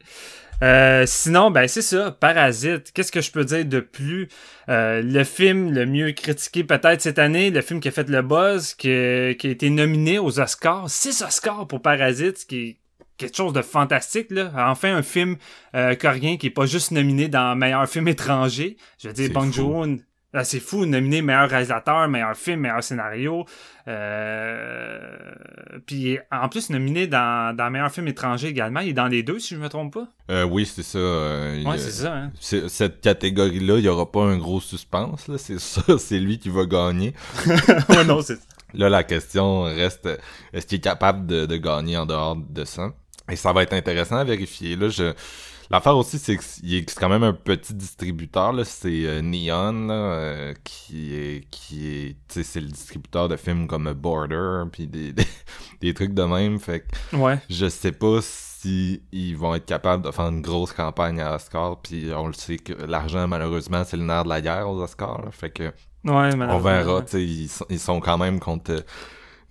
Euh, 0.64 1.06
sinon, 1.08 1.50
ben 1.50 1.68
c'est 1.68 1.82
ça, 1.82 2.12
Parasite. 2.12 2.92
Qu'est-ce 2.94 3.12
que 3.12 3.22
je 3.22 3.32
peux 3.32 3.44
dire 3.44 3.66
de 3.66 3.80
plus? 3.80 4.28
Euh, 4.70 5.02
le 5.04 5.24
film 5.24 5.74
le 5.74 5.88
mieux 5.88 6.12
critiqué 6.12 6.64
peut-être 6.64 7.02
cette 7.02 7.18
année, 7.18 7.50
le 7.50 7.62
film 7.62 7.80
qui 7.80 7.88
a 7.88 7.92
fait 7.92 8.08
le 8.08 8.22
buzz, 8.22 8.76
qui, 8.76 8.92
a- 8.92 9.34
qui 9.34 9.48
a 9.48 9.50
été 9.50 9.72
nominé 9.72 10.20
aux 10.20 10.40
Oscars. 10.40 10.88
Six 10.88 11.24
Oscars 11.24 11.66
pour 11.68 11.82
Parasite, 11.82 12.38
ce 12.38 12.46
qui 12.46 12.78
quelque 13.22 13.38
chose 13.38 13.54
de 13.54 13.62
fantastique. 13.62 14.28
Là. 14.32 14.52
Enfin, 14.58 14.96
un 14.96 15.02
film 15.04 15.38
euh, 15.76 15.96
coréen 15.96 16.38
qui 16.38 16.48
est 16.48 16.52
pas 16.52 16.66
juste 16.66 16.92
nominé 16.92 17.28
dans 17.28 17.56
meilleur 17.56 17.88
film 17.88 18.08
étranger. 18.08 18.78
Je 19.02 19.08
veux 19.08 19.14
dire, 19.14 19.32
fou. 19.32 19.52
Joon, 19.52 19.98
ah, 20.34 20.46
c'est 20.46 20.62
fou, 20.62 20.86
nominé 20.86 21.22
meilleur 21.22 21.50
réalisateur, 21.50 22.08
meilleur 22.08 22.36
film, 22.38 22.62
meilleur 22.62 22.82
scénario. 22.84 23.46
Euh... 23.88 25.00
Puis 25.86 26.18
en 26.32 26.48
plus 26.48 26.70
nominé 26.70 27.08
dans, 27.08 27.56
dans 27.56 27.70
meilleur 27.70 27.92
film 27.92 28.08
étranger 28.08 28.48
également. 28.48 28.80
Il 28.80 28.90
est 28.90 28.94
dans 28.94 29.08
les 29.08 29.24
deux, 29.24 29.40
si 29.40 29.56
je 29.56 29.60
me 29.60 29.68
trompe 29.68 29.94
pas. 29.94 30.08
Euh, 30.30 30.44
oui, 30.44 30.66
c'est 30.66 30.84
ça. 30.84 30.98
euh, 31.00 31.64
Ouais, 31.66 31.78
c'est 31.78 31.92
ça. 31.92 32.14
Hein. 32.16 32.32
Cette 32.40 33.02
catégorie-là, 33.02 33.78
il 33.78 33.84
y 33.84 33.90
aura 33.90 34.10
pas 34.10 34.24
un 34.24 34.38
gros 34.38 34.62
suspense, 34.62 35.28
là. 35.28 35.38
C'est 35.38 35.60
ça, 35.60 35.82
c'est 35.98 36.20
lui 36.20 36.40
qui 36.40 36.50
va 36.50 36.66
gagner. 36.66 37.14
ouais, 37.90 38.06
non, 38.06 38.22
c'est 38.22 38.38
Là, 38.74 38.88
la 38.88 39.04
question 39.04 39.64
reste, 39.64 40.08
est-ce 40.54 40.66
qu'il 40.66 40.78
est 40.78 40.82
capable 40.82 41.28
de, 41.28 41.46
de 41.46 41.58
gagner 41.58 41.98
en 41.98 42.06
dehors 42.06 42.38
de 42.38 42.64
ça? 42.64 42.94
Et 43.30 43.36
ça 43.36 43.54
va 43.54 43.64
être 43.64 43.74
intéressant 43.74 44.18
à 44.18 44.24
vérifier. 44.24 44.76
Là, 44.76 44.90
je... 44.90 45.14
L'affaire 45.70 45.96
aussi, 45.96 46.20
c'est 46.20 46.36
qu'il 46.38 46.76
est 46.76 46.90
c'est 46.90 47.00
quand 47.00 47.08
même 47.08 47.24
un 47.24 47.32
petit 47.32 47.74
distributeur. 47.74 48.52
Là. 48.52 48.66
C'est 48.66 49.06
euh, 49.06 49.22
Neon, 49.22 49.88
là, 49.88 49.94
euh, 49.94 50.54
qui 50.66 51.16
est... 51.16 51.48
qui 51.50 51.88
est 51.88 52.16
c'est 52.44 52.60
le 52.60 52.68
distributeur 52.68 53.30
de 53.30 53.38
films 53.38 53.68
comme 53.68 53.92
Border, 53.94 54.64
puis 54.70 54.88
des, 54.88 55.14
des, 55.14 55.26
des 55.80 55.94
trucs 55.94 56.14
de 56.14 56.24
même. 56.24 56.60
Fait 56.60 56.82
que 57.12 57.16
Ouais. 57.16 57.40
je 57.50 57.70
sais 57.70 57.94
pas 57.94 58.20
si 58.22 59.02
ils 59.14 59.36
vont 59.38 59.56
être 59.56 59.66
capables 59.66 60.04
de 60.04 60.12
faire 60.12 60.28
une 60.28 60.42
grosse 60.42 60.74
campagne 60.74 61.22
à 61.22 61.36
Oscar. 61.36 61.80
Puis 61.82 62.10
on 62.14 62.28
le 62.28 62.34
sait 62.34 62.58
que 62.58 62.74
l'argent, 62.74 63.26
malheureusement, 63.30 63.84
c'est 63.86 63.96
le 63.98 64.04
nerf 64.04 64.26
de 64.26 64.30
la 64.30 64.42
guerre 64.42 64.70
aux 64.70 64.82
Oscars. 64.82 65.22
là. 65.24 65.32
Fait 65.32 65.52
que 65.52 65.72
Ouais, 66.04 66.32
on 66.36 66.60
verra, 66.60 66.96
ouais. 66.98 67.06
tu 67.06 67.12
sais, 67.12 67.24
ils, 67.24 67.48
sont- 67.48 67.66
ils 67.70 67.80
sont 67.80 68.00
quand 68.02 68.18
même 68.18 68.40
contre 68.42 68.72
euh, 68.72 68.82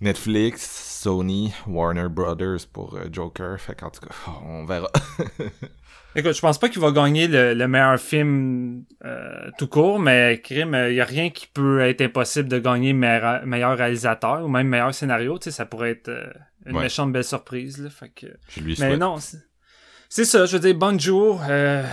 Netflix, 0.01 0.99
Sony, 1.01 1.53
Warner 1.67 2.07
Brothers 2.09 2.67
pour 2.71 2.95
euh, 2.95 3.05
Joker, 3.11 3.59
fait 3.59 3.75
qu'en 3.75 3.89
tout 3.89 4.01
cas, 4.01 4.13
on 4.45 4.65
verra. 4.65 4.89
Écoute, 6.15 6.33
je 6.33 6.41
pense 6.41 6.57
pas 6.59 6.67
qu'il 6.67 6.81
va 6.81 6.91
gagner 6.91 7.27
le, 7.29 7.53
le 7.53 7.67
meilleur 7.69 7.97
film 7.97 8.83
euh, 9.05 9.49
tout 9.57 9.67
court, 9.67 9.97
mais 9.99 10.41
crime, 10.43 10.75
il 10.89 10.95
y 10.95 10.99
a 11.01 11.05
rien 11.05 11.29
qui 11.29 11.47
peut 11.47 11.79
être 11.79 12.01
impossible 12.01 12.49
de 12.49 12.59
gagner 12.59 12.91
meilleur, 12.91 13.45
meilleur 13.45 13.77
réalisateur 13.77 14.43
ou 14.43 14.49
même 14.49 14.67
meilleur 14.67 14.93
scénario. 14.93 15.37
Tu 15.39 15.45
sais, 15.45 15.51
ça 15.51 15.65
pourrait 15.65 15.91
être 15.91 16.09
euh, 16.09 16.25
une 16.65 16.75
Ouais. 16.75 16.83
méchante 16.83 17.13
belle 17.13 17.23
surprise. 17.23 17.77
Là, 17.81 17.89
fait 17.89 18.09
que... 18.09 18.27
Je 18.49 18.59
lui 18.59 18.75
Mais 18.79 18.87
souhaite. 18.89 18.99
non, 18.99 19.15
c'est 20.09 20.25
ça. 20.25 20.45
Je 20.45 20.51
veux 20.57 20.59
dire, 20.59 20.75
bonjour. 20.75 21.41
Euh, 21.49 21.83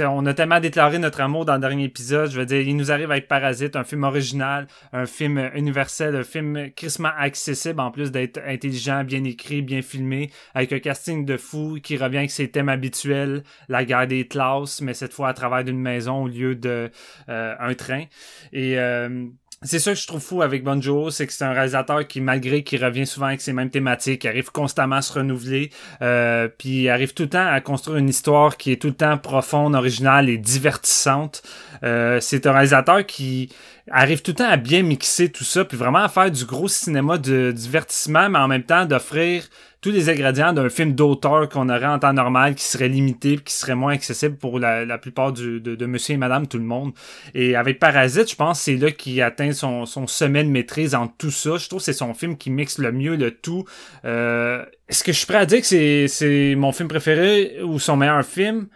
on 0.00 0.26
a 0.26 0.34
tellement 0.34 0.60
déclaré 0.60 0.98
notre 0.98 1.20
amour 1.20 1.44
dans 1.44 1.54
le 1.54 1.60
dernier 1.60 1.84
épisode. 1.84 2.30
Je 2.30 2.38
veux 2.38 2.46
dire, 2.46 2.60
il 2.60 2.76
nous 2.76 2.92
arrive 2.92 3.10
avec 3.10 3.28
Parasite, 3.28 3.76
un 3.76 3.84
film 3.84 4.04
original, 4.04 4.66
un 4.92 5.06
film 5.06 5.50
universel, 5.54 6.16
un 6.16 6.22
film 6.22 6.70
crissement 6.74 7.10
accessible 7.16 7.80
en 7.80 7.90
plus 7.90 8.10
d'être 8.10 8.40
intelligent, 8.46 9.04
bien 9.04 9.24
écrit, 9.24 9.62
bien 9.62 9.82
filmé, 9.82 10.30
avec 10.54 10.72
un 10.72 10.78
casting 10.78 11.24
de 11.24 11.36
fou 11.36 11.78
qui 11.82 11.96
revient 11.96 12.18
avec 12.18 12.30
ses 12.30 12.50
thèmes 12.50 12.68
habituels, 12.68 13.42
la 13.68 13.84
guerre 13.84 14.06
des 14.06 14.26
classes, 14.26 14.80
mais 14.80 14.94
cette 14.94 15.12
fois 15.12 15.28
à 15.28 15.34
travers 15.34 15.64
d'une 15.64 15.80
maison 15.80 16.24
au 16.24 16.28
lieu 16.28 16.54
de 16.54 16.90
euh, 17.28 17.74
train. 17.74 18.04
Et 18.52 18.78
euh, 18.78 19.26
c'est 19.64 19.78
ça 19.78 19.92
que 19.92 19.98
je 19.98 20.06
trouve 20.06 20.20
fou 20.20 20.42
avec 20.42 20.64
Bonjo, 20.64 21.10
c'est 21.10 21.26
que 21.26 21.32
c'est 21.32 21.44
un 21.44 21.52
réalisateur 21.52 22.06
qui, 22.06 22.20
malgré 22.20 22.62
qu'il 22.62 22.84
revient 22.84 23.06
souvent 23.06 23.26
avec 23.26 23.40
ces 23.40 23.52
mêmes 23.52 23.70
thématiques, 23.70 24.24
arrive 24.26 24.50
constamment 24.50 24.96
à 24.96 25.02
se 25.02 25.12
renouveler, 25.12 25.70
euh, 26.02 26.48
puis 26.48 26.88
arrive 26.88 27.14
tout 27.14 27.24
le 27.24 27.28
temps 27.28 27.46
à 27.46 27.60
construire 27.60 27.98
une 27.98 28.08
histoire 28.08 28.56
qui 28.56 28.72
est 28.72 28.76
tout 28.76 28.88
le 28.88 28.94
temps 28.94 29.18
profonde, 29.18 29.74
originale 29.74 30.28
et 30.28 30.38
divertissante. 30.38 31.42
Euh, 31.84 32.18
c'est 32.20 32.46
un 32.46 32.52
réalisateur 32.52 33.06
qui 33.06 33.50
arrive 33.90 34.22
tout 34.22 34.32
le 34.32 34.36
temps 34.36 34.48
à 34.48 34.56
bien 34.56 34.82
mixer 34.82 35.30
tout 35.30 35.44
ça, 35.44 35.64
puis 35.64 35.76
vraiment 35.76 35.98
à 35.98 36.08
faire 36.08 36.30
du 36.30 36.44
gros 36.44 36.68
cinéma 36.68 37.18
de 37.18 37.52
divertissement, 37.52 38.28
mais 38.28 38.38
en 38.38 38.48
même 38.48 38.64
temps 38.64 38.84
d'offrir 38.86 39.44
tous 39.82 39.90
les 39.90 40.08
ingrédients 40.08 40.52
d'un 40.52 40.68
film 40.68 40.94
d'auteur 40.94 41.48
qu'on 41.48 41.68
aurait 41.68 41.86
en 41.86 41.98
temps 41.98 42.12
normal, 42.12 42.54
qui 42.54 42.62
serait 42.64 42.88
limité, 42.88 43.36
qui 43.36 43.52
serait 43.52 43.74
moins 43.74 43.92
accessible 43.92 44.36
pour 44.36 44.60
la, 44.60 44.96
plupart 44.96 45.32
de, 45.32 45.58
de 45.58 45.86
monsieur 45.86 46.14
et 46.14 46.18
madame, 46.18 46.46
tout 46.46 46.58
le 46.58 46.64
monde. 46.64 46.92
Et 47.34 47.56
avec 47.56 47.80
Parasite, 47.80 48.30
je 48.30 48.36
pense 48.36 48.60
c'est 48.60 48.76
là 48.76 48.92
qu'il 48.92 49.20
atteint 49.20 49.52
son, 49.52 49.84
sommet 50.06 50.44
de 50.44 50.48
maîtrise 50.48 50.94
en 50.94 51.08
tout 51.08 51.32
ça. 51.32 51.56
Je 51.56 51.68
trouve 51.68 51.80
que 51.80 51.84
c'est 51.84 51.92
son 51.92 52.14
film 52.14 52.36
qui 52.36 52.48
mixe 52.50 52.78
le 52.78 52.92
mieux 52.92 53.16
le 53.16 53.32
tout. 53.32 53.64
Euh, 54.04 54.64
Est-ce 54.88 55.02
que 55.02 55.12
je 55.12 55.18
suis 55.18 55.26
prêt 55.26 55.38
à 55.38 55.46
dire 55.46 55.60
que 55.60 55.66
c'est, 55.66 56.06
c'est 56.06 56.54
mon 56.56 56.70
film 56.70 56.88
préféré 56.88 57.60
ou 57.62 57.80
son 57.80 57.96
meilleur 57.96 58.24
film? 58.24 58.68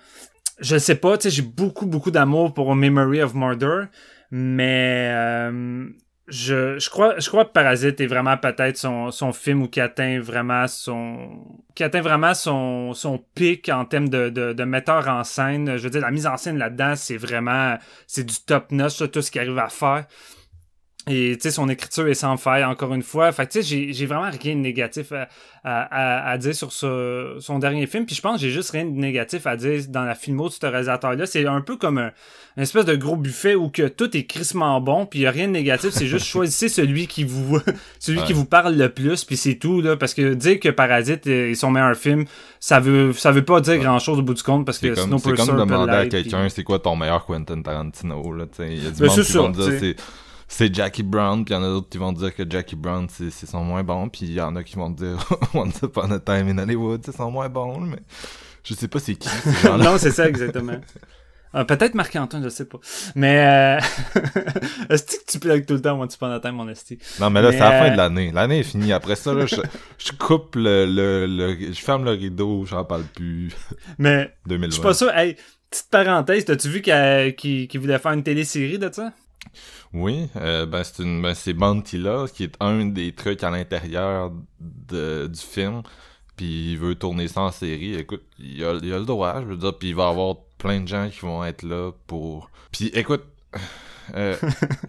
Je 0.59 0.77
sais 0.77 0.97
pas, 0.97 1.17
tu 1.19 1.25
sais, 1.25 1.31
j'ai 1.31 1.43
beaucoup, 1.43 1.87
beaucoup 1.87 2.11
d'amour 2.11 2.53
pour 2.53 2.75
Memory 2.75 3.23
of 3.23 3.35
Murder, 3.35 3.85
mais 4.33 5.11
euh, 5.13 5.87
je, 6.29 6.79
je 6.79 6.91
crois 6.91 7.19
je 7.19 7.29
crois 7.29 7.45
que 7.45 7.53
Parasite 7.53 8.01
est 8.01 8.07
vraiment 8.07 8.37
peut-être 8.37 8.77
son, 8.77 9.11
son 9.11 9.33
film 9.33 9.69
qui 9.69 9.81
atteint 9.81 10.21
vraiment 10.21 10.67
son 10.67 11.45
qui 11.75 11.85
atteint 11.85 12.01
vraiment 12.01 12.35
son, 12.35 12.95
son 12.95 13.23
pic 13.35 13.69
en 13.69 13.85
termes 13.85 14.09
de, 14.09 14.31
de, 14.31 14.53
de 14.53 14.65
metteur 14.65 15.07
en 15.09 15.23
scène. 15.25 15.77
Je 15.77 15.83
veux 15.83 15.91
dire, 15.91 16.01
la 16.01 16.11
mise 16.11 16.27
en 16.27 16.37
scène 16.37 16.59
là-dedans, 16.59 16.95
c'est 16.97 17.17
vraiment 17.17 17.77
c'est 18.07 18.25
du 18.25 18.35
top 18.45 18.73
notch, 18.73 18.99
tout 19.11 19.23
ce 19.23 19.31
qu'il 19.31 19.41
arrive 19.41 19.59
à 19.59 19.69
faire. 19.69 20.07
Et 21.09 21.35
tu 21.37 21.43
sais, 21.43 21.51
son 21.53 21.69
écriture 21.69 22.09
est 22.09 22.15
sans 22.15 22.37
faille, 22.37 22.65
encore 22.65 22.93
une 22.93 23.05
fois. 23.05 23.31
Fait 23.31 23.47
que 23.47 23.53
tu 23.53 23.63
sais, 23.63 23.69
j'ai- 23.69 23.93
j'ai 23.93 24.07
vraiment 24.07 24.29
rien 24.43 24.57
de 24.57 24.61
négatif 24.61 25.13
à, 25.13 25.29
à, 25.63 25.83
à, 25.83 26.31
à 26.33 26.37
dire 26.39 26.53
sur 26.53 26.73
ce, 26.73 27.37
son 27.39 27.61
dernier 27.61 27.87
film. 27.87 28.07
Puis 28.07 28.17
je 28.17 28.21
pense 28.21 28.35
que 28.35 28.41
j'ai 28.41 28.51
juste 28.51 28.71
rien 28.71 28.85
de 28.85 28.91
négatif 28.91 29.47
à 29.47 29.57
dire 29.57 29.83
dans 29.89 30.03
la 30.03 30.17
filmo 30.17 30.49
de 30.49 30.53
ce 30.55 30.67
réalisateur-là. 30.67 31.27
C'est 31.27 31.47
un 31.47 31.61
peu 31.61 31.77
comme 31.77 31.99
un, 31.99 32.11
une 32.57 32.65
espèce 32.65 32.85
de 32.87 32.97
gros 32.97 33.15
buffet 33.15 33.55
où 33.55 33.69
que 33.69 33.87
tout 33.87 34.17
est 34.17 34.25
crissement 34.25 34.81
bon, 34.81 35.07
puis 35.07 35.21
il 35.21 35.23
y 35.23 35.27
a 35.29 35.31
rien 35.31 35.47
de 35.47 35.53
négatif. 35.53 35.91
C'est 35.91 36.09
juste 36.09 36.27
choisissez 36.33 36.69
celui 36.69 37.07
qui 37.07 37.23
vous 37.23 37.61
celui 38.01 38.23
qui 38.25 38.33
vous 38.33 38.45
parle 38.45 38.75
le 38.75 38.89
plus, 38.89 39.25
puis 39.25 39.37
c'est 39.37 39.55
tout. 39.55 39.81
là 39.83 39.97
Parce 39.97 40.13
que 40.13 40.35
dire 40.35 40.59
que 40.59 40.71
Parasite 40.71 41.25
est 41.29 41.55
son 41.55 41.71
meilleur 41.71 41.95
film, 41.95 42.25
ça 42.59 42.81
veut 42.81 43.13
ça 43.13 43.31
veut 43.31 43.45
pas 43.45 43.61
dire 43.61 43.79
grand-chose 43.79 44.19
au 44.19 44.23
bout 44.23 44.35
du 44.35 44.43
compte, 44.43 44.67
parce 44.67 44.81
que 44.81 44.89
sinon 45.05 45.19
c'est 45.19 45.31
comme 45.37 45.47
demander 45.61 45.93
à 45.93 46.07
quelqu'un 46.09 46.49
c'est 46.49 46.65
quoi 46.65 46.81
ton 46.81 46.97
meilleur 46.97 47.25
Quentin 47.27 47.63
Tarantino, 47.63 48.33
là. 48.33 48.47
Il 48.59 48.83
y 48.83 48.87
a 48.89 48.91
du 48.91 49.01
Ben, 49.01 49.07
monde 49.07 49.17
qui 49.55 49.63
ça, 49.63 49.71
dire. 49.71 49.95
C'est, 50.49 50.75
Jackie 50.75 51.03
Brown, 51.03 51.45
puis 51.45 51.55
il 51.55 51.57
y 51.57 51.61
en 51.61 51.65
a 51.65 51.69
d'autres 51.69 51.89
qui 51.89 51.99
vont 51.99 52.13
dire 52.13 52.35
que 52.35 52.49
Jackie 52.49 52.77
Brown 52.77 53.07
c'est, 53.11 53.31
son 53.31 53.65
moins 53.65 53.83
bon, 53.83 54.09
puis 54.09 54.27
il 54.27 54.33
y 54.33 54.41
en 54.41 54.55
a 54.57 54.63
qui 54.63 54.77
vont 54.77 54.91
dire 54.91 55.19
Once 55.55 55.81
Upon 55.83 56.11
a 56.11 56.21
Time 56.21 56.49
in 56.49 56.59
Hollywood 56.59 57.03
c'est 57.05 57.17
son 57.17 57.31
moins 57.31 57.49
bon, 57.49 57.81
mais 57.81 57.99
je 58.63 58.75
sais 58.75 58.89
pas 58.89 58.99
c'est 58.99 59.17
qui 59.17 59.29
ces 59.29 59.69
non, 59.79 59.99
c'est 59.99 60.13
ça, 60.13 60.29
exactement. 60.29 60.81
Ah, 61.59 61.65
Peut-être 61.65 61.95
Marc-Antoine, 61.95 62.45
je 62.45 62.51
sais 62.51 62.67
pas. 62.67 62.79
Mais, 63.15 63.39
euh... 63.39 64.21
est-ce 64.91 65.05
que 65.05 65.25
tu 65.27 65.39
tout 65.65 65.75
le 65.75 65.81
temps, 65.81 66.07
tu 66.07 66.19
prends 66.19 66.29
la 66.29 66.39
time, 66.39 66.53
mon 66.53 66.69
esti? 66.69 66.99
Non, 67.19 67.31
mais 67.31 67.41
là, 67.41 67.51
c'est 67.51 67.61
la 67.61 67.71
fin 67.71 67.87
euh, 67.87 67.91
de 67.93 67.97
l'année. 67.97 68.31
L'année 68.31 68.59
est 68.59 68.63
finie. 68.63 68.93
Après 68.93 69.17
ça, 69.17 69.33
là, 69.33 69.47
je, 69.47 69.57
je 69.97 70.13
coupe 70.13 70.57
le, 70.57 70.85
le, 70.85 71.27
le- 71.27 71.73
je 71.73 71.81
ferme 71.81 72.05
le 72.05 72.11
rideau, 72.11 72.67
j'en 72.67 72.85
parle 72.85 73.05
plus. 73.05 73.53
Mais, 73.97 74.35
2020. 74.47 74.67
je 74.67 74.73
suis 74.73 74.83
pas 74.83 74.93
sûr. 74.93 75.11
Hey, 75.17 75.37
petite 75.71 75.89
parenthèse, 75.91 76.45
t'as-tu 76.45 76.69
vu 76.69 76.83
qu'il 76.83 77.81
voulait 77.81 77.99
faire 77.99 78.13
une 78.13 78.23
télésérie 78.23 78.79
de 78.79 78.91
ça? 78.93 79.13
Oui, 79.97 80.29
euh, 80.37 80.67
ben 80.67 80.85
c'est 80.85 81.03
une, 81.03 81.23
ben 81.23 81.33
c'est 81.33 81.55
Bounty 81.55 81.97
là, 81.97 82.27
qui 82.29 82.45
est 82.45 82.55
un 82.61 82.85
des 82.85 83.13
trucs 83.13 83.43
à 83.43 83.49
l'intérieur 83.49 84.31
de, 84.61 85.27
du 85.27 85.41
film. 85.41 85.83
Puis 86.37 86.73
il 86.73 86.79
veut 86.79 86.95
tourner 86.95 87.29
ça 87.29 87.41
en 87.41 87.51
série. 87.51 87.95
Écoute, 87.95 88.23
il 88.39 88.63
a, 88.63 88.75
il 88.83 88.93
a 88.93 88.99
le 88.99 89.07
droit, 89.07 89.41
je 89.41 89.47
veux 89.47 89.57
dire. 89.57 89.75
Puis 89.79 89.89
il 89.89 89.95
va 89.95 90.09
y 90.09 90.11
avoir 90.11 90.37
plein 90.59 90.83
de 90.83 90.89
gens 90.89 91.09
qui 91.09 91.21
vont 91.21 91.43
être 91.43 91.63
là 91.63 91.93
pour. 92.07 92.51
Puis 92.71 92.89
écoute, 92.89 93.25
euh, 94.15 94.37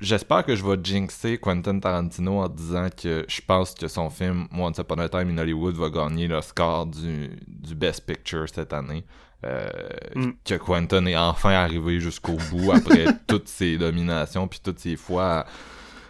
j'espère 0.00 0.44
que 0.44 0.54
je 0.54 0.64
vais 0.64 0.78
jinxer 0.80 1.38
Quentin 1.38 1.80
Tarantino 1.80 2.38
en 2.38 2.48
disant 2.48 2.90
que 2.96 3.24
je 3.28 3.40
pense 3.44 3.74
que 3.74 3.88
son 3.88 4.10
film 4.10 4.46
Once 4.56 4.78
Upon 4.78 4.98
a 4.98 5.08
Time 5.08 5.30
in 5.30 5.38
Hollywood 5.38 5.74
va 5.74 5.90
gagner 5.90 6.28
le 6.28 6.40
score 6.40 6.86
du, 6.86 7.30
du 7.48 7.74
Best 7.74 8.06
Picture 8.06 8.46
cette 8.48 8.72
année. 8.72 9.04
Euh, 9.44 9.68
Mm. 10.14 10.30
que 10.44 10.54
Quentin 10.54 11.06
est 11.06 11.16
enfin 11.16 11.50
arrivé 11.50 11.98
jusqu'au 12.00 12.36
bout 12.50 12.70
après 12.72 13.06
toutes 13.26 13.48
ses 13.48 13.76
dominations 13.78 14.46
puis 14.46 14.60
toutes 14.62 14.78
ses 14.78 14.96
fois 14.96 15.44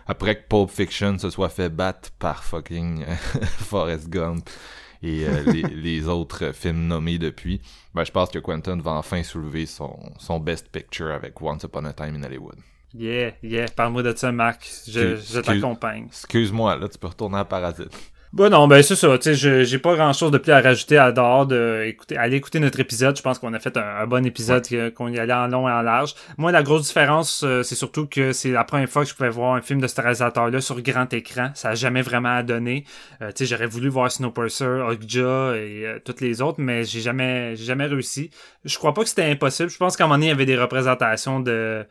après 0.06 0.36
que 0.36 0.47
Pulp 0.48 0.69
Fiction 0.70 1.19
se 1.19 1.31
soit 1.31 1.48
fait 1.48 1.70
battre 1.70 2.11
par 2.19 2.44
fucking 2.44 3.02
euh, 3.02 3.15
Forrest 3.47 4.09
Gump 4.11 4.48
et 5.02 5.27
euh, 5.27 5.43
les, 5.52 5.62
les 5.74 6.06
autres 6.09 6.52
films 6.55 6.86
nommés 6.86 7.19
depuis, 7.19 7.61
ben 7.94 8.05
je 8.05 8.11
pense 8.12 8.31
que 8.31 8.39
Quentin 8.39 8.78
va 8.81 8.93
enfin 8.93 9.23
soulever 9.23 9.65
son, 9.66 9.98
son 10.19 10.39
best 10.39 10.69
picture 10.70 11.11
avec 11.12 11.40
Once 11.43 11.62
Upon 11.65 11.85
a 11.86 11.93
Time 11.93 12.16
in 12.16 12.23
Hollywood. 12.23 12.56
Yeah, 12.94 13.32
yeah, 13.43 13.66
parle-moi 13.74 14.02
de 14.05 14.15
ça, 14.15 14.31
Marc. 14.31 14.70
Je, 14.86 15.16
je 15.16 15.40
t'accompagne. 15.40 16.05
Excuse-moi, 16.06 16.77
là 16.77 16.89
tu 16.89 16.98
peux 16.98 17.09
retourner 17.09 17.39
à 17.39 17.44
Parasite. 17.44 17.90
Bon, 18.36 18.51
non, 18.51 18.66
ben 18.66 18.82
c'est 18.82 18.97
ça. 18.97 19.16
Tu 19.16 19.23
sais, 19.23 19.35
je- 19.36 19.62
j'ai 19.62 19.78
pas 19.78 19.94
grand-chose 19.94 20.32
de 20.32 20.39
plus 20.39 20.51
à 20.51 20.61
rajouter 20.61 20.98
à 20.98 21.12
dehors 21.12 21.47
de 21.47 21.85
écouter, 21.86 22.16
aller 22.16 22.36
écouter 22.36 22.59
notre 22.59 22.81
épisode. 22.81 23.16
Je 23.16 23.23
pense 23.23 23.39
qu'on 23.39 23.52
a 23.55 23.61
fait 23.61 23.77
un, 23.77 23.81
un 24.01 24.06
bon 24.09 24.27
épisode, 24.27 24.66
qu'on 24.94 25.06
y 25.09 25.20
allait 25.20 25.32
en 25.32 25.47
long 25.47 25.69
et 25.69 25.73
en 25.73 25.82
large. 25.82 26.15
Moi, 26.36 26.51
la 26.51 26.65
grosse 26.65 26.82
différence, 26.89 27.44
euh, 27.44 27.62
c'est 27.62 27.77
surtout 27.77 28.06
que 28.09 28.32
c'est 28.32 28.51
la 28.51 28.65
première 28.65 28.89
fois 28.89 29.05
que 29.05 29.09
je 29.11 29.15
pouvais 29.15 29.28
voir 29.28 29.55
un 29.55 29.61
film 29.61 29.81
de 29.81 29.86
ce 29.86 30.01
réalisateur-là 30.01 30.61
sur 30.61 30.81
grand 30.82 31.12
écran. 31.12 31.51
Ça 31.55 31.69
a 31.70 31.74
jamais 31.77 32.02
vraiment 32.02 32.43
donné. 32.43 32.85
Euh, 33.23 33.28
tu 33.31 33.47
sais, 33.47 33.47
j'aurais 33.47 33.69
voulu 33.69 33.89
voir 33.89 34.11
Snowpiercer, 34.11 34.65
Okja 34.90 35.55
et 35.56 35.86
euh, 35.86 35.98
toutes 36.05 36.20
les 36.20 36.43
autres, 36.43 36.61
mais 36.61 36.82
j'ai 36.82 37.01
jamais, 37.02 37.55
j'ai 37.55 37.65
jamais 37.66 37.86
réussi. 37.86 38.31
Je 38.65 38.77
crois 38.78 38.94
pas 38.94 39.02
que 39.05 39.09
c'était 39.11 39.31
impossible. 39.31 39.70
Je 39.70 39.77
pense 39.78 39.97
qu'à 39.97 40.05
un 40.05 40.06
moment 40.09 40.16
donné, 40.16 40.27
il 40.27 40.31
y 40.31 40.32
avait 40.32 40.47
des 40.47 40.59
représentations 40.59 41.39
de 41.39 41.86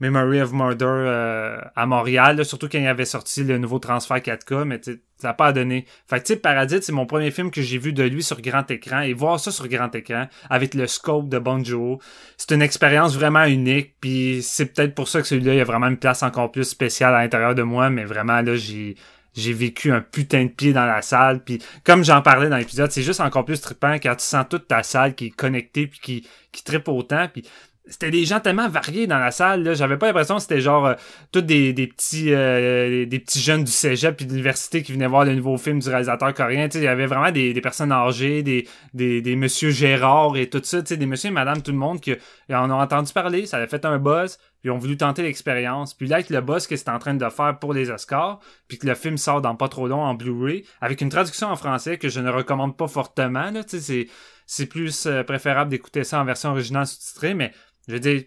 Memory 0.00 0.40
of 0.40 0.52
Murder 0.52 0.84
euh, 0.86 1.60
à 1.74 1.86
Montréal, 1.86 2.36
là, 2.36 2.44
surtout 2.44 2.68
quand 2.68 2.78
il 2.78 2.86
avait 2.86 3.04
sorti 3.04 3.42
le 3.42 3.58
nouveau 3.58 3.78
transfert 3.78 4.18
4K, 4.18 4.64
mais 4.64 4.80
ça 4.82 4.92
n'a 5.22 5.34
pas 5.34 5.52
donné. 5.52 5.86
Fait 6.06 6.20
que 6.20 6.26
tu 6.26 6.34
sais, 6.34 6.38
Paradis, 6.38 6.78
c'est 6.82 6.92
mon 6.92 7.06
premier 7.06 7.30
film 7.30 7.50
que 7.50 7.62
j'ai 7.62 7.78
vu 7.78 7.92
de 7.92 8.04
lui 8.04 8.22
sur 8.22 8.40
grand 8.40 8.70
écran, 8.70 9.00
et 9.00 9.12
voir 9.12 9.40
ça 9.40 9.50
sur 9.50 9.66
grand 9.68 9.92
écran, 9.94 10.28
avec 10.48 10.74
le 10.74 10.86
scope 10.86 11.28
de 11.28 11.38
Bon 11.38 11.64
Joe, 11.64 11.98
c'est 12.36 12.54
une 12.54 12.62
expérience 12.62 13.16
vraiment 13.16 13.44
unique, 13.44 13.96
puis 14.00 14.40
c'est 14.42 14.66
peut-être 14.66 14.94
pour 14.94 15.08
ça 15.08 15.20
que 15.20 15.26
celui-là, 15.26 15.54
il 15.54 15.60
a 15.60 15.64
vraiment 15.64 15.88
une 15.88 15.98
place 15.98 16.22
encore 16.22 16.52
plus 16.52 16.64
spéciale 16.64 17.14
à 17.14 17.22
l'intérieur 17.22 17.54
de 17.54 17.62
moi, 17.62 17.90
mais 17.90 18.04
vraiment, 18.04 18.40
là, 18.40 18.54
j'ai 18.54 18.96
j'ai 19.38 19.52
vécu 19.52 19.92
un 19.92 20.00
putain 20.00 20.44
de 20.44 20.50
pied 20.50 20.72
dans 20.72 20.84
la 20.84 21.02
salle 21.02 21.42
puis 21.44 21.62
comme 21.84 22.04
j'en 22.04 22.22
parlais 22.22 22.48
dans 22.48 22.56
l'épisode 22.56 22.90
c'est 22.90 23.02
juste 23.02 23.20
encore 23.20 23.44
plus 23.44 23.60
trippant 23.60 23.94
quand 23.94 24.16
tu 24.16 24.24
sens 24.24 24.46
toute 24.48 24.66
ta 24.66 24.82
salle 24.82 25.14
qui 25.14 25.26
est 25.26 25.30
connectée 25.30 25.86
puis 25.86 26.00
qui 26.00 26.28
qui 26.50 26.64
trippe 26.64 26.88
autant 26.88 27.28
puis 27.32 27.44
c'était 27.90 28.10
des 28.10 28.24
gens 28.24 28.40
tellement 28.40 28.68
variés 28.68 29.06
dans 29.06 29.18
la 29.18 29.30
salle 29.30 29.74
j'avais 29.74 29.96
pas 29.96 30.06
l'impression 30.06 30.36
que 30.36 30.42
c'était 30.42 30.60
genre 30.60 30.86
euh, 30.86 30.94
tous 31.32 31.40
des, 31.40 31.72
des 31.72 31.86
petits 31.86 32.32
euh, 32.32 33.06
des 33.06 33.18
petits 33.18 33.40
jeunes 33.40 33.64
du 33.64 33.72
cégep 33.72 34.16
puis 34.16 34.26
de 34.26 34.30
l'université 34.30 34.82
qui 34.82 34.92
venaient 34.92 35.06
voir 35.06 35.24
le 35.24 35.34
nouveau 35.34 35.56
film 35.56 35.78
du 35.78 35.88
réalisateur 35.88 36.32
coréen. 36.34 36.68
Il 36.74 36.82
y 36.82 36.86
avait 36.86 37.06
vraiment 37.06 37.30
des, 37.30 37.52
des 37.52 37.60
personnes 37.60 37.92
âgées 37.92 38.42
des 38.42 38.68
des 38.94 39.22
des 39.22 39.36
monsieur 39.36 39.70
Gérard 39.70 40.36
et 40.36 40.48
tout 40.48 40.60
ça. 40.62 40.82
Des 40.82 41.06
monsieur 41.06 41.28
et 41.28 41.32
madame 41.32 41.62
tout 41.62 41.72
le 41.72 41.78
monde 41.78 42.00
qui 42.00 42.14
en 42.52 42.70
ont 42.70 42.80
entendu 42.80 43.12
parler 43.12 43.46
ça 43.46 43.56
avait 43.56 43.66
fait 43.66 43.84
un 43.84 43.98
buzz 43.98 44.38
puis 44.60 44.70
ont 44.70 44.78
voulu 44.78 44.96
tenter 44.96 45.22
l'expérience. 45.22 45.94
Puis 45.94 46.08
là 46.08 46.16
avec 46.16 46.30
le 46.30 46.40
buzz 46.40 46.66
que 46.66 46.76
c'était 46.76 46.90
en 46.90 46.98
train 46.98 47.14
de 47.14 47.28
faire 47.28 47.58
pour 47.58 47.72
les 47.72 47.90
Oscars 47.90 48.40
puis 48.66 48.78
que 48.78 48.86
le 48.86 48.94
film 48.94 49.16
sort 49.16 49.40
dans 49.40 49.54
pas 49.54 49.68
trop 49.68 49.88
long 49.88 50.02
en 50.02 50.14
Blu-ray 50.14 50.64
avec 50.80 51.00
une 51.00 51.08
traduction 51.08 51.48
en 51.48 51.56
français 51.56 51.98
que 51.98 52.08
je 52.08 52.20
ne 52.20 52.30
recommande 52.30 52.76
pas 52.76 52.88
fortement 52.88 53.50
là. 53.50 53.62
C'est 53.66 54.08
c'est 54.50 54.66
plus 54.66 55.04
euh, 55.06 55.22
préférable 55.24 55.70
d'écouter 55.70 56.04
ça 56.04 56.20
en 56.20 56.24
version 56.24 56.50
originale 56.50 56.86
sous-titrée 56.86 57.34
mais 57.34 57.52
je 57.88 57.94
veux 57.94 58.00
dire 58.00 58.22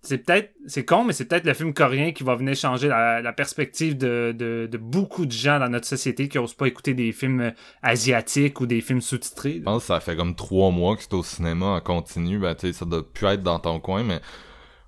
c'est 0.00 0.18
peut-être 0.18 0.52
c'est 0.66 0.84
con 0.84 1.02
mais 1.04 1.12
c'est 1.12 1.24
peut-être 1.24 1.44
le 1.44 1.54
film 1.54 1.74
coréen 1.74 2.12
qui 2.12 2.22
va 2.22 2.36
venir 2.36 2.54
changer 2.54 2.86
la, 2.86 3.20
la 3.20 3.32
perspective 3.32 3.98
de, 3.98 4.32
de, 4.36 4.68
de 4.70 4.78
beaucoup 4.78 5.26
de 5.26 5.32
gens 5.32 5.58
dans 5.58 5.68
notre 5.68 5.86
société 5.88 6.28
qui 6.28 6.38
osent 6.38 6.54
pas 6.54 6.66
écouter 6.68 6.94
des 6.94 7.10
films 7.10 7.40
euh, 7.40 7.50
asiatiques 7.82 8.60
ou 8.60 8.66
des 8.66 8.80
films 8.80 9.00
sous-titrés 9.00 9.54
Je 9.58 9.62
pense 9.64 9.82
que 9.82 9.86
ça 9.88 9.98
fait 10.00 10.14
comme 10.16 10.36
trois 10.36 10.70
mois 10.70 10.96
que 10.96 11.02
c'est 11.02 11.14
au 11.14 11.24
cinéma 11.24 11.66
en 11.66 11.80
continu. 11.80 12.38
Ben, 12.38 12.54
tu 12.54 12.68
sais, 12.68 12.72
ça 12.72 12.84
doit 12.84 13.02
plus 13.12 13.26
être 13.26 13.42
dans 13.42 13.58
ton 13.58 13.80
coin, 13.80 14.04
mais 14.04 14.20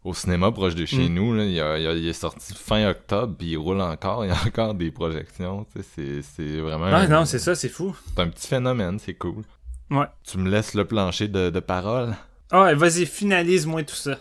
au 0.05 0.15
cinéma 0.15 0.53
proche 0.53 0.77
de 0.77 0.87
chez 0.87 1.09
Mm. 1.09 1.15
nous, 1.15 1.35
là, 1.35 1.45
il, 1.45 1.61
a- 1.61 1.79
il 1.79 1.87
a- 1.89 1.93
il 1.93 2.07
est 2.09 2.13
sorti 2.13 2.55
fin 2.55 2.89
octobre, 2.89 3.35
puis 3.37 3.49
il 3.49 3.57
roule 3.57 3.81
encore. 3.81 4.25
Il 4.25 4.29
y 4.29 4.31
a 4.33 4.39
encore 4.47 4.75
des 4.75 4.93
projections. 4.93 5.67
C'est 5.93 6.23
c'est 6.23 6.61
vraiment. 6.61 6.87
Un- 6.87 7.09
non 7.09 7.25
c'est 7.25 7.41
ça 7.41 7.55
c'est 7.57 7.69
fou 7.69 7.95
C'est 8.15 8.23
un 8.23 8.29
petit 8.29 8.47
phénomène, 8.47 8.99
c'est 9.01 9.15
cool. 9.15 9.43
ouais 9.91 10.07
Tu 10.25 10.39
me 10.39 10.49
laisses 10.49 10.75
le 10.75 10.85
plancher 10.85 11.27
de, 11.27 11.51
de 11.51 11.61
parole? 11.61 12.15
Ah 12.51 12.75
vas-y 12.75 13.07
finalise-moi 13.07 13.83
tout 13.85 13.95
ça 13.95 14.19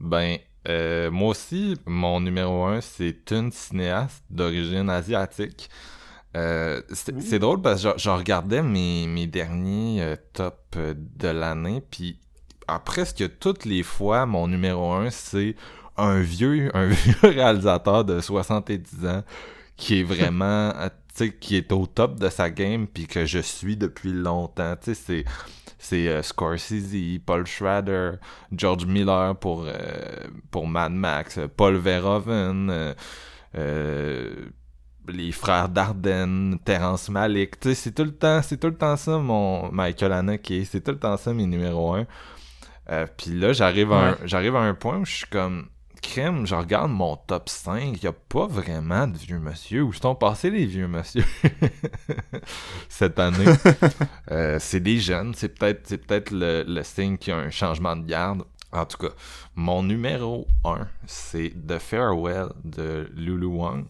Ben, 0.00 0.38
euh, 0.68 1.10
moi 1.10 1.30
aussi, 1.30 1.76
mon 1.86 2.20
numéro 2.20 2.64
un, 2.64 2.80
c'est 2.80 3.30
une 3.32 3.52
cinéaste 3.52 4.22
d'origine 4.30 4.88
asiatique. 4.88 5.68
Euh, 6.36 6.80
c'est 6.90 7.38
drôle 7.38 7.62
parce 7.62 7.82
que 7.82 7.90
je, 7.96 8.02
je 8.04 8.10
regardais 8.10 8.62
mes, 8.62 9.06
mes 9.06 9.26
derniers 9.26 10.02
euh, 10.02 10.16
tops 10.32 10.56
euh, 10.76 10.94
de 10.96 11.28
l'année, 11.28 11.80
puis 11.90 12.18
à 12.66 12.78
presque 12.80 13.38
toutes 13.38 13.64
les 13.64 13.82
fois, 13.82 14.26
mon 14.26 14.48
numéro 14.48 14.92
un, 14.92 15.10
c'est 15.10 15.54
un 15.96 16.20
vieux, 16.20 16.70
un 16.76 16.86
vieux 16.86 17.14
réalisateur 17.22 18.04
de 18.04 18.20
70 18.20 19.06
ans 19.06 19.22
qui 19.76 20.00
est 20.00 20.02
vraiment, 20.02 20.44
euh, 20.76 20.88
tu 21.16 21.26
sais, 21.26 21.32
qui 21.32 21.56
est 21.56 21.70
au 21.72 21.86
top 21.86 22.18
de 22.18 22.28
sa 22.28 22.50
game, 22.50 22.86
puis 22.88 23.06
que 23.06 23.26
je 23.26 23.38
suis 23.38 23.76
depuis 23.76 24.12
longtemps. 24.12 24.74
Tu 24.82 24.94
sais, 24.94 25.00
c'est 25.06 25.24
c'est 25.84 26.08
euh, 26.08 26.22
Scorsese, 26.22 27.18
Paul 27.26 27.46
Schrader, 27.46 28.12
George 28.52 28.86
Miller 28.86 29.36
pour 29.36 29.64
euh, 29.66 29.74
pour 30.50 30.66
Mad 30.66 30.92
Max, 30.92 31.38
Paul 31.56 31.76
Verhoeven, 31.76 32.94
euh, 33.54 34.34
les 35.08 35.30
frères 35.32 35.68
Dardenne, 35.68 36.58
Terrence 36.64 37.10
Malick, 37.10 37.60
tu 37.60 37.68
sais, 37.68 37.74
c'est 37.74 37.92
tout 37.92 38.04
le 38.04 38.14
temps, 38.14 38.40
c'est 38.42 38.56
tout 38.56 38.68
le 38.68 38.76
temps 38.76 38.96
ça, 38.96 39.18
mon 39.18 39.70
Michael 39.70 40.12
Haneke, 40.12 40.64
c'est 40.64 40.82
tout 40.82 40.92
le 40.92 40.98
temps 40.98 41.18
ça, 41.18 41.34
mes 41.34 41.46
numéros 41.46 41.94
1. 41.94 42.06
Euh, 42.90 43.06
puis 43.16 43.32
là, 43.38 43.52
j'arrive 43.52 43.92
à, 43.92 43.96
un, 43.96 44.10
Ouais. 44.12 44.18
j'arrive 44.24 44.56
à 44.56 44.60
un 44.60 44.74
point 44.74 44.98
où 44.98 45.04
je 45.04 45.12
suis 45.16 45.26
comme, 45.26 45.68
crème, 46.04 46.46
je 46.46 46.54
regarde 46.54 46.90
mon 46.90 47.16
top 47.16 47.48
5, 47.48 47.96
il 47.96 48.04
y 48.04 48.06
a 48.06 48.12
pas 48.12 48.46
vraiment 48.46 49.06
de 49.06 49.16
vieux 49.16 49.38
monsieur. 49.38 49.82
Où 49.82 49.92
sont 49.92 50.14
passés 50.14 50.50
les 50.50 50.66
vieux 50.66 50.86
monsieur 50.86 51.24
cette 52.88 53.18
année? 53.18 53.44
Euh, 54.30 54.58
c'est 54.58 54.80
des 54.80 54.98
jeunes, 54.98 55.34
c'est 55.34 55.48
peut-être, 55.48 55.82
c'est 55.84 55.98
peut-être 55.98 56.30
le, 56.30 56.64
le 56.66 56.82
signe 56.82 57.18
qu'il 57.18 57.32
y 57.32 57.36
a 57.36 57.38
un 57.38 57.50
changement 57.50 57.94
de 57.94 58.06
garde. 58.06 58.42
En 58.72 58.86
tout 58.86 58.96
cas, 58.96 59.14
mon 59.54 59.82
numéro 59.82 60.46
1, 60.64 60.86
c'est 61.06 61.52
The 61.66 61.78
Farewell 61.78 62.48
de 62.64 63.08
Lulu 63.14 63.46
Wang, 63.46 63.84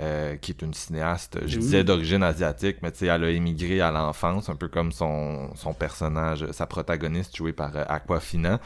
euh, 0.00 0.36
qui 0.36 0.52
est 0.52 0.62
une 0.62 0.74
cinéaste, 0.74 1.38
je 1.46 1.58
disais 1.58 1.84
d'origine 1.84 2.22
asiatique, 2.22 2.78
mais 2.82 2.90
tu 2.90 3.00
sais, 3.00 3.06
elle 3.06 3.24
a 3.24 3.30
émigré 3.30 3.80
à 3.80 3.90
l'enfance, 3.90 4.48
un 4.48 4.56
peu 4.56 4.68
comme 4.68 4.92
son, 4.92 5.54
son 5.54 5.74
personnage, 5.74 6.50
sa 6.52 6.66
protagoniste 6.66 7.36
jouée 7.36 7.52
par 7.52 7.76
euh, 7.76 7.84
Aquafina. 7.88 8.60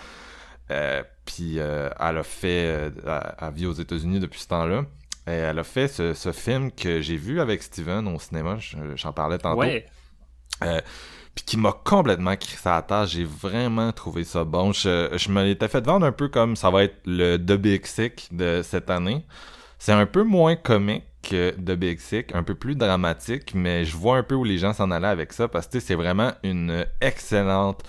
Euh, 0.70 1.02
puis 1.32 1.58
euh, 1.58 1.88
elle 2.00 2.18
a 2.18 2.22
fait, 2.22 2.66
euh, 2.66 2.90
elle, 3.06 3.34
elle 3.48 3.54
vit 3.54 3.66
aux 3.66 3.72
États-Unis 3.72 4.18
depuis 4.20 4.40
ce 4.40 4.48
temps-là. 4.48 4.84
Et 5.26 5.32
elle 5.32 5.58
a 5.58 5.64
fait 5.64 5.86
ce, 5.86 6.12
ce 6.14 6.32
film 6.32 6.72
que 6.72 7.00
j'ai 7.00 7.16
vu 7.16 7.40
avec 7.40 7.62
Steven 7.62 8.08
au 8.08 8.18
cinéma, 8.18 8.56
je- 8.58 8.76
j'en 8.96 9.12
parlais 9.12 9.38
tantôt 9.38 9.60
Ouais. 9.60 9.86
puis 11.34 11.44
qui 11.44 11.56
m'a 11.56 11.72
complètement 11.72 12.34
crissé 12.36 12.68
à 12.68 12.76
la 12.76 12.82
tâche. 12.82 13.10
J'ai 13.10 13.24
vraiment 13.24 13.92
trouvé 13.92 14.24
ça 14.24 14.44
bon. 14.44 14.72
Je, 14.72 15.08
je 15.16 15.30
me 15.30 15.44
l'étais 15.44 15.68
fait 15.68 15.84
vendre 15.86 16.04
un 16.06 16.12
peu 16.12 16.28
comme 16.28 16.56
ça 16.56 16.70
va 16.70 16.82
être 16.84 16.96
le 17.06 17.36
The 17.36 17.52
Big 17.52 17.86
Sick 17.86 18.28
de 18.32 18.62
cette 18.64 18.90
année. 18.90 19.24
C'est 19.78 19.92
un 19.92 20.06
peu 20.06 20.24
moins 20.24 20.56
comique 20.56 21.04
que 21.22 21.50
The 21.52 21.72
Big 21.76 22.00
Sick, 22.00 22.34
un 22.34 22.42
peu 22.42 22.54
plus 22.54 22.74
dramatique, 22.74 23.52
mais 23.54 23.84
je 23.84 23.96
vois 23.96 24.16
un 24.16 24.22
peu 24.22 24.34
où 24.34 24.44
les 24.44 24.58
gens 24.58 24.72
s'en 24.72 24.90
allaient 24.90 25.06
avec 25.06 25.32
ça 25.32 25.48
parce 25.48 25.66
que 25.68 25.78
c'est 25.80 25.94
vraiment 25.94 26.32
une 26.42 26.84
excellente 27.00 27.82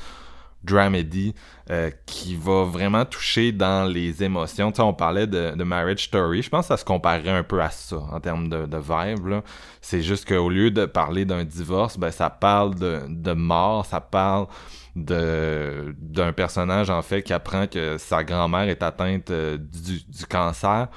dramedy 0.64 1.34
euh, 1.70 1.90
qui 2.06 2.36
va 2.36 2.64
vraiment 2.64 3.06
toucher 3.06 3.52
dans 3.52 3.86
les 3.92 4.24
émotions. 4.24 4.72
Tu 4.72 4.78
sais, 4.78 4.82
on 4.82 4.94
parlait 4.94 5.28
de, 5.28 5.56
de 5.56 5.64
Marriage 5.64 6.06
Story. 6.06 6.42
Je 6.42 6.50
pense 6.50 6.66
que 6.66 6.68
ça 6.70 6.78
se 6.78 6.86
comparerait 6.86 7.32
un 7.32 7.44
peu 7.44 7.62
à 7.62 7.70
ça 7.70 7.98
en 7.98 8.20
termes 8.20 8.50
de, 8.50 8.66
de 8.66 8.78
vibe. 8.78 9.42
C'est 9.82 10.02
juste 10.02 10.28
qu'au 10.28 10.50
lieu 10.50 10.72
de 10.72 10.86
parler 10.86 11.26
d'un 11.26 11.44
divorce, 11.44 11.98
ben 11.98 12.12
ça 12.12 12.30
parle 12.30 12.76
de, 12.76 13.02
de 13.08 13.34
mort, 13.34 13.86
ça 13.86 14.02
parle 14.02 14.48
d'un 14.96 16.34
personnage 16.34 16.90
en 16.90 17.02
fait 17.02 17.24
qui 17.24 17.32
apprend 17.32 17.66
que 17.68 17.98
sa 17.98 18.24
grand-mère 18.24 18.68
est 18.68 18.84
atteinte 18.84 19.32
euh, 19.32 19.58
du, 19.58 20.02
du 20.04 20.26
cancer. 20.26 20.90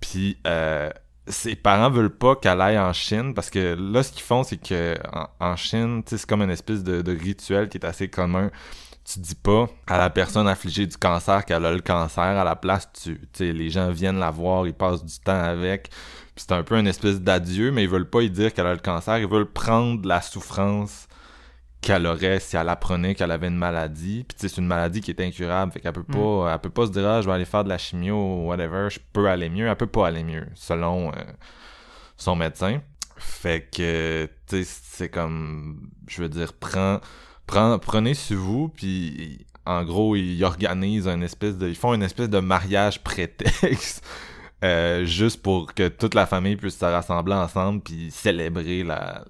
Puis 0.00 0.38
euh, 0.46 0.90
ses 1.28 1.54
parents 1.56 1.90
veulent 1.90 2.16
pas 2.16 2.36
qu'elle 2.36 2.60
aille 2.60 2.78
en 2.78 2.92
Chine 2.92 3.34
parce 3.34 3.50
que 3.50 3.76
là 3.78 4.02
ce 4.02 4.12
qu'ils 4.12 4.22
font 4.22 4.42
c'est 4.42 4.56
que 4.56 4.96
en, 5.40 5.56
Chine, 5.56 6.02
c'est 6.06 6.24
comme 6.26 6.42
une 6.42 6.50
espèce 6.50 6.82
de, 6.82 7.02
de 7.02 7.16
rituel 7.16 7.68
qui 7.68 7.78
est 7.78 7.86
assez 7.86 8.08
commun. 8.08 8.50
Tu 9.10 9.20
dis 9.20 9.34
pas 9.34 9.68
à 9.86 9.96
la 9.96 10.10
personne 10.10 10.46
affligée 10.46 10.86
du 10.86 10.96
cancer 10.98 11.44
qu'elle 11.46 11.64
a 11.64 11.72
le 11.72 11.80
cancer. 11.80 12.22
À 12.22 12.44
la 12.44 12.56
place, 12.56 12.90
tu, 12.92 13.18
sais, 13.32 13.52
les 13.52 13.70
gens 13.70 13.90
viennent 13.90 14.18
la 14.18 14.30
voir, 14.30 14.66
ils 14.66 14.74
passent 14.74 15.04
du 15.04 15.18
temps 15.18 15.40
avec. 15.40 15.88
Puis 16.34 16.44
c'est 16.46 16.52
un 16.52 16.62
peu 16.62 16.78
une 16.78 16.86
espèce 16.86 17.20
d'adieu, 17.20 17.72
mais 17.72 17.84
ils 17.84 17.88
veulent 17.88 18.10
pas 18.10 18.20
y 18.20 18.30
dire 18.30 18.52
qu'elle 18.52 18.66
a 18.66 18.74
le 18.74 18.80
cancer. 18.80 19.16
Ils 19.18 19.26
veulent 19.26 19.50
prendre 19.50 20.06
la 20.06 20.20
souffrance 20.20 21.08
qu'elle 21.80 22.06
aurait 22.06 22.40
si 22.40 22.56
elle 22.56 22.68
apprenait 22.68 23.14
qu'elle 23.14 23.30
avait 23.30 23.48
une 23.48 23.56
maladie. 23.56 24.24
Puis 24.24 24.36
tu 24.36 24.42
sais, 24.42 24.54
c'est 24.54 24.60
une 24.60 24.66
maladie 24.66 25.00
qui 25.00 25.10
est 25.10 25.20
incurable, 25.20 25.72
fait 25.72 25.80
qu'elle 25.80 25.92
peut 25.92 26.04
pas, 26.04 26.52
elle 26.52 26.58
peut 26.58 26.70
pas 26.70 26.86
se 26.86 26.92
dire 26.92 27.08
ah, 27.08 27.22
je 27.22 27.26
vais 27.26 27.32
aller 27.32 27.44
faire 27.46 27.64
de 27.64 27.70
la 27.70 27.78
chimio 27.78 28.14
ou 28.14 28.48
whatever, 28.48 28.88
je 28.90 28.98
peux 29.12 29.28
aller 29.28 29.48
mieux. 29.48 29.68
Elle 29.68 29.76
peut 29.76 29.86
pas 29.86 30.08
aller 30.08 30.24
mieux, 30.24 30.46
selon 30.54 31.12
euh, 31.12 31.22
son 32.18 32.36
médecin. 32.36 32.82
Fait 33.16 33.68
que 33.74 34.26
tu 34.46 34.64
sais, 34.64 34.64
c'est 34.64 35.08
comme, 35.08 35.88
je 36.08 36.22
veux 36.22 36.28
dire, 36.28 36.52
prends, 36.52 37.00
prends, 37.48 37.78
prenez 37.80 38.14
sur 38.14 38.38
vous, 38.38 38.68
puis 38.68 39.44
en 39.66 39.82
gros, 39.84 40.14
ils 40.14 40.44
organisent 40.44 41.08
un 41.08 41.20
espèce 41.22 41.58
de, 41.58 41.68
ils 41.68 41.74
font 41.74 41.94
une 41.94 42.04
espèce 42.04 42.30
de 42.30 42.38
mariage 42.38 43.02
prétexte. 43.02 44.04
euh, 44.64 45.04
juste 45.04 45.42
pour 45.42 45.74
que 45.74 45.88
toute 45.88 46.14
la 46.14 46.26
famille 46.26 46.56
puisse 46.56 46.78
se 46.78 46.84
rassembler 46.84 47.34
ensemble 47.34 47.80
puis 47.80 48.10
célébrer 48.10 48.82
la, 48.84 49.24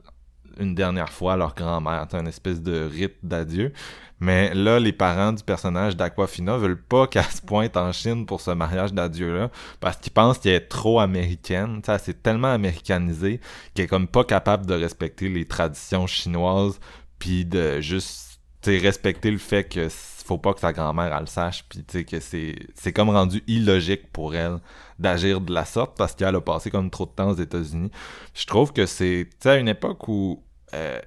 une 0.59 0.75
dernière 0.75 1.11
fois 1.11 1.37
leur 1.37 1.55
grand-mère, 1.55 2.07
une 2.13 2.29
espèce 2.29 2.61
de 2.63 2.85
rite 2.85 3.17
d'adieu. 3.23 3.73
Mais 4.21 4.53
là, 4.53 4.81
les 4.81 4.93
parents 4.93 5.33
du 5.33 5.45
personnage 5.45 5.97
d'Aquafina 5.97 6.57
veulent 6.57 6.83
pas 6.83 7.07
qu'elle 7.09 7.25
se 7.25 7.41
pointe 7.41 7.77
en 7.77 7.93
Chine 7.93 8.27
pour 8.27 8.41
ce 8.41 8.51
mariage 8.51 8.93
d'adieu-là, 8.93 9.51
parce 9.81 9.97
qu'ils 9.97 10.13
pensent 10.13 10.39
qu'elle 10.39 10.55
est 10.55 10.69
trop 10.69 10.99
américaine. 11.01 11.81
Ça, 11.85 11.99
c'est 11.99 12.23
tellement 12.23 12.53
américanisé 12.53 13.41
qu'elle 13.75 13.85
est 13.85 13.89
comme 13.89 14.09
pas 14.09 14.25
capable 14.25 14.67
de 14.67 14.75
respecter 14.75 15.29
les 15.29 15.47
traditions 15.47 16.07
chinoises, 16.07 16.81
puis 17.19 17.45
de 17.45 17.81
juste 17.81 18.41
respecter 18.67 19.31
le 19.31 19.39
fait 19.39 19.65
que 19.65 19.89
faut 19.89 20.37
pas 20.37 20.53
que 20.53 20.61
sa 20.61 20.75
grand-mère 20.75 21.15
elle 21.15 21.21
le 21.21 21.27
sache, 21.27 21.65
puis 21.69 21.83
tu 21.85 22.05
que 22.05 22.21
c'est 22.21 22.55
c'est 22.75 22.93
comme 22.93 23.09
rendu 23.09 23.43
illogique 23.47 24.13
pour 24.13 24.35
elle 24.35 24.59
d'agir 24.99 25.41
de 25.41 25.55
la 25.55 25.65
sorte 25.65 25.97
parce 25.97 26.15
qu'elle 26.15 26.37
a 26.37 26.41
passé 26.41 26.71
comme 26.71 26.91
trop 26.91 27.07
de 27.07 27.11
temps 27.13 27.31
aux 27.31 27.35
États-Unis. 27.35 27.91
Je 28.35 28.47
trouve 28.47 28.73
que 28.73 28.85
c'est 28.85 29.27
tu 29.31 29.37
sais 29.41 29.51
à 29.51 29.57
une 29.57 29.69
époque 29.69 30.07
où 30.07 30.43
euh, 30.75 31.01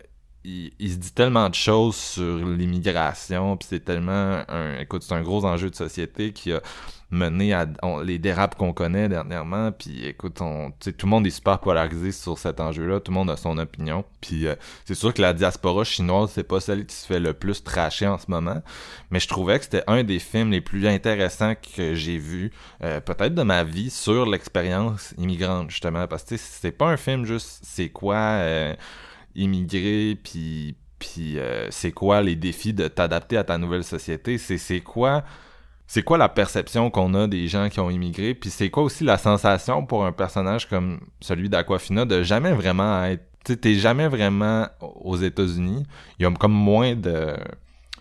il, 0.44 0.72
il 0.80 0.92
se 0.92 0.98
dit 0.98 1.12
tellement 1.14 1.50
de 1.50 1.56
choses 1.56 1.96
sur 1.96 2.38
l'immigration, 2.46 3.58
puis 3.58 3.68
c'est 3.70 3.84
tellement 3.86 4.44
un 4.48 4.78
écoute, 4.80 5.04
c'est 5.04 5.14
un 5.14 5.22
gros 5.22 5.46
enjeu 5.46 5.70
de 5.70 5.76
société 5.76 6.34
qui 6.34 6.52
a 6.54 6.62
mené 7.14 7.54
à 7.54 7.68
on- 7.84 8.00
les 8.00 8.18
dérapes 8.20 8.56
qu'on 8.56 8.72
connaît 8.72 9.10
dernièrement, 9.10 9.72
puis 9.74 10.06
écoute, 10.06 10.40
on, 10.42 10.72
tout 10.72 10.94
le 11.04 11.10
monde 11.10 11.28
est 11.28 11.32
super 11.32 11.60
polarisé 11.60 12.14
sur 12.14 12.38
cet 12.38 12.62
enjeu-là, 12.62 13.02
tout 13.02 13.12
le 13.12 13.16
monde 13.18 13.30
a 13.30 13.36
son 13.38 13.58
opinion, 13.58 14.06
puis 14.22 14.48
euh, 14.48 14.56
c'est 14.86 14.96
sûr 14.96 15.14
que 15.14 15.22
la 15.22 15.34
diaspora 15.34 15.84
chinoise, 15.84 16.32
c'est 16.34 16.44
pas 16.48 16.62
celle 16.62 16.86
qui 16.86 16.96
se 16.96 17.06
fait 17.06 17.20
le 17.20 17.34
plus 17.34 17.64
tracher 17.64 18.08
en 18.08 18.18
ce 18.18 18.26
moment, 18.32 18.62
mais 19.12 19.20
je 19.20 19.28
trouvais 19.28 19.58
que 19.60 19.66
c'était 19.66 19.84
un 19.88 20.04
des 20.04 20.20
films 20.20 20.52
les 20.52 20.62
plus 20.62 20.88
intéressants 20.88 21.54
que 21.76 21.96
j'ai 21.96 22.18
vu, 22.18 22.52
euh, 22.82 23.02
peut-être 23.02 23.36
de 23.36 23.44
ma 23.44 23.64
vie, 23.66 23.90
sur 23.90 24.26
l'expérience 24.26 25.14
immigrante, 25.18 25.70
justement, 25.70 26.08
parce 26.08 26.24
que 26.24 26.38
c'est 26.38 26.72
pas 26.72 26.88
un 26.88 26.98
film 26.98 27.26
juste 27.26 27.60
c'est 27.64 27.90
quoi 27.90 28.16
euh, 28.16 28.74
immigrer, 29.36 30.18
puis 30.22 30.76
puis 30.99 31.40
euh, 31.40 31.68
c'est 31.72 31.91
quoi 31.91 32.22
les 32.22 32.36
défis 32.36 32.74
de 32.74 32.88
t'adapter 32.88 33.36
à 33.38 33.44
ta 33.44 33.58
nouvelle 33.58 33.84
société, 33.84 34.38
c'est 34.38 34.58
c'est 34.58 34.82
quoi 34.82 35.24
c'est 35.88 36.03
quoi 36.03 36.18
la 36.18 36.30
perception 36.30 36.90
qu'on 36.90 37.14
a 37.16 37.28
des 37.28 37.48
gens 37.48 37.68
qui 37.70 37.80
ont 37.80 37.90
immigré, 37.90 38.34
puis 38.34 38.49
c'est 38.49 38.70
quoi 38.70 38.84
aussi 38.84 39.03
la 39.03 39.18
sensation 39.18 39.86
pour 39.86 40.06
un 40.06 40.12
personnage 40.14 40.70
comme 40.70 40.99
celui 41.20 41.49
d'Aquafina 41.49 42.06
de 42.06 42.24
jamais 42.24 42.53
vraiment 42.53 43.03
être 43.06 43.24
tu 43.44 43.53
sais, 43.53 43.58
t'es 43.58 43.74
jamais 43.74 44.08
vraiment 44.08 44.68
aux 44.80 45.18
États-Unis. 45.18 45.84
Il 46.20 46.24
y 46.24 46.26
a 46.28 46.32
comme 46.32 46.52
moins 46.53 46.95
de 46.95 47.36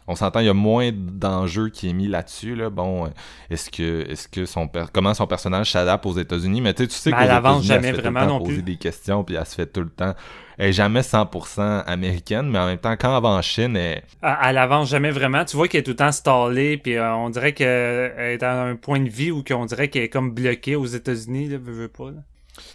on 0.06 0.14
s'entend, 0.16 0.40
il 0.40 0.46
y 0.46 0.50
a 0.50 0.54
moins 0.54 0.90
d'enjeux 0.92 1.68
qui 1.68 1.88
est 1.88 1.92
mis 1.92 2.08
là-dessus. 2.08 2.56
Là. 2.56 2.68
Bon, 2.68 3.06
euh, 3.06 3.08
est-ce 3.48 3.70
que, 3.70 4.10
est-ce 4.10 4.26
que 4.28 4.44
son 4.44 4.66
per- 4.66 4.86
comment 4.92 5.14
son 5.14 5.26
personnage 5.28 5.70
s'adapte 5.70 6.04
aux 6.04 6.18
États-Unis? 6.18 6.60
Mais 6.60 6.74
tu 6.74 6.82
sais, 6.82 6.88
tu 6.88 6.94
sais 6.96 7.10
Mais 7.10 7.16
qu'aux 7.16 7.22
elle 7.22 7.30
avance 7.30 7.64
jamais 7.64 7.92
vraiment 7.92 8.26
non 8.26 8.38
poser 8.40 8.54
plus. 8.54 8.62
des 8.64 8.76
questions, 8.76 9.22
puis 9.24 9.36
elle 9.36 9.46
se 9.46 9.54
fait 9.54 9.66
tout 9.66 9.80
le 9.82 9.88
temps. 9.88 10.14
Elle 10.60 10.68
est 10.68 10.72
jamais 10.74 11.00
100% 11.00 11.84
américaine, 11.86 12.50
mais 12.50 12.58
en 12.58 12.66
même 12.66 12.76
temps, 12.76 12.94
quand 12.94 13.16
elle 13.16 13.22
va 13.22 13.30
en 13.30 13.40
Chine, 13.40 13.76
elle, 13.76 14.02
Elle, 14.20 14.58
avance 14.58 14.90
jamais 14.90 15.10
vraiment. 15.10 15.42
Tu 15.46 15.56
vois 15.56 15.68
qu'elle 15.68 15.80
est 15.80 15.84
tout 15.84 15.92
le 15.92 15.96
temps 15.96 16.12
stallée, 16.12 16.76
puis 16.76 16.96
euh, 16.96 17.14
on 17.14 17.30
dirait 17.30 17.54
qu'elle 17.54 18.12
est 18.18 18.42
à 18.42 18.64
un 18.64 18.76
point 18.76 19.00
de 19.00 19.08
vie 19.08 19.30
où 19.30 19.42
qu'on 19.42 19.64
dirait 19.64 19.88
qu'elle 19.88 20.02
est 20.02 20.10
comme 20.10 20.32
bloquée 20.32 20.76
aux 20.76 20.84
États-Unis, 20.84 21.48
là, 21.48 21.56
veux, 21.56 21.72
veux 21.72 21.88
pas. 21.88 22.10
Là. 22.10 22.18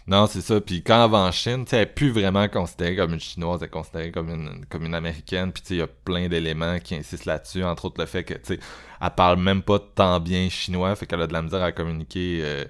Non, 0.08 0.26
c'est 0.26 0.42
ça. 0.42 0.60
Puis 0.60 0.82
quand 0.82 1.06
elle 1.06 1.12
va 1.12 1.20
en 1.20 1.32
Chine, 1.32 1.64
tu 1.64 1.70
sais, 1.70 1.76
elle 1.76 1.84
est 1.84 1.86
plus 1.86 2.10
vraiment 2.10 2.48
considérée 2.48 2.96
comme 2.96 3.14
une 3.14 3.20
chinoise, 3.20 3.60
elle 3.62 3.68
est 3.68 3.70
considérée 3.70 4.12
comme 4.12 4.30
une, 4.32 4.66
comme 4.66 4.84
une 4.84 4.96
américaine. 4.96 5.52
Puis 5.52 5.62
tu 5.62 5.68
sais, 5.68 5.74
il 5.76 5.80
y 5.80 5.84
a 5.84 5.88
plein 5.88 6.28
d'éléments 6.28 6.80
qui 6.80 6.96
insistent 6.96 7.26
là-dessus, 7.26 7.64
entre 7.64 7.86
autres 7.86 8.02
le 8.02 8.08
fait 8.08 8.24
que, 8.24 8.34
tu 8.34 8.56
sais, 8.56 8.60
elle 9.00 9.10
parle 9.12 9.40
même 9.40 9.62
pas 9.62 9.78
tant 9.78 10.20
bien 10.20 10.50
chinois, 10.50 10.96
fait 10.96 11.06
qu'elle 11.06 11.22
a 11.22 11.28
de 11.28 11.34
la 11.34 11.44
misère 11.44 11.62
à 11.62 11.72
communiquer 11.72 12.40
euh, 12.42 12.66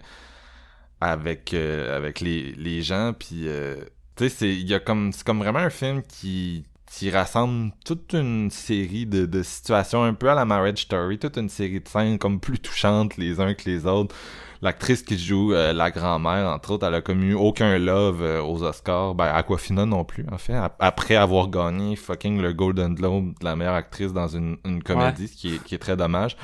avec 1.00 1.54
euh, 1.54 1.96
avec 1.96 2.20
les, 2.20 2.52
les 2.52 2.82
gens. 2.82 3.14
Puis 3.18 3.48
euh, 3.48 3.78
tu 4.16 4.24
sais, 4.24 4.30
c'est 4.30 4.50
il 4.54 4.68
y 4.70 4.74
a 4.74 4.80
comme 4.80 5.12
c'est 5.12 5.26
comme 5.26 5.40
vraiment 5.40 5.60
un 5.60 5.70
film 5.70 6.02
qui 6.04 6.66
qui 6.92 7.10
rassemble 7.12 7.72
toute 7.84 8.14
une 8.14 8.50
série 8.52 9.06
de, 9.06 9.26
de 9.26 9.44
situations 9.44 10.04
un 10.04 10.14
peu 10.14 10.30
à 10.30 10.36
la 10.36 10.46
Marriage 10.46 10.84
Story, 10.84 11.18
toute 11.20 11.36
une 11.38 11.50
série 11.50 11.82
de 11.82 11.88
scènes 11.88 12.18
comme 12.18 12.40
plus 12.40 12.60
touchantes 12.60 13.18
les 13.18 13.40
uns 13.42 13.54
que 13.54 13.70
les 13.70 13.86
autres. 13.86 14.16
L'actrice 14.62 15.02
qui 15.04 15.18
joue 15.18 15.54
euh, 15.54 15.74
la 15.74 15.92
grand-mère, 15.92 16.48
entre 16.48 16.72
autres, 16.72 16.88
elle 16.88 16.94
a 16.96 17.02
comme 17.02 17.22
eu 17.22 17.34
aucun 17.34 17.78
love 17.78 18.22
euh, 18.24 18.42
aux 18.42 18.64
Oscars. 18.64 19.14
Ben, 19.14 19.26
Aquafina 19.26 19.86
non 19.86 20.06
plus, 20.06 20.26
en 20.32 20.38
fait. 20.38 20.54
ap- 20.54 20.78
Après 20.80 21.16
avoir 21.16 21.50
gagné 21.50 21.98
fucking 21.98 22.42
le 22.42 22.54
Golden 22.54 22.96
Globe 22.96 23.38
de 23.40 23.46
la 23.46 23.56
meilleure 23.58 23.74
actrice 23.76 24.14
dans 24.14 24.30
une, 24.30 24.58
une 24.64 24.82
comédie, 24.82 25.28
ce 25.28 25.36
qui 25.36 25.56
est, 25.56 25.64
qui 25.64 25.76
est 25.76 25.80
très 25.80 25.98
dommage. 25.98 26.38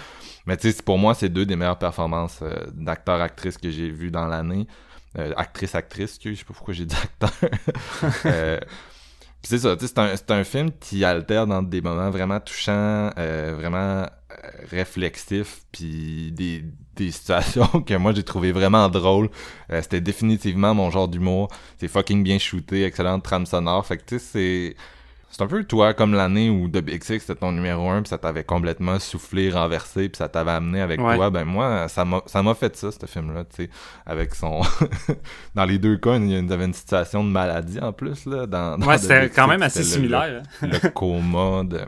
Mais 0.46 0.58
tu 0.58 0.70
sais, 0.72 0.84
pour 0.84 0.98
moi, 0.98 1.14
c'est 1.14 1.30
deux 1.30 1.46
des 1.46 1.56
meilleures 1.56 1.80
performances 1.80 2.40
euh, 2.42 2.54
d'acteur-actrice 2.74 3.58
que 3.58 3.70
j'ai 3.72 3.90
vues 3.90 4.12
dans 4.12 4.26
l'année. 4.28 4.68
Euh, 5.18 5.34
actrice-actrice, 5.36 6.18
que 6.20 6.32
je 6.32 6.40
sais 6.40 6.46
pas 6.46 6.54
pourquoi 6.54 6.74
j'ai 6.74 6.86
dit 6.86 6.96
acteur. 6.96 7.32
Euh, 8.26 8.60
c'est 9.44 9.58
ça, 9.58 9.76
c'est 9.80 9.98
un, 10.00 10.14
un 10.38 10.44
film 10.44 10.70
qui 10.80 11.04
alterne 11.04 11.50
dans 11.50 11.64
des 11.64 11.82
moments 11.82 12.10
vraiment 12.12 12.40
touchants, 12.40 13.10
euh, 13.18 13.56
vraiment 13.58 14.04
euh, 14.04 14.08
réflexif, 14.70 15.62
puis 15.72 16.32
des, 16.32 16.64
des 16.96 17.12
situations 17.12 17.68
que 17.82 17.96
moi 17.96 18.14
j'ai 18.14 18.24
trouvé 18.24 18.52
vraiment 18.52 18.88
drôles. 18.90 19.30
Euh, 19.72 19.82
C'était 19.82 20.02
définitivement 20.02 20.76
mon 20.76 20.92
genre 20.92 21.08
d'humour. 21.08 21.48
C'est 21.80 21.88
fucking 21.88 22.24
bien 22.24 22.38
shooté, 22.38 22.84
excellente 22.86 23.24
trame 23.24 23.46
sonore. 23.48 23.86
Fait 23.86 23.98
que 23.98 24.04
tu 24.06 24.20
sais, 24.20 24.26
c'est... 24.32 24.76
C'est 25.32 25.42
un 25.44 25.48
peu 25.48 25.64
toi 25.64 25.94
comme 25.94 26.14
l'année 26.14 26.50
où 26.50 26.68
The 26.68 26.80
Big 26.80 27.04
Six 27.04 27.22
c'était 27.22 27.36
ton 27.36 27.52
numéro 27.54 27.90
un 27.90 28.02
puis 28.02 28.10
ça 28.10 28.18
t'avait 28.18 28.44
complètement 28.44 29.00
soufflé, 29.00 29.50
renversé 29.50 30.10
puis 30.10 30.18
ça 30.18 30.28
t'avait 30.28 30.52
amené 30.52 30.82
avec 30.82 31.00
Ouais. 31.00 31.16
toi. 31.16 31.30
Ben 31.30 31.46
moi 31.46 31.88
ça 31.88 32.04
m'a 32.06 32.22
ça 32.26 32.44
m'a 32.44 32.54
fait 32.54 32.76
ça 32.76 32.90
ce 32.92 33.06
film 33.06 33.34
là, 33.34 33.44
tu 33.46 33.64
sais, 33.64 33.70
avec 34.06 34.36
son 34.36 34.62
dans 35.56 35.66
les 35.66 35.78
deux 35.80 35.98
cas, 35.98 36.18
il 36.18 36.30
y 36.30 36.36
avait 36.54 36.66
une 36.66 36.74
situation 36.74 37.24
de 37.24 37.30
maladie 37.30 37.80
en 37.80 37.94
plus 37.94 38.26
là 38.26 38.46
dans, 38.46 38.78
dans 38.78 38.86
Ouais, 38.86 38.98
c'était 38.98 39.30
quand 39.30 39.48
même 39.48 39.62
assez 39.64 39.84
c'était 39.84 39.96
le- 40.00 40.02
similaire. 40.10 40.44
hein. 40.62 40.68
le 40.68 40.90
coma 40.94 41.64
de... 41.64 41.80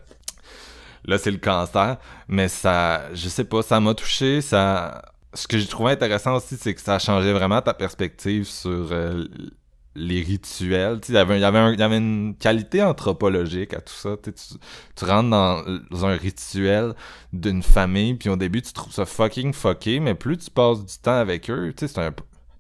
Là, 1.06 1.18
c'est 1.18 1.32
le 1.32 1.38
cancer, 1.38 1.98
mais 2.30 2.48
ça, 2.48 3.14
je 3.14 3.28
sais 3.28 3.44
pas, 3.44 3.62
ça 3.62 3.80
m'a 3.82 3.94
touché, 3.94 4.40
ça... 4.40 5.02
Ce 5.34 5.48
que 5.50 5.58
j'ai 5.58 5.68
trouvé 5.68 5.92
intéressant 5.92 6.36
aussi, 6.38 6.56
c'est 6.56 6.74
que 6.74 6.80
ça 6.80 6.98
changeait 6.98 7.34
vraiment 7.34 7.60
ta 7.62 7.74
perspective 7.74 8.46
sur 8.46 8.88
euh, 8.92 9.26
les 9.96 10.22
rituels. 10.22 11.00
Il 11.08 11.16
y 11.16 11.18
avait, 11.18 11.40
y 11.40 11.44
avait, 11.44 11.76
y 11.76 11.84
avait 11.84 11.98
une 11.98 12.36
qualité 12.40 12.82
anthropologique 12.82 13.74
à 13.74 13.82
tout 13.82 13.94
ça. 13.94 14.16
Tu, 14.22 14.34
tu, 14.96 15.06
rentres 15.06 15.30
dans, 15.30 16.06
un 16.06 16.16
rituel 16.16 16.94
d'une 17.32 17.64
famille, 17.64 18.16
puis 18.16 18.30
au 18.30 18.36
début, 18.36 18.62
tu 18.62 18.74
trouves 18.74 18.94
ça 18.94 19.06
fucking 19.06 19.54
fucké, 19.54 20.00
mais 20.00 20.16
plus 20.16 20.38
tu 20.38 20.50
passes 20.50 20.84
du 20.84 20.98
temps 21.02 21.18
avec 21.18 21.50
eux, 21.50 21.74
c'est 21.78 21.98
un 21.98 22.12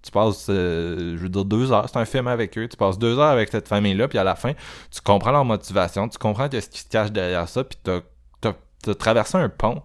tu 0.03 0.11
passes, 0.11 0.47
euh, 0.49 1.15
je 1.15 1.22
veux 1.22 1.30
dire, 1.30 1.45
deux 1.45 1.72
heures, 1.72 1.88
c'est 1.88 1.97
un 1.97 2.03
film 2.03 2.27
avec 2.27 2.57
eux, 2.57 2.68
tu 2.68 2.76
passes 2.76 2.99
deux 2.99 3.18
heures 3.18 3.31
avec 3.31 3.49
cette 3.49 3.69
famille-là, 3.69 4.10
puis 4.10 4.18
à 4.18 4.26
la 4.26 4.35
fin, 4.35 4.51
tu 4.91 4.99
comprends 5.01 5.31
leur 5.31 5.45
motivation, 5.45 6.10
tu 6.10 6.18
comprends 6.18 6.49
qu'est-ce 6.49 6.69
qui 6.69 6.81
se 6.81 6.89
cache 6.89 7.14
derrière 7.14 7.47
ça, 7.47 7.64
puis 7.64 7.80
t'as, 7.81 8.01
t'as 8.41 8.95
traversé 8.95 9.38
un 9.38 9.47
pont 9.47 9.81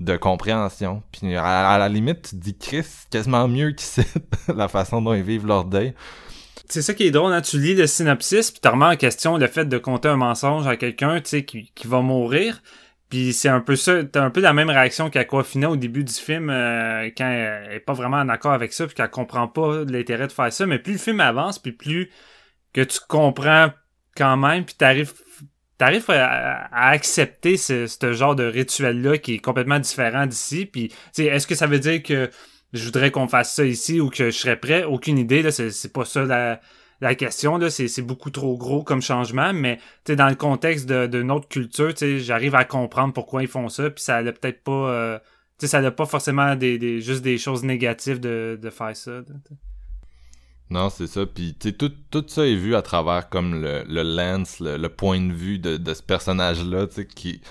de 0.00 0.16
compréhension. 0.16 1.02
Puis 1.12 1.36
à, 1.36 1.78
la 1.78 1.88
limite, 1.88 2.22
tu 2.22 2.30
te 2.30 2.36
dis, 2.36 2.56
Chris, 2.56 2.86
quasiment 3.10 3.46
mieux 3.46 3.72
qu'ici, 3.72 4.02
la 4.48 4.68
façon 4.68 5.00
dont 5.02 5.12
ils 5.12 5.22
vivent 5.22 5.46
leur 5.46 5.64
deuil. 5.64 5.94
C'est 6.70 6.82
ça 6.82 6.94
qui 6.94 7.04
est 7.04 7.10
drôle, 7.10 7.32
hein? 7.32 7.40
tu 7.40 7.58
lis 7.58 7.74
le 7.74 7.88
synopsis, 7.88 8.52
puis 8.52 8.60
tu 8.60 8.68
remets 8.68 8.86
en 8.86 8.96
question 8.96 9.36
le 9.36 9.48
fait 9.48 9.64
de 9.64 9.76
compter 9.76 10.08
un 10.08 10.16
mensonge 10.16 10.68
à 10.68 10.76
quelqu'un, 10.76 11.20
tu 11.20 11.28
sais, 11.28 11.44
qui, 11.44 11.72
qui 11.74 11.88
va 11.88 12.00
mourir. 12.00 12.62
Puis 13.08 13.32
c'est 13.32 13.48
un 13.48 13.60
peu 13.60 13.74
ça, 13.74 14.04
t'as 14.04 14.22
un 14.22 14.30
peu 14.30 14.40
la 14.40 14.52
même 14.52 14.70
réaction 14.70 15.10
qu'Aquafina 15.10 15.68
au 15.68 15.76
début 15.76 16.04
du 16.04 16.12
film, 16.12 16.48
euh, 16.48 17.10
quand 17.16 17.28
elle 17.28 17.72
est 17.72 17.80
pas 17.80 17.92
vraiment 17.92 18.18
en 18.18 18.28
accord 18.28 18.52
avec 18.52 18.72
ça, 18.72 18.86
puis 18.86 18.94
qu'elle 18.94 19.10
comprend 19.10 19.48
pas 19.48 19.82
l'intérêt 19.84 20.28
de 20.28 20.32
faire 20.32 20.52
ça. 20.52 20.64
Mais 20.64 20.78
plus 20.78 20.92
le 20.92 20.98
film 20.98 21.18
avance, 21.18 21.58
puis 21.58 21.72
plus 21.72 22.08
que 22.72 22.82
tu 22.82 23.00
comprends 23.08 23.70
quand 24.16 24.36
même, 24.36 24.64
puis 24.64 24.76
t'arrives 24.76 25.12
t'arrives 25.76 26.08
à, 26.10 26.68
accepter 26.90 27.56
ce, 27.56 27.86
ce 27.88 28.12
genre 28.12 28.36
de 28.36 28.44
rituel-là 28.44 29.18
qui 29.18 29.34
est 29.34 29.38
complètement 29.38 29.78
différent 29.80 30.26
d'ici. 30.26 30.66
Puis, 30.66 30.92
est-ce 31.18 31.46
que 31.46 31.54
ça 31.54 31.66
veut 31.66 31.78
dire 31.78 32.02
que 32.02 32.30
je 32.72 32.84
voudrais 32.84 33.10
qu'on 33.10 33.28
fasse 33.28 33.54
ça 33.54 33.64
ici 33.64 34.00
ou 34.00 34.10
que 34.10 34.30
je 34.30 34.36
serais 34.36 34.58
prêt? 34.58 34.84
Aucune 34.84 35.18
idée, 35.18 35.42
là, 35.42 35.50
c'est 35.50 35.92
pas 35.92 36.04
ça 36.04 36.24
la, 36.24 36.60
la 37.00 37.14
question, 37.14 37.58
là, 37.58 37.70
c'est 37.70 38.02
beaucoup 38.02 38.30
trop 38.30 38.56
gros 38.56 38.82
comme 38.82 39.02
changement, 39.02 39.52
mais, 39.52 39.78
dans 40.06 40.28
le 40.28 40.34
contexte 40.34 40.86
de, 40.86 41.06
de 41.06 41.22
notre 41.22 41.48
culture, 41.48 41.92
j'arrive 41.96 42.54
à 42.54 42.64
comprendre 42.64 43.12
pourquoi 43.12 43.42
ils 43.42 43.48
font 43.48 43.68
ça, 43.68 43.90
puis 43.90 44.02
ça 44.02 44.16
a 44.16 44.22
peut-être 44.22 44.62
pas... 44.62 44.90
euh, 44.90 45.18
ça 45.62 45.80
n'a 45.82 45.90
pas 45.90 46.06
forcément 46.06 46.56
des, 46.56 46.78
des, 46.78 47.02
juste 47.02 47.22
des 47.22 47.36
choses 47.36 47.64
négatives 47.64 48.18
de, 48.18 48.58
de 48.60 48.70
faire 48.70 48.96
ça. 48.96 49.20
Non, 50.70 50.88
c'est 50.88 51.06
ça. 51.06 51.26
Puis, 51.26 51.54
tu 51.60 51.74
tout, 51.74 51.92
tout 52.10 52.24
ça 52.28 52.46
est 52.46 52.54
vu 52.54 52.74
à 52.74 52.82
travers 52.82 53.28
comme 53.28 53.60
le, 53.60 53.84
le 53.86 54.02
lens, 54.02 54.60
le, 54.60 54.78
le 54.78 54.88
point 54.88 55.20
de 55.20 55.32
vue 55.32 55.58
de, 55.58 55.76
de 55.76 55.94
ce 55.94 56.02
personnage-là, 56.02 56.86
tu 56.86 56.94
sais, 56.94 57.06
qui... 57.06 57.42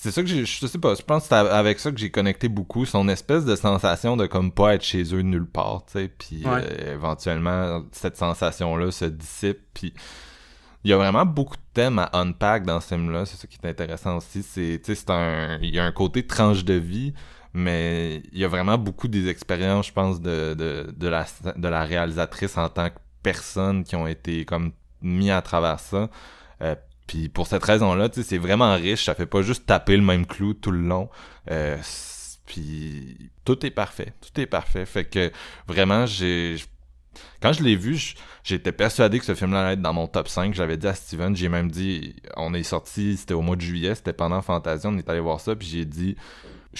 C'est 0.00 0.12
ça 0.12 0.22
que 0.22 0.28
j'ai... 0.28 0.46
Je 0.46 0.66
sais 0.66 0.78
pas, 0.78 0.94
je 0.94 1.02
pense 1.02 1.24
que 1.24 1.28
c'est 1.30 1.34
avec 1.34 1.80
ça 1.80 1.90
que 1.90 1.98
j'ai 1.98 2.10
connecté 2.10 2.48
beaucoup, 2.48 2.86
son 2.86 3.08
espèce 3.08 3.44
de 3.44 3.56
sensation 3.56 4.16
de 4.16 4.26
comme 4.26 4.52
pas 4.52 4.74
être 4.74 4.84
chez 4.84 5.02
eux 5.12 5.22
nulle 5.22 5.46
part, 5.48 5.84
tu 5.86 5.92
sais, 5.94 6.08
puis 6.08 6.46
Ouais. 6.46 6.62
euh, 6.64 6.94
éventuellement, 6.94 7.82
cette 7.92 8.16
sensation-là 8.16 8.90
se 8.90 9.06
dissipe, 9.06 9.58
puis... 9.74 9.92
Il 10.84 10.90
y 10.90 10.94
a 10.94 10.96
vraiment 10.96 11.26
beaucoup 11.26 11.56
de 11.56 11.62
thèmes 11.74 11.98
à 11.98 12.08
unpack 12.12 12.64
dans 12.64 12.80
ce 12.80 12.94
film-là, 12.94 13.26
c'est 13.26 13.36
ça 13.36 13.48
qui 13.48 13.58
est 13.60 13.68
intéressant 13.68 14.16
aussi, 14.18 14.44
c'est, 14.44 14.80
tu 14.82 14.94
sais, 14.94 14.94
c'est 14.94 15.10
un... 15.10 15.58
Il 15.60 15.74
y 15.74 15.80
a 15.80 15.84
un 15.84 15.90
côté 15.92 16.24
tranche 16.24 16.64
de 16.64 16.74
vie, 16.74 17.12
mais 17.52 18.22
il 18.32 18.38
y 18.38 18.44
a 18.44 18.48
vraiment 18.48 18.78
beaucoup 18.78 19.08
des 19.08 19.28
expériences, 19.28 19.88
je 19.88 19.92
pense, 19.92 20.20
de, 20.20 20.54
de, 20.54 20.94
de, 20.96 21.08
la, 21.08 21.26
de 21.56 21.68
la 21.68 21.82
réalisatrice 21.84 22.56
en 22.56 22.68
tant 22.68 22.90
que 22.90 22.94
personne 23.24 23.82
qui 23.82 23.96
ont 23.96 24.06
été 24.06 24.44
comme 24.44 24.70
mis 25.02 25.32
à 25.32 25.42
travers 25.42 25.80
ça. 25.80 26.08
Euh, 26.62 26.76
puis 27.08 27.30
pour 27.30 27.46
cette 27.46 27.64
raison-là, 27.64 28.10
c'est 28.12 28.38
vraiment 28.38 28.74
riche. 28.74 29.06
Ça 29.06 29.14
fait 29.14 29.26
pas 29.26 29.42
juste 29.42 29.66
taper 29.66 29.96
le 29.96 30.02
même 30.02 30.26
clou 30.26 30.52
tout 30.52 30.70
le 30.70 30.82
long. 30.82 31.08
Euh, 31.50 31.78
puis 32.44 33.30
tout 33.44 33.64
est 33.64 33.70
parfait. 33.70 34.12
Tout 34.20 34.40
est 34.40 34.46
parfait. 34.46 34.84
Fait 34.86 35.06
que 35.06 35.32
vraiment, 35.66 36.04
j'ai... 36.06 36.56
Quand 37.40 37.52
je 37.54 37.62
l'ai 37.64 37.76
vu, 37.76 38.14
j'étais 38.44 38.72
persuadé 38.72 39.18
que 39.18 39.24
ce 39.24 39.34
film-là 39.34 39.62
allait 39.62 39.72
être 39.72 39.82
dans 39.82 39.94
mon 39.94 40.06
top 40.06 40.28
5. 40.28 40.54
J'avais 40.54 40.76
dit 40.76 40.86
à 40.86 40.94
Steven, 40.94 41.34
j'ai 41.34 41.48
même 41.48 41.70
dit, 41.70 42.14
on 42.36 42.52
est 42.52 42.62
sorti, 42.62 43.16
c'était 43.16 43.34
au 43.34 43.40
mois 43.40 43.56
de 43.56 43.62
juillet, 43.62 43.94
c'était 43.94 44.12
pendant 44.12 44.42
Fantasia, 44.42 44.90
on 44.90 44.98
est 44.98 45.08
allé 45.08 45.18
voir 45.18 45.40
ça, 45.40 45.56
puis 45.56 45.66
j'ai 45.66 45.84
dit, 45.84 46.14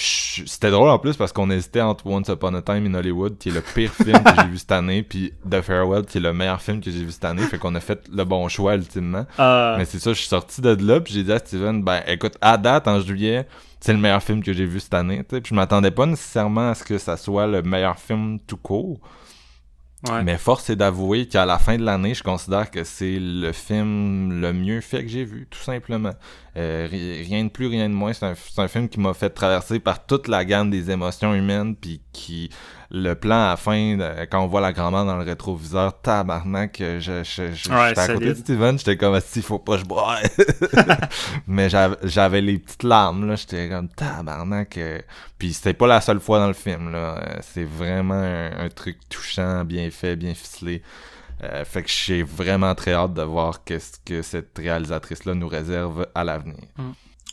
c'était 0.00 0.70
drôle 0.70 0.88
en 0.88 0.98
plus 0.98 1.16
parce 1.16 1.32
qu'on 1.32 1.50
hésitait 1.50 1.80
entre 1.80 2.06
Once 2.06 2.28
Upon 2.28 2.54
a 2.54 2.62
Time 2.62 2.86
in 2.86 2.94
Hollywood, 2.94 3.36
qui 3.38 3.48
est 3.48 3.52
le 3.52 3.60
pire 3.60 3.92
film 3.92 4.22
que 4.22 4.30
j'ai 4.40 4.48
vu 4.48 4.58
cette 4.58 4.72
année, 4.72 5.02
puis 5.02 5.32
The 5.50 5.60
Farewell, 5.60 6.04
qui 6.04 6.18
est 6.18 6.20
le 6.20 6.32
meilleur 6.32 6.60
film 6.62 6.80
que 6.80 6.90
j'ai 6.90 7.02
vu 7.04 7.10
cette 7.10 7.24
année. 7.24 7.42
Fait 7.42 7.58
qu'on 7.58 7.74
a 7.74 7.80
fait 7.80 8.06
le 8.12 8.24
bon 8.24 8.46
choix 8.48 8.74
ultimement. 8.76 9.26
Euh, 9.40 9.76
Mais 9.76 9.84
c'est 9.84 9.98
ça, 9.98 10.12
je 10.12 10.18
suis 10.18 10.28
sorti 10.28 10.60
de 10.60 10.76
là, 10.80 11.00
puis 11.00 11.14
j'ai 11.14 11.24
dit 11.24 11.32
à 11.32 11.38
Steven, 11.38 11.82
ben 11.82 12.02
écoute, 12.06 12.36
à 12.40 12.56
date, 12.56 12.86
en 12.86 13.00
juillet, 13.00 13.46
c'est 13.80 13.92
le 13.92 13.98
meilleur 13.98 14.22
film 14.22 14.42
que 14.42 14.52
j'ai 14.52 14.66
vu 14.66 14.80
cette 14.80 14.94
année. 14.94 15.24
tu 15.28 15.34
sais. 15.36 15.40
Puis 15.40 15.50
je 15.50 15.54
m'attendais 15.54 15.90
pas 15.90 16.06
nécessairement 16.06 16.70
à 16.70 16.74
ce 16.74 16.84
que 16.84 16.98
ça 16.98 17.16
soit 17.16 17.46
le 17.46 17.62
meilleur 17.62 17.98
film 17.98 18.38
tout 18.46 18.56
court. 18.56 19.00
Mais 20.22 20.38
force 20.38 20.70
est 20.70 20.76
d'avouer 20.76 21.26
qu'à 21.26 21.44
la 21.44 21.58
fin 21.58 21.76
de 21.76 21.84
l'année, 21.84 22.14
je 22.14 22.22
considère 22.22 22.70
que 22.70 22.84
c'est 22.84 23.18
le 23.18 23.50
film 23.50 24.40
le 24.40 24.52
mieux 24.52 24.80
fait 24.80 25.02
que 25.02 25.08
j'ai 25.08 25.24
vu, 25.24 25.48
tout 25.50 25.58
simplement. 25.58 26.12
Euh, 26.56 26.86
ri- 26.88 27.22
rien 27.24 27.44
de 27.44 27.48
plus, 27.48 27.66
rien 27.66 27.88
de 27.88 27.94
moins. 27.94 28.12
C'est 28.12 28.26
un, 28.26 28.34
un 28.58 28.68
film 28.68 28.88
qui 28.88 29.00
m'a 29.00 29.12
fait 29.12 29.30
traverser 29.30 29.80
par 29.80 30.06
toute 30.06 30.28
la 30.28 30.44
gamme 30.44 30.70
des 30.70 30.92
émotions 30.92 31.34
humaines, 31.34 31.74
puis 31.74 32.00
qui 32.12 32.48
le 32.90 33.14
plan 33.14 33.46
à 33.46 33.48
la 33.50 33.56
fin, 33.56 33.98
euh, 34.00 34.24
quand 34.30 34.42
on 34.42 34.46
voit 34.46 34.60
la 34.62 34.72
grand-mère 34.72 35.04
dans 35.04 35.16
le 35.16 35.22
rétroviseur, 35.24 36.00
tabarnak, 36.00 36.80
euh, 36.80 37.00
je, 37.00 37.22
je, 37.22 37.52
je, 37.52 37.70
Ouais, 37.70 37.88
j'étais 37.88 38.00
à 38.00 38.06
côté 38.08 38.26
de. 38.30 38.34
Steven, 38.34 38.78
j'étais 38.78 38.96
comme 38.96 39.20
si 39.20 39.42
faut 39.42 39.58
pas 39.58 39.74
que 39.74 39.80
je 39.80 39.84
bois. 39.84 40.16
Mais 41.46 41.68
j'avais, 41.68 41.96
j'avais 42.04 42.40
les 42.40 42.58
petites 42.58 42.82
larmes, 42.82 43.26
là, 43.28 43.36
j'étais 43.36 43.68
comme 43.68 43.88
tabarnak. 43.88 44.78
euh. 44.78 44.98
Puis 45.38 45.52
c'était 45.52 45.74
pas 45.74 45.86
la 45.86 46.00
seule 46.00 46.20
fois 46.20 46.38
dans 46.38 46.48
le 46.48 46.54
film, 46.54 46.90
là. 46.90 47.38
C'est 47.42 47.64
vraiment 47.64 48.14
un, 48.14 48.58
un 48.64 48.68
truc 48.70 48.98
touchant, 49.08 49.64
bien 49.64 49.90
fait, 49.90 50.16
bien 50.16 50.34
ficelé. 50.34 50.82
Euh, 51.44 51.64
fait 51.64 51.84
que 51.84 51.90
j'ai 51.90 52.22
vraiment 52.24 52.74
très 52.74 52.94
hâte 52.94 53.14
de 53.14 53.22
voir 53.22 53.62
qu'est-ce 53.64 53.98
que 54.04 54.22
cette 54.22 54.58
réalisatrice-là 54.58 55.34
nous 55.34 55.46
réserve 55.46 56.06
à 56.14 56.24
l'avenir. 56.24 56.56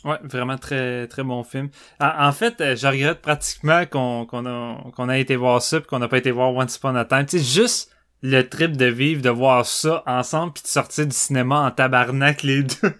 Ouais, 0.06 0.18
vraiment 0.22 0.56
très 0.56 1.06
très 1.08 1.22
bon 1.24 1.42
film. 1.42 1.68
En, 2.00 2.28
en 2.28 2.32
fait, 2.32 2.60
euh, 2.60 2.76
je 2.76 2.86
regrette 2.86 3.20
pratiquement 3.20 3.84
qu'on 3.86 4.24
qu'on 4.24 4.46
a 4.46 4.78
qu'on 4.94 5.08
a 5.08 5.18
été 5.18 5.36
voir 5.36 5.60
ça 5.60 5.80
puis 5.80 5.88
qu'on 5.88 5.98
n'a 5.98 6.08
pas 6.08 6.18
été 6.18 6.30
voir 6.30 6.54
Once 6.54 6.76
Upon 6.76 6.94
a 6.94 7.04
Time. 7.04 7.26
Tu 7.26 7.38
sais, 7.38 7.44
juste 7.62 7.90
le 8.22 8.42
trip 8.48 8.76
de 8.76 8.86
vivre, 8.86 9.20
de 9.20 9.30
voir 9.30 9.66
ça 9.66 10.02
ensemble 10.06 10.52
puis 10.54 10.62
de 10.62 10.68
sortir 10.68 11.06
du 11.06 11.14
cinéma 11.14 11.60
en 11.66 11.70
tabarnak 11.70 12.42
les 12.44 12.62
deux. 12.62 12.94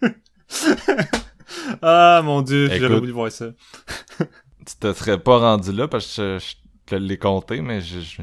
ah 1.82 2.20
mon 2.24 2.42
dieu, 2.42 2.66
j'aurais 2.66 2.78
Écoute. 2.86 2.98
voulu 2.98 3.12
voir 3.12 3.32
ça. 3.32 3.46
Tu 4.18 4.76
te 4.80 4.92
serais 4.92 5.18
pas 5.18 5.38
rendu 5.38 5.72
là 5.72 5.86
parce 5.88 6.16
que 6.16 6.38
je, 6.40 6.44
je 6.44 6.54
te 6.86 6.94
l'ai 6.96 7.18
compté, 7.18 7.60
mais 7.60 7.80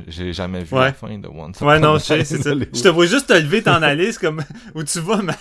j'ai 0.08 0.34
jamais 0.34 0.64
vu 0.64 0.76
Ouais. 0.76 0.86
la 0.86 0.94
fin 0.94 1.18
de 1.18 1.28
Once 1.28 1.60
Ouais, 1.62 1.80
non, 1.80 1.96
je 1.98 2.04
sais, 2.04 2.24
c'est 2.26 2.38
ça. 2.44 2.52
Je 2.54 2.82
te 2.82 2.88
vois 2.90 3.06
juste 3.06 3.28
te 3.28 3.34
lever, 3.34 3.64
t'en 3.64 3.82
aller, 3.82 4.12
c'est 4.12 4.22
comme 4.22 4.44
où 4.76 4.84
tu 4.84 5.00
vas, 5.00 5.22
mais 5.22 5.34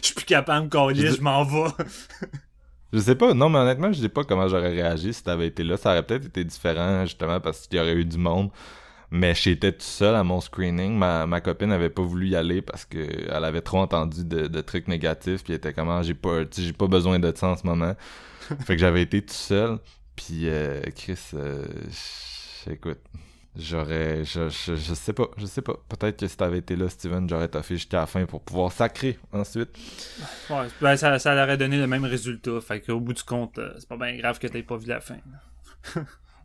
je 0.00 0.06
suis 0.06 0.14
plus 0.14 0.24
capable 0.24 0.60
de 0.60 0.64
me 0.66 0.70
coller, 0.70 1.10
je 1.12 1.20
m'en 1.20 1.44
vais. 1.44 1.70
Je 2.92 2.98
sais 2.98 3.14
pas, 3.14 3.34
non, 3.34 3.48
mais 3.48 3.58
honnêtement, 3.58 3.92
je 3.92 4.00
sais 4.00 4.08
pas 4.08 4.24
comment 4.24 4.48
j'aurais 4.48 4.70
réagi 4.70 5.12
si 5.12 5.22
t'avais 5.22 5.46
été 5.46 5.62
là. 5.62 5.76
Ça 5.76 5.90
aurait 5.90 6.02
peut-être 6.02 6.26
été 6.26 6.44
différent, 6.44 7.04
justement, 7.04 7.40
parce 7.40 7.66
qu'il 7.66 7.78
y 7.78 7.80
aurait 7.82 7.94
eu 7.94 8.04
du 8.04 8.18
monde. 8.18 8.50
Mais 9.12 9.34
j'étais 9.34 9.72
tout 9.72 9.80
seul 9.80 10.14
à 10.14 10.22
mon 10.22 10.40
screening. 10.40 10.96
Ma, 10.96 11.26
ma 11.26 11.40
copine 11.40 11.72
avait 11.72 11.90
pas 11.90 12.02
voulu 12.02 12.28
y 12.28 12.36
aller 12.36 12.62
parce 12.62 12.84
que 12.84 12.98
elle 12.98 13.44
avait 13.44 13.60
trop 13.60 13.78
entendu 13.78 14.24
de, 14.24 14.46
de 14.46 14.60
trucs 14.60 14.86
négatifs. 14.86 15.42
Puis 15.42 15.52
elle 15.52 15.58
était 15.58 15.72
comment 15.72 16.02
j'ai 16.02 16.14
pas, 16.14 16.42
j'ai 16.56 16.72
pas 16.72 16.86
besoin 16.86 17.18
de 17.18 17.32
ça 17.34 17.48
en 17.48 17.56
ce 17.56 17.66
moment. 17.66 17.94
fait 18.64 18.74
que 18.76 18.80
j'avais 18.80 19.02
été 19.02 19.20
tout 19.22 19.34
seul. 19.34 19.78
Puis 20.14 20.48
euh, 20.48 20.80
Chris, 20.94 21.18
euh, 21.34 21.64
écoute, 22.70 23.00
j'aurais, 23.56 24.24
je, 24.24 24.48
je, 24.48 24.76
je 24.76 24.94
sais 24.94 25.12
pas, 25.12 25.28
je 25.36 25.46
sais 25.46 25.62
pas. 25.62 25.74
Peut-être 25.88 26.18
que 26.18 26.26
si 26.26 26.36
t'avais 26.36 26.58
été 26.58 26.76
là, 26.76 26.88
Steven, 26.88 27.28
j'aurais 27.28 27.48
toffé 27.48 27.76
jusqu'à 27.76 27.98
la 28.00 28.06
fin 28.06 28.24
pour 28.26 28.42
pouvoir 28.42 28.72
sacrer 28.72 29.18
ensuite. 29.32 29.70
Ouais, 30.48 30.66
ben, 30.80 30.96
ça, 30.96 31.18
ça 31.18 31.34
leur 31.34 31.44
aurait 31.44 31.56
donné 31.58 31.78
le 31.78 31.86
même 31.86 32.04
résultat. 32.04 32.60
Fait 32.60 32.80
qu'au 32.80 33.00
bout 33.00 33.12
du 33.12 33.22
compte, 33.22 33.58
euh, 33.58 33.74
c'est 33.78 33.88
pas 33.88 33.96
bien 33.96 34.16
grave 34.16 34.38
que 34.38 34.46
t'aies 34.46 34.62
pas 34.62 34.76
vu 34.76 34.86
la 34.88 35.00
fin. 35.00 35.18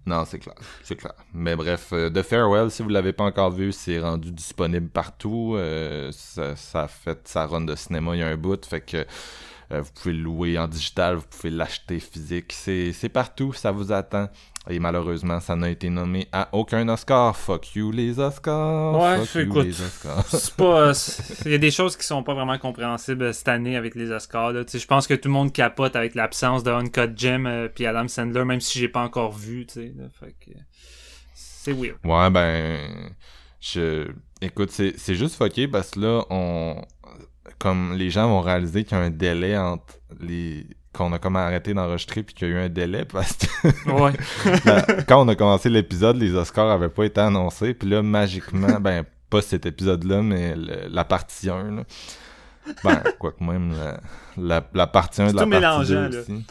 Non, 0.07 0.23
c'est 0.23 0.37
clair, 0.37 0.55
c'est 0.83 0.95
clair. 0.95 1.15
Mais 1.33 1.55
bref, 1.55 1.89
euh, 1.91 2.11
The 2.11 2.21
Farewell, 2.21 2.69
si 2.69 2.83
vous 2.83 2.89
l'avez 2.89 3.11
pas 3.11 3.23
encore 3.23 3.49
vu, 3.49 3.71
c'est 3.71 3.99
rendu 3.99 4.31
disponible 4.31 4.87
partout. 4.87 5.55
Euh, 5.57 6.11
ça, 6.11 6.55
ça 6.55 6.83
a 6.83 6.87
fait 6.87 7.27
sa 7.27 7.47
run 7.47 7.61
de 7.61 7.75
cinéma 7.75 8.15
il 8.15 8.19
y 8.19 8.23
a 8.23 8.27
un 8.27 8.37
bout, 8.37 8.63
fait 8.65 8.81
que 8.81 9.05
Euh, 9.71 9.81
vous 9.81 9.91
pouvez 9.93 10.13
le 10.13 10.23
louer 10.23 10.59
en 10.59 10.67
digital, 10.67 11.15
vous 11.17 11.25
pouvez 11.29 11.49
l'acheter 11.51 11.99
physique. 11.99 12.53
C'est 12.53 13.09
partout, 13.09 13.53
ça 13.53 13.71
vous 13.71 13.91
attend. 13.91 14.29
Et 14.67 14.79
malheureusement, 14.79 15.39
ça 15.39 15.55
n'a 15.55 15.69
été 15.69 15.89
nommé 15.89 16.27
à 16.31 16.49
aucun 16.51 16.87
Oscar. 16.89 17.35
Fuck 17.35 17.75
you 17.75 17.91
les 17.91 18.19
Oscars. 18.19 18.99
Ouais, 18.99 19.25
Fuck 19.25 19.35
you, 19.35 19.41
écoute, 19.41 19.65
les 19.65 19.81
Oscars. 19.81 20.25
c'est 20.27 20.55
pas. 20.55 20.91
Il 21.45 21.51
y 21.51 21.55
a 21.55 21.57
des 21.59 21.71
choses 21.71 21.95
qui 21.95 22.05
sont 22.05 22.23
pas 22.23 22.33
vraiment 22.33 22.57
compréhensibles 22.57 23.33
cette 23.33 23.47
année 23.47 23.75
avec 23.75 23.95
les 23.95 24.11
Oscars. 24.11 24.53
Je 24.53 24.85
pense 24.85 25.05
que 25.05 25.13
tout 25.13 25.27
le 25.27 25.33
monde 25.33 25.53
capote 25.53 25.95
avec 25.95 26.15
l'absence 26.15 26.63
de 26.63 26.71
Uncut 26.71 27.15
Gem 27.15 27.45
euh, 27.45 27.67
puis 27.67 27.85
Adam 27.85 28.07
Sandler, 28.07 28.43
même 28.43 28.61
si 28.61 28.79
j'ai 28.79 28.89
pas 28.89 29.01
encore 29.01 29.33
vu. 29.33 29.65
tu 29.65 29.73
sais, 29.73 29.93
là. 29.95 30.05
Fait 30.19 30.35
que 30.39 30.57
c'est 31.33 31.73
weird. 31.73 31.97
Ouais, 32.03 32.29
ben, 32.29 33.11
je, 33.59 34.07
écoute, 34.41 34.71
c'est, 34.71 34.93
c'est 34.97 35.15
juste 35.15 35.35
fucké 35.35 35.67
parce 35.67 35.91
que 35.91 35.99
là, 35.99 36.25
on, 36.29 36.81
comme 37.59 37.93
les 37.93 38.09
gens 38.09 38.27
vont 38.27 38.41
réaliser 38.41 38.83
qu'il 38.83 38.97
y 38.97 39.01
a 39.01 39.03
un 39.03 39.09
délai 39.09 39.57
entre 39.57 39.99
les, 40.19 40.65
qu'on 40.95 41.11
a 41.13 41.19
comme 41.19 41.35
arrêté 41.35 41.73
d'enregistrer 41.73 42.23
puis 42.23 42.33
qu'il 42.35 42.47
y 42.47 42.51
a 42.51 42.53
eu 42.53 42.57
un 42.65 42.69
délai 42.69 43.05
parce 43.05 43.33
que 43.33 43.91
Ouais. 43.91 44.13
la- 44.65 44.81
quand 45.03 45.23
on 45.23 45.27
a 45.27 45.35
commencé 45.35 45.69
l'épisode, 45.69 46.17
les 46.17 46.33
Oscars 46.35 46.69
avaient 46.69 46.89
pas 46.89 47.03
été 47.05 47.21
annoncés 47.21 47.73
puis 47.73 47.89
là, 47.89 48.01
magiquement, 48.01 48.79
ben, 48.79 49.03
pas 49.29 49.41
cet 49.41 49.65
épisode-là, 49.65 50.21
mais 50.21 50.55
le- 50.55 50.87
la 50.89 51.03
partie 51.05 51.49
1, 51.49 51.71
là. 51.77 51.83
Ben, 52.83 53.01
quoique 53.19 53.43
même, 53.43 53.73
la, 53.73 53.99
la, 54.59 54.67
la 54.73 54.87
partie 54.87 55.21
1 55.21 55.31
de 55.31 55.35
la 55.35 55.43
tout 55.43 55.49
partie 55.49 55.89
2 55.91 55.95
mélangeant, 55.99 56.09
là. 56.15 56.19
aussi. 56.21 56.45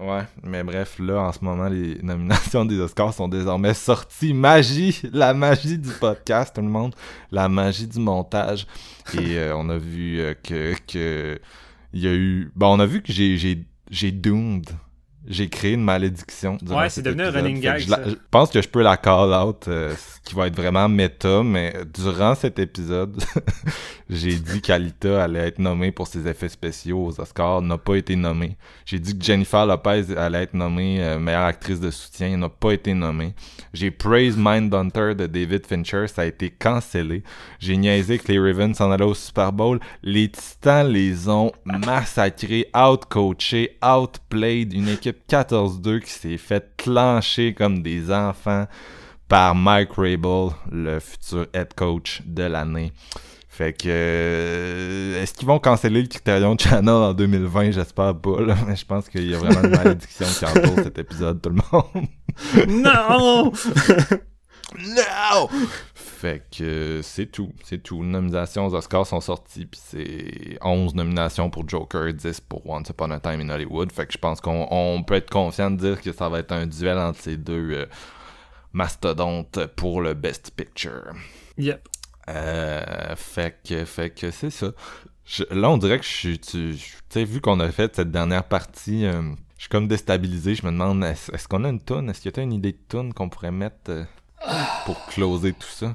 Ouais, 0.00 0.22
mais 0.44 0.62
bref, 0.62 0.96
là, 1.00 1.22
en 1.22 1.32
ce 1.32 1.38
moment, 1.42 1.66
les 1.68 1.96
nominations 2.04 2.64
des 2.64 2.78
Oscars 2.78 3.12
sont 3.14 3.26
désormais 3.26 3.74
sorties. 3.74 4.32
Magie! 4.32 5.00
La 5.12 5.34
magie 5.34 5.76
du 5.76 5.90
podcast, 5.90 6.54
tout 6.54 6.60
le 6.60 6.68
monde. 6.68 6.94
La 7.32 7.48
magie 7.48 7.88
du 7.88 7.98
montage. 7.98 8.64
Et 9.14 9.36
euh, 9.38 9.56
on 9.56 9.68
a 9.70 9.76
vu 9.76 10.20
euh, 10.20 10.34
que, 10.40 10.74
que... 10.86 11.40
Il 11.92 12.00
y 12.00 12.08
a 12.08 12.14
eu... 12.14 12.50
Bon, 12.54 12.74
on 12.76 12.80
a 12.80 12.86
vu 12.86 13.02
que 13.02 13.12
j'ai, 13.12 13.36
j'ai, 13.36 13.66
j'ai 13.90 14.12
doomed. 14.12 14.70
J'ai 15.30 15.48
créé 15.50 15.74
une 15.74 15.84
malédiction. 15.84 16.56
Ouais, 16.68 16.88
c'est 16.88 17.02
devenu 17.02 17.22
un 17.24 17.30
running 17.30 17.60
gag, 17.60 17.80
Je, 17.80 17.90
la- 17.90 17.96
ça. 17.98 18.08
je 18.08 18.14
pense 18.30 18.50
que 18.50 18.62
je 18.62 18.68
peux 18.68 18.82
la 18.82 18.96
call 18.96 19.30
out, 19.32 19.68
euh, 19.68 19.94
ce 19.94 20.20
qui 20.28 20.34
va 20.34 20.46
être 20.46 20.56
vraiment 20.56 20.88
méta, 20.88 21.42
mais 21.42 21.74
durant 21.94 22.34
cet 22.34 22.58
épisode, 22.58 23.22
j'ai 24.10 24.36
dit 24.36 24.60
qu'Alita 24.62 25.22
allait 25.22 25.48
être 25.48 25.58
nommée 25.58 25.92
pour 25.92 26.06
ses 26.06 26.26
effets 26.26 26.48
spéciaux 26.48 27.06
aux 27.06 27.20
Oscars, 27.20 27.60
n'a 27.60 27.76
pas 27.76 27.96
été 27.96 28.16
nommée. 28.16 28.56
J'ai 28.86 28.98
dit 28.98 29.18
que 29.18 29.22
Jennifer 29.24 29.66
Lopez 29.66 30.16
allait 30.16 30.44
être 30.44 30.54
nommée 30.54 31.02
euh, 31.02 31.18
meilleure 31.18 31.42
actrice 31.44 31.80
de 31.80 31.90
soutien, 31.90 32.34
n'a 32.38 32.48
pas 32.48 32.72
été 32.72 32.94
nommée. 32.94 33.34
J'ai 33.74 33.90
praise 33.90 34.34
Mindhunter 34.38 35.14
de 35.14 35.26
David 35.26 35.66
Fincher, 35.66 36.06
ça 36.08 36.22
a 36.22 36.24
été 36.24 36.48
cancellé. 36.50 37.22
J'ai 37.58 37.76
niaisé 37.76 38.18
que 38.18 38.32
les 38.32 38.38
Ravens 38.38 38.74
s'en 38.76 38.90
allaient 38.90 39.04
au 39.04 39.14
Super 39.14 39.52
Bowl. 39.52 39.78
Les 40.02 40.30
Titans 40.30 40.88
les 40.88 41.28
ont 41.28 41.52
massacrés, 41.66 42.66
out-coachés, 42.74 43.76
outplayed. 43.84 44.72
Une 44.72 44.88
équipe 44.88 45.17
14-2 45.28 46.00
qui 46.00 46.10
s'est 46.10 46.36
fait 46.36 46.72
clencher 46.76 47.54
comme 47.54 47.82
des 47.82 48.10
enfants 48.12 48.66
par 49.28 49.54
Mike 49.54 49.92
Rabel, 49.96 50.50
le 50.72 51.00
futur 51.00 51.46
head 51.52 51.74
coach 51.74 52.22
de 52.24 52.44
l'année. 52.44 52.92
Fait 53.48 53.72
que 53.72 53.88
euh, 53.88 55.20
est-ce 55.22 55.34
qu'ils 55.34 55.48
vont 55.48 55.58
canceller 55.58 56.02
le 56.02 56.06
Criterion 56.08 56.56
Channel 56.56 56.94
en 56.94 57.12
2020 57.12 57.72
J'espère 57.72 58.14
pas 58.14 58.40
là, 58.40 58.54
mais 58.66 58.76
je 58.76 58.86
pense 58.86 59.08
qu'il 59.08 59.28
y 59.28 59.34
a 59.34 59.38
vraiment 59.38 59.62
une 59.64 59.70
malédiction 59.76 60.26
qui 60.26 60.44
entoure 60.44 60.76
cet 60.84 60.98
épisode 60.98 61.42
tout 61.42 61.50
le 61.50 61.56
monde. 61.72 62.06
non! 62.68 63.52
No! 64.76 65.48
Fait 66.18 66.42
que 66.50 66.64
euh, 66.64 67.02
c'est 67.02 67.26
tout, 67.26 67.52
c'est 67.62 67.80
tout. 67.80 68.02
Les 68.02 68.08
nominations 68.08 68.66
aux 68.66 68.74
Oscars 68.74 69.06
sont 69.06 69.20
sorties, 69.20 69.66
puis 69.66 69.80
c'est 69.80 70.58
11 70.62 70.96
nominations 70.96 71.48
pour 71.48 71.68
Joker, 71.68 72.12
10 72.12 72.40
pour 72.40 72.68
Once 72.68 72.88
Upon 72.88 73.12
a 73.12 73.20
Time 73.20 73.40
in 73.40 73.48
Hollywood. 73.50 73.92
Fait 73.92 74.04
que 74.04 74.12
je 74.12 74.18
pense 74.18 74.40
qu'on 74.40 74.66
on 74.68 75.04
peut 75.04 75.14
être 75.14 75.30
confiant 75.30 75.70
de 75.70 75.76
dire 75.76 76.00
que 76.00 76.10
ça 76.10 76.28
va 76.28 76.40
être 76.40 76.50
un 76.50 76.66
duel 76.66 76.98
entre 76.98 77.20
ces 77.20 77.36
deux 77.36 77.70
euh, 77.70 77.86
mastodontes 78.72 79.64
pour 79.76 80.00
le 80.00 80.14
Best 80.14 80.50
Picture. 80.56 81.12
Yep. 81.56 81.88
Euh, 82.28 83.14
fait 83.14 83.56
que, 83.64 83.84
fait 83.84 84.10
que 84.10 84.32
c'est 84.32 84.50
ça. 84.50 84.72
Je- 85.24 85.44
là, 85.50 85.70
on 85.70 85.78
dirait 85.78 85.98
que 86.00 86.04
je 86.04 86.10
suis, 86.10 86.38
tu 86.40 86.74
tu 86.74 86.94
sais, 87.10 87.24
vu 87.24 87.40
qu'on 87.40 87.60
a 87.60 87.70
fait 87.70 87.94
cette 87.94 88.10
dernière 88.10 88.42
partie, 88.44 89.06
euh, 89.06 89.22
je 89.56 89.62
suis 89.62 89.68
comme 89.68 89.86
déstabilisé. 89.86 90.56
Je 90.56 90.66
me 90.66 90.72
demande, 90.72 91.04
est-ce, 91.04 91.46
qu'on 91.46 91.62
a 91.62 91.68
une 91.68 91.80
toune? 91.80 92.10
Est-ce 92.10 92.20
qu'il 92.20 92.32
y 92.36 92.40
a 92.40 92.42
une 92.42 92.52
idée 92.52 92.72
de 92.72 92.78
toune 92.88 93.14
qu'on 93.14 93.28
pourrait 93.28 93.52
mettre 93.52 94.04
pour 94.84 95.04
closer 95.06 95.52
tout 95.52 95.68
ça? 95.68 95.94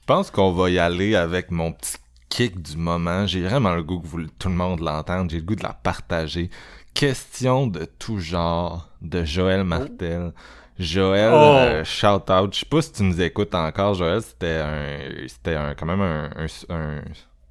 Je 0.00 0.06
pense 0.06 0.30
qu'on 0.30 0.52
va 0.52 0.70
y 0.70 0.78
aller 0.78 1.14
avec 1.14 1.50
mon 1.50 1.72
petit 1.72 1.96
kick 2.28 2.60
du 2.60 2.76
moment. 2.76 3.26
J'ai 3.26 3.42
vraiment 3.42 3.74
le 3.74 3.82
goût 3.82 4.00
que 4.00 4.06
vous, 4.06 4.26
tout 4.38 4.48
le 4.48 4.54
monde 4.54 4.80
l'entende. 4.80 5.30
J'ai 5.30 5.38
le 5.38 5.44
goût 5.44 5.54
de 5.56 5.62
la 5.62 5.72
partager. 5.72 6.50
Question 6.92 7.66
de 7.66 7.84
tout 7.84 8.18
genre 8.18 8.88
de 9.02 9.24
Joël 9.24 9.64
Martel. 9.64 10.32
Joël, 10.78 11.30
Oh. 11.32 11.36
euh, 11.56 11.84
shout 11.84 12.30
out. 12.30 12.52
Je 12.52 12.60
sais 12.60 12.66
pas 12.66 12.82
si 12.82 12.92
tu 12.92 13.02
nous 13.04 13.20
écoutes 13.22 13.54
encore, 13.54 13.94
Joël. 13.94 14.20
C'était 14.22 14.58
un, 14.60 14.98
c'était 15.28 15.54
un, 15.54 15.74
quand 15.74 15.86
même 15.86 16.00
un, 16.00 16.30
un- 16.36 16.74
un- 16.74 17.02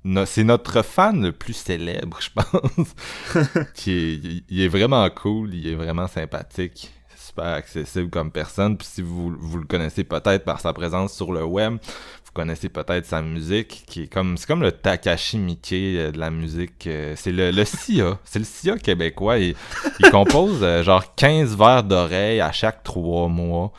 no- 0.04 0.26
c'est 0.26 0.44
notre 0.44 0.82
fan 0.84 1.22
le 1.24 1.32
plus 1.32 1.54
célèbre, 1.54 2.20
je 2.22 2.30
pense. 2.36 2.96
qui 3.74 3.92
est, 3.92 4.14
il- 4.16 4.44
il 4.50 4.62
est 4.62 4.68
vraiment 4.68 5.10
cool, 5.10 5.54
il 5.54 5.68
est 5.70 5.76
vraiment 5.76 6.08
sympathique, 6.08 6.92
super 7.36 7.54
accessible 7.54 8.10
comme 8.10 8.32
personne. 8.32 8.78
Puis 8.78 8.88
si 8.88 9.02
vous, 9.02 9.34
vous 9.38 9.58
le 9.58 9.66
connaissez 9.66 10.04
peut-être 10.04 10.44
par 10.46 10.60
sa 10.60 10.72
présence 10.74 11.14
sur 11.14 11.32
le 11.32 11.44
web, 11.44 11.74
vous 11.74 12.32
connaissez 12.34 12.70
peut-être 12.70 13.06
sa 13.06 13.22
musique, 13.22 13.84
qui 13.88 14.04
est 14.04 14.08
comme, 14.08 14.38
c'est 14.38 14.48
comme 14.48 14.62
le 14.62 14.72
Takashi 14.72 15.38
Miike 15.38 15.74
euh, 15.74 16.12
de 16.12 16.20
la 16.20 16.30
musique. 16.30 16.86
euh, 16.88 17.14
c'est 17.16 17.32
le, 17.32 17.52
le 17.52 17.66
Sia, 17.66 18.18
c'est 18.24 18.40
le 18.40 18.46
Sia 18.46 18.78
québécois. 18.78 19.40
Il, 19.40 19.56
il 20.00 20.10
compose 20.12 20.60
euh, 20.62 20.84
genre 20.84 21.16
15 21.16 21.58
vers 21.58 21.84
d'oreille 21.84 22.40
à 22.42 22.52
chaque 22.52 22.84
trois 22.84 23.28
mois. 23.28 23.72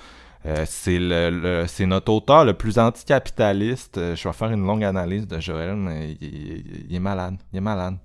Euh, 0.46 0.64
c'est 0.66 0.98
le, 0.98 1.30
le- 1.30 1.64
c'est 1.66 1.86
notre 1.86 2.12
auteur 2.12 2.44
le 2.44 2.52
plus 2.52 2.78
anticapitaliste. 2.78 3.96
Euh, 3.98 4.14
je 4.16 4.28
vais 4.28 4.34
faire 4.34 4.50
une 4.50 4.66
longue 4.66 4.84
analyse 4.84 5.26
de 5.26 5.40
Joël, 5.40 5.74
mais 5.74 6.16
il, 6.20 6.28
il- 6.28 6.86
il 6.90 6.96
est 6.96 7.00
malade. 7.00 7.36
Il 7.52 7.56
est 7.58 7.60
malade. 7.60 7.96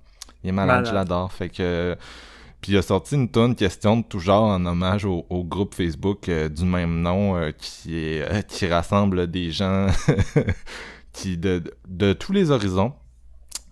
Il 0.42 0.48
est 0.48 0.52
malade, 0.52 0.76
Malade. 0.76 0.88
je 0.90 0.94
l'adore. 0.94 1.32
Fait 1.32 1.50
que. 1.50 1.96
Puis 2.60 2.72
il 2.72 2.76
a 2.76 2.82
sorti 2.82 3.14
une 3.14 3.28
tonne 3.30 3.54
question 3.54 3.98
de 3.98 4.02
tout 4.02 4.18
genre 4.18 4.44
en 4.44 4.64
hommage 4.66 5.04
au, 5.06 5.24
groupe 5.44 5.74
Facebook 5.74 6.28
euh, 6.28 6.48
du 6.48 6.64
même 6.64 7.00
nom 7.00 7.36
euh, 7.36 7.52
euh, 7.88 8.42
qui 8.42 8.66
rassemble 8.66 9.30
des 9.30 9.50
gens 9.50 9.86
de, 11.24 12.12
tous 12.12 12.32
les 12.32 12.50
horizons. 12.50 12.92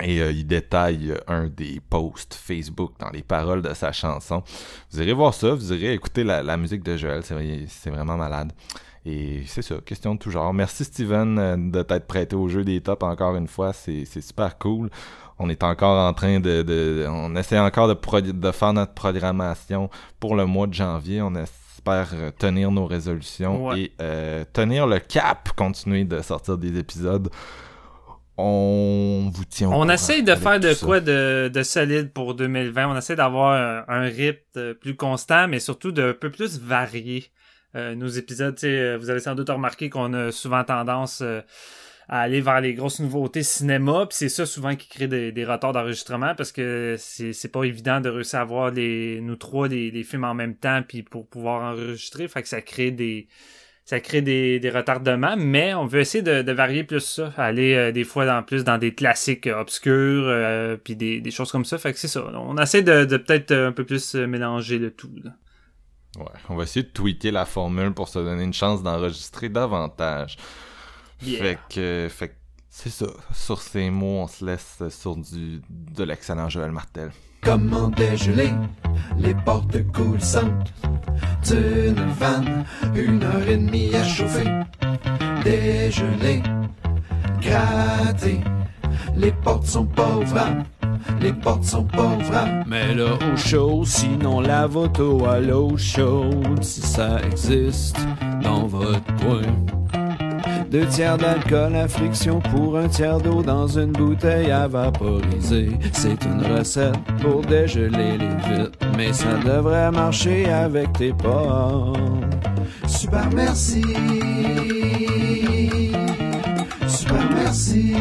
Et 0.00 0.18
il 0.18 0.46
détaille 0.46 1.12
un 1.26 1.48
des 1.48 1.80
posts 1.90 2.34
Facebook 2.34 2.92
dans 3.00 3.10
les 3.10 3.24
paroles 3.24 3.62
de 3.62 3.74
sa 3.74 3.90
chanson. 3.90 4.44
Vous 4.92 5.02
irez 5.02 5.12
voir 5.12 5.34
ça, 5.34 5.52
vous 5.54 5.72
irez 5.72 5.92
écouter 5.92 6.22
la, 6.22 6.40
la 6.40 6.56
musique 6.56 6.84
de 6.84 6.96
Joël, 6.96 7.24
c'est 7.24 7.34
vrai- 7.34 7.64
c'est 7.66 7.90
vraiment 7.90 8.16
malade. 8.16 8.52
Et 9.04 9.42
c'est 9.46 9.62
ça, 9.62 9.74
question 9.84 10.14
de 10.14 10.20
tout 10.20 10.30
genre. 10.30 10.54
Merci 10.54 10.84
Steven 10.84 11.70
de 11.72 11.82
t'être 11.82 12.06
prêté 12.06 12.36
au 12.36 12.46
jeu 12.46 12.62
des 12.62 12.80
tops 12.80 13.02
encore 13.02 13.34
une 13.34 13.48
fois, 13.48 13.72
c'est 13.72 14.04
super 14.04 14.56
cool. 14.58 14.88
On 15.38 15.48
est 15.48 15.62
encore 15.62 15.98
en 16.08 16.12
train 16.14 16.40
de... 16.40 16.62
de- 16.62 17.06
on 17.08 17.34
essaie 17.36 17.58
encore 17.58 17.88
de, 17.88 17.94
pro- 17.94 18.20
de 18.20 18.50
faire 18.52 18.72
notre 18.72 18.94
programmation 18.94 19.88
pour 20.20 20.34
le 20.36 20.46
mois 20.46 20.66
de 20.66 20.74
janvier. 20.74 21.22
On 21.22 21.34
espère 21.34 22.08
euh, 22.14 22.30
tenir 22.36 22.70
nos 22.70 22.86
résolutions 22.86 23.66
Ouais. 23.68 23.80
et 23.82 23.92
euh, 24.00 24.44
tenir 24.52 24.86
le 24.86 24.98
cap, 24.98 25.50
continuer 25.56 26.04
de 26.04 26.20
sortir 26.22 26.58
des 26.58 26.76
épisodes. 26.78 27.28
On 28.40 29.30
vous 29.34 29.44
tient 29.44 29.68
au 29.68 29.72
On 29.72 29.88
essaye 29.88 30.22
de 30.22 30.34
faire 30.36 30.60
de 30.60 30.72
ça. 30.72 30.86
quoi 30.86 31.00
de, 31.00 31.50
de 31.52 31.62
solide 31.64 32.12
pour 32.12 32.34
2020. 32.34 32.88
On 32.88 32.96
essaie 32.96 33.16
d'avoir 33.16 33.52
un, 33.54 33.84
un 33.88 34.02
rythme 34.02 34.38
euh, 34.56 34.74
plus 34.74 34.94
constant, 34.96 35.48
mais 35.48 35.58
surtout 35.58 35.90
de 35.90 36.10
un 36.10 36.12
peu 36.14 36.30
plus 36.30 36.60
euh, 37.74 37.94
nos 37.96 38.06
épisodes. 38.06 38.56
Euh, 38.62 38.96
vous 39.00 39.10
avez 39.10 39.20
sans 39.20 39.34
doute 39.34 39.50
remarqué 39.50 39.90
qu'on 39.90 40.12
a 40.14 40.30
souvent 40.30 40.62
tendance 40.62 41.20
euh, 41.22 41.40
à 42.08 42.20
aller 42.20 42.40
vers 42.40 42.60
les 42.60 42.74
grosses 42.74 43.00
nouveautés 43.00 43.42
cinéma, 43.42 44.06
puis 44.06 44.16
c'est 44.16 44.28
ça 44.28 44.46
souvent 44.46 44.74
qui 44.74 44.88
crée 44.88 45.08
des, 45.08 45.30
des 45.30 45.44
retards 45.44 45.72
d'enregistrement 45.72 46.34
parce 46.34 46.52
que 46.52 46.96
c'est 46.98 47.52
pas 47.52 47.64
évident 47.64 48.00
de 48.00 48.08
réussir 48.08 48.40
à 48.40 48.44
voir 48.44 48.70
les 48.70 49.20
nous 49.20 49.36
trois 49.36 49.68
les, 49.68 49.90
les 49.90 50.04
films 50.04 50.24
en 50.24 50.34
même 50.34 50.54
temps 50.54 50.82
puis 50.86 51.02
pour 51.02 51.26
pouvoir 51.28 51.74
enregistrer, 51.74 52.26
fait 52.28 52.42
que 52.42 52.48
ça 52.48 52.62
crée 52.62 52.90
des 52.90 53.28
ça 53.88 54.00
crée 54.00 54.20
des, 54.20 54.60
des 54.60 54.68
retardements, 54.68 55.34
mais 55.38 55.72
on 55.72 55.86
veut 55.86 56.00
essayer 56.00 56.20
de, 56.20 56.52
varier 56.52 56.84
plus 56.84 57.00
ça, 57.00 57.32
aller 57.38 57.72
euh, 57.72 57.90
des 57.90 58.04
fois 58.04 58.42
plus 58.42 58.62
dans 58.62 58.76
des 58.76 58.92
classiques 58.92 59.46
euh, 59.46 59.58
obscurs, 59.58 60.24
euh, 60.26 60.76
puis 60.76 60.94
des, 60.94 61.22
des 61.22 61.30
choses 61.30 61.50
comme 61.50 61.64
ça. 61.64 61.78
Fait 61.78 61.94
que 61.94 61.98
c'est 61.98 62.06
ça. 62.06 62.22
On 62.34 62.58
essaie 62.58 62.82
de, 62.82 63.16
peut-être 63.16 63.50
euh, 63.50 63.68
un 63.68 63.72
peu 63.72 63.86
plus 63.86 64.14
mélanger 64.14 64.76
le 64.76 64.90
tout. 64.90 65.10
là. 65.24 65.30
Ouais, 66.18 66.26
on 66.50 66.56
va 66.56 66.64
essayer 66.64 66.82
de 66.82 66.90
tweaker 66.90 67.32
la 67.32 67.46
formule 67.46 67.94
pour 67.94 68.08
se 68.08 68.18
donner 68.18 68.44
une 68.44 68.52
chance 68.52 68.82
d'enregistrer 68.82 69.48
davantage. 69.48 70.36
Yeah. 71.22 71.42
Fait 71.42 71.58
que, 71.68 72.08
fait 72.10 72.28
que 72.28 72.34
c'est 72.70 72.90
ça. 72.90 73.06
Sur 73.32 73.60
ces 73.60 73.90
mots, 73.90 74.22
on 74.22 74.28
se 74.28 74.44
laisse 74.44 74.82
sur 74.90 75.16
du 75.16 75.60
de 75.70 76.04
l'excellent 76.04 76.48
Joël 76.48 76.70
Martel. 76.70 77.10
Comment 77.42 77.88
dégeler 77.88 78.50
les 79.16 79.34
portes 79.34 79.82
coulissantes 79.92 80.72
d'une 81.48 82.10
vanne, 82.18 82.64
une 82.94 83.22
heure 83.22 83.48
et 83.48 83.56
demie 83.56 83.94
à 83.94 84.04
chauffer? 84.04 84.48
Dégeler, 85.44 86.42
gratter, 87.40 88.40
les 89.16 89.32
portes 89.32 89.66
sont 89.66 89.86
pas 89.86 90.16
ouvrables. 90.16 90.64
les 91.20 91.32
portes 91.32 91.64
sont 91.64 91.84
pas. 91.84 92.16
Mais 92.66 92.94
là, 92.94 93.14
au 93.32 93.36
chaud, 93.36 93.84
sinon 93.84 94.40
la 94.40 94.66
auto 94.68 95.24
à 95.26 95.40
l'eau 95.40 95.76
chaude, 95.76 96.62
si 96.62 96.80
ça 96.80 97.20
existe 97.22 97.98
dans 98.42 98.66
votre 98.66 99.04
coin. 99.16 99.42
Deux 100.70 100.86
tiers 100.86 101.16
d'alcool 101.16 101.74
à 101.76 101.88
friction 101.88 102.40
pour 102.40 102.76
un 102.76 102.88
tiers 102.88 103.18
d'eau 103.18 103.42
dans 103.42 103.66
une 103.66 103.92
bouteille 103.92 104.50
à 104.50 104.68
vaporiser. 104.68 105.70
C'est 105.92 106.22
une 106.24 106.42
recette 106.42 106.98
pour 107.22 107.40
dégeler 107.40 108.18
les 108.18 108.28
vitres, 108.28 108.78
mais 108.96 109.12
ça 109.12 109.38
devrait 109.44 109.90
marcher 109.90 110.50
avec 110.50 110.92
tes 110.92 111.12
potes. 111.14 111.96
Super 112.86 113.30
merci. 113.34 113.82
Super 116.86 117.30
merci. 117.34 117.94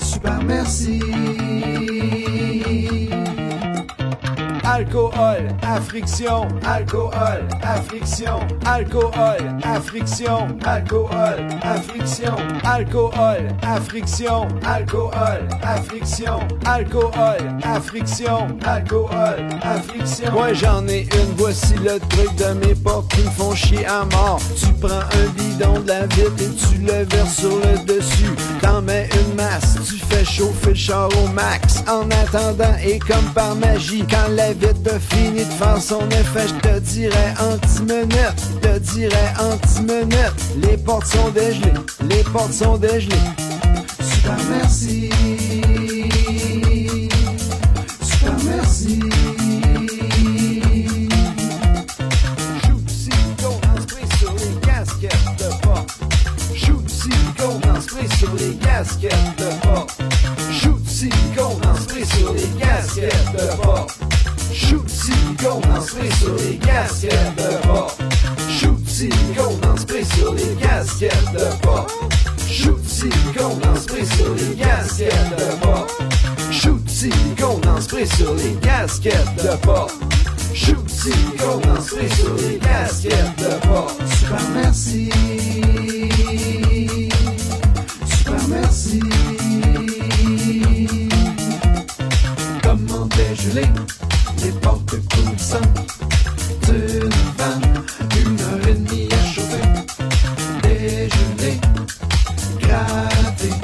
Super 0.00 0.42
merci. 0.42 1.05
Alcool 4.96 5.48
à 5.60 5.78
friction, 5.78 6.48
alcool 6.64 7.10
à 7.62 7.82
friction, 7.82 8.40
alcool 8.64 9.10
à 9.62 9.78
friction, 9.78 10.46
alcool 10.64 11.10
à 11.62 11.80
friction, 11.82 12.34
alcool 12.64 13.10
à 13.60 13.78
friction, 13.78 14.48
alcool 14.64 15.10
à 15.62 15.76
friction, 15.82 16.38
alcool 16.64 17.10
à 17.62 17.78
friction, 17.78 18.46
alcool 18.64 19.10
à 19.60 19.80
friction. 19.82 20.32
Moi 20.32 20.54
j'en 20.54 20.88
ai 20.88 21.02
une, 21.02 21.34
voici 21.36 21.74
le 21.74 21.98
truc 21.98 22.34
de 22.36 22.66
mes 22.66 22.74
portes 22.74 23.10
qui 23.10 23.20
me 23.20 23.30
font 23.32 23.54
chier 23.54 23.84
à 23.84 24.06
mort. 24.06 24.40
Tu 24.58 24.72
prends 24.80 24.94
un 24.94 25.28
bidon 25.36 25.80
de 25.80 25.88
la 25.88 26.06
vitre 26.06 26.32
et 26.40 26.54
tu 26.54 26.78
le 26.78 27.04
verses 27.04 27.36
sur 27.36 27.56
le 27.56 27.84
dessus. 27.84 28.34
T'en 28.62 28.80
mets 28.80 29.10
une 29.12 29.34
masse, 29.34 29.76
tu 29.86 29.98
fais 29.98 30.24
chauffer 30.24 30.70
le 30.70 30.74
char 30.74 31.10
au 31.22 31.28
max. 31.28 31.84
En 31.86 32.10
attendant, 32.10 32.76
et 32.82 32.98
comme 32.98 33.30
par 33.34 33.54
magie, 33.56 34.06
quand 34.08 34.32
la 34.34 34.54
vitre 34.54 34.85
finit 34.90 35.44
de 35.44 35.52
faire 35.52 35.80
son 35.80 36.08
effet, 36.10 36.46
je 36.48 36.54
te 36.68 36.78
dirais 36.78 37.34
en 37.40 37.56
10 37.56 37.80
minutes, 37.82 38.60
te 38.62 38.78
dirais 38.78 39.32
en 39.38 39.56
10 39.66 39.80
minutes. 39.80 40.62
Les 40.62 40.76
portes 40.76 41.06
sont 41.06 41.28
dégelées, 41.30 41.72
les 42.08 42.22
portes 42.22 42.52
sont 42.52 42.76
dégelées. 42.76 43.16
Super 44.00 44.36
merci. 44.50 45.10
Super 48.02 48.32
merci. 48.44 49.00
Shoot 52.62 52.88
silicone 52.88 53.60
en 53.74 53.80
spray 53.80 54.06
sur 54.18 54.32
les 54.34 54.54
casquettes 54.60 55.36
de 55.38 55.62
porte. 55.62 55.90
Shoot 56.54 56.88
silicone 56.88 57.60
en 57.70 57.80
spray 57.80 58.08
sur 58.18 58.34
les 58.34 58.54
casquettes 58.56 59.36
de 59.38 59.66
porte. 59.66 60.00
Shoot 60.52 60.86
silicone 60.86 61.60
en 61.64 61.74
spray 61.74 62.04
sur 62.04 62.32
les 62.32 62.48
casquettes 62.60 63.32
de 63.32 63.62
porte. 63.62 63.98
Shoot 64.56 64.88
silicone 64.88 65.62
en 65.70 65.82
spray 65.82 66.10
sur 66.12 66.34
les 66.36 66.56
casquettes 66.56 67.36
de 67.36 67.66
porte. 67.66 68.00
Shoot 68.48 68.88
silicone 68.88 69.60
en 69.70 69.76
spray 69.76 70.02
sur 70.02 70.32
les 70.32 70.54
casquettes 70.54 71.32
de 71.34 71.60
porte. 71.60 71.92
Shoot 72.48 72.80
en 73.66 73.76
spray 73.76 74.06
sur 74.06 74.34
les 74.34 74.56
casquettes 74.56 75.36
de 75.36 75.62
porte. 75.62 75.92
Shoot 76.50 76.88
silicone 76.88 77.68
en 77.68 77.80
spray 77.82 78.06
sur 78.06 78.32
les 78.32 78.54
casquettes 78.62 79.36
de 79.36 79.56
porte. 79.58 79.94
Shoot 80.54 80.88
silicone 80.88 81.62
en 81.76 81.82
spray 81.82 82.08
sur 82.08 82.34
les 82.36 82.56
casquettes 82.56 83.36
de 83.38 83.66
porte. 83.68 84.00
Super 84.08 84.40
merci. 84.54 85.10
Super 88.06 88.48
merci. 88.48 89.00
Comment 92.62 93.06
dégeler 93.06 93.68
les 94.46 94.52
portes 94.60 94.94
coulissantes 95.08 95.78
d'une 96.66 97.10
vanne, 97.36 97.84
une 98.16 98.40
heure 98.40 98.68
et 98.68 98.74
demie 98.74 99.08
à 99.12 99.26
chauffer. 99.26 99.66
Dégeler, 100.62 101.60
gratter, 102.60 103.54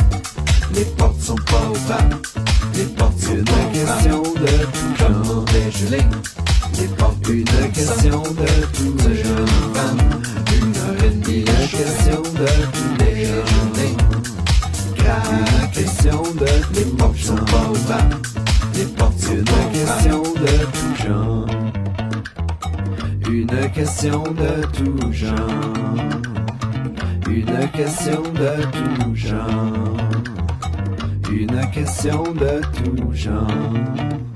les 0.74 0.84
portes 0.96 1.20
sont 1.22 1.36
pas 1.36 1.68
ouvertes. 1.70 2.36
Les 2.74 2.84
portes 2.84 3.20
sont 3.20 3.30
Une 3.32 3.44
pas 3.44 3.52
ouvertes. 3.52 3.72
question 3.72 4.22
de 4.22 4.46
tout 4.46 4.94
Comment 4.98 5.24
genre. 5.24 5.44
dégeler 5.44 5.98
les 5.98 6.04
question 24.02 24.24
de 24.32 24.66
tout 24.72 25.12
genre. 25.12 25.36
Une 27.28 27.68
question 27.70 28.20
de 28.34 28.62
tout 28.72 29.14
genre. 29.14 29.96
Une 31.30 31.70
question 31.70 32.24
de 32.32 32.60
tout 32.82 33.12
genre. 33.12 34.31